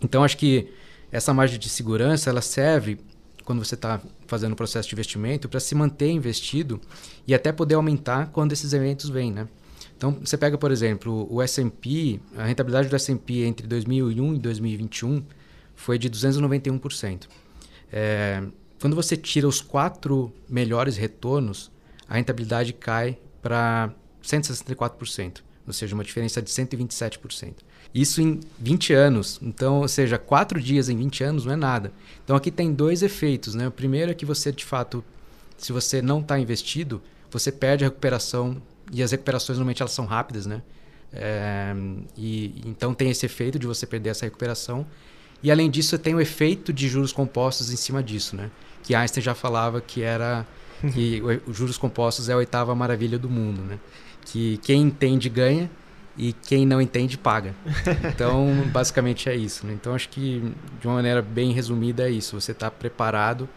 Então 0.00 0.22
acho 0.22 0.36
que 0.36 0.72
essa 1.10 1.34
margem 1.34 1.58
de 1.58 1.68
segurança 1.68 2.30
ela 2.30 2.40
serve 2.40 2.98
quando 3.44 3.64
você 3.64 3.74
está 3.74 4.00
fazendo 4.26 4.52
o 4.52 4.56
processo 4.56 4.88
de 4.88 4.94
investimento 4.94 5.48
para 5.48 5.60
se 5.60 5.74
manter 5.74 6.10
investido 6.10 6.80
e 7.26 7.34
até 7.34 7.52
poder 7.52 7.74
aumentar 7.74 8.30
quando 8.32 8.52
esses 8.52 8.72
eventos 8.72 9.10
vêm, 9.10 9.32
né? 9.32 9.48
Então, 9.96 10.12
você 10.12 10.36
pega, 10.36 10.58
por 10.58 10.70
exemplo, 10.70 11.26
o 11.30 11.40
S&P, 11.40 12.20
a 12.36 12.44
rentabilidade 12.44 12.88
do 12.88 12.96
S&P 12.96 13.44
entre 13.44 13.66
2001 13.66 14.34
e 14.34 14.38
2021 14.38 15.24
foi 15.74 15.98
de 15.98 16.10
291%. 16.10 17.28
É, 17.92 18.42
quando 18.80 18.96
você 18.96 19.16
tira 19.16 19.46
os 19.46 19.60
quatro 19.60 20.32
melhores 20.48 20.96
retornos, 20.96 21.70
a 22.08 22.14
rentabilidade 22.14 22.72
cai 22.72 23.18
para 23.40 23.94
164%, 24.22 25.42
ou 25.66 25.72
seja, 25.72 25.94
uma 25.94 26.04
diferença 26.04 26.42
de 26.42 26.50
127%. 26.50 27.54
Isso 27.94 28.20
em 28.20 28.40
20 28.58 28.92
anos. 28.92 29.38
Então, 29.40 29.80
ou 29.80 29.88
seja, 29.88 30.18
quatro 30.18 30.60
dias 30.60 30.88
em 30.88 30.96
20 30.96 31.22
anos 31.22 31.44
não 31.44 31.52
é 31.52 31.56
nada. 31.56 31.92
Então 32.24 32.34
aqui 32.34 32.50
tem 32.50 32.72
dois 32.72 33.02
efeitos. 33.02 33.54
Né? 33.54 33.68
O 33.68 33.70
primeiro 33.70 34.10
é 34.10 34.14
que 34.14 34.26
você, 34.26 34.50
de 34.50 34.64
fato, 34.64 35.04
se 35.56 35.72
você 35.72 36.02
não 36.02 36.20
está 36.20 36.38
investido, 36.38 37.00
você 37.30 37.52
perde 37.52 37.84
a 37.84 37.88
recuperação. 37.88 38.60
E 38.92 39.02
as 39.02 39.12
recuperações 39.12 39.58
normalmente 39.58 39.80
elas 39.80 39.92
são 39.92 40.04
rápidas, 40.04 40.44
né? 40.44 40.60
É, 41.12 41.72
e 42.16 42.60
então 42.66 42.92
tem 42.92 43.08
esse 43.08 43.24
efeito 43.24 43.58
de 43.58 43.66
você 43.66 43.86
perder 43.86 44.10
essa 44.10 44.26
recuperação. 44.26 44.84
E 45.42 45.50
além 45.50 45.70
disso, 45.70 45.96
tem 45.96 46.14
o 46.14 46.20
efeito 46.20 46.72
de 46.72 46.88
juros 46.88 47.12
compostos 47.12 47.70
em 47.70 47.76
cima 47.76 48.02
disso, 48.02 48.34
né? 48.34 48.50
Que 48.82 48.94
Einstein 48.94 49.22
já 49.22 49.34
falava 49.34 49.80
que 49.80 50.02
era 50.02 50.44
que 50.92 51.22
os 51.46 51.56
juros 51.56 51.78
compostos 51.78 52.28
é 52.28 52.32
a 52.32 52.36
oitava 52.36 52.74
maravilha 52.74 53.18
do 53.18 53.30
mundo, 53.30 53.62
né? 53.62 53.78
Que 54.26 54.58
quem 54.58 54.82
entende 54.82 55.28
ganha 55.28 55.70
e 56.16 56.32
quem 56.32 56.66
não 56.66 56.80
entende 56.80 57.18
paga. 57.18 57.54
Então, 58.14 58.46
basicamente 58.72 59.28
é 59.28 59.34
isso. 59.34 59.66
Né? 59.66 59.72
Então, 59.72 59.94
acho 59.94 60.08
que 60.08 60.54
de 60.80 60.86
uma 60.86 60.94
maneira 60.96 61.20
bem 61.20 61.52
resumida 61.52 62.08
é 62.08 62.10
isso. 62.10 62.40
Você 62.40 62.52
está 62.52 62.70
preparado 62.70 63.48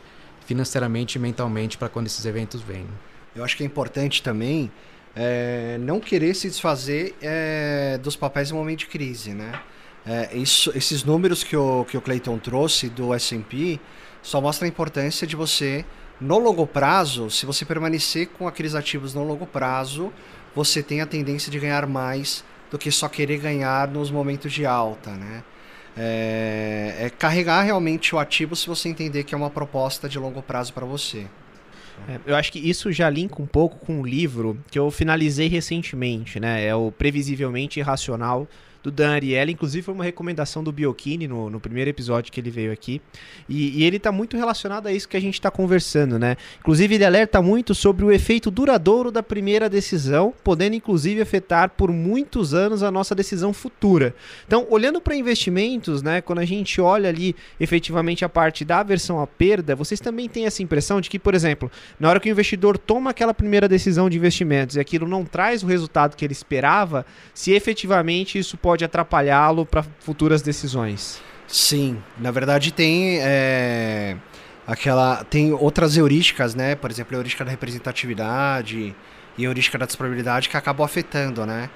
financeiramente 0.45 1.17
e 1.17 1.19
mentalmente 1.19 1.77
para 1.77 1.89
quando 1.89 2.07
esses 2.07 2.25
eventos 2.25 2.61
vêm. 2.61 2.87
Eu 3.35 3.43
acho 3.43 3.55
que 3.55 3.63
é 3.63 3.65
importante 3.65 4.23
também 4.23 4.71
é, 5.15 5.77
não 5.79 5.99
querer 5.99 6.33
se 6.33 6.47
desfazer 6.47 7.15
é, 7.21 7.99
dos 8.01 8.15
papéis 8.15 8.51
no 8.51 8.57
momento 8.57 8.79
de 8.79 8.87
crise, 8.87 9.31
né? 9.31 9.59
É, 10.05 10.37
isso, 10.37 10.71
esses 10.73 11.03
números 11.03 11.43
que 11.43 11.55
o, 11.57 11.83
que 11.83 11.97
o 11.97 12.01
Clayton 12.01 12.39
trouxe 12.39 12.87
do 12.87 13.13
S&P 13.13 13.79
só 14.21 14.39
mostra 14.39 14.65
a 14.65 14.69
importância 14.69 15.27
de 15.27 15.35
você, 15.35 15.83
no 16.19 16.39
longo 16.39 16.65
prazo, 16.65 17.29
se 17.29 17.45
você 17.45 17.65
permanecer 17.65 18.27
com 18.27 18.47
aqueles 18.47 18.73
ativos 18.73 19.13
no 19.13 19.23
longo 19.23 19.45
prazo, 19.45 20.11
você 20.57 20.81
tem 20.81 21.01
a 21.01 21.05
tendência 21.05 21.51
de 21.51 21.59
ganhar 21.59 21.85
mais 21.85 22.43
do 22.71 22.79
que 22.79 22.89
só 22.89 23.07
querer 23.07 23.37
ganhar 23.37 23.87
nos 23.87 24.09
momentos 24.09 24.51
de 24.51 24.65
alta, 24.65 25.11
né? 25.11 25.43
É, 25.95 26.95
é 26.99 27.09
carregar 27.11 27.61
realmente 27.61 28.15
o 28.15 28.17
ativo 28.17 28.55
se 28.55 28.65
você 28.65 28.89
entender 28.89 29.23
que 29.23 29.35
é 29.35 29.37
uma 29.37 29.51
proposta 29.51 30.09
de 30.09 30.17
longo 30.17 30.41
prazo 30.41 30.73
para 30.73 30.83
você. 30.83 31.27
É, 32.09 32.19
eu 32.25 32.35
acho 32.35 32.51
que 32.51 32.57
isso 32.57 32.91
já 32.91 33.07
linka 33.07 33.39
um 33.39 33.45
pouco 33.45 33.77
com 33.85 34.01
o 34.01 34.05
livro 34.05 34.59
que 34.71 34.79
eu 34.79 34.89
finalizei 34.89 35.47
recentemente, 35.47 36.39
né? 36.39 36.65
É 36.65 36.73
o 36.73 36.91
Previsivelmente 36.91 37.79
Irracional 37.79 38.47
do 38.87 38.91
Dan 38.91 39.11
Ariely, 39.11 39.51
inclusive 39.51 39.83
foi 39.83 39.93
uma 39.93 40.03
recomendação 40.03 40.63
do 40.63 40.71
Biochini 40.71 41.27
no, 41.27 41.49
no 41.49 41.59
primeiro 41.59 41.89
episódio 41.89 42.31
que 42.31 42.39
ele 42.39 42.49
veio 42.49 42.71
aqui. 42.71 43.01
E, 43.49 43.81
e 43.81 43.83
ele 43.83 43.97
está 43.97 44.11
muito 44.11 44.37
relacionado 44.37 44.87
a 44.87 44.93
isso 44.93 45.09
que 45.09 45.17
a 45.17 45.19
gente 45.19 45.33
está 45.33 45.51
conversando, 45.51 46.17
né? 46.17 46.37
Inclusive, 46.59 46.95
ele 46.95 47.03
alerta 47.03 47.41
muito 47.41 47.75
sobre 47.75 48.05
o 48.05 48.11
efeito 48.11 48.49
duradouro 48.49 49.11
da 49.11 49.21
primeira 49.21 49.69
decisão, 49.69 50.33
podendo 50.41 50.75
inclusive 50.75 51.21
afetar 51.21 51.71
por 51.71 51.91
muitos 51.91 52.53
anos 52.53 52.81
a 52.81 52.89
nossa 52.89 53.13
decisão 53.13 53.51
futura. 53.51 54.15
Então, 54.45 54.65
olhando 54.69 55.01
para 55.01 55.15
investimentos, 55.15 56.01
né? 56.01 56.21
Quando 56.21 56.39
a 56.39 56.45
gente 56.45 56.79
olha 56.79 57.09
ali 57.09 57.35
efetivamente 57.59 58.23
a 58.23 58.29
parte 58.29 58.63
da 58.63 58.79
aversão 58.79 59.21
à 59.21 59.27
perda, 59.27 59.75
vocês 59.75 59.99
também 59.99 60.29
têm 60.29 60.45
essa 60.45 60.63
impressão 60.63 61.01
de 61.01 61.09
que, 61.09 61.19
por 61.19 61.35
exemplo, 61.35 61.69
na 61.99 62.09
hora 62.09 62.19
que 62.21 62.29
o 62.29 62.31
investidor 62.31 62.77
toma 62.77 63.09
aquela 63.09 63.33
primeira 63.33 63.67
decisão 63.67 64.09
de 64.09 64.17
investimentos 64.17 64.77
e 64.77 64.79
aquilo 64.79 65.07
não 65.07 65.25
traz 65.25 65.61
o 65.61 65.67
resultado 65.67 66.15
que 66.15 66.23
ele 66.23 66.31
esperava, 66.31 67.05
se 67.33 67.51
efetivamente 67.51 68.39
isso 68.39 68.57
pode 68.57 68.76
atrapalhá-lo 68.85 69.65
para 69.65 69.83
futuras 69.99 70.41
decisões. 70.41 71.21
Sim, 71.47 72.01
na 72.17 72.29
verdade 72.31 72.71
tem 72.73 73.19
é, 73.21 74.17
aquela 74.65 75.23
tem 75.23 75.53
outras 75.53 75.95
heurísticas, 75.95 76.53
né? 76.53 76.75
Por 76.75 76.91
exemplo, 76.91 77.15
a 77.15 77.19
heurística 77.19 77.45
da 77.45 77.51
representatividade 77.51 78.93
e 79.37 79.45
a 79.45 79.49
heurística 79.49 79.77
da 79.77 79.85
disponibilidade 79.85 80.49
que 80.49 80.57
acabam 80.57 80.85
afetando, 80.85 81.45
né? 81.45 81.69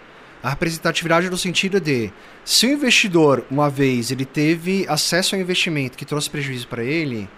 A 0.43 0.49
representatividade 0.49 1.30
no 1.30 1.38
sentido 1.38 1.80
de 1.80 2.12
se 2.43 2.66
o 2.66 2.70
investidor 2.70 3.45
uma 3.49 3.70
vez 3.70 4.12
ele 4.12 4.26
teve 4.26 4.86
acesso 4.89 5.36
ao 5.36 5.41
investimento 5.41 5.97
que 5.97 6.04
trouxe 6.04 6.30
prejuízo 6.30 6.68
para 6.68 6.84
ele, 6.84 7.30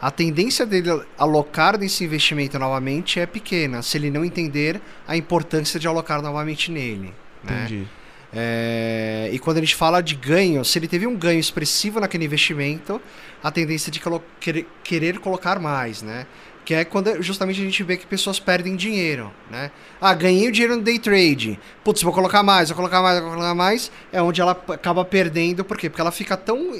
a 0.00 0.10
tendência 0.10 0.64
dele 0.64 1.02
alocar 1.18 1.78
nesse 1.78 2.04
investimento 2.04 2.58
novamente 2.58 3.18
é 3.18 3.26
pequena, 3.26 3.82
se 3.82 3.98
ele 3.98 4.10
não 4.10 4.24
entender 4.24 4.80
a 5.06 5.16
importância 5.16 5.80
de 5.80 5.88
alocar 5.88 6.22
novamente 6.22 6.70
nele. 6.70 7.12
Né? 7.44 7.64
Entendi. 7.64 7.86
É, 8.32 9.28
e 9.32 9.38
quando 9.38 9.56
a 9.56 9.60
gente 9.60 9.74
fala 9.74 10.00
de 10.00 10.14
ganho, 10.14 10.64
se 10.64 10.78
ele 10.78 10.86
teve 10.86 11.06
um 11.06 11.16
ganho 11.16 11.40
expressivo 11.40 11.98
naquele 11.98 12.24
investimento, 12.24 13.00
a 13.42 13.50
tendência 13.50 13.90
de 13.90 14.00
querer, 14.38 14.68
querer 14.84 15.18
colocar 15.18 15.58
mais, 15.58 16.02
né? 16.02 16.26
Que 16.64 16.74
é 16.74 16.84
quando 16.84 17.20
justamente 17.22 17.60
a 17.60 17.64
gente 17.64 17.82
vê 17.82 17.96
que 17.96 18.06
pessoas 18.06 18.38
perdem 18.38 18.76
dinheiro, 18.76 19.32
né? 19.50 19.72
Ah, 20.00 20.14
ganhei 20.14 20.48
o 20.48 20.52
dinheiro 20.52 20.76
no 20.76 20.82
day 20.82 20.98
trade. 20.98 21.58
Putz, 21.82 22.02
vou 22.02 22.12
colocar 22.12 22.42
mais, 22.42 22.68
vou 22.68 22.76
colocar 22.76 23.02
mais, 23.02 23.20
vou 23.20 23.30
colocar 23.30 23.54
mais. 23.54 23.90
É 24.12 24.22
onde 24.22 24.40
ela 24.40 24.52
acaba 24.52 25.04
perdendo, 25.04 25.64
por 25.64 25.76
quê? 25.76 25.90
Porque 25.90 26.00
ela 26.00 26.12
fica 26.12 26.36
tão 26.36 26.78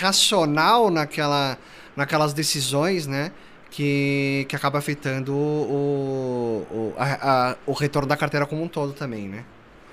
racional 0.00 0.90
naquela, 0.90 1.58
naquelas 1.96 2.32
decisões, 2.32 3.06
né? 3.06 3.32
Que, 3.70 4.44
que 4.48 4.54
acaba 4.54 4.78
afetando 4.78 5.32
o, 5.34 6.66
o, 6.70 6.94
a, 6.98 7.52
a, 7.52 7.56
o 7.66 7.72
retorno 7.72 8.06
da 8.06 8.16
carteira 8.16 8.44
como 8.44 8.62
um 8.62 8.68
todo 8.68 8.92
também, 8.92 9.26
né? 9.28 9.44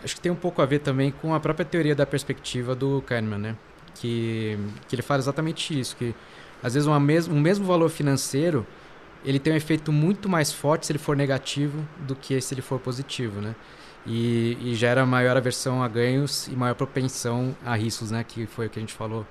Acho 0.04 0.16
que 0.16 0.22
tem 0.22 0.32
um 0.32 0.36
pouco 0.36 0.62
a 0.62 0.66
ver 0.66 0.80
também 0.80 1.12
com 1.12 1.34
a 1.34 1.39
própria 1.39 1.66
teoria 1.66 1.95
da 1.95 2.06
perspectiva 2.06 2.76
do 2.76 3.02
Kahneman, 3.04 3.38
né? 3.39 3.56
Que, 3.95 4.58
que 4.88 4.95
ele 4.95 5.02
fala 5.02 5.20
exatamente 5.20 5.78
isso, 5.78 5.95
que 5.95 6.16
às 6.64 6.74
vezes 6.74 6.88
uma 6.88 7.00
mes 7.00 7.28
um 7.28 7.39
mesmo 7.39 7.66
valor 7.66 7.89
financeiro 7.89 8.66
ele 9.26 9.39
tem 9.39 9.54
um 9.54 9.56
efeito 9.56 9.91
muito 9.91 10.30
mais 10.30 10.52
forte 10.52 10.86
se 10.86 10.91
ele 10.91 11.00
for 11.00 11.16
negativo 11.16 11.86
do 12.00 12.16
que 12.16 12.39
se 12.39 12.54
ele 12.54 12.62
for 12.62 12.80
positivo, 12.80 13.41
né? 13.41 13.56
E, 14.06 14.58
e 14.62 14.76
gera 14.76 15.06
maior 15.06 15.36
aversão 15.36 15.84
a 15.84 15.88
ganhos 15.88 16.47
e 16.47 16.52
maior 16.52 16.74
propensão 16.74 17.56
a 17.66 17.76
riscos, 17.76 18.12
né? 18.12 18.24
Que 18.24 18.45
foi 18.45 18.68
o 18.68 18.70
que 18.70 18.80
a 18.80 18.82
gente 18.82 18.93
falou 18.93 19.26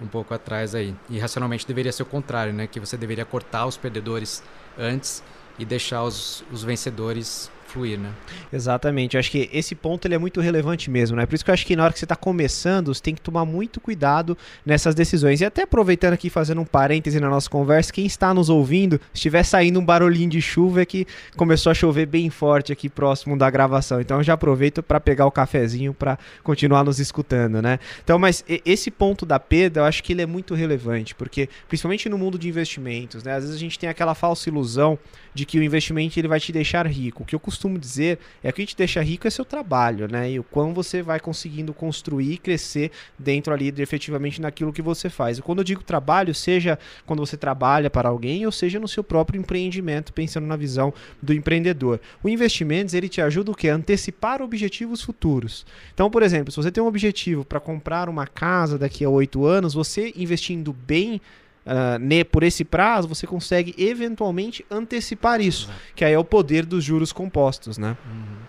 um 0.00 0.06
pouco 0.06 0.32
atrás 0.32 0.74
aí. 0.74 0.94
E 1.10 1.18
racionalmente 1.18 1.66
deveria 1.66 1.92
ser 1.92 2.02
o 2.02 2.06
contrário, 2.06 2.52
né? 2.52 2.66
Que 2.66 2.80
você 2.80 2.96
deveria 2.96 3.24
cortar 3.24 3.66
os 3.66 3.76
perdedores 3.76 4.42
antes 4.78 5.22
e 5.58 5.64
deixar 5.64 6.02
os, 6.02 6.42
os 6.50 6.64
vencedores 6.64 7.50
né? 7.82 8.10
Exatamente. 8.52 9.16
Eu 9.16 9.20
acho 9.20 9.30
que 9.30 9.50
esse 9.52 9.74
ponto 9.74 10.06
ele 10.06 10.14
é 10.14 10.18
muito 10.18 10.40
relevante 10.40 10.90
mesmo, 10.90 11.16
né? 11.16 11.26
Por 11.26 11.34
isso 11.34 11.44
que 11.44 11.50
eu 11.50 11.54
acho 11.54 11.66
que 11.66 11.74
na 11.74 11.84
hora 11.84 11.92
que 11.92 11.98
você 11.98 12.04
está 12.04 12.16
começando, 12.16 12.94
você 12.94 13.02
tem 13.02 13.14
que 13.14 13.20
tomar 13.20 13.44
muito 13.44 13.80
cuidado 13.80 14.36
nessas 14.64 14.94
decisões. 14.94 15.40
E 15.40 15.44
até 15.44 15.62
aproveitando 15.62 16.12
aqui, 16.12 16.30
fazendo 16.30 16.60
um 16.60 16.64
parêntese 16.64 17.18
na 17.20 17.28
nossa 17.28 17.50
conversa, 17.50 17.92
quem 17.92 18.06
está 18.06 18.32
nos 18.32 18.48
ouvindo, 18.48 18.96
se 19.12 19.18
estiver 19.24 19.42
saindo 19.42 19.80
um 19.80 19.84
barulhinho 19.84 20.30
de 20.30 20.40
chuva, 20.40 20.82
é 20.82 20.86
que 20.86 21.06
começou 21.36 21.70
a 21.70 21.74
chover 21.74 22.06
bem 22.06 22.30
forte 22.30 22.72
aqui 22.72 22.88
próximo 22.88 23.36
da 23.36 23.50
gravação. 23.50 24.00
Então 24.00 24.18
eu 24.18 24.22
já 24.22 24.34
aproveito 24.34 24.82
para 24.82 25.00
pegar 25.00 25.26
o 25.26 25.30
cafezinho 25.30 25.92
para 25.92 26.18
continuar 26.42 26.84
nos 26.84 26.98
escutando, 27.00 27.60
né? 27.60 27.78
Então, 28.02 28.18
mas 28.18 28.44
esse 28.64 28.90
ponto 28.90 29.26
da 29.26 29.40
perda, 29.40 29.80
eu 29.80 29.84
acho 29.84 30.02
que 30.02 30.12
ele 30.12 30.22
é 30.22 30.26
muito 30.26 30.54
relevante, 30.54 31.14
porque 31.14 31.48
principalmente 31.68 32.08
no 32.08 32.18
mundo 32.18 32.38
de 32.38 32.48
investimentos, 32.48 33.24
né? 33.24 33.34
Às 33.34 33.44
vezes 33.44 33.56
a 33.56 33.58
gente 33.58 33.78
tem 33.78 33.88
aquela 33.88 34.14
falsa 34.14 34.48
ilusão 34.48 34.98
de 35.34 35.44
que 35.44 35.58
o 35.58 35.62
investimento 35.62 36.18
ele 36.18 36.28
vai 36.28 36.38
te 36.38 36.52
deixar 36.52 36.86
rico. 36.86 37.24
Que 37.24 37.34
eu 37.34 37.40
costumo 37.40 37.63
dizer 37.68 38.18
é 38.42 38.52
que 38.52 38.62
o 38.62 38.66
que 38.66 38.72
te 38.72 38.76
deixa 38.76 39.02
rico 39.02 39.26
é 39.26 39.30
seu 39.30 39.44
trabalho, 39.44 40.08
né? 40.10 40.30
E 40.30 40.38
o 40.38 40.44
quão 40.44 40.74
você 40.74 41.02
vai 41.02 41.18
conseguindo 41.18 41.72
construir 41.72 42.32
e 42.32 42.38
crescer 42.38 42.90
dentro 43.18 43.52
ali 43.52 43.70
de, 43.70 43.82
efetivamente 43.82 44.40
naquilo 44.40 44.72
que 44.72 44.82
você 44.82 45.08
faz. 45.08 45.38
E 45.38 45.42
quando 45.42 45.58
eu 45.58 45.64
digo 45.64 45.82
trabalho, 45.82 46.34
seja 46.34 46.78
quando 47.06 47.20
você 47.20 47.36
trabalha 47.36 47.90
para 47.90 48.08
alguém 48.08 48.44
ou 48.46 48.52
seja 48.52 48.78
no 48.78 48.88
seu 48.88 49.02
próprio 49.02 49.40
empreendimento, 49.40 50.12
pensando 50.12 50.46
na 50.46 50.56
visão 50.56 50.92
do 51.22 51.32
empreendedor. 51.32 52.00
O 52.22 52.28
investimentos 52.28 52.94
ele 52.94 53.08
te 53.08 53.20
ajuda 53.20 53.50
o 53.50 53.54
que? 53.54 53.68
A 53.68 53.74
antecipar 53.74 54.42
objetivos 54.42 55.02
futuros. 55.02 55.66
Então, 55.92 56.10
por 56.10 56.22
exemplo, 56.22 56.50
se 56.50 56.56
você 56.56 56.70
tem 56.70 56.82
um 56.82 56.86
objetivo 56.86 57.44
para 57.44 57.60
comprar 57.60 58.08
uma 58.08 58.26
casa 58.26 58.78
daqui 58.78 59.04
a 59.04 59.08
oito 59.08 59.44
anos, 59.44 59.74
você 59.74 60.12
investindo 60.16 60.72
bem 60.72 61.20
uh, 61.66 62.24
por 62.30 62.42
esse 62.42 62.64
prazo, 62.64 63.08
você 63.08 63.26
consegue 63.26 63.74
eventualmente 63.78 64.64
antecipar 64.70 65.40
isso, 65.40 65.70
que 65.94 66.04
aí 66.04 66.12
é 66.12 66.18
o 66.18 66.24
poder 66.24 66.64
dos 66.64 66.84
juros 66.84 67.12
compostos, 67.12 67.78
né? 67.78 67.96
Uhum. 68.06 68.44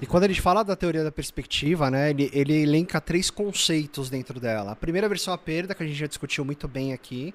E 0.00 0.06
quando 0.06 0.26
gente 0.28 0.40
fala 0.40 0.62
da 0.62 0.76
teoria 0.76 1.02
da 1.02 1.10
perspectiva, 1.10 1.90
né, 1.90 2.10
ele, 2.10 2.30
ele 2.32 2.62
elenca 2.62 3.00
três 3.00 3.30
conceitos 3.30 4.08
dentro 4.08 4.38
dela. 4.38 4.72
A 4.72 4.76
primeira 4.76 5.08
versão 5.08 5.32
é 5.32 5.34
a 5.34 5.38
perda, 5.38 5.74
que 5.74 5.82
a 5.82 5.86
gente 5.86 5.98
já 5.98 6.06
discutiu 6.06 6.44
muito 6.44 6.68
bem 6.68 6.92
aqui 6.92 7.34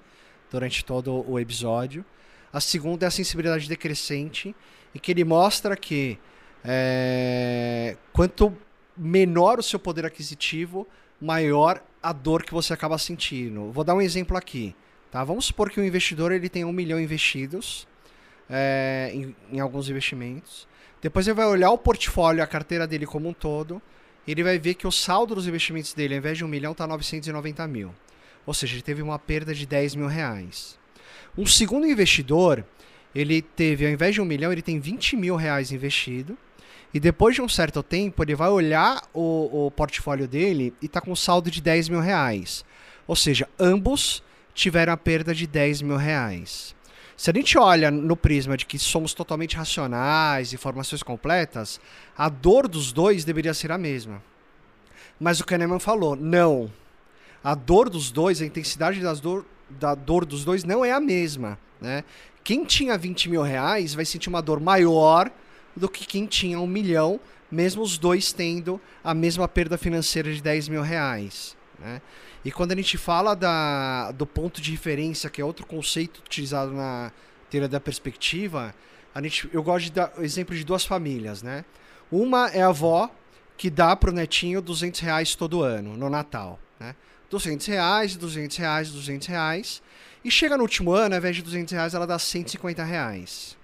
durante 0.49 0.85
todo 0.85 1.29
o 1.29 1.37
episódio. 1.37 2.05
A 2.53 2.61
segunda 2.61 3.05
é 3.05 3.07
a 3.07 3.11
sensibilidade 3.11 3.67
decrescente, 3.67 4.55
e 4.95 4.99
que 4.99 5.11
ele 5.11 5.25
mostra 5.25 5.75
que 5.75 6.17
é, 6.63 7.97
quanto 8.13 8.55
menor 8.95 9.59
o 9.59 9.63
seu 9.63 9.79
poder 9.79 10.05
aquisitivo, 10.05 10.87
maior 11.19 11.83
a 12.01 12.13
dor 12.13 12.43
que 12.43 12.53
você 12.53 12.73
acaba 12.73 12.97
sentindo. 12.97 13.71
Vou 13.71 13.83
dar 13.83 13.95
um 13.95 14.01
exemplo 14.01 14.37
aqui. 14.37 14.75
Tá? 15.13 15.23
Vamos 15.23 15.45
supor 15.45 15.69
que 15.69 15.79
o 15.79 15.85
investidor 15.85 16.31
ele 16.31 16.49
tem 16.49 16.65
um 16.65 16.71
milhão 16.71 16.99
investidos 16.99 17.87
é, 18.49 19.11
em, 19.13 19.35
em, 19.51 19.59
alguns 19.59 19.87
investimentos. 19.87 20.67
Depois 21.03 21.27
ele 21.27 21.35
vai 21.35 21.45
olhar 21.45 21.69
o 21.69 21.77
portfólio, 21.77 22.41
a 22.41 22.47
carteira 22.47 22.87
dele 22.87 23.05
como 23.05 23.29
um 23.29 23.33
todo, 23.33 23.79
ele 24.27 24.41
vai 24.41 24.57
ver 24.57 24.73
que 24.73 24.87
o 24.87 24.91
saldo 24.91 25.35
dos 25.35 25.47
investimentos 25.47 25.93
dele, 25.93 26.15
ao 26.15 26.17
invés 26.17 26.39
de 26.39 26.43
um 26.43 26.47
milhão, 26.47 26.71
está 26.71 26.87
990 26.87 27.67
mil. 27.67 27.93
Ou 28.43 28.55
seja, 28.55 28.73
ele 28.73 28.81
teve 28.81 29.03
uma 29.03 29.19
perda 29.19 29.53
de 29.53 29.67
10 29.67 29.93
mil 29.97 30.07
reais. 30.07 30.79
Um 31.37 31.45
segundo 31.45 31.85
investidor, 31.85 32.65
ele 33.13 33.43
teve, 33.43 33.85
ao 33.85 33.91
invés 33.91 34.15
de 34.15 34.21
um 34.21 34.25
milhão, 34.25 34.51
ele 34.51 34.63
tem 34.63 34.79
20 34.79 35.15
mil 35.15 35.35
reais 35.35 35.71
investido. 35.71 36.35
E 36.91 36.99
depois 36.99 37.35
de 37.35 37.41
um 37.43 37.47
certo 37.47 37.83
tempo, 37.83 38.23
ele 38.23 38.33
vai 38.33 38.49
olhar 38.49 39.07
o, 39.13 39.67
o 39.67 39.69
portfólio 39.69 40.27
dele 40.27 40.73
e 40.81 40.87
está 40.87 40.99
com 40.99 41.11
um 41.11 41.15
saldo 41.15 41.51
de 41.51 41.61
10 41.61 41.89
mil 41.89 41.99
reais. 41.99 42.65
Ou 43.05 43.15
seja, 43.15 43.47
ambos 43.59 44.23
tiveram 44.53 44.93
a 44.93 44.97
perda 44.97 45.33
de 45.33 45.47
10 45.47 45.81
mil 45.81 45.97
reais. 45.97 46.75
Se 47.15 47.29
a 47.29 47.33
gente 47.33 47.57
olha 47.57 47.91
no 47.91 48.17
prisma 48.17 48.57
de 48.57 48.65
que 48.65 48.79
somos 48.79 49.13
totalmente 49.13 49.55
racionais, 49.55 50.53
informações 50.53 51.03
completas, 51.03 51.79
a 52.17 52.27
dor 52.27 52.67
dos 52.67 52.91
dois 52.91 53.23
deveria 53.23 53.53
ser 53.53 53.71
a 53.71 53.77
mesma. 53.77 54.21
Mas 55.19 55.39
o 55.39 55.45
Kahneman 55.45 55.79
falou, 55.79 56.15
não. 56.15 56.71
a 57.43 57.55
dor 57.55 57.89
dos 57.89 58.11
dois, 58.11 58.41
a 58.41 58.45
intensidade 58.45 58.99
dor, 59.21 59.45
da 59.69 59.95
dor 59.95 60.25
dos 60.25 60.43
dois 60.43 60.63
não 60.63 60.83
é 60.83 60.91
a 60.91 60.99
mesma, 60.99 61.59
né? 61.79 62.03
Quem 62.43 62.65
tinha 62.65 62.97
20 62.97 63.29
mil 63.29 63.41
reais 63.41 63.93
vai 63.93 64.03
sentir 64.03 64.27
uma 64.27 64.41
dor 64.41 64.59
maior 64.59 65.31
do 65.75 65.87
que 65.87 66.05
quem 66.05 66.25
tinha 66.25 66.59
um 66.59 66.67
milhão, 66.67 67.19
mesmo 67.49 67.81
os 67.81 67.97
dois 67.97 68.33
tendo 68.33 68.81
a 69.03 69.13
mesma 69.13 69.47
perda 69.47 69.77
financeira 69.77 70.33
de 70.33 70.41
10 70.41 70.67
mil 70.67 70.81
reais. 70.81 71.55
Né? 71.79 72.01
E 72.45 72.51
quando 72.51 72.73
a 72.73 72.75
gente 72.75 72.97
fala 72.97 73.35
da, 73.35 74.11
do 74.11 74.25
ponto 74.25 74.61
de 74.61 74.71
referência, 74.71 75.29
que 75.29 75.41
é 75.41 75.45
outro 75.45 75.65
conceito 75.65 76.19
utilizado 76.19 76.71
na 76.71 77.11
teoria 77.49 77.69
da 77.69 77.79
perspectiva, 77.79 78.75
a 79.15 79.21
gente, 79.21 79.49
eu 79.53 79.63
gosto 79.63 79.85
de 79.85 79.91
dar 79.91 80.11
o 80.17 80.23
exemplo 80.23 80.55
de 80.55 80.63
duas 80.63 80.85
famílias. 80.85 81.41
Né? 81.41 81.63
Uma 82.11 82.49
é 82.49 82.61
a 82.61 82.67
avó 82.67 83.09
que 83.55 83.69
dá 83.69 83.95
para 83.95 84.09
o 84.09 84.13
netinho 84.13 84.61
200 84.61 84.99
reais 84.99 85.35
todo 85.35 85.61
ano, 85.61 85.95
no 85.95 86.09
Natal. 86.09 86.59
Né? 86.79 86.95
200 87.29 87.65
reais, 87.67 88.15
200 88.15 88.57
reais, 88.57 88.91
200 88.91 89.27
reais. 89.27 89.81
E 90.23 90.31
chega 90.31 90.57
no 90.57 90.63
último 90.63 90.91
ano, 90.91 91.15
ao 91.15 91.19
invés 91.19 91.35
de 91.35 91.41
200 91.41 91.71
reais, 91.73 91.93
ela 91.93 92.07
dá 92.07 92.19
150 92.19 92.83
reais. 92.83 93.57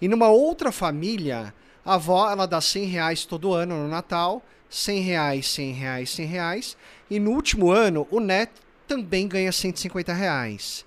E 0.00 0.08
numa 0.08 0.28
outra 0.28 0.72
família, 0.72 1.52
a 1.84 1.94
avó 1.94 2.30
ela 2.30 2.46
dá 2.46 2.60
100 2.60 2.84
reais 2.84 3.24
todo 3.24 3.52
ano 3.52 3.76
no 3.76 3.88
Natal, 3.88 4.42
100 4.70 5.00
reais, 5.02 5.48
100 5.48 5.72
reais, 5.72 6.10
100 6.10 6.26
reais. 6.26 6.76
E 7.10 7.18
no 7.18 7.30
último 7.30 7.70
ano, 7.70 8.06
o 8.10 8.20
neto 8.20 8.60
também 8.86 9.26
ganha 9.26 9.52
150 9.52 10.12
reais. 10.12 10.84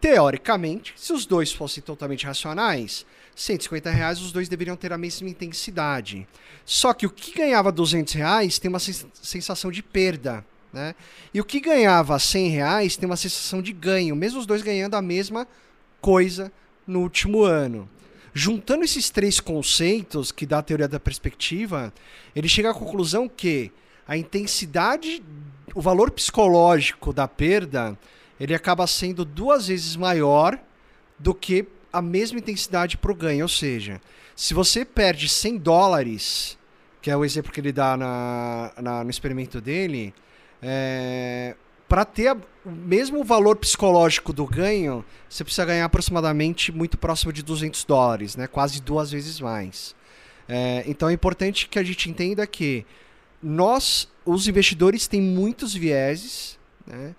Teoricamente, 0.00 0.94
se 0.96 1.12
os 1.12 1.26
dois 1.26 1.52
fossem 1.52 1.82
totalmente 1.82 2.24
racionais, 2.24 3.04
150 3.34 3.90
reais 3.90 4.20
os 4.20 4.30
dois 4.30 4.48
deveriam 4.48 4.76
ter 4.76 4.92
a 4.92 4.98
mesma 4.98 5.28
intensidade. 5.28 6.26
Só 6.64 6.92
que 6.92 7.06
o 7.06 7.10
que 7.10 7.32
ganhava 7.32 7.72
200 7.72 8.14
reais 8.14 8.58
tem 8.58 8.68
uma 8.68 8.78
sensação 8.78 9.70
de 9.70 9.82
perda. 9.82 10.44
Né? 10.72 10.94
E 11.32 11.40
o 11.40 11.44
que 11.44 11.60
ganhava 11.60 12.18
100 12.18 12.48
reais 12.48 12.96
tem 12.96 13.06
uma 13.06 13.16
sensação 13.16 13.62
de 13.62 13.72
ganho, 13.72 14.14
mesmo 14.14 14.38
os 14.38 14.46
dois 14.46 14.62
ganhando 14.62 14.94
a 14.94 15.02
mesma 15.02 15.48
coisa 16.00 16.52
no 16.86 17.00
último 17.00 17.42
ano. 17.42 17.88
Juntando 18.32 18.84
esses 18.84 19.10
três 19.10 19.40
conceitos 19.40 20.30
que 20.30 20.46
dá 20.46 20.58
a 20.58 20.62
teoria 20.62 20.86
da 20.86 21.00
perspectiva, 21.00 21.92
ele 22.36 22.48
chega 22.48 22.70
à 22.70 22.74
conclusão 22.74 23.28
que 23.28 23.72
a 24.06 24.16
intensidade, 24.16 25.22
o 25.74 25.80
valor 25.80 26.10
psicológico 26.10 27.12
da 27.12 27.26
perda, 27.26 27.98
ele 28.38 28.54
acaba 28.54 28.86
sendo 28.86 29.24
duas 29.24 29.68
vezes 29.68 29.96
maior 29.96 30.58
do 31.18 31.34
que 31.34 31.66
a 31.92 32.00
mesma 32.00 32.38
intensidade 32.38 32.96
para 32.96 33.12
o 33.12 33.14
ganho. 33.14 33.44
Ou 33.44 33.48
seja, 33.48 34.00
se 34.36 34.54
você 34.54 34.84
perde 34.84 35.28
100 35.28 35.58
dólares, 35.58 36.58
que 37.02 37.10
é 37.10 37.16
o 37.16 37.24
exemplo 37.24 37.52
que 37.52 37.60
ele 37.60 37.72
dá 37.72 37.96
na, 37.96 38.72
na 38.80 39.04
no 39.04 39.10
experimento 39.10 39.60
dele, 39.60 40.14
é, 40.62 41.56
para 41.88 42.04
ter 42.04 42.36
o 42.64 42.70
mesmo 42.70 43.24
valor 43.24 43.56
psicológico 43.56 44.32
do 44.32 44.46
ganho, 44.46 45.04
você 45.28 45.42
precisa 45.42 45.64
ganhar 45.64 45.86
aproximadamente 45.86 46.70
muito 46.70 46.98
próximo 46.98 47.32
de 47.32 47.42
200 47.42 47.84
dólares, 47.84 48.36
né? 48.36 48.46
quase 48.46 48.82
duas 48.82 49.10
vezes 49.10 49.40
mais. 49.40 49.96
É, 50.48 50.84
então 50.86 51.08
é 51.08 51.12
importante 51.12 51.68
que 51.68 51.78
a 51.78 51.82
gente 51.82 52.10
entenda 52.10 52.46
que 52.46 52.84
nós, 53.42 54.08
os 54.24 54.48
investidores, 54.48 55.06
têm 55.06 55.20
muitos 55.20 55.74
vieses, 55.74 56.58
né? 56.86 57.14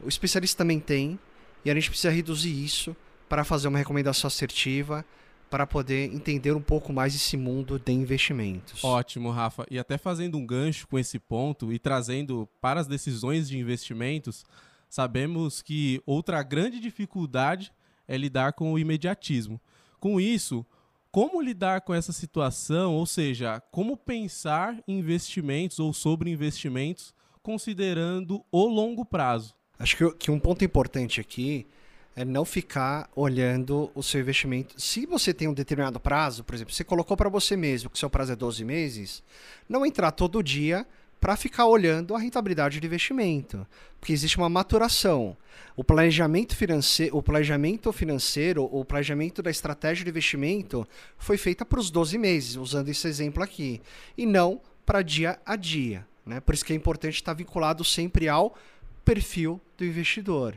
o 0.00 0.08
especialista 0.08 0.58
também 0.58 0.78
tem, 0.78 1.18
e 1.64 1.70
a 1.70 1.74
gente 1.74 1.90
precisa 1.90 2.10
reduzir 2.10 2.64
isso 2.64 2.96
para 3.28 3.44
fazer 3.44 3.68
uma 3.68 3.78
recomendação 3.78 4.28
assertiva 4.28 5.04
para 5.50 5.66
poder 5.66 6.12
entender 6.14 6.52
um 6.52 6.60
pouco 6.60 6.92
mais 6.92 7.14
esse 7.14 7.36
mundo 7.36 7.78
de 7.78 7.92
investimentos. 7.92 8.84
Ótimo, 8.84 9.30
Rafa. 9.30 9.66
E 9.70 9.78
até 9.78 9.96
fazendo 9.96 10.36
um 10.36 10.46
gancho 10.46 10.86
com 10.86 10.98
esse 10.98 11.18
ponto 11.18 11.72
e 11.72 11.78
trazendo 11.78 12.48
para 12.60 12.80
as 12.80 12.86
decisões 12.86 13.48
de 13.48 13.58
investimentos, 13.58 14.44
sabemos 14.88 15.62
que 15.62 16.02
outra 16.04 16.42
grande 16.42 16.78
dificuldade 16.78 17.72
é 18.06 18.16
lidar 18.16 18.52
com 18.52 18.72
o 18.72 18.78
imediatismo. 18.78 19.60
Com 19.98 20.20
isso, 20.20 20.64
como 21.10 21.40
lidar 21.40 21.80
com 21.80 21.94
essa 21.94 22.12
situação, 22.12 22.94
ou 22.94 23.06
seja, 23.06 23.60
como 23.70 23.96
pensar 23.96 24.78
investimentos 24.86 25.78
ou 25.78 25.92
sobre 25.92 26.30
investimentos 26.30 27.14
considerando 27.42 28.44
o 28.50 28.66
longo 28.66 29.04
prazo? 29.04 29.54
Acho 29.78 29.96
que, 29.96 30.10
que 30.12 30.30
um 30.30 30.38
ponto 30.38 30.64
importante 30.64 31.20
aqui 31.20 31.66
é 32.14 32.24
não 32.24 32.44
ficar 32.44 33.08
olhando 33.14 33.90
o 33.94 34.02
seu 34.02 34.20
investimento. 34.20 34.74
Se 34.80 35.06
você 35.06 35.32
tem 35.32 35.46
um 35.46 35.54
determinado 35.54 36.00
prazo, 36.00 36.42
por 36.42 36.54
exemplo, 36.54 36.74
você 36.74 36.82
colocou 36.82 37.16
para 37.16 37.28
você 37.28 37.56
mesmo 37.56 37.88
que 37.88 37.98
seu 37.98 38.10
prazo 38.10 38.32
é 38.32 38.36
12 38.36 38.64
meses, 38.64 39.22
não 39.68 39.86
entrar 39.86 40.10
todo 40.10 40.42
dia 40.42 40.84
para 41.20 41.36
ficar 41.36 41.66
olhando 41.66 42.14
a 42.14 42.18
rentabilidade 42.18 42.80
do 42.80 42.86
investimento, 42.86 43.66
porque 44.00 44.12
existe 44.12 44.38
uma 44.38 44.48
maturação. 44.48 45.36
O 45.76 45.82
planejamento 45.82 46.56
financeiro, 46.56 47.16
o 47.16 47.22
planejamento 47.22 47.92
financeiro, 47.92 48.68
o 48.70 48.84
planejamento 48.84 49.42
da 49.42 49.50
estratégia 49.50 50.04
de 50.04 50.10
investimento 50.10 50.86
foi 51.16 51.36
feita 51.36 51.64
para 51.64 51.80
os 51.80 51.90
12 51.90 52.16
meses, 52.18 52.56
usando 52.56 52.88
esse 52.88 53.06
exemplo 53.08 53.42
aqui, 53.42 53.80
e 54.16 54.24
não 54.26 54.60
para 54.86 55.02
dia 55.02 55.38
a 55.44 55.56
dia. 55.56 56.06
Né? 56.24 56.40
Por 56.40 56.54
isso 56.54 56.64
que 56.64 56.72
é 56.72 56.76
importante 56.76 57.14
estar 57.14 57.32
vinculado 57.32 57.84
sempre 57.84 58.28
ao 58.28 58.56
perfil 59.04 59.60
do 59.76 59.84
investidor. 59.84 60.54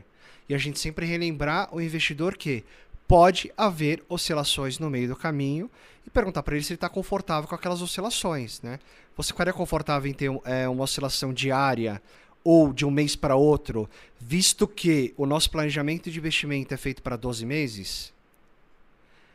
E 0.48 0.54
a 0.54 0.58
gente 0.58 0.78
sempre 0.78 1.06
relembrar 1.06 1.74
o 1.74 1.80
investidor 1.80 2.36
que 2.36 2.64
pode 3.08 3.52
haver 3.56 4.02
oscilações 4.08 4.78
no 4.78 4.88
meio 4.88 5.08
do 5.08 5.16
caminho 5.16 5.70
e 6.06 6.10
perguntar 6.10 6.42
para 6.42 6.54
ele 6.54 6.64
se 6.64 6.72
ele 6.72 6.76
está 6.76 6.88
confortável 6.88 7.48
com 7.48 7.54
aquelas 7.54 7.82
oscilações. 7.82 8.60
Né? 8.62 8.78
Você 9.16 9.28
ficaria 9.28 9.52
confortável 9.52 10.10
em 10.10 10.14
ter 10.14 10.30
é, 10.44 10.68
uma 10.68 10.84
oscilação 10.84 11.32
diária 11.32 12.00
ou 12.44 12.72
de 12.72 12.84
um 12.84 12.90
mês 12.90 13.14
para 13.14 13.36
outro, 13.36 13.88
visto 14.18 14.66
que 14.66 15.14
o 15.16 15.26
nosso 15.26 15.50
planejamento 15.50 16.10
de 16.10 16.18
investimento 16.18 16.74
é 16.74 16.76
feito 16.76 17.02
para 17.02 17.16
12 17.16 17.46
meses? 17.46 18.12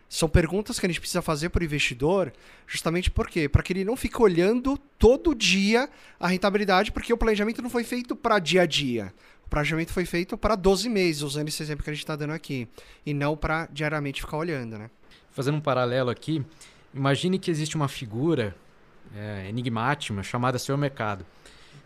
São 0.09 0.29
perguntas 0.29 0.79
que 0.79 0.85
a 0.85 0.89
gente 0.89 0.99
precisa 0.99 1.21
fazer 1.21 1.49
para 1.49 1.61
o 1.61 1.65
investidor, 1.65 2.31
justamente 2.65 3.11
por 3.11 3.27
quê? 3.27 3.49
Para 3.49 3.61
que 3.61 3.73
ele 3.73 3.83
não 3.83 3.97
fique 3.97 4.21
olhando 4.21 4.77
todo 4.97 5.35
dia 5.35 5.89
a 6.19 6.27
rentabilidade, 6.27 6.91
porque 6.91 7.11
o 7.11 7.17
planejamento 7.17 7.61
não 7.61 7.69
foi 7.69 7.83
feito 7.83 8.15
para 8.15 8.39
dia 8.39 8.61
a 8.61 8.65
dia. 8.65 9.13
O 9.45 9.49
planejamento 9.49 9.91
foi 9.91 10.05
feito 10.05 10.37
para 10.37 10.55
12 10.55 10.89
meses, 10.89 11.21
usando 11.21 11.49
esse 11.49 11.61
exemplo 11.61 11.83
que 11.83 11.89
a 11.89 11.93
gente 11.93 12.03
está 12.03 12.15
dando 12.15 12.33
aqui, 12.33 12.67
e 13.05 13.13
não 13.13 13.35
para 13.35 13.67
diariamente 13.67 14.21
ficar 14.21 14.37
olhando, 14.37 14.77
né? 14.77 14.89
Fazendo 15.31 15.57
um 15.57 15.61
paralelo 15.61 16.09
aqui, 16.09 16.43
imagine 16.93 17.37
que 17.37 17.51
existe 17.51 17.75
uma 17.75 17.87
figura 17.87 18.55
é, 19.15 19.47
enigmática 19.49 20.23
chamada 20.23 20.57
Seu 20.59 20.77
Mercado. 20.77 21.25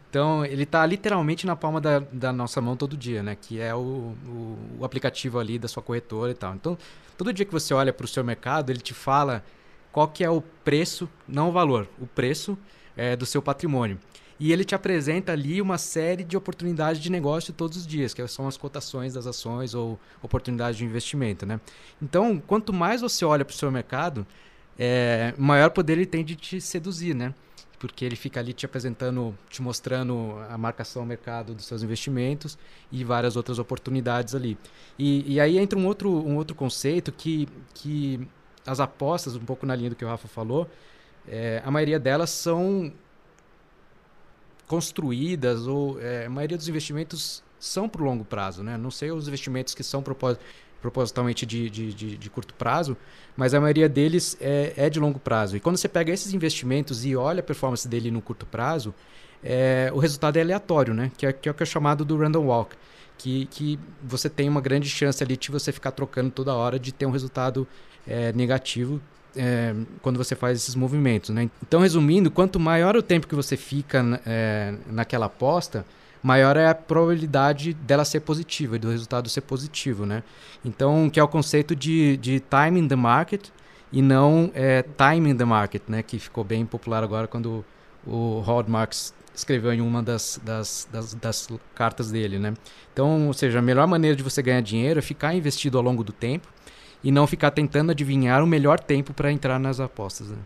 Então, 0.09 0.43
ele 0.43 0.63
está 0.63 0.85
literalmente 0.85 1.47
na 1.47 1.55
palma 1.55 1.79
da, 1.79 1.99
da, 1.99 2.33
nossa 2.33 2.59
mão 2.59 2.75
todo 2.75 2.97
dia, 2.97 3.23
né? 3.23 3.37
Que 3.39 3.61
é 3.61 3.73
o, 3.73 3.77
o, 3.79 4.77
o, 4.79 4.85
aplicativo 4.85 5.39
ali 5.39 5.57
da 5.57 5.69
sua 5.69 5.81
corretora 5.81 6.31
e 6.31 6.35
tal. 6.35 6.53
Então, 6.53 6.77
todo 7.17 7.31
dia 7.31 7.45
que 7.45 7.51
você 7.51 7.73
olha 7.73 7.93
para 7.93 8.03
o 8.03 8.07
seu 8.07 8.21
mercado, 8.21 8.69
ele 8.71 8.81
te 8.81 8.93
fala 8.93 9.41
qual 9.89 10.09
que 10.09 10.21
é 10.21 10.29
o 10.29 10.41
preço, 10.41 11.07
não 11.25 11.47
o 11.47 11.51
valor, 11.53 11.87
o 11.97 12.05
preço 12.05 12.57
é, 12.97 13.15
do 13.15 13.25
seu 13.25 13.41
patrimônio. 13.41 13.97
E 14.37 14.51
ele 14.51 14.65
te 14.65 14.73
apresenta 14.73 15.31
ali 15.31 15.61
uma 15.61 15.77
série 15.77 16.23
de 16.23 16.35
oportunidades 16.35 17.01
de 17.01 17.09
negócio 17.11 17.53
todos 17.53 17.77
os 17.77 17.87
dias, 17.87 18.13
que 18.13 18.27
são 18.27 18.47
as 18.47 18.57
cotações 18.57 19.13
das 19.13 19.27
ações 19.27 19.75
ou 19.75 19.99
oportunidades 20.21 20.77
de 20.77 20.83
investimento. 20.83 21.45
Né? 21.45 21.57
Então, 22.01 22.37
quanto 22.39 22.73
mais 22.73 23.01
você 23.01 23.23
olha 23.23 23.45
para 23.45 23.53
o 23.53 23.55
seu 23.55 23.71
mercado, 23.71 24.25
é, 24.77 25.33
maior 25.37 25.69
poder 25.69 25.93
ele 25.93 26.05
tem 26.05 26.23
de 26.23 26.35
te 26.35 26.59
seduzir, 26.59 27.15
né? 27.15 27.33
Porque 27.79 28.05
ele 28.05 28.15
fica 28.15 28.39
ali 28.39 28.53
te 28.53 28.65
apresentando, 28.65 29.35
te 29.49 29.61
mostrando 29.61 30.35
a 30.49 30.57
marcação 30.57 31.01
ao 31.01 31.07
mercado 31.07 31.55
dos 31.55 31.65
seus 31.65 31.81
investimentos 31.81 32.57
e 32.91 33.03
várias 33.03 33.35
outras 33.35 33.57
oportunidades 33.57 34.35
ali. 34.35 34.57
E, 34.99 35.33
e 35.33 35.39
aí 35.39 35.57
entra 35.57 35.77
um 35.77 35.85
outro, 35.85 36.09
um 36.11 36.35
outro 36.35 36.55
conceito 36.55 37.11
que, 37.11 37.47
que 37.73 38.27
as 38.65 38.79
apostas, 38.79 39.35
um 39.35 39.45
pouco 39.45 39.65
na 39.65 39.75
linha 39.75 39.89
do 39.89 39.95
que 39.95 40.05
o 40.05 40.07
Rafa 40.07 40.27
falou, 40.27 40.69
é, 41.27 41.61
a 41.65 41.71
maioria 41.71 41.99
delas 41.99 42.29
são 42.29 42.93
construídas, 44.67 45.67
ou 45.67 45.99
é, 45.99 46.25
a 46.27 46.29
maioria 46.29 46.57
dos 46.57 46.69
investimentos 46.69 47.43
são 47.59 47.89
para 47.89 48.01
o 48.01 48.05
longo 48.05 48.23
prazo. 48.23 48.63
Né? 48.63 48.77
Não 48.77 48.91
sei 48.91 49.11
os 49.11 49.27
investimentos 49.27 49.73
que 49.73 49.83
são 49.83 50.01
propositalmente 50.81 51.45
de, 51.45 51.69
de, 51.69 51.93
de, 51.93 52.17
de, 52.17 52.29
curto 52.29 52.53
prazo, 52.53 52.97
mas 53.37 53.53
a 53.53 53.61
maioria 53.61 53.87
deles 53.87 54.35
é, 54.41 54.73
é, 54.75 54.89
de 54.89 54.99
longo 54.99 55.19
prazo. 55.19 55.55
E 55.55 55.59
quando 55.59 55.77
você 55.77 55.87
pega 55.87 56.11
esses 56.11 56.33
investimentos 56.33 57.05
e 57.05 57.15
olha 57.15 57.39
a 57.39 57.43
performance 57.43 57.87
dele 57.87 58.09
no 58.09 58.21
curto 58.21 58.45
prazo, 58.45 58.93
é, 59.43 59.91
o 59.93 59.99
resultado 59.99 60.37
é 60.37 60.41
aleatório, 60.41 60.93
né? 60.93 61.11
que, 61.17 61.25
é, 61.25 61.33
que 61.33 61.47
é 61.47 61.51
o 61.51 61.55
que 61.55 61.63
é 61.63 61.65
chamado 61.65 62.03
do 62.03 62.17
random 62.17 62.45
walk. 62.45 62.75
Que, 63.17 63.45
que 63.47 63.79
você 64.03 64.27
tem 64.27 64.49
uma 64.49 64.61
grande 64.61 64.89
chance 64.89 65.23
ali 65.23 65.37
de 65.37 65.51
você 65.51 65.71
ficar 65.71 65.91
trocando 65.91 66.31
toda 66.31 66.55
hora 66.55 66.79
de 66.79 66.91
ter 66.91 67.05
um 67.05 67.11
resultado 67.11 67.67
é, 68.07 68.33
negativo 68.33 68.99
é, 69.35 69.75
quando 70.01 70.17
você 70.17 70.35
faz 70.35 70.57
esses 70.57 70.75
movimentos. 70.75 71.29
Né? 71.29 71.49
Então, 71.61 71.81
resumindo, 71.81 72.31
quanto 72.31 72.59
maior 72.59 72.95
o 72.95 73.01
tempo 73.01 73.27
que 73.27 73.35
você 73.35 73.55
fica 73.55 74.19
é, 74.25 74.73
naquela 74.87 75.27
aposta, 75.27 75.85
maior 76.21 76.57
é 76.57 76.67
a 76.67 76.75
probabilidade 76.75 77.73
dela 77.73 78.05
ser 78.05 78.21
positiva 78.21 78.75
e 78.75 78.79
do 78.79 78.89
resultado 78.89 79.29
ser 79.29 79.41
positivo. 79.41 80.05
Né? 80.05 80.23
Então, 80.63 81.09
que 81.09 81.19
é 81.19 81.23
o 81.23 81.27
conceito 81.27 81.75
de, 81.75 82.17
de 82.17 82.39
time 82.39 82.79
in 82.79 82.87
the 82.87 82.95
market 82.95 83.49
e 83.91 84.01
não 84.01 84.51
é, 84.53 84.83
time 84.83 85.31
in 85.31 85.35
the 85.35 85.45
market, 85.45 85.83
né? 85.87 86.03
que 86.03 86.19
ficou 86.19 86.43
bem 86.43 86.65
popular 86.65 87.03
agora 87.03 87.27
quando 87.27 87.65
o 88.05 88.43
Howard 88.45 88.69
Marks 88.69 89.13
escreveu 89.33 89.73
em 89.73 89.81
uma 89.81 90.03
das, 90.03 90.39
das, 90.43 90.87
das, 90.91 91.13
das, 91.13 91.49
cartas 91.73 92.11
dele, 92.11 92.37
né? 92.37 92.53
Então, 92.91 93.27
ou 93.27 93.33
seja, 93.33 93.59
a 93.59 93.61
melhor 93.61 93.87
maneira 93.87 94.15
de 94.15 94.21
você 94.21 94.41
ganhar 94.41 94.61
dinheiro 94.61 94.99
é 94.99 95.01
ficar 95.01 95.33
investido 95.33 95.77
ao 95.77 95.83
longo 95.83 96.03
do 96.03 96.11
tempo 96.11 96.47
e 97.03 97.11
não 97.11 97.25
ficar 97.25 97.51
tentando 97.51 97.91
adivinhar 97.91 98.43
o 98.43 98.47
melhor 98.47 98.79
tempo 98.79 99.13
para 99.13 99.31
entrar 99.31 99.57
nas 99.59 99.79
apostas. 99.79 100.27
Né? 100.27 100.37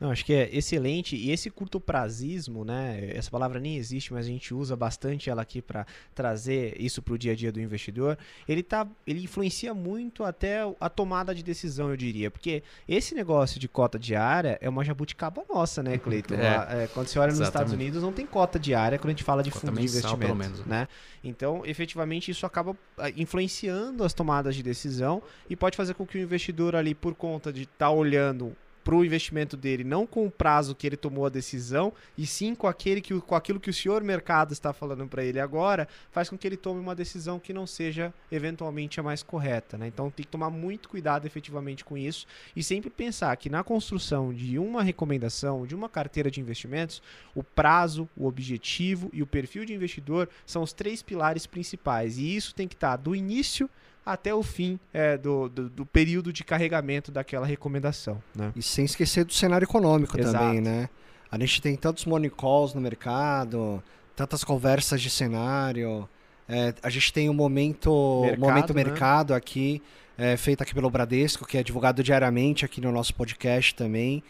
Não, 0.00 0.10
acho 0.10 0.24
que 0.24 0.32
é 0.32 0.48
excelente. 0.50 1.14
E 1.14 1.30
esse 1.30 1.50
curto 1.50 1.78
prazismo, 1.78 2.64
né? 2.64 3.10
Essa 3.14 3.30
palavra 3.30 3.60
nem 3.60 3.76
existe, 3.76 4.14
mas 4.14 4.24
a 4.24 4.28
gente 4.30 4.54
usa 4.54 4.74
bastante 4.74 5.28
ela 5.28 5.42
aqui 5.42 5.60
para 5.60 5.86
trazer 6.14 6.74
isso 6.80 7.02
para 7.02 7.12
o 7.12 7.18
dia 7.18 7.32
a 7.32 7.34
dia 7.36 7.52
do 7.52 7.60
investidor. 7.60 8.16
Ele 8.48 8.62
tá, 8.62 8.88
ele 9.06 9.22
influencia 9.22 9.74
muito 9.74 10.24
até 10.24 10.60
a 10.80 10.88
tomada 10.88 11.34
de 11.34 11.42
decisão, 11.42 11.90
eu 11.90 11.98
diria, 11.98 12.30
porque 12.30 12.62
esse 12.88 13.14
negócio 13.14 13.60
de 13.60 13.68
cota 13.68 13.98
diária 13.98 14.58
é 14.62 14.70
uma 14.70 14.82
jabuticaba 14.82 15.44
nossa, 15.46 15.82
né, 15.82 15.98
Cleiton? 15.98 16.34
É. 16.34 16.84
É, 16.84 16.86
quando 16.94 17.08
você 17.08 17.18
olha 17.18 17.28
nos 17.28 17.40
Exatamente. 17.40 17.48
Estados 17.48 17.72
Unidos, 17.74 18.02
não 18.02 18.12
tem 18.12 18.24
cota 18.24 18.58
diária 18.58 18.98
quando 18.98 19.10
a 19.10 19.12
gente 19.12 19.24
fala 19.24 19.42
de 19.42 19.50
fundo 19.50 19.72
de 19.72 19.82
investimento, 19.82 20.18
pelo 20.18 20.34
menos. 20.34 20.64
né? 20.64 20.88
Então, 21.22 21.62
efetivamente, 21.66 22.30
isso 22.30 22.46
acaba 22.46 22.74
ah, 22.96 23.10
influenciando 23.10 24.02
as 24.02 24.14
tomadas 24.14 24.56
de 24.56 24.62
decisão 24.62 25.22
e 25.48 25.54
pode 25.54 25.76
fazer 25.76 25.92
com 25.92 26.06
que 26.06 26.16
o 26.16 26.20
investidor 26.20 26.74
ali, 26.74 26.94
por 26.94 27.14
conta 27.14 27.52
de 27.52 27.62
estar 27.64 27.76
tá 27.86 27.90
olhando 27.90 28.56
para 28.90 28.96
o 28.96 29.04
investimento 29.04 29.56
dele, 29.56 29.84
não 29.84 30.04
com 30.04 30.26
o 30.26 30.30
prazo 30.30 30.74
que 30.74 30.84
ele 30.84 30.96
tomou 30.96 31.24
a 31.24 31.28
decisão, 31.28 31.92
e 32.18 32.26
sim 32.26 32.56
com, 32.56 32.66
aquele 32.66 33.00
que, 33.00 33.14
com 33.20 33.36
aquilo 33.36 33.60
que 33.60 33.70
o 33.70 33.72
senhor 33.72 34.02
mercado 34.02 34.52
está 34.52 34.72
falando 34.72 35.06
para 35.06 35.22
ele 35.22 35.38
agora, 35.38 35.86
faz 36.10 36.28
com 36.28 36.36
que 36.36 36.44
ele 36.44 36.56
tome 36.56 36.80
uma 36.80 36.92
decisão 36.92 37.38
que 37.38 37.52
não 37.52 37.68
seja 37.68 38.12
eventualmente 38.32 38.98
a 38.98 39.02
mais 39.04 39.22
correta. 39.22 39.78
Né? 39.78 39.86
Então 39.86 40.10
tem 40.10 40.24
que 40.24 40.32
tomar 40.32 40.50
muito 40.50 40.88
cuidado 40.88 41.24
efetivamente 41.24 41.84
com 41.84 41.96
isso 41.96 42.26
e 42.56 42.64
sempre 42.64 42.90
pensar 42.90 43.36
que 43.36 43.48
na 43.48 43.62
construção 43.62 44.34
de 44.34 44.58
uma 44.58 44.82
recomendação, 44.82 45.64
de 45.64 45.76
uma 45.76 45.88
carteira 45.88 46.28
de 46.28 46.40
investimentos, 46.40 47.00
o 47.32 47.44
prazo, 47.44 48.08
o 48.16 48.26
objetivo 48.26 49.08
e 49.12 49.22
o 49.22 49.26
perfil 49.26 49.64
de 49.64 49.72
investidor 49.72 50.28
são 50.44 50.64
os 50.64 50.72
três 50.72 51.00
pilares 51.00 51.46
principais. 51.46 52.18
E 52.18 52.34
isso 52.34 52.52
tem 52.56 52.66
que 52.66 52.74
estar 52.74 52.96
do 52.96 53.14
início 53.14 53.70
até 54.04 54.34
o 54.34 54.42
fim 54.42 54.78
é, 54.92 55.16
do, 55.16 55.48
do, 55.48 55.68
do, 55.68 55.86
período 55.86 56.32
de 56.32 56.42
carregamento 56.42 57.12
daquela 57.12 57.46
recomendação. 57.46 58.22
Né? 58.34 58.52
E 58.56 58.62
sem 58.62 58.84
esquecer 58.84 59.24
do 59.24 59.32
cenário 59.32 59.64
econômico 59.64 60.18
Exato. 60.18 60.44
também, 60.44 60.60
né? 60.60 60.88
A 61.30 61.38
gente 61.38 61.62
tem 61.62 61.76
tantos 61.76 62.04
money 62.04 62.30
calls 62.30 62.74
no 62.74 62.80
mercado, 62.80 63.82
tantas 64.16 64.42
conversas 64.42 65.00
de 65.00 65.08
cenário. 65.08 66.08
É, 66.48 66.74
a 66.82 66.90
gente 66.90 67.12
tem 67.12 67.28
o 67.28 67.32
um 67.32 67.34
momento 67.34 68.22
mercado, 68.22 68.40
momento 68.40 68.74
né? 68.74 68.84
mercado 68.84 69.34
aqui, 69.34 69.80
é, 70.18 70.36
feito 70.36 70.62
aqui 70.62 70.74
pelo 70.74 70.90
Bradesco, 70.90 71.46
que 71.46 71.56
é 71.56 71.62
divulgado 71.62 72.02
diariamente 72.02 72.64
aqui 72.64 72.80
no 72.80 72.90
nosso 72.90 73.14
podcast 73.14 73.74
também, 73.74 74.24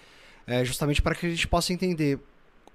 é, 0.47 0.65
justamente 0.65 1.01
para 1.01 1.15
que 1.15 1.27
a 1.27 1.31
gente 1.31 1.49
possa 1.49 1.73
entender, 1.73 2.19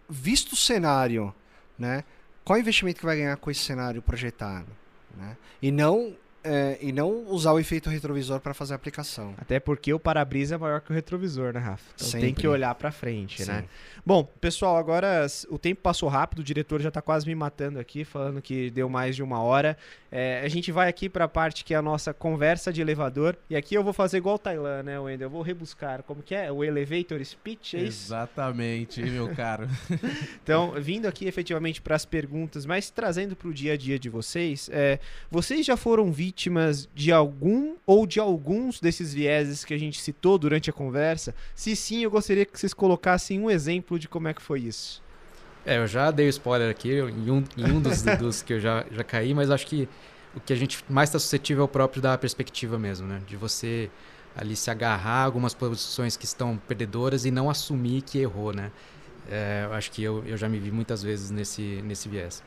visto 0.09 0.53
o 0.53 0.55
cenário, 0.55 1.33
né, 1.77 2.03
qual 2.43 2.57
investimento 2.57 2.99
que 2.99 3.05
vai 3.05 3.17
ganhar 3.17 3.37
com 3.37 3.51
esse 3.51 3.61
cenário 3.61 4.01
projetado. 4.01 4.67
Né? 5.15 5.37
E 5.61 5.71
não 5.71 6.15
é, 6.45 6.77
e 6.79 6.91
não 6.91 7.25
usar 7.27 7.53
o 7.53 7.59
efeito 7.59 7.89
retrovisor 7.89 8.39
para 8.39 8.53
fazer 8.53 8.73
a 8.73 8.75
aplicação. 8.75 9.33
Até 9.35 9.59
porque 9.59 9.91
o 9.91 9.99
para-brisa 9.99 10.55
é 10.55 10.57
maior 10.59 10.79
que 10.79 10.91
o 10.91 10.93
retrovisor, 10.93 11.51
né, 11.51 11.59
Rafa? 11.59 11.83
Então 11.95 12.07
Sempre. 12.07 12.27
tem 12.27 12.35
que 12.35 12.47
olhar 12.47 12.73
para 12.75 12.91
frente, 12.91 13.39
né? 13.39 13.45
Sim. 13.45 13.51
né? 13.51 13.65
Bom, 14.05 14.23
pessoal, 14.39 14.77
agora 14.77 15.25
o 15.49 15.57
tempo 15.57 15.81
passou 15.81 16.07
rápido, 16.07 16.39
o 16.39 16.43
diretor 16.43 16.79
já 16.79 16.89
está 16.89 17.01
quase 17.01 17.25
me 17.25 17.33
matando 17.33 17.79
aqui, 17.79 18.05
falando 18.05 18.39
que 18.43 18.69
deu 18.69 18.87
mais 18.87 19.15
de 19.15 19.23
uma 19.23 19.41
hora. 19.41 19.75
É, 20.11 20.41
a 20.45 20.47
gente 20.47 20.71
vai 20.71 20.87
aqui 20.87 21.09
para 21.09 21.25
a 21.25 21.27
parte 21.27 21.63
que 21.63 21.73
é 21.73 21.77
a 21.77 21.81
nossa 21.81 22.13
conversa 22.13 22.71
de 22.71 22.79
elevador. 22.79 23.35
E 23.49 23.55
aqui 23.55 23.73
eu 23.73 23.83
vou 23.83 23.91
fazer 23.91 24.17
igual 24.17 24.35
o 24.35 24.39
Tailan, 24.39 24.83
né, 24.83 24.99
Wendel? 24.99 25.25
Eu 25.25 25.31
vou 25.31 25.41
rebuscar. 25.41 26.03
Como 26.03 26.21
que 26.21 26.35
é? 26.35 26.51
O 26.51 26.63
elevator 26.63 27.23
speech, 27.25 27.75
é 27.75 27.79
isso? 27.81 28.05
Exatamente, 28.05 29.01
meu 29.01 29.33
caro. 29.33 29.67
então, 30.43 30.73
vindo 30.79 31.07
aqui 31.07 31.25
efetivamente 31.25 31.81
para 31.81 31.95
as 31.95 32.05
perguntas, 32.05 32.67
mas 32.67 32.91
trazendo 32.91 33.35
para 33.35 33.47
o 33.47 33.53
dia 33.53 33.73
a 33.73 33.77
dia 33.77 33.97
de 33.97 34.09
vocês, 34.09 34.69
é, 34.71 34.99
vocês 35.31 35.65
já 35.65 35.75
foram 35.75 36.11
vítimas 36.11 36.34
de 36.93 37.11
algum 37.11 37.75
ou 37.85 38.05
de 38.05 38.19
alguns 38.19 38.79
desses 38.79 39.13
vieses 39.13 39.63
que 39.63 39.73
a 39.73 39.77
gente 39.77 40.01
citou 40.01 40.37
durante 40.37 40.69
a 40.69 40.73
conversa? 40.73 41.33
Se 41.55 41.75
sim, 41.75 42.03
eu 42.03 42.11
gostaria 42.11 42.45
que 42.45 42.59
vocês 42.59 42.73
colocassem 42.73 43.39
um 43.39 43.49
exemplo 43.49 43.97
de 43.97 44.07
como 44.07 44.27
é 44.27 44.33
que 44.33 44.41
foi 44.41 44.61
isso. 44.61 45.01
É, 45.65 45.77
eu 45.77 45.87
já 45.87 46.11
dei 46.11 46.27
o 46.27 46.29
spoiler 46.29 46.69
aqui 46.69 46.91
em 46.91 47.31
um, 47.31 47.43
em 47.57 47.71
um 47.71 47.81
dos, 47.81 48.01
dos 48.19 48.41
que 48.41 48.53
eu 48.53 48.59
já, 48.59 48.85
já 48.91 49.03
caí, 49.03 49.33
mas 49.33 49.49
acho 49.49 49.65
que 49.65 49.89
o 50.35 50.39
que 50.39 50.53
a 50.53 50.55
gente 50.55 50.83
mais 50.89 51.09
está 51.09 51.17
suscetível 51.17 51.63
é 51.63 51.65
o 51.65 51.67
próprio 51.67 52.01
da 52.01 52.17
perspectiva 52.17 52.77
mesmo, 52.77 53.07
né? 53.07 53.21
De 53.25 53.35
você 53.35 53.89
ali 54.35 54.55
se 54.55 54.69
agarrar 54.69 55.21
a 55.21 55.23
algumas 55.23 55.53
posições 55.53 56.17
que 56.17 56.25
estão 56.25 56.57
perdedoras 56.67 57.25
e 57.25 57.31
não 57.31 57.49
assumir 57.49 58.01
que 58.01 58.19
errou, 58.19 58.53
né? 58.53 58.71
É, 59.29 59.63
eu 59.65 59.73
acho 59.73 59.91
que 59.91 60.03
eu, 60.03 60.23
eu 60.25 60.37
já 60.37 60.47
me 60.47 60.59
vi 60.59 60.71
muitas 60.71 61.01
vezes 61.01 61.31
nesse, 61.31 61.81
nesse 61.83 62.09
viés. 62.09 62.43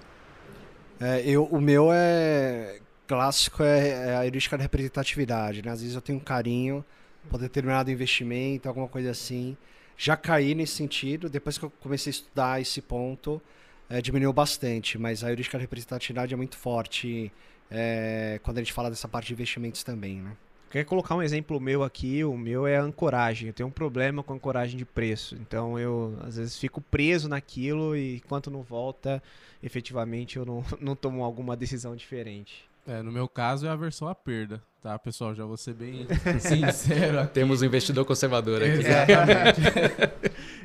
É, 1.01 1.23
eu, 1.25 1.45
o 1.45 1.61
meu 1.61 1.89
é 1.93 2.81
clássico 3.09 3.63
é, 3.63 4.11
é 4.11 4.17
a 4.17 4.25
heurística 4.25 4.57
da 4.57 4.63
representatividade, 4.63 5.63
né? 5.65 5.73
Às 5.73 5.81
vezes 5.81 5.97
eu 5.97 6.03
tenho 6.03 6.19
um 6.19 6.23
carinho 6.23 6.85
por 7.29 7.41
determinado 7.41 7.91
investimento, 7.91 8.69
alguma 8.69 8.87
coisa 8.87 9.11
assim 9.11 9.57
já 9.99 10.17
caí 10.17 10.55
nesse 10.55 10.75
sentido. 10.75 11.29
Depois 11.29 11.59
que 11.59 11.65
eu 11.65 11.71
comecei 11.81 12.11
a 12.11 12.13
estudar 12.13 12.61
esse 12.61 12.81
ponto, 12.81 13.43
é, 13.91 14.01
diminuiu 14.01 14.33
bastante. 14.33 14.97
Mas 14.97 15.25
a 15.25 15.29
heurística 15.29 15.59
da 15.59 15.63
representatividade 15.63 16.33
é 16.33 16.37
muito 16.37 16.57
forte 16.57 17.33
é, 17.71 18.41
quando 18.45 18.59
a 18.59 18.61
gente 18.63 18.73
fala 18.73 18.89
dessa 18.89 19.09
parte 19.09 19.27
de 19.27 19.33
investimentos 19.35 19.83
também, 19.83 20.23
né? 20.23 20.37
Quer 20.71 20.85
colocar 20.85 21.17
um 21.17 21.23
exemplo 21.23 21.59
meu 21.59 21.83
aqui? 21.83 22.23
O 22.23 22.37
meu 22.37 22.67
é 22.67 22.77
a 22.77 22.83
ancoragem. 22.83 23.49
Eu 23.49 23.55
tenho 23.55 23.69
um 23.69 23.73
problema 23.73 24.23
com 24.23 24.35
ancoragem 24.35 24.77
de 24.77 24.85
preço. 24.85 25.35
Então 25.35 25.79
eu 25.79 26.17
às 26.23 26.37
vezes 26.37 26.59
fico 26.59 26.81
preso 26.81 27.29
naquilo 27.29 27.97
e 27.97 28.17
enquanto 28.17 28.51
não 28.51 28.63
volta, 28.63 29.23
efetivamente 29.63 30.37
eu 30.37 30.45
não, 30.45 30.63
não 30.79 30.95
tomo 30.95 31.25
alguma 31.25 31.57
decisão 31.57 31.97
diferente. 31.97 32.68
É, 32.89 33.03
no 33.03 33.13
meu 33.13 33.29
caso 33.29 33.67
é 33.67 33.69
a 33.69 33.77
versão 33.77 34.09
à 34.09 34.15
perda. 34.15 34.63
Tá, 34.83 34.99
pessoal, 34.99 35.35
já 35.35 35.45
vou 35.45 35.59
ser 35.59 35.75
bem 35.75 36.07
sincero. 36.41 37.21
Aqui. 37.21 37.35
Temos 37.35 37.61
um 37.61 37.67
investidor 37.67 38.07
conservador 38.07 38.63
aqui. 38.63 38.79
Exatamente. 38.79 39.61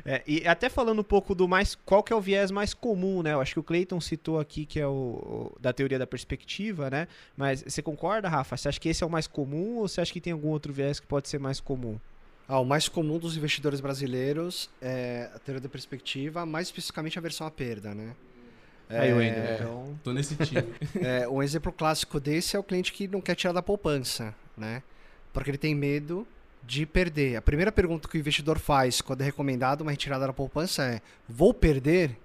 é, 0.06 0.22
e 0.26 0.48
até 0.48 0.70
falando 0.70 1.00
um 1.00 1.04
pouco 1.04 1.34
do 1.34 1.46
mais, 1.46 1.74
qual 1.74 2.02
que 2.02 2.14
é 2.14 2.16
o 2.16 2.22
viés 2.22 2.50
mais 2.50 2.72
comum, 2.72 3.22
né? 3.22 3.34
Eu 3.34 3.42
acho 3.42 3.52
que 3.52 3.60
o 3.60 3.62
Clayton 3.62 4.00
citou 4.00 4.40
aqui 4.40 4.64
que 4.64 4.80
é 4.80 4.86
o, 4.86 4.90
o, 4.90 5.56
da 5.60 5.70
teoria 5.70 5.98
da 5.98 6.06
perspectiva, 6.06 6.88
né? 6.88 7.08
Mas 7.36 7.62
você 7.62 7.82
concorda, 7.82 8.26
Rafa? 8.26 8.56
Você 8.56 8.70
acha 8.70 8.80
que 8.80 8.88
esse 8.88 9.04
é 9.04 9.06
o 9.06 9.10
mais 9.10 9.26
comum 9.26 9.76
ou 9.76 9.86
você 9.86 10.00
acha 10.00 10.10
que 10.10 10.20
tem 10.20 10.32
algum 10.32 10.48
outro 10.48 10.72
viés 10.72 10.98
que 10.98 11.06
pode 11.06 11.28
ser 11.28 11.38
mais 11.38 11.60
comum? 11.60 11.98
Ah, 12.48 12.58
o 12.58 12.64
mais 12.64 12.88
comum 12.88 13.18
dos 13.18 13.36
investidores 13.36 13.80
brasileiros 13.80 14.70
é 14.80 15.28
a 15.34 15.38
teoria 15.38 15.60
da 15.60 15.68
perspectiva, 15.68 16.46
mais 16.46 16.68
especificamente 16.68 17.18
a 17.18 17.22
versão 17.22 17.46
à 17.46 17.50
perda, 17.50 17.94
né? 17.94 18.14
Aí 18.88 19.10
eu 19.10 19.18
ainda, 19.18 19.36
é, 19.36 19.54
então... 19.54 19.98
tô 20.02 20.12
nesse 20.12 20.36
time. 20.36 20.64
é, 21.00 21.28
um 21.28 21.42
exemplo 21.42 21.72
clássico 21.72 22.20
desse 22.20 22.56
é 22.56 22.58
o 22.58 22.62
cliente 22.62 22.92
que 22.92 23.08
não 23.08 23.20
quer 23.20 23.34
tirar 23.34 23.52
da 23.52 23.62
poupança, 23.62 24.34
né? 24.56 24.82
Porque 25.32 25.50
ele 25.50 25.58
tem 25.58 25.74
medo 25.74 26.26
de 26.62 26.86
perder. 26.86 27.36
A 27.36 27.42
primeira 27.42 27.72
pergunta 27.72 28.08
que 28.08 28.16
o 28.16 28.20
investidor 28.20 28.58
faz 28.58 29.00
quando 29.00 29.22
é 29.22 29.24
recomendado 29.24 29.82
uma 29.82 29.90
retirada 29.90 30.26
da 30.26 30.32
poupança 30.32 30.84
é: 30.84 31.00
vou 31.28 31.52
perder? 31.52 32.16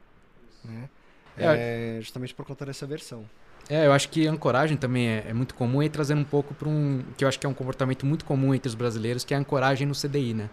Né? 0.63 0.89
É, 1.37 1.97
é 1.97 2.01
justamente 2.01 2.33
por 2.33 2.45
conta 2.45 2.65
dessa 2.65 2.85
versão. 2.85 3.25
É, 3.69 3.85
eu 3.85 3.93
acho 3.93 4.09
que 4.09 4.25
ancoragem 4.25 4.75
também 4.75 5.07
é, 5.07 5.25
é 5.27 5.33
muito 5.33 5.53
comum 5.53 5.83
e 5.83 5.89
trazendo 5.89 6.21
um 6.21 6.25
pouco 6.25 6.55
para 6.55 6.67
um 6.67 7.03
que 7.15 7.23
eu 7.23 7.27
acho 7.27 7.39
que 7.39 7.45
é 7.45 7.49
um 7.49 7.53
comportamento 7.53 8.05
muito 8.05 8.25
comum 8.25 8.53
entre 8.53 8.67
os 8.67 8.73
brasileiros, 8.73 9.23
que 9.23 9.33
é 9.33 9.37
a 9.37 9.39
ancoragem 9.39 9.85
no 9.85 9.93
CDI, 9.93 10.33
né? 10.33 10.49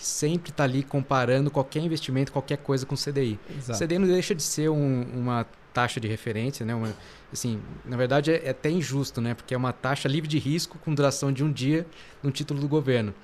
Que 0.00 0.06
sempre 0.06 0.50
está 0.50 0.64
ali 0.64 0.82
comparando 0.82 1.50
qualquer 1.50 1.80
investimento, 1.80 2.32
qualquer 2.32 2.56
coisa 2.56 2.86
com 2.86 2.94
o 2.94 2.98
CDI. 2.98 3.38
Exato. 3.54 3.78
O 3.78 3.86
CDI 3.86 3.98
não 3.98 4.08
deixa 4.08 4.34
de 4.34 4.42
ser 4.42 4.70
um, 4.70 5.02
uma 5.12 5.46
taxa 5.74 6.00
de 6.00 6.08
referência, 6.08 6.64
né? 6.64 6.74
Uma, 6.74 6.94
assim, 7.30 7.60
na 7.84 7.98
verdade 7.98 8.32
é, 8.32 8.46
é, 8.46 8.50
até 8.50 8.70
injusto, 8.70 9.20
né? 9.20 9.34
Porque 9.34 9.52
é 9.52 9.56
uma 9.58 9.74
taxa 9.74 10.08
livre 10.08 10.26
de 10.26 10.38
risco 10.38 10.78
com 10.78 10.94
duração 10.94 11.30
de 11.30 11.44
um 11.44 11.52
dia 11.52 11.86
no 12.22 12.30
título 12.30 12.60
do 12.60 12.66
governo. 12.66 13.14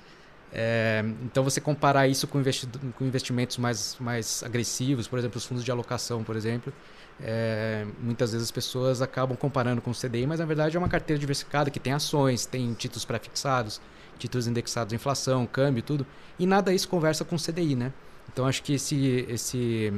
É, 0.53 1.03
então 1.23 1.43
você 1.43 1.59
comparar 1.59 2.07
isso 2.07 2.27
com, 2.27 2.39
investi 2.39 2.67
com, 2.95 3.03
investimentos 3.03 3.57
mais, 3.57 3.97
mais 3.99 4.43
agressivos, 4.43 5.07
por 5.07 5.17
exemplo, 5.17 5.39
os 5.39 5.45
fundos 5.45 5.65
de 5.65 5.71
alocação, 5.71 6.23
por 6.23 6.35
exemplo, 6.35 6.71
é, 7.19 7.87
muitas 7.99 8.33
vezes 8.33 8.45
as 8.45 8.51
pessoas 8.51 9.01
acabam 9.01 9.35
comparando 9.35 9.81
com 9.81 9.89
o 9.89 9.95
CDI, 9.95 10.27
mas 10.27 10.39
na 10.39 10.45
verdade 10.45 10.77
é 10.77 10.79
uma 10.79 10.87
carteira 10.87 11.19
diversificada 11.19 11.71
que 11.71 11.79
tem 11.79 11.91
ações, 11.91 12.45
tem 12.45 12.71
títulos 12.75 13.03
pré-fixados, 13.03 13.81
títulos 14.17 14.47
indexados 14.47 14.93
à 14.93 14.95
inflação, 14.95 15.45
câmbio, 15.45 15.83
tudo, 15.83 16.05
e 16.37 16.45
nada 16.45 16.73
isso 16.73 16.87
conversa 16.87 17.23
com 17.23 17.35
o 17.35 17.39
CDI, 17.39 17.75
né? 17.75 17.93
Então 18.31 18.45
acho 18.45 18.61
que 18.61 18.73
esse, 18.73 19.25
esse, 19.29 19.93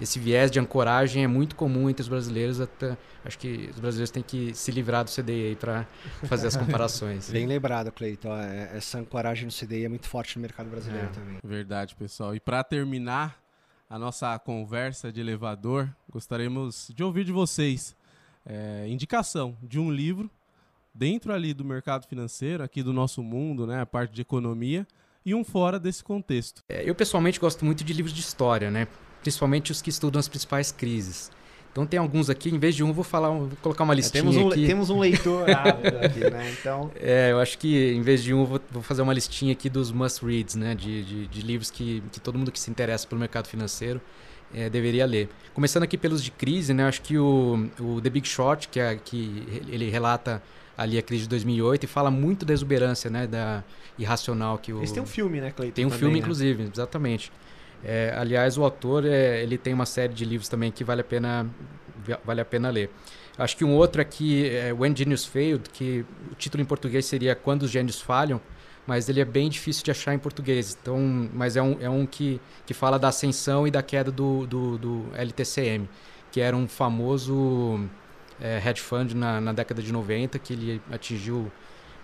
esse 0.00 0.18
viés 0.18 0.50
de 0.50 0.58
ancoragem 0.58 1.22
é 1.24 1.26
muito 1.26 1.54
comum 1.54 1.88
entre 1.90 2.02
os 2.02 2.08
brasileiros. 2.08 2.60
Até, 2.60 2.96
acho 3.24 3.38
que 3.38 3.68
os 3.70 3.78
brasileiros 3.78 4.10
têm 4.10 4.22
que 4.22 4.54
se 4.54 4.70
livrar 4.70 5.04
do 5.04 5.10
CDI 5.10 5.56
para 5.60 5.86
fazer 6.24 6.48
as 6.48 6.56
comparações. 6.56 7.28
Bem 7.30 7.46
lembrado, 7.46 7.92
Cleiton. 7.92 8.34
É, 8.34 8.76
essa 8.76 8.98
ancoragem 8.98 9.44
no 9.44 9.52
CDI 9.52 9.84
é 9.84 9.88
muito 9.88 10.08
forte 10.08 10.36
no 10.36 10.42
mercado 10.42 10.68
brasileiro 10.70 11.06
é, 11.06 11.10
também. 11.10 11.38
Verdade, 11.44 11.94
pessoal. 11.94 12.34
E 12.34 12.40
para 12.40 12.64
terminar 12.64 13.38
a 13.88 13.98
nossa 13.98 14.38
conversa 14.38 15.12
de 15.12 15.20
elevador, 15.20 15.88
gostaríamos 16.10 16.90
de 16.94 17.02
ouvir 17.04 17.24
de 17.24 17.32
vocês 17.32 17.94
é, 18.46 18.86
indicação 18.88 19.56
de 19.62 19.78
um 19.78 19.90
livro 19.90 20.30
dentro 20.94 21.32
ali 21.32 21.54
do 21.54 21.64
mercado 21.64 22.06
financeiro, 22.06 22.62
aqui 22.62 22.82
do 22.82 22.92
nosso 22.92 23.22
mundo, 23.22 23.66
né, 23.66 23.80
a 23.80 23.86
parte 23.86 24.12
de 24.12 24.22
economia, 24.22 24.86
e 25.24 25.34
um 25.34 25.44
fora 25.44 25.78
desse 25.78 26.02
contexto. 26.02 26.62
É, 26.68 26.88
eu 26.88 26.94
pessoalmente 26.94 27.38
gosto 27.38 27.64
muito 27.64 27.84
de 27.84 27.92
livros 27.92 28.14
de 28.14 28.20
história, 28.20 28.70
né? 28.70 28.88
principalmente 29.20 29.70
os 29.70 29.80
que 29.80 29.90
estudam 29.90 30.18
as 30.18 30.28
principais 30.28 30.72
crises. 30.72 31.30
Então 31.72 31.86
tem 31.86 32.00
alguns 32.00 32.28
aqui, 32.28 32.50
em 32.50 32.58
vez 32.58 32.74
de 32.74 32.82
um, 32.82 32.92
vou 32.92 33.04
falar, 33.04 33.30
vou 33.30 33.50
colocar 33.62 33.84
uma 33.84 33.94
listinha 33.94 34.24
temos 34.24 34.36
um, 34.36 34.48
aqui. 34.48 34.66
Temos 34.66 34.90
um 34.90 34.98
leitor 34.98 35.46
aqui, 36.04 36.28
né? 36.28 36.52
Então... 36.58 36.90
É, 36.96 37.30
eu 37.30 37.38
acho 37.38 37.56
que 37.58 37.92
em 37.92 38.02
vez 38.02 38.24
de 38.24 38.34
um, 38.34 38.44
vou, 38.44 38.60
vou 38.72 38.82
fazer 38.82 39.02
uma 39.02 39.12
listinha 39.12 39.52
aqui 39.52 39.70
dos 39.70 39.92
must-reads, 39.92 40.56
né? 40.56 40.74
De, 40.74 41.04
de, 41.04 41.26
de, 41.28 41.42
livros 41.42 41.70
que, 41.70 42.02
que 42.10 42.18
todo 42.18 42.36
mundo 42.36 42.50
que 42.50 42.58
se 42.58 42.68
interessa 42.70 43.06
pelo 43.06 43.20
mercado 43.20 43.46
financeiro 43.46 44.00
é, 44.52 44.68
deveria 44.68 45.06
ler. 45.06 45.28
Começando 45.54 45.84
aqui 45.84 45.96
pelos 45.96 46.24
de 46.24 46.32
crise, 46.32 46.74
né? 46.74 46.88
Acho 46.88 47.02
que 47.02 47.16
o, 47.16 47.68
o 47.78 48.00
The 48.00 48.10
Big 48.10 48.26
Short, 48.26 48.66
que, 48.68 48.80
é, 48.80 48.96
que 48.96 49.62
ele 49.68 49.88
relata 49.88 50.42
ali 50.80 50.96
a 50.96 51.02
crise 51.02 51.24
de 51.24 51.28
2008 51.28 51.84
e 51.84 51.86
fala 51.86 52.10
muito 52.10 52.46
da 52.46 52.54
exuberância, 52.54 53.10
né? 53.10 53.26
Da 53.26 53.62
irracional 53.98 54.56
que 54.56 54.72
o... 54.72 54.78
Eles 54.78 54.90
têm 54.90 55.02
um 55.02 55.06
filme, 55.06 55.38
né, 55.38 55.50
Cleiton? 55.50 55.74
Tem 55.74 55.84
um 55.84 55.88
também, 55.88 55.98
filme, 55.98 56.14
né? 56.14 56.20
inclusive, 56.20 56.70
exatamente. 56.72 57.30
É, 57.84 58.14
aliás, 58.16 58.56
o 58.56 58.64
autor 58.64 59.04
é, 59.04 59.42
ele 59.42 59.58
tem 59.58 59.74
uma 59.74 59.84
série 59.84 60.14
de 60.14 60.24
livros 60.24 60.48
também 60.48 60.72
que 60.72 60.82
vale 60.82 61.02
a 61.02 61.04
pena 61.04 61.46
vale 62.24 62.40
a 62.40 62.44
pena 62.46 62.70
ler. 62.70 62.90
Acho 63.36 63.54
que 63.58 63.64
um 63.64 63.74
outro 63.74 64.00
aqui 64.00 64.48
é 64.48 64.72
When 64.72 64.96
Genius 64.96 65.26
Failed, 65.26 65.68
que 65.70 66.04
o 66.32 66.34
título 66.34 66.62
em 66.62 66.66
português 66.66 67.04
seria 67.04 67.34
Quando 67.34 67.64
os 67.64 67.70
Gênios 67.70 68.00
Falham, 68.00 68.40
mas 68.86 69.10
ele 69.10 69.20
é 69.20 69.24
bem 69.24 69.50
difícil 69.50 69.84
de 69.84 69.90
achar 69.90 70.14
em 70.14 70.18
português. 70.18 70.76
Então, 70.80 71.28
mas 71.32 71.56
é 71.56 71.62
um, 71.62 71.76
é 71.78 71.90
um 71.90 72.06
que, 72.06 72.40
que 72.64 72.72
fala 72.72 72.98
da 72.98 73.08
ascensão 73.08 73.66
e 73.66 73.70
da 73.70 73.82
queda 73.82 74.10
do, 74.10 74.46
do, 74.46 74.78
do 74.78 75.06
LTCM, 75.14 75.86
que 76.32 76.40
era 76.40 76.56
um 76.56 76.66
famoso 76.66 77.86
é, 78.40 78.60
hedge 78.64 78.80
fund 78.80 79.14
na, 79.14 79.40
na 79.40 79.52
década 79.52 79.82
de 79.82 79.92
90, 79.92 80.38
que 80.38 80.52
ele 80.52 80.82
atingiu 80.90 81.50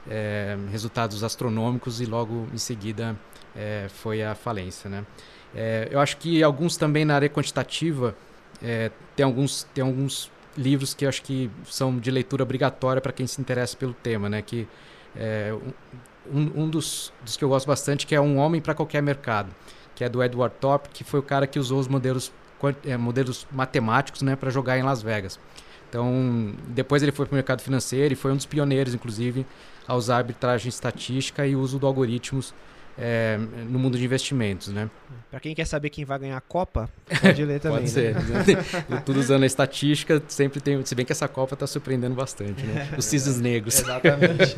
é, 0.08 0.56
resultados 0.70 1.24
astronômicos 1.24 2.00
e 2.00 2.06
logo 2.06 2.46
em 2.52 2.58
seguida 2.58 3.16
é, 3.54 3.86
foi 3.88 4.22
a 4.22 4.34
falência. 4.34 4.88
Né? 4.88 5.04
Eu 5.90 6.00
acho 6.00 6.18
que 6.18 6.42
alguns 6.42 6.76
também 6.76 7.04
na 7.04 7.14
área 7.14 7.30
quantitativa 7.30 8.14
tem, 9.14 9.24
alguns, 9.24 9.62
tem 9.72 9.82
alguns 9.82 10.30
livros 10.54 10.92
que 10.92 11.06
acho 11.06 11.22
que 11.22 11.50
são 11.64 11.98
de 11.98 12.10
leitura 12.10 12.42
obrigatória 12.42 13.00
para 13.00 13.10
quem 13.10 13.26
se 13.26 13.40
interessa 13.40 13.74
pelo 13.74 13.94
tema, 13.94 14.28
né? 14.28 14.42
Que 14.42 14.68
um, 16.30 16.64
um 16.64 16.68
dos, 16.68 17.10
dos, 17.24 17.38
que 17.38 17.44
eu 17.44 17.48
gosto 17.48 17.66
bastante 17.66 18.06
que 18.06 18.14
é 18.14 18.20
Um 18.20 18.36
Homem 18.36 18.60
para 18.60 18.74
Qualquer 18.74 19.02
Mercado, 19.02 19.48
que 19.94 20.04
é 20.04 20.10
do 20.10 20.22
Edward 20.22 20.54
Thorpe, 20.60 20.90
que 20.90 21.02
foi 21.02 21.20
o 21.20 21.22
cara 21.22 21.46
que 21.46 21.58
usou 21.58 21.78
os 21.78 21.88
modelos, 21.88 22.30
modelos 22.98 23.46
matemáticos 23.50 24.20
né, 24.20 24.36
para 24.36 24.50
jogar 24.50 24.78
em 24.78 24.82
Las 24.82 25.02
Vegas. 25.02 25.40
Então, 25.88 26.54
depois 26.68 27.02
ele 27.02 27.12
foi 27.12 27.26
para 27.26 27.32
o 27.32 27.36
mercado 27.36 27.62
financeiro 27.62 28.12
e 28.12 28.16
foi 28.16 28.32
um 28.32 28.36
dos 28.36 28.46
pioneiros, 28.46 28.94
inclusive, 28.94 29.46
a 29.86 29.94
usar 29.94 30.16
arbitragem 30.16 30.68
estatística 30.68 31.46
e 31.46 31.54
uso 31.54 31.78
de 31.78 31.84
algoritmos 31.84 32.52
é, 32.98 33.38
no 33.68 33.78
mundo 33.78 33.98
de 33.98 34.04
investimentos, 34.04 34.68
né? 34.68 34.88
Para 35.30 35.38
quem 35.38 35.54
quer 35.54 35.66
saber 35.66 35.90
quem 35.90 36.04
vai 36.04 36.18
ganhar 36.18 36.36
a 36.36 36.40
Copa, 36.40 36.88
pode 37.20 37.44
ler 37.44 37.60
também. 37.60 37.80
pode 37.80 37.90
ser. 37.90 38.14
Né? 38.14 39.02
Tudo 39.04 39.20
usando 39.20 39.42
a 39.42 39.46
estatística, 39.46 40.22
sempre 40.28 40.60
tem. 40.60 40.82
Se 40.84 40.94
bem 40.94 41.04
que 41.04 41.12
essa 41.12 41.28
Copa 41.28 41.54
está 41.54 41.66
surpreendendo 41.66 42.14
bastante, 42.14 42.64
né? 42.64 42.88
Os 42.96 43.04
cisnes 43.04 43.38
negros. 43.38 43.80
Exatamente. 43.80 44.54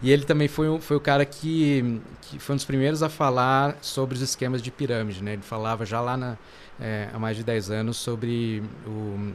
e 0.00 0.10
ele 0.10 0.24
também 0.24 0.48
foi, 0.48 0.80
foi 0.80 0.96
o 0.96 1.00
cara 1.00 1.26
que, 1.26 2.00
que 2.22 2.38
foi 2.38 2.54
um 2.54 2.56
dos 2.56 2.64
primeiros 2.64 3.02
a 3.02 3.10
falar 3.10 3.76
sobre 3.82 4.14
os 4.14 4.22
esquemas 4.22 4.62
de 4.62 4.70
pirâmide, 4.70 5.22
né? 5.22 5.34
Ele 5.34 5.42
falava 5.42 5.84
já 5.84 6.00
lá 6.00 6.16
na, 6.16 6.38
é, 6.80 7.08
há 7.12 7.18
mais 7.18 7.36
de 7.36 7.44
10 7.44 7.70
anos 7.70 7.96
sobre 7.96 8.62
o, 8.86 8.90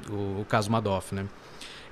o, 0.09 0.41
o 0.41 0.45
caso 0.47 0.71
Madoff, 0.71 1.13
né? 1.13 1.25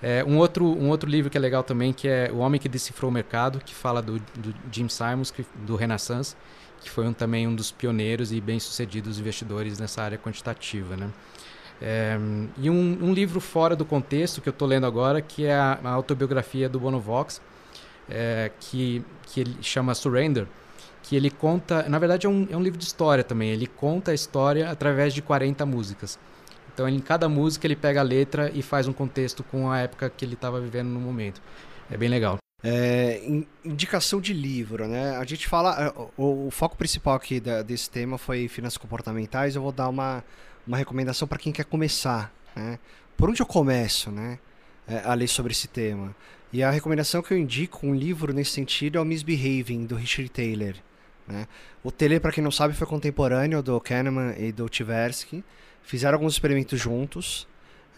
É, 0.01 0.23
um, 0.23 0.37
outro, 0.37 0.65
um 0.65 0.89
outro 0.89 1.07
livro 1.07 1.29
que 1.29 1.37
é 1.37 1.41
legal 1.41 1.61
também, 1.61 1.93
que 1.93 2.07
é 2.07 2.31
O 2.33 2.37
Homem 2.37 2.59
que 2.59 2.67
Decifrou 2.67 3.11
o 3.11 3.13
Mercado, 3.13 3.59
que 3.59 3.73
fala 3.73 4.01
do, 4.01 4.17
do 4.19 4.53
Jim 4.71 4.89
Simons, 4.89 5.29
que, 5.29 5.45
do 5.65 5.75
Renaissance, 5.75 6.35
que 6.81 6.89
foi 6.89 7.05
um, 7.05 7.13
também 7.13 7.47
um 7.47 7.53
dos 7.53 7.71
pioneiros 7.71 8.31
e 8.31 8.41
bem-sucedidos 8.41 9.19
investidores 9.19 9.77
nessa 9.77 10.01
área 10.01 10.17
quantitativa. 10.17 10.97
Né? 10.97 11.09
É, 11.79 12.17
e 12.57 12.67
um, 12.67 12.97
um, 13.01 13.13
livro 13.13 13.39
fora 13.39 13.75
do 13.75 13.85
contexto 13.85 14.41
que 14.41 14.49
eu 14.49 14.51
estou 14.51 14.67
lendo 14.67 14.87
agora, 14.87 15.21
que 15.21 15.45
é 15.45 15.53
a, 15.53 15.79
a 15.83 15.89
autobiografia 15.89 16.67
do 16.67 16.79
Bono 16.79 16.99
Vox, 16.99 17.39
é, 18.09 18.51
que, 18.59 19.05
que 19.27 19.41
ele 19.41 19.55
chama 19.61 19.93
Surrender, 19.93 20.47
que 21.03 21.15
ele 21.15 21.29
conta, 21.29 21.87
na 21.89 21.99
verdade 21.99 22.25
é 22.27 22.29
um, 22.29 22.47
é 22.49 22.55
um 22.55 22.61
livro 22.61 22.77
de 22.77 22.85
história 22.85 23.23
também, 23.23 23.49
ele 23.49 23.67
conta 23.67 24.11
a 24.11 24.13
história 24.13 24.69
através 24.69 25.13
de 25.13 25.21
40 25.21 25.65
músicas. 25.65 26.19
Então, 26.73 26.87
em 26.87 26.99
cada 26.99 27.27
música, 27.27 27.67
ele 27.67 27.75
pega 27.75 27.99
a 27.99 28.03
letra 28.03 28.49
e 28.53 28.61
faz 28.61 28.87
um 28.87 28.93
contexto 28.93 29.43
com 29.43 29.69
a 29.69 29.79
época 29.79 30.09
que 30.09 30.23
ele 30.23 30.35
estava 30.35 30.59
vivendo 30.59 30.87
no 30.87 30.99
momento. 30.99 31.41
É 31.89 31.97
bem 31.97 32.09
legal. 32.09 32.37
É, 32.63 33.21
indicação 33.65 34.21
de 34.21 34.33
livro, 34.33 34.87
né? 34.87 35.17
A 35.17 35.25
gente 35.25 35.47
fala. 35.47 35.87
É, 35.87 36.01
o, 36.17 36.47
o 36.47 36.51
foco 36.51 36.77
principal 36.77 37.15
aqui 37.15 37.39
da, 37.39 37.61
desse 37.61 37.89
tema 37.89 38.17
foi 38.17 38.47
finanças 38.47 38.77
comportamentais. 38.77 39.55
Eu 39.55 39.61
vou 39.61 39.71
dar 39.71 39.89
uma, 39.89 40.23
uma 40.65 40.77
recomendação 40.77 41.27
para 41.27 41.39
quem 41.39 41.51
quer 41.51 41.65
começar. 41.65 42.31
Né? 42.55 42.79
Por 43.17 43.29
onde 43.29 43.41
eu 43.41 43.45
começo, 43.45 44.11
né? 44.11 44.39
É, 44.87 45.01
a 45.03 45.13
ler 45.13 45.27
sobre 45.27 45.51
esse 45.51 45.67
tema. 45.67 46.15
E 46.53 46.63
a 46.63 46.69
recomendação 46.69 47.21
que 47.21 47.33
eu 47.33 47.37
indico, 47.37 47.85
um 47.85 47.95
livro 47.95 48.33
nesse 48.33 48.51
sentido, 48.51 48.97
é 48.97 49.01
o 49.01 49.05
Misbehaving, 49.05 49.85
do 49.85 49.95
Richard 49.95 50.29
Taylor. 50.29 50.73
Né? 51.31 51.47
O 51.83 51.91
Taylor, 51.91 52.19
para 52.19 52.31
quem 52.31 52.43
não 52.43 52.51
sabe, 52.51 52.75
foi 52.75 52.85
contemporâneo 52.85 53.63
do 53.63 53.79
Kahneman 53.79 54.35
e 54.37 54.51
do 54.51 54.67
Tversky 54.69 55.43
fizeram 55.83 56.15
alguns 56.15 56.33
experimentos 56.33 56.79
juntos. 56.79 57.47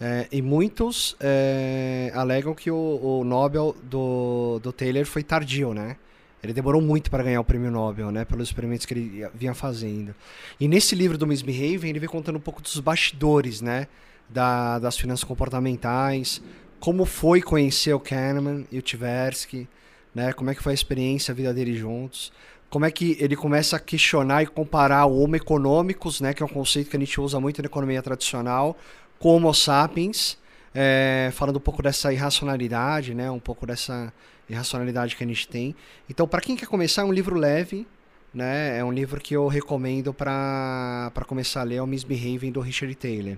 É, 0.00 0.26
e 0.32 0.42
muitos 0.42 1.16
é, 1.20 2.10
alegam 2.14 2.54
que 2.54 2.70
o, 2.70 2.76
o, 2.76 3.24
Nobel 3.24 3.76
do, 3.82 4.58
do 4.60 4.72
Taylor 4.72 5.04
foi 5.04 5.22
tardio, 5.22 5.72
né? 5.72 5.96
Ele 6.42 6.52
demorou 6.52 6.82
muito 6.82 7.10
para 7.10 7.22
ganhar 7.22 7.40
o 7.40 7.44
prêmio 7.44 7.70
Nobel, 7.70 8.10
né? 8.10 8.24
Pelos 8.24 8.48
experimentos 8.48 8.84
que 8.84 8.92
ele 8.92 9.28
vinha 9.34 9.54
fazendo. 9.54 10.14
E 10.58 10.66
nesse 10.66 10.94
livro 10.94 11.16
do 11.16 11.26
Misbehaving, 11.26 11.88
ele 11.88 12.00
vem 12.00 12.08
contando 12.08 12.36
um 12.36 12.40
pouco 12.40 12.60
dos 12.60 12.78
bastidores, 12.80 13.60
né? 13.60 13.86
Da, 14.28 14.78
das 14.78 14.96
finanças 14.96 15.24
comportamentais, 15.24 16.42
como 16.80 17.04
foi 17.04 17.40
conhecer 17.40 17.92
o 17.92 18.00
Kahneman 18.00 18.66
e 18.72 18.78
o 18.78 18.82
Tversky, 18.82 19.68
né? 20.14 20.32
Como 20.32 20.50
é 20.50 20.54
que 20.54 20.62
foi 20.62 20.72
a 20.72 20.74
experiência, 20.74 21.32
a 21.32 21.34
vida 21.34 21.54
deles 21.54 21.78
juntos 21.78 22.32
como 22.74 22.86
é 22.86 22.90
que 22.90 23.16
ele 23.20 23.36
começa 23.36 23.76
a 23.76 23.78
questionar 23.78 24.42
e 24.42 24.48
comparar 24.48 25.06
o 25.06 25.20
Homo 25.20 25.36
econômicos, 25.36 26.20
né, 26.20 26.34
que 26.34 26.42
é 26.42 26.46
um 26.46 26.48
conceito 26.48 26.90
que 26.90 26.96
a 26.96 26.98
gente 26.98 27.20
usa 27.20 27.38
muito 27.38 27.62
na 27.62 27.66
economia 27.66 28.02
tradicional, 28.02 28.76
com 29.16 29.28
o 29.28 29.36
Homo 29.36 29.54
sapiens, 29.54 30.36
é, 30.74 31.30
falando 31.34 31.58
um 31.58 31.60
pouco 31.60 31.80
dessa 31.80 32.12
irracionalidade, 32.12 33.14
né, 33.14 33.30
um 33.30 33.38
pouco 33.38 33.64
dessa 33.64 34.12
irracionalidade 34.50 35.14
que 35.14 35.22
a 35.22 35.26
gente 35.28 35.46
tem. 35.46 35.76
Então, 36.10 36.26
para 36.26 36.40
quem 36.40 36.56
quer 36.56 36.66
começar, 36.66 37.02
é 37.02 37.04
um 37.04 37.12
livro 37.12 37.36
leve, 37.36 37.86
né, 38.34 38.76
é 38.76 38.84
um 38.84 38.90
livro 38.90 39.20
que 39.20 39.36
eu 39.36 39.46
recomendo 39.46 40.12
para 40.12 41.12
começar 41.28 41.60
a 41.60 41.62
ler, 41.62 41.76
é 41.76 41.82
o 41.82 41.86
Misbehaving, 41.86 42.50
do 42.50 42.60
Richard 42.60 42.92
Taylor. 42.96 43.36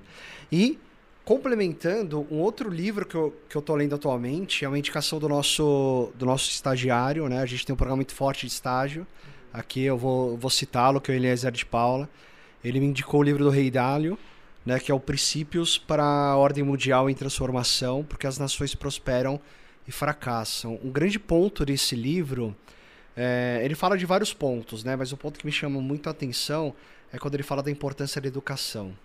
E 0.51 0.78
complementando, 1.27 2.24
um 2.31 2.39
outro 2.39 2.70
livro 2.70 3.05
que 3.05 3.16
eu, 3.16 3.37
que 3.49 3.57
eu 3.57 3.61
tô 3.61 3.74
lendo 3.74 3.97
atualmente 3.97 4.64
é 4.64 4.68
uma 4.68 4.79
indicação 4.79 5.18
do 5.18 5.29
nosso, 5.29 6.12
do 6.14 6.24
nosso 6.24 6.49
estagiário, 6.49 7.29
né? 7.29 7.41
A 7.41 7.47
gente 7.47 7.66
tem 7.66 7.74
um 7.74 7.77
programa 7.77 7.97
muito 7.97 8.14
forte 8.14 8.47
de 8.47 8.53
estágio. 8.53 9.05
Aqui 9.53 9.83
eu 9.83 9.99
vou, 9.99 10.37
vou 10.37 10.49
citá-lo, 10.49 11.01
que 11.01 11.11
é 11.11 11.14
o 11.14 11.16
Eliezer 11.16 11.51
de 11.51 11.66
Paula. 11.66 12.09
Ele 12.62 12.79
me 12.79 12.87
indicou 12.87 13.18
o 13.18 13.22
livro 13.24 13.43
do 13.43 13.51
Rei 13.51 13.72
Dálio, 13.72 14.16
né, 14.64 14.79
que 14.79 14.93
é 14.93 14.95
o 14.95 15.01
Princípios 15.01 15.77
para 15.77 16.05
a 16.05 16.37
Ordem 16.37 16.62
Mundial 16.62 17.11
em 17.11 17.14
Transformação, 17.14 18.05
porque 18.05 18.29
as 18.29 18.39
nações 18.39 18.77
prosperam 18.77 19.41
e 19.87 19.91
fracassam. 19.91 20.79
Um 20.81 20.93
grande 20.93 21.18
ponto 21.18 21.66
desse 21.66 21.97
livro, 21.97 22.55
é, 23.16 23.62
ele 23.64 23.74
fala 23.74 23.99
de 23.99 24.07
vários 24.07 24.33
pontos, 24.33 24.85
né, 24.85 24.95
mas 24.95 25.11
o 25.11 25.16
ponto 25.16 25.41
que 25.41 25.47
me 25.47 25.51
chama 25.51 25.81
muito 25.81 26.07
a 26.09 26.12
atenção 26.12 26.72
é 27.12 27.18
quando 27.18 27.35
ele 27.35 27.43
fala 27.43 27.64
da 27.64 27.70
importância 27.70 28.20
da 28.20 28.29
educação, 28.29 28.97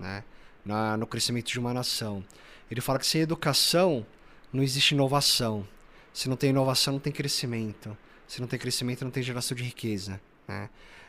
né, 0.00 0.24
na, 0.66 0.96
no 0.96 1.06
crescimento 1.06 1.46
de 1.46 1.58
uma 1.58 1.72
nação. 1.72 2.24
Ele 2.70 2.80
fala 2.80 2.98
que 2.98 3.06
sem 3.06 3.20
educação 3.20 4.04
não 4.52 4.62
existe 4.62 4.92
inovação. 4.92 5.66
Se 6.12 6.28
não 6.28 6.36
tem 6.36 6.50
inovação, 6.50 6.94
não 6.94 7.00
tem 7.00 7.12
crescimento. 7.12 7.96
Se 8.26 8.40
não 8.40 8.48
tem 8.48 8.58
crescimento, 8.58 9.04
não 9.04 9.10
tem 9.10 9.22
geração 9.22 9.56
de 9.56 9.62
riqueza. 9.62 10.20
Né? 10.48 10.68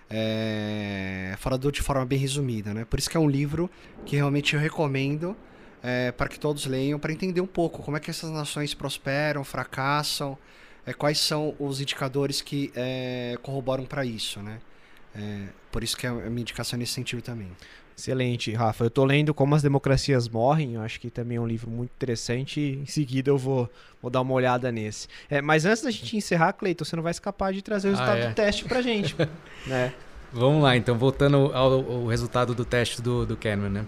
É, 0.10 1.36
falando 1.40 1.72
de 1.72 1.82
forma 1.82 2.06
bem 2.06 2.20
resumida. 2.20 2.74
Né? 2.74 2.86
Por 2.86 3.00
isso 3.00 3.10
que 3.10 3.18
é 3.18 3.20
um 3.20 3.30
livro 3.30 3.70
que 4.06 4.16
realmente 4.16 4.54
eu 4.54 4.60
recomendo 4.60 5.36
é, 5.82 6.12
para 6.12 6.30
que 6.30 6.40
todos 6.40 6.66
leiam, 6.66 7.00
para 7.00 7.12
entender 7.12 7.42
um 7.42 7.48
pouco 7.48 7.82
como 7.82 7.98
é 7.98 8.00
que 8.00 8.10
essas 8.10 8.30
nações 8.30 8.74
prosperam, 8.74 9.44
fracassam, 9.44 10.38
é, 10.86 10.94
quais 10.94 11.20
são 11.20 11.56
os 11.60 11.82
indicadores 11.82 12.42
que 12.42 12.72
é, 12.76 13.38
corroboram 13.42 13.86
para 13.86 14.06
isso. 14.06 14.40
Né? 14.42 14.60
É, 15.16 15.48
por 15.72 15.84
isso 15.84 15.98
que 15.98 16.06
é 16.06 16.10
a 16.10 16.14
minha 16.14 16.42
indicação 16.42 16.78
nesse 16.78 16.94
sentido 16.94 17.22
também. 17.22 17.52
Excelente, 17.98 18.54
Rafa. 18.54 18.84
Eu 18.84 18.92
tô 18.92 19.04
lendo 19.04 19.34
Como 19.34 19.56
as 19.56 19.64
Democracias 19.64 20.30
Morrem, 20.30 20.76
eu 20.76 20.82
acho 20.82 21.00
que 21.00 21.10
também 21.10 21.38
é 21.38 21.42
um 21.42 21.48
livro 21.48 21.70
muito 21.70 21.90
interessante. 21.90 22.80
Em 22.82 22.86
seguida 22.86 23.32
eu 23.32 23.40
vou, 23.40 23.68
vou 24.00 24.12
dar 24.12 24.22
uma 24.22 24.34
olhada 24.34 24.72
nesse. 24.72 25.08
É, 25.28 25.42
mas 25.42 25.66
antes 25.66 25.82
da 25.82 25.90
gente 25.90 26.16
encerrar, 26.16 26.54
Cleiton, 26.54 26.86
você 26.86 26.96
não 26.96 27.02
vai 27.02 27.12
escapar 27.12 27.52
de 27.52 27.64
trazer 27.64 27.88
o 27.88 27.90
ah, 27.90 27.94
resultado 27.94 28.18
ah, 28.18 28.26
é. 28.26 28.30
do 28.30 28.36
teste 28.36 28.66
pra 28.66 28.84
gente. 28.84 29.16
né? 29.66 29.94
Vamos 30.32 30.62
lá, 30.62 30.78
então, 30.78 30.96
voltando 30.96 31.52
ao, 31.54 31.74
ao, 31.74 32.06
resultado 32.06 32.54
do 32.54 32.64
teste 32.64 33.02
do, 33.02 33.26
do 33.26 33.36
Kahneman, 33.36 33.70
né? 33.70 33.86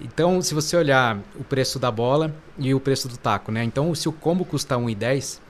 Então, 0.00 0.40
se 0.40 0.54
você 0.54 0.74
olhar 0.74 1.18
o 1.38 1.44
preço 1.44 1.78
da 1.78 1.90
bola 1.90 2.34
e 2.56 2.72
o 2.72 2.80
preço 2.80 3.06
do 3.06 3.18
taco, 3.18 3.52
né? 3.52 3.62
Então, 3.64 3.94
se 3.94 4.08
o 4.08 4.12
combo 4.12 4.44
custa 4.44 4.76
1,10, 4.76 5.40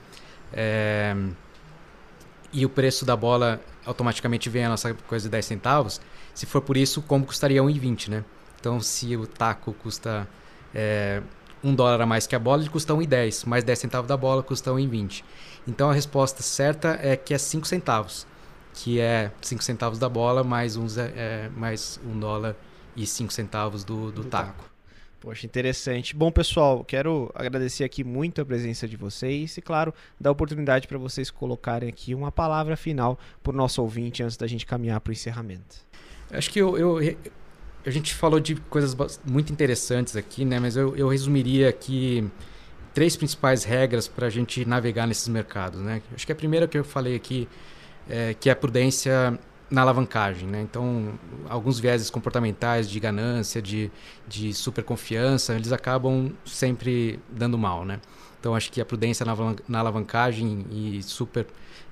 é, 0.51 1.15
e 2.51 2.65
o 2.65 2.69
preço 2.69 3.05
da 3.05 3.15
bola 3.15 3.61
automaticamente 3.85 4.49
vem 4.49 4.65
a 4.65 4.69
nossa 4.69 4.93
coisa 4.93 5.27
de 5.27 5.31
10 5.31 5.45
centavos, 5.45 6.01
se 6.33 6.45
for 6.45 6.61
por 6.61 6.77
isso, 6.77 7.01
como 7.01 7.25
custaria 7.25 7.61
1,20, 7.61 8.09
né? 8.09 8.25
Então, 8.59 8.79
se 8.79 9.15
o 9.15 9.27
taco 9.27 9.73
custa 9.73 10.27
é, 10.73 11.21
1 11.63 11.75
dólar 11.75 12.01
a 12.01 12.05
mais 12.05 12.25
que 12.25 12.35
a 12.35 12.39
bola, 12.39 12.61
ele 12.61 12.69
custa 12.69 12.93
1,10, 12.93 13.45
mais 13.45 13.63
10 13.63 13.79
centavos 13.79 14.07
da 14.07 14.17
bola 14.17 14.41
custa 14.41 14.71
1,20. 14.71 15.23
Então, 15.67 15.89
a 15.89 15.93
resposta 15.93 16.41
certa 16.41 16.99
é 17.01 17.15
que 17.15 17.33
é 17.33 17.37
5 17.37 17.67
centavos, 17.67 18.27
que 18.73 18.99
é 18.99 19.31
5 19.41 19.63
centavos 19.63 19.99
da 19.99 20.09
bola 20.09 20.43
mais, 20.43 20.75
uns, 20.75 20.97
é, 20.97 21.49
mais 21.55 21.99
1 22.05 22.19
dólar 22.19 22.55
e 22.95 23.05
5 23.05 23.31
centavos 23.31 23.83
do, 23.83 24.11
do, 24.11 24.23
do 24.23 24.25
taco. 24.25 24.53
taco. 24.53 24.73
Poxa, 25.23 25.45
interessante. 25.45 26.13
Bom, 26.13 26.29
pessoal, 26.29 26.83
quero 26.83 27.31
agradecer 27.33 27.85
aqui 27.85 28.03
muito 28.03 28.41
a 28.41 28.45
presença 28.45 28.85
de 28.85 28.97
vocês 28.97 29.55
e, 29.55 29.61
claro, 29.61 29.93
dar 30.19 30.29
a 30.29 30.33
oportunidade 30.33 30.85
para 30.85 30.97
vocês 30.97 31.31
colocarem 31.31 31.87
aqui 31.87 32.13
uma 32.13 32.29
palavra 32.29 32.75
final 32.75 33.17
para 33.41 33.53
o 33.53 33.55
nosso 33.55 33.81
ouvinte 33.81 34.21
antes 34.21 34.35
da 34.35 34.45
gente 34.47 34.65
caminhar 34.65 34.99
para 34.99 35.11
o 35.11 35.13
encerramento. 35.13 35.77
Acho 36.33 36.49
que 36.49 36.59
eu, 36.59 36.77
eu, 36.77 37.15
a 37.85 37.89
gente 37.89 38.13
falou 38.13 38.39
de 38.39 38.55
coisas 38.55 38.95
muito 39.25 39.51
interessantes 39.51 40.15
aqui, 40.15 40.43
né? 40.43 40.59
Mas 40.59 40.75
eu, 40.75 40.95
eu 40.95 41.07
resumiria 41.07 41.69
aqui 41.69 42.29
três 42.93 43.15
principais 43.15 43.63
regras 43.63 44.07
para 44.07 44.27
a 44.27 44.29
gente 44.29 44.65
navegar 44.65 45.07
nesses 45.07 45.27
mercados, 45.27 45.79
né? 45.81 46.01
Acho 46.13 46.25
que 46.25 46.31
a 46.31 46.35
primeira 46.35 46.67
que 46.67 46.77
eu 46.77 46.83
falei 46.83 47.15
aqui 47.15 47.47
é 48.09 48.33
que 48.33 48.49
é 48.49 48.53
a 48.53 48.55
prudência 48.55 49.39
na 49.73 49.81
alavancagem. 49.81 50.47
Né? 50.47 50.61
Então, 50.61 51.13
alguns 51.49 51.79
vieses 51.79 52.09
comportamentais 52.09 52.89
de 52.89 52.99
ganância, 52.99 53.61
de, 53.61 53.91
de 54.27 54.53
superconfiança, 54.53 55.55
eles 55.55 55.71
acabam 55.71 56.31
sempre 56.45 57.19
dando 57.29 57.57
mal. 57.57 57.83
Né? 57.83 57.99
Então, 58.39 58.55
acho 58.55 58.71
que 58.71 58.79
a 58.79 58.85
prudência 58.85 59.25
na, 59.25 59.35
na 59.67 59.79
alavancagem 59.79 60.65
e 60.69 61.01
super, 61.01 61.47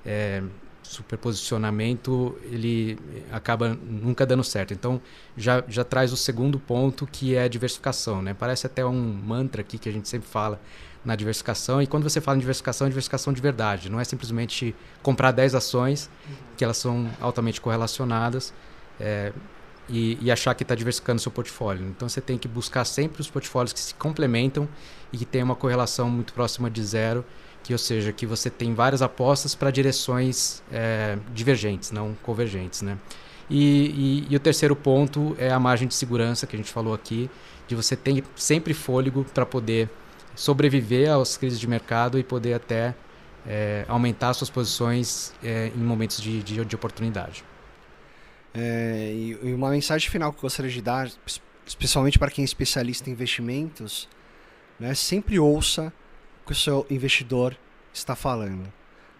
é, 0.06 0.42
superposicionamento, 0.82 2.36
ele 2.44 2.98
acaba 3.30 3.78
nunca 3.82 4.26
dando 4.26 4.44
certo. 4.44 4.74
Então, 4.74 5.00
já, 5.36 5.62
já 5.68 5.84
traz 5.84 6.12
o 6.12 6.16
segundo 6.16 6.58
ponto, 6.58 7.06
que 7.06 7.34
é 7.34 7.44
a 7.44 7.48
diversificação. 7.48 8.20
Né? 8.20 8.34
Parece 8.34 8.66
até 8.66 8.84
um 8.84 9.00
mantra 9.00 9.62
aqui 9.62 9.78
que 9.78 9.88
a 9.88 9.92
gente 9.92 10.08
sempre 10.08 10.28
fala, 10.28 10.60
na 11.04 11.16
diversificação. 11.16 11.82
E 11.82 11.86
quando 11.86 12.04
você 12.04 12.20
fala 12.20 12.36
em 12.36 12.40
diversificação, 12.40 12.86
é 12.86 12.90
diversificação 12.90 13.32
de 13.32 13.40
verdade. 13.40 13.90
Não 13.90 13.98
é 13.98 14.04
simplesmente 14.04 14.74
comprar 15.02 15.32
10 15.32 15.54
ações, 15.54 16.10
que 16.56 16.64
elas 16.64 16.76
são 16.76 17.10
altamente 17.20 17.60
correlacionadas, 17.60 18.52
é, 19.00 19.32
e, 19.88 20.16
e, 20.20 20.30
achar 20.30 20.54
que 20.54 20.62
está 20.62 20.74
diversificando 20.74 21.20
seu 21.20 21.32
portfólio. 21.32 21.86
Então 21.86 22.08
você 22.08 22.20
tem 22.20 22.38
que 22.38 22.46
buscar 22.46 22.84
sempre 22.84 23.20
os 23.20 23.28
portfólios 23.28 23.72
que 23.72 23.80
se 23.80 23.92
complementam 23.94 24.68
e 25.12 25.18
que 25.18 25.24
tem 25.24 25.42
uma 25.42 25.56
correlação 25.56 26.08
muito 26.08 26.32
próxima 26.32 26.70
de 26.70 26.82
zero, 26.84 27.24
que 27.62 27.72
ou 27.72 27.78
seja, 27.78 28.12
que 28.12 28.26
você 28.26 28.50
tem 28.50 28.74
várias 28.74 29.02
apostas 29.02 29.54
para 29.54 29.70
direções 29.70 30.62
é, 30.72 31.18
divergentes, 31.32 31.90
não 31.90 32.14
convergentes. 32.22 32.82
Né? 32.82 32.98
E, 33.48 34.24
e, 34.28 34.32
e 34.32 34.36
o 34.36 34.40
terceiro 34.40 34.74
ponto 34.74 35.36
é 35.38 35.50
a 35.50 35.60
margem 35.60 35.86
de 35.86 35.94
segurança 35.94 36.46
que 36.46 36.56
a 36.56 36.58
gente 36.58 36.70
falou 36.70 36.94
aqui, 36.94 37.30
de 37.68 37.74
você 37.74 37.96
ter 37.96 38.24
sempre 38.34 38.74
fôlego 38.74 39.24
para 39.32 39.46
poder 39.46 39.88
sobreviver 40.34 41.10
às 41.10 41.36
crises 41.36 41.60
de 41.60 41.66
mercado 41.66 42.18
e 42.18 42.24
poder 42.24 42.54
até 42.54 42.94
é, 43.46 43.84
aumentar 43.88 44.34
suas 44.34 44.50
posições 44.50 45.32
é, 45.42 45.70
em 45.74 45.80
momentos 45.80 46.20
de, 46.20 46.42
de, 46.42 46.64
de 46.64 46.74
oportunidade. 46.74 47.44
É, 48.54 49.12
e 49.14 49.54
uma 49.54 49.70
mensagem 49.70 50.10
final 50.10 50.32
que 50.32 50.38
eu 50.38 50.42
gostaria 50.42 50.70
de 50.70 50.82
dar, 50.82 51.10
especialmente 51.66 52.18
para 52.18 52.30
quem 52.30 52.42
é 52.42 52.44
especialista 52.44 53.08
em 53.08 53.12
investimentos, 53.12 54.08
né, 54.78 54.94
sempre 54.94 55.38
ouça 55.38 55.92
que 56.42 56.52
o 56.52 56.54
seu 56.54 56.86
investidor 56.90 57.56
está 57.92 58.14
falando. 58.14 58.72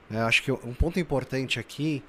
Né, 0.09 0.23
acho 0.23 0.43
que 0.43 0.53
um 0.53 0.74
ponto 0.74 0.99
importante 1.01 1.59
aqui 1.59 2.03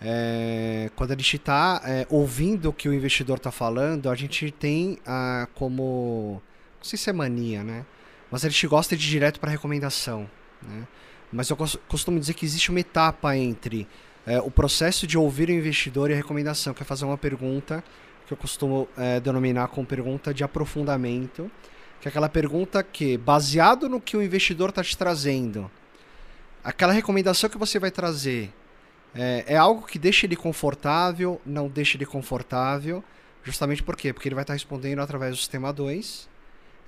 é 0.00 0.90
quando 0.96 1.12
a 1.12 1.16
gente 1.16 1.36
está 1.36 1.80
é, 1.84 2.06
ouvindo 2.10 2.68
o 2.70 2.72
que 2.72 2.88
o 2.88 2.92
investidor 2.92 3.38
está 3.38 3.50
falando, 3.50 4.10
a 4.10 4.14
gente 4.14 4.50
tem 4.50 4.98
ah, 5.06 5.48
como. 5.54 6.42
Não 6.78 6.84
sei 6.84 6.98
se 6.98 7.08
é 7.08 7.12
mania, 7.12 7.62
né? 7.64 7.86
mas 8.34 8.44
a 8.44 8.48
gente 8.48 8.66
gosta 8.66 8.96
de 8.96 9.06
ir 9.06 9.10
direto 9.10 9.38
para 9.38 9.48
recomendação. 9.48 10.28
Né? 10.60 10.88
Mas 11.32 11.50
eu 11.50 11.56
costumo 11.86 12.18
dizer 12.18 12.34
que 12.34 12.44
existe 12.44 12.68
uma 12.68 12.80
etapa 12.80 13.36
entre 13.36 13.86
é, 14.26 14.40
o 14.40 14.50
processo 14.50 15.06
de 15.06 15.16
ouvir 15.16 15.48
o 15.50 15.52
investidor 15.52 16.10
e 16.10 16.14
a 16.14 16.16
recomendação, 16.16 16.74
que 16.74 16.82
é 16.82 16.84
fazer 16.84 17.04
uma 17.04 17.16
pergunta 17.16 17.84
que 18.26 18.32
eu 18.32 18.36
costumo 18.36 18.88
é, 18.96 19.20
denominar 19.20 19.68
como 19.68 19.86
pergunta 19.86 20.34
de 20.34 20.42
aprofundamento, 20.42 21.48
que 22.04 22.08
é 22.08 22.10
aquela 22.10 22.28
pergunta 22.28 22.82
que, 22.82 23.16
baseado 23.16 23.88
no 23.88 23.98
que 23.98 24.14
o 24.14 24.22
investidor 24.22 24.68
está 24.68 24.84
te 24.84 24.94
trazendo, 24.94 25.70
aquela 26.62 26.92
recomendação 26.92 27.48
que 27.48 27.56
você 27.56 27.78
vai 27.78 27.90
trazer 27.90 28.52
é, 29.14 29.42
é, 29.46 29.56
algo 29.56 29.86
que 29.86 29.98
deixa 29.98 30.26
ele 30.26 30.36
confortável, 30.36 31.40
não 31.46 31.66
deixa 31.66 31.96
ele 31.96 32.04
confortável, 32.04 33.02
justamente 33.42 33.82
por 33.82 33.96
quê? 33.96 34.12
Porque 34.12 34.28
ele 34.28 34.34
vai 34.34 34.44
estar 34.44 34.52
tá 34.52 34.54
respondendo 34.54 34.98
através 34.98 35.30
do 35.32 35.38
sistema 35.38 35.72
2 35.72 36.28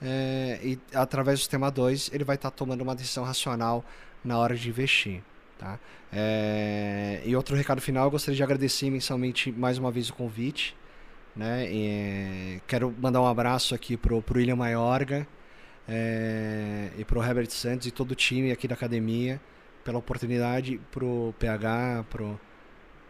é, 0.02 0.60
e 0.62 0.78
através 0.92 1.38
do 1.38 1.42
sistema 1.44 1.70
2 1.70 2.10
ele 2.12 2.22
vai 2.22 2.36
estar 2.36 2.50
tá 2.50 2.56
tomando 2.58 2.82
uma 2.82 2.94
decisão 2.94 3.24
racional 3.24 3.82
na 4.22 4.36
hora 4.36 4.54
de 4.54 4.68
investir. 4.68 5.22
Tá? 5.58 5.78
É, 6.12 7.22
e 7.24 7.34
outro 7.34 7.56
recado 7.56 7.80
final, 7.80 8.04
eu 8.04 8.10
gostaria 8.10 8.36
de 8.36 8.42
agradecer 8.42 8.84
imensamente 8.84 9.50
mais 9.50 9.78
uma 9.78 9.90
vez 9.90 10.10
o 10.10 10.12
convite. 10.12 10.76
Né? 11.36 11.68
E, 11.70 12.62
quero 12.66 12.94
mandar 12.98 13.20
um 13.20 13.26
abraço 13.26 13.74
aqui 13.74 13.96
pro, 13.96 14.22
pro 14.22 14.38
William 14.38 14.56
Maiorga 14.56 15.26
é, 15.86 16.90
e 16.96 17.04
pro 17.04 17.22
Herbert 17.22 17.50
Santos 17.50 17.86
e 17.86 17.90
todo 17.90 18.12
o 18.12 18.14
time 18.14 18.50
aqui 18.50 18.66
da 18.66 18.74
academia 18.74 19.40
pela 19.84 19.98
oportunidade, 19.98 20.80
pro 20.90 21.34
PH, 21.38 22.06
pro, 22.10 22.40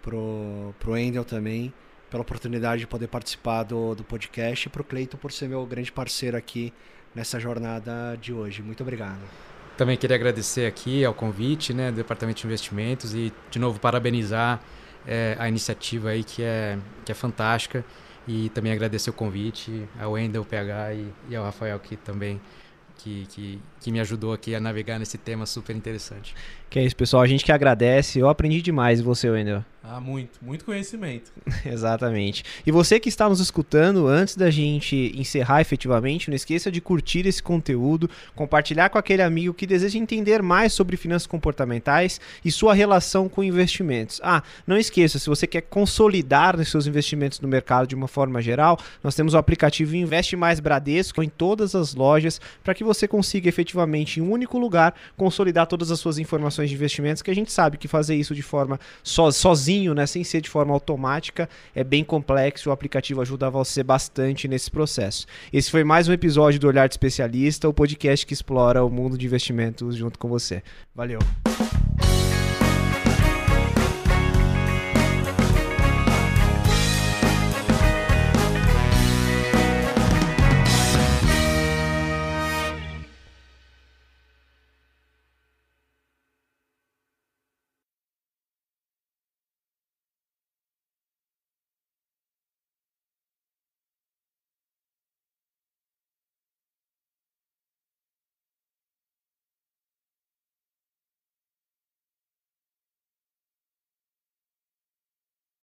pro, 0.03 0.75
pro 0.79 0.97
Endel 0.97 1.25
também 1.25 1.73
pela 2.11 2.23
oportunidade 2.23 2.81
de 2.81 2.87
poder 2.87 3.09
participar 3.09 3.65
do, 3.65 3.95
do 3.95 4.05
podcast 4.05 4.67
e 4.67 4.71
para 4.71 4.81
o 4.81 4.85
Cleiton 4.85 5.17
por 5.17 5.33
ser 5.33 5.49
meu 5.49 5.65
grande 5.67 5.91
parceiro 5.91 6.37
aqui 6.37 6.73
nessa 7.15 7.41
jornada 7.41 8.17
de 8.21 8.33
hoje. 8.33 8.63
Muito 8.63 8.83
obrigado. 8.83 9.21
Também 9.77 9.97
queria 9.97 10.17
agradecer 10.17 10.67
aqui 10.67 11.05
ao 11.05 11.13
convite 11.13 11.75
né, 11.75 11.91
do 11.91 11.97
Departamento 11.97 12.41
de 12.41 12.47
Investimentos 12.47 13.15
e, 13.15 13.33
de 13.51 13.59
novo, 13.59 13.79
parabenizar 13.79 14.61
é, 15.07 15.37
a 15.39 15.49
iniciativa 15.49 16.11
aí 16.11 16.25
que 16.25 16.43
é, 16.43 16.79
que 17.05 17.13
é 17.13 17.15
fantástica 17.15 17.85
e 18.27 18.49
também 18.51 18.73
agradecer 18.73 19.11
o 19.11 19.13
convite 19.13 19.89
ao 19.99 20.13
Wendel, 20.13 20.45
PH 20.45 20.95
e, 20.95 21.13
e 21.31 21.37
ao 21.37 21.45
Rafael 21.45 21.79
que 21.79 21.97
também 21.97 22.41
que, 22.99 23.27
que, 23.27 23.61
que 23.81 23.93
me 23.93 24.01
ajudou 24.01 24.33
aqui 24.33 24.55
a 24.55 24.61
navegar 24.61 24.99
nesse 24.99 25.19
tema 25.19 25.47
super 25.47 25.77
interessante. 25.77 26.35
Que 26.69 26.79
é 26.79 26.85
isso, 26.85 26.97
pessoal. 26.97 27.23
A 27.23 27.27
gente 27.27 27.45
que 27.45 27.53
agradece. 27.53 28.19
Eu 28.19 28.29
aprendi 28.29 28.61
demais 28.61 29.01
você, 29.01 29.31
Wendel. 29.31 29.65
Ah, 29.89 30.01
muito, 30.01 30.41
muito 30.43 30.65
conhecimento. 30.65 31.31
Exatamente. 31.65 32.43
E 32.67 32.73
você 32.73 32.99
que 32.99 33.09
está 33.09 33.29
nos 33.29 33.39
escutando, 33.39 34.09
antes 34.09 34.35
da 34.35 34.51
gente 34.51 35.13
encerrar 35.17 35.61
efetivamente, 35.61 36.29
não 36.29 36.35
esqueça 36.35 36.73
de 36.73 36.81
curtir 36.81 37.25
esse 37.25 37.41
conteúdo, 37.41 38.11
compartilhar 38.35 38.89
com 38.89 38.99
aquele 38.99 39.23
amigo 39.23 39.55
que 39.55 39.65
deseja 39.65 39.97
entender 39.97 40.43
mais 40.43 40.73
sobre 40.73 40.97
finanças 40.97 41.29
comportamentais 41.29 42.21
e 42.45 42.51
sua 42.51 42.75
relação 42.75 43.29
com 43.29 43.45
investimentos. 43.45 44.21
Ah, 44.25 44.43
não 44.67 44.77
esqueça, 44.77 45.21
se 45.21 45.29
você 45.29 45.47
quer 45.47 45.61
consolidar 45.61 46.59
os 46.59 46.69
seus 46.69 46.89
investimentos 46.89 47.39
no 47.39 47.47
mercado 47.47 47.87
de 47.87 47.95
uma 47.95 48.09
forma 48.09 48.43
geral, 48.43 48.81
nós 49.05 49.15
temos 49.15 49.35
o 49.35 49.39
aplicativo 49.39 49.95
Investe 49.95 50.35
Mais 50.35 50.59
Bradesco 50.59 51.23
em 51.23 51.29
todas 51.29 51.77
as 51.77 51.95
lojas 51.95 52.41
para 52.65 52.75
que 52.75 52.83
você 52.83 53.07
consiga 53.07 53.49
efetivamente 53.49 54.19
em 54.19 54.23
um 54.25 54.33
único 54.33 54.59
lugar 54.59 54.97
consolidar 55.17 55.69
todas 55.69 55.93
as 55.93 56.01
suas 56.01 56.19
informações 56.19 56.56
de 56.65 56.75
investimentos, 56.75 57.23
que 57.23 57.31
a 57.31 57.35
gente 57.35 57.53
sabe 57.53 57.77
que 57.77 57.89
fazer 57.89 58.15
isso 58.15 58.35
de 58.35 58.43
forma 58.43 58.79
so, 59.03 59.31
sozinho, 59.33 59.95
né, 59.95 60.07
sem 60.07 60.25
ser 60.25 60.41
de 60.41 60.49
forma 60.49 60.73
automática, 60.73 61.49
é 61.75 61.85
bem 61.85 62.05
complexo. 62.05 62.71
O 62.71 62.73
aplicativo 62.73 63.21
ajuda 63.21 63.51
você 63.51 63.83
bastante 63.83 64.49
nesse 64.49 64.71
processo. 64.71 65.27
Esse 65.53 65.71
foi 65.71 65.85
mais 65.85 66.09
um 66.09 66.13
episódio 66.13 66.59
do 66.61 66.69
Olhar 66.69 66.89
de 66.89 66.95
Especialista, 66.95 67.69
o 67.69 67.75
podcast 67.75 68.25
que 68.25 68.33
explora 68.33 68.85
o 68.85 68.91
mundo 68.91 69.19
de 69.19 69.27
investimentos 69.27 69.97
junto 69.97 70.19
com 70.19 70.29
você. 70.29 70.63
Valeu. 70.95 71.19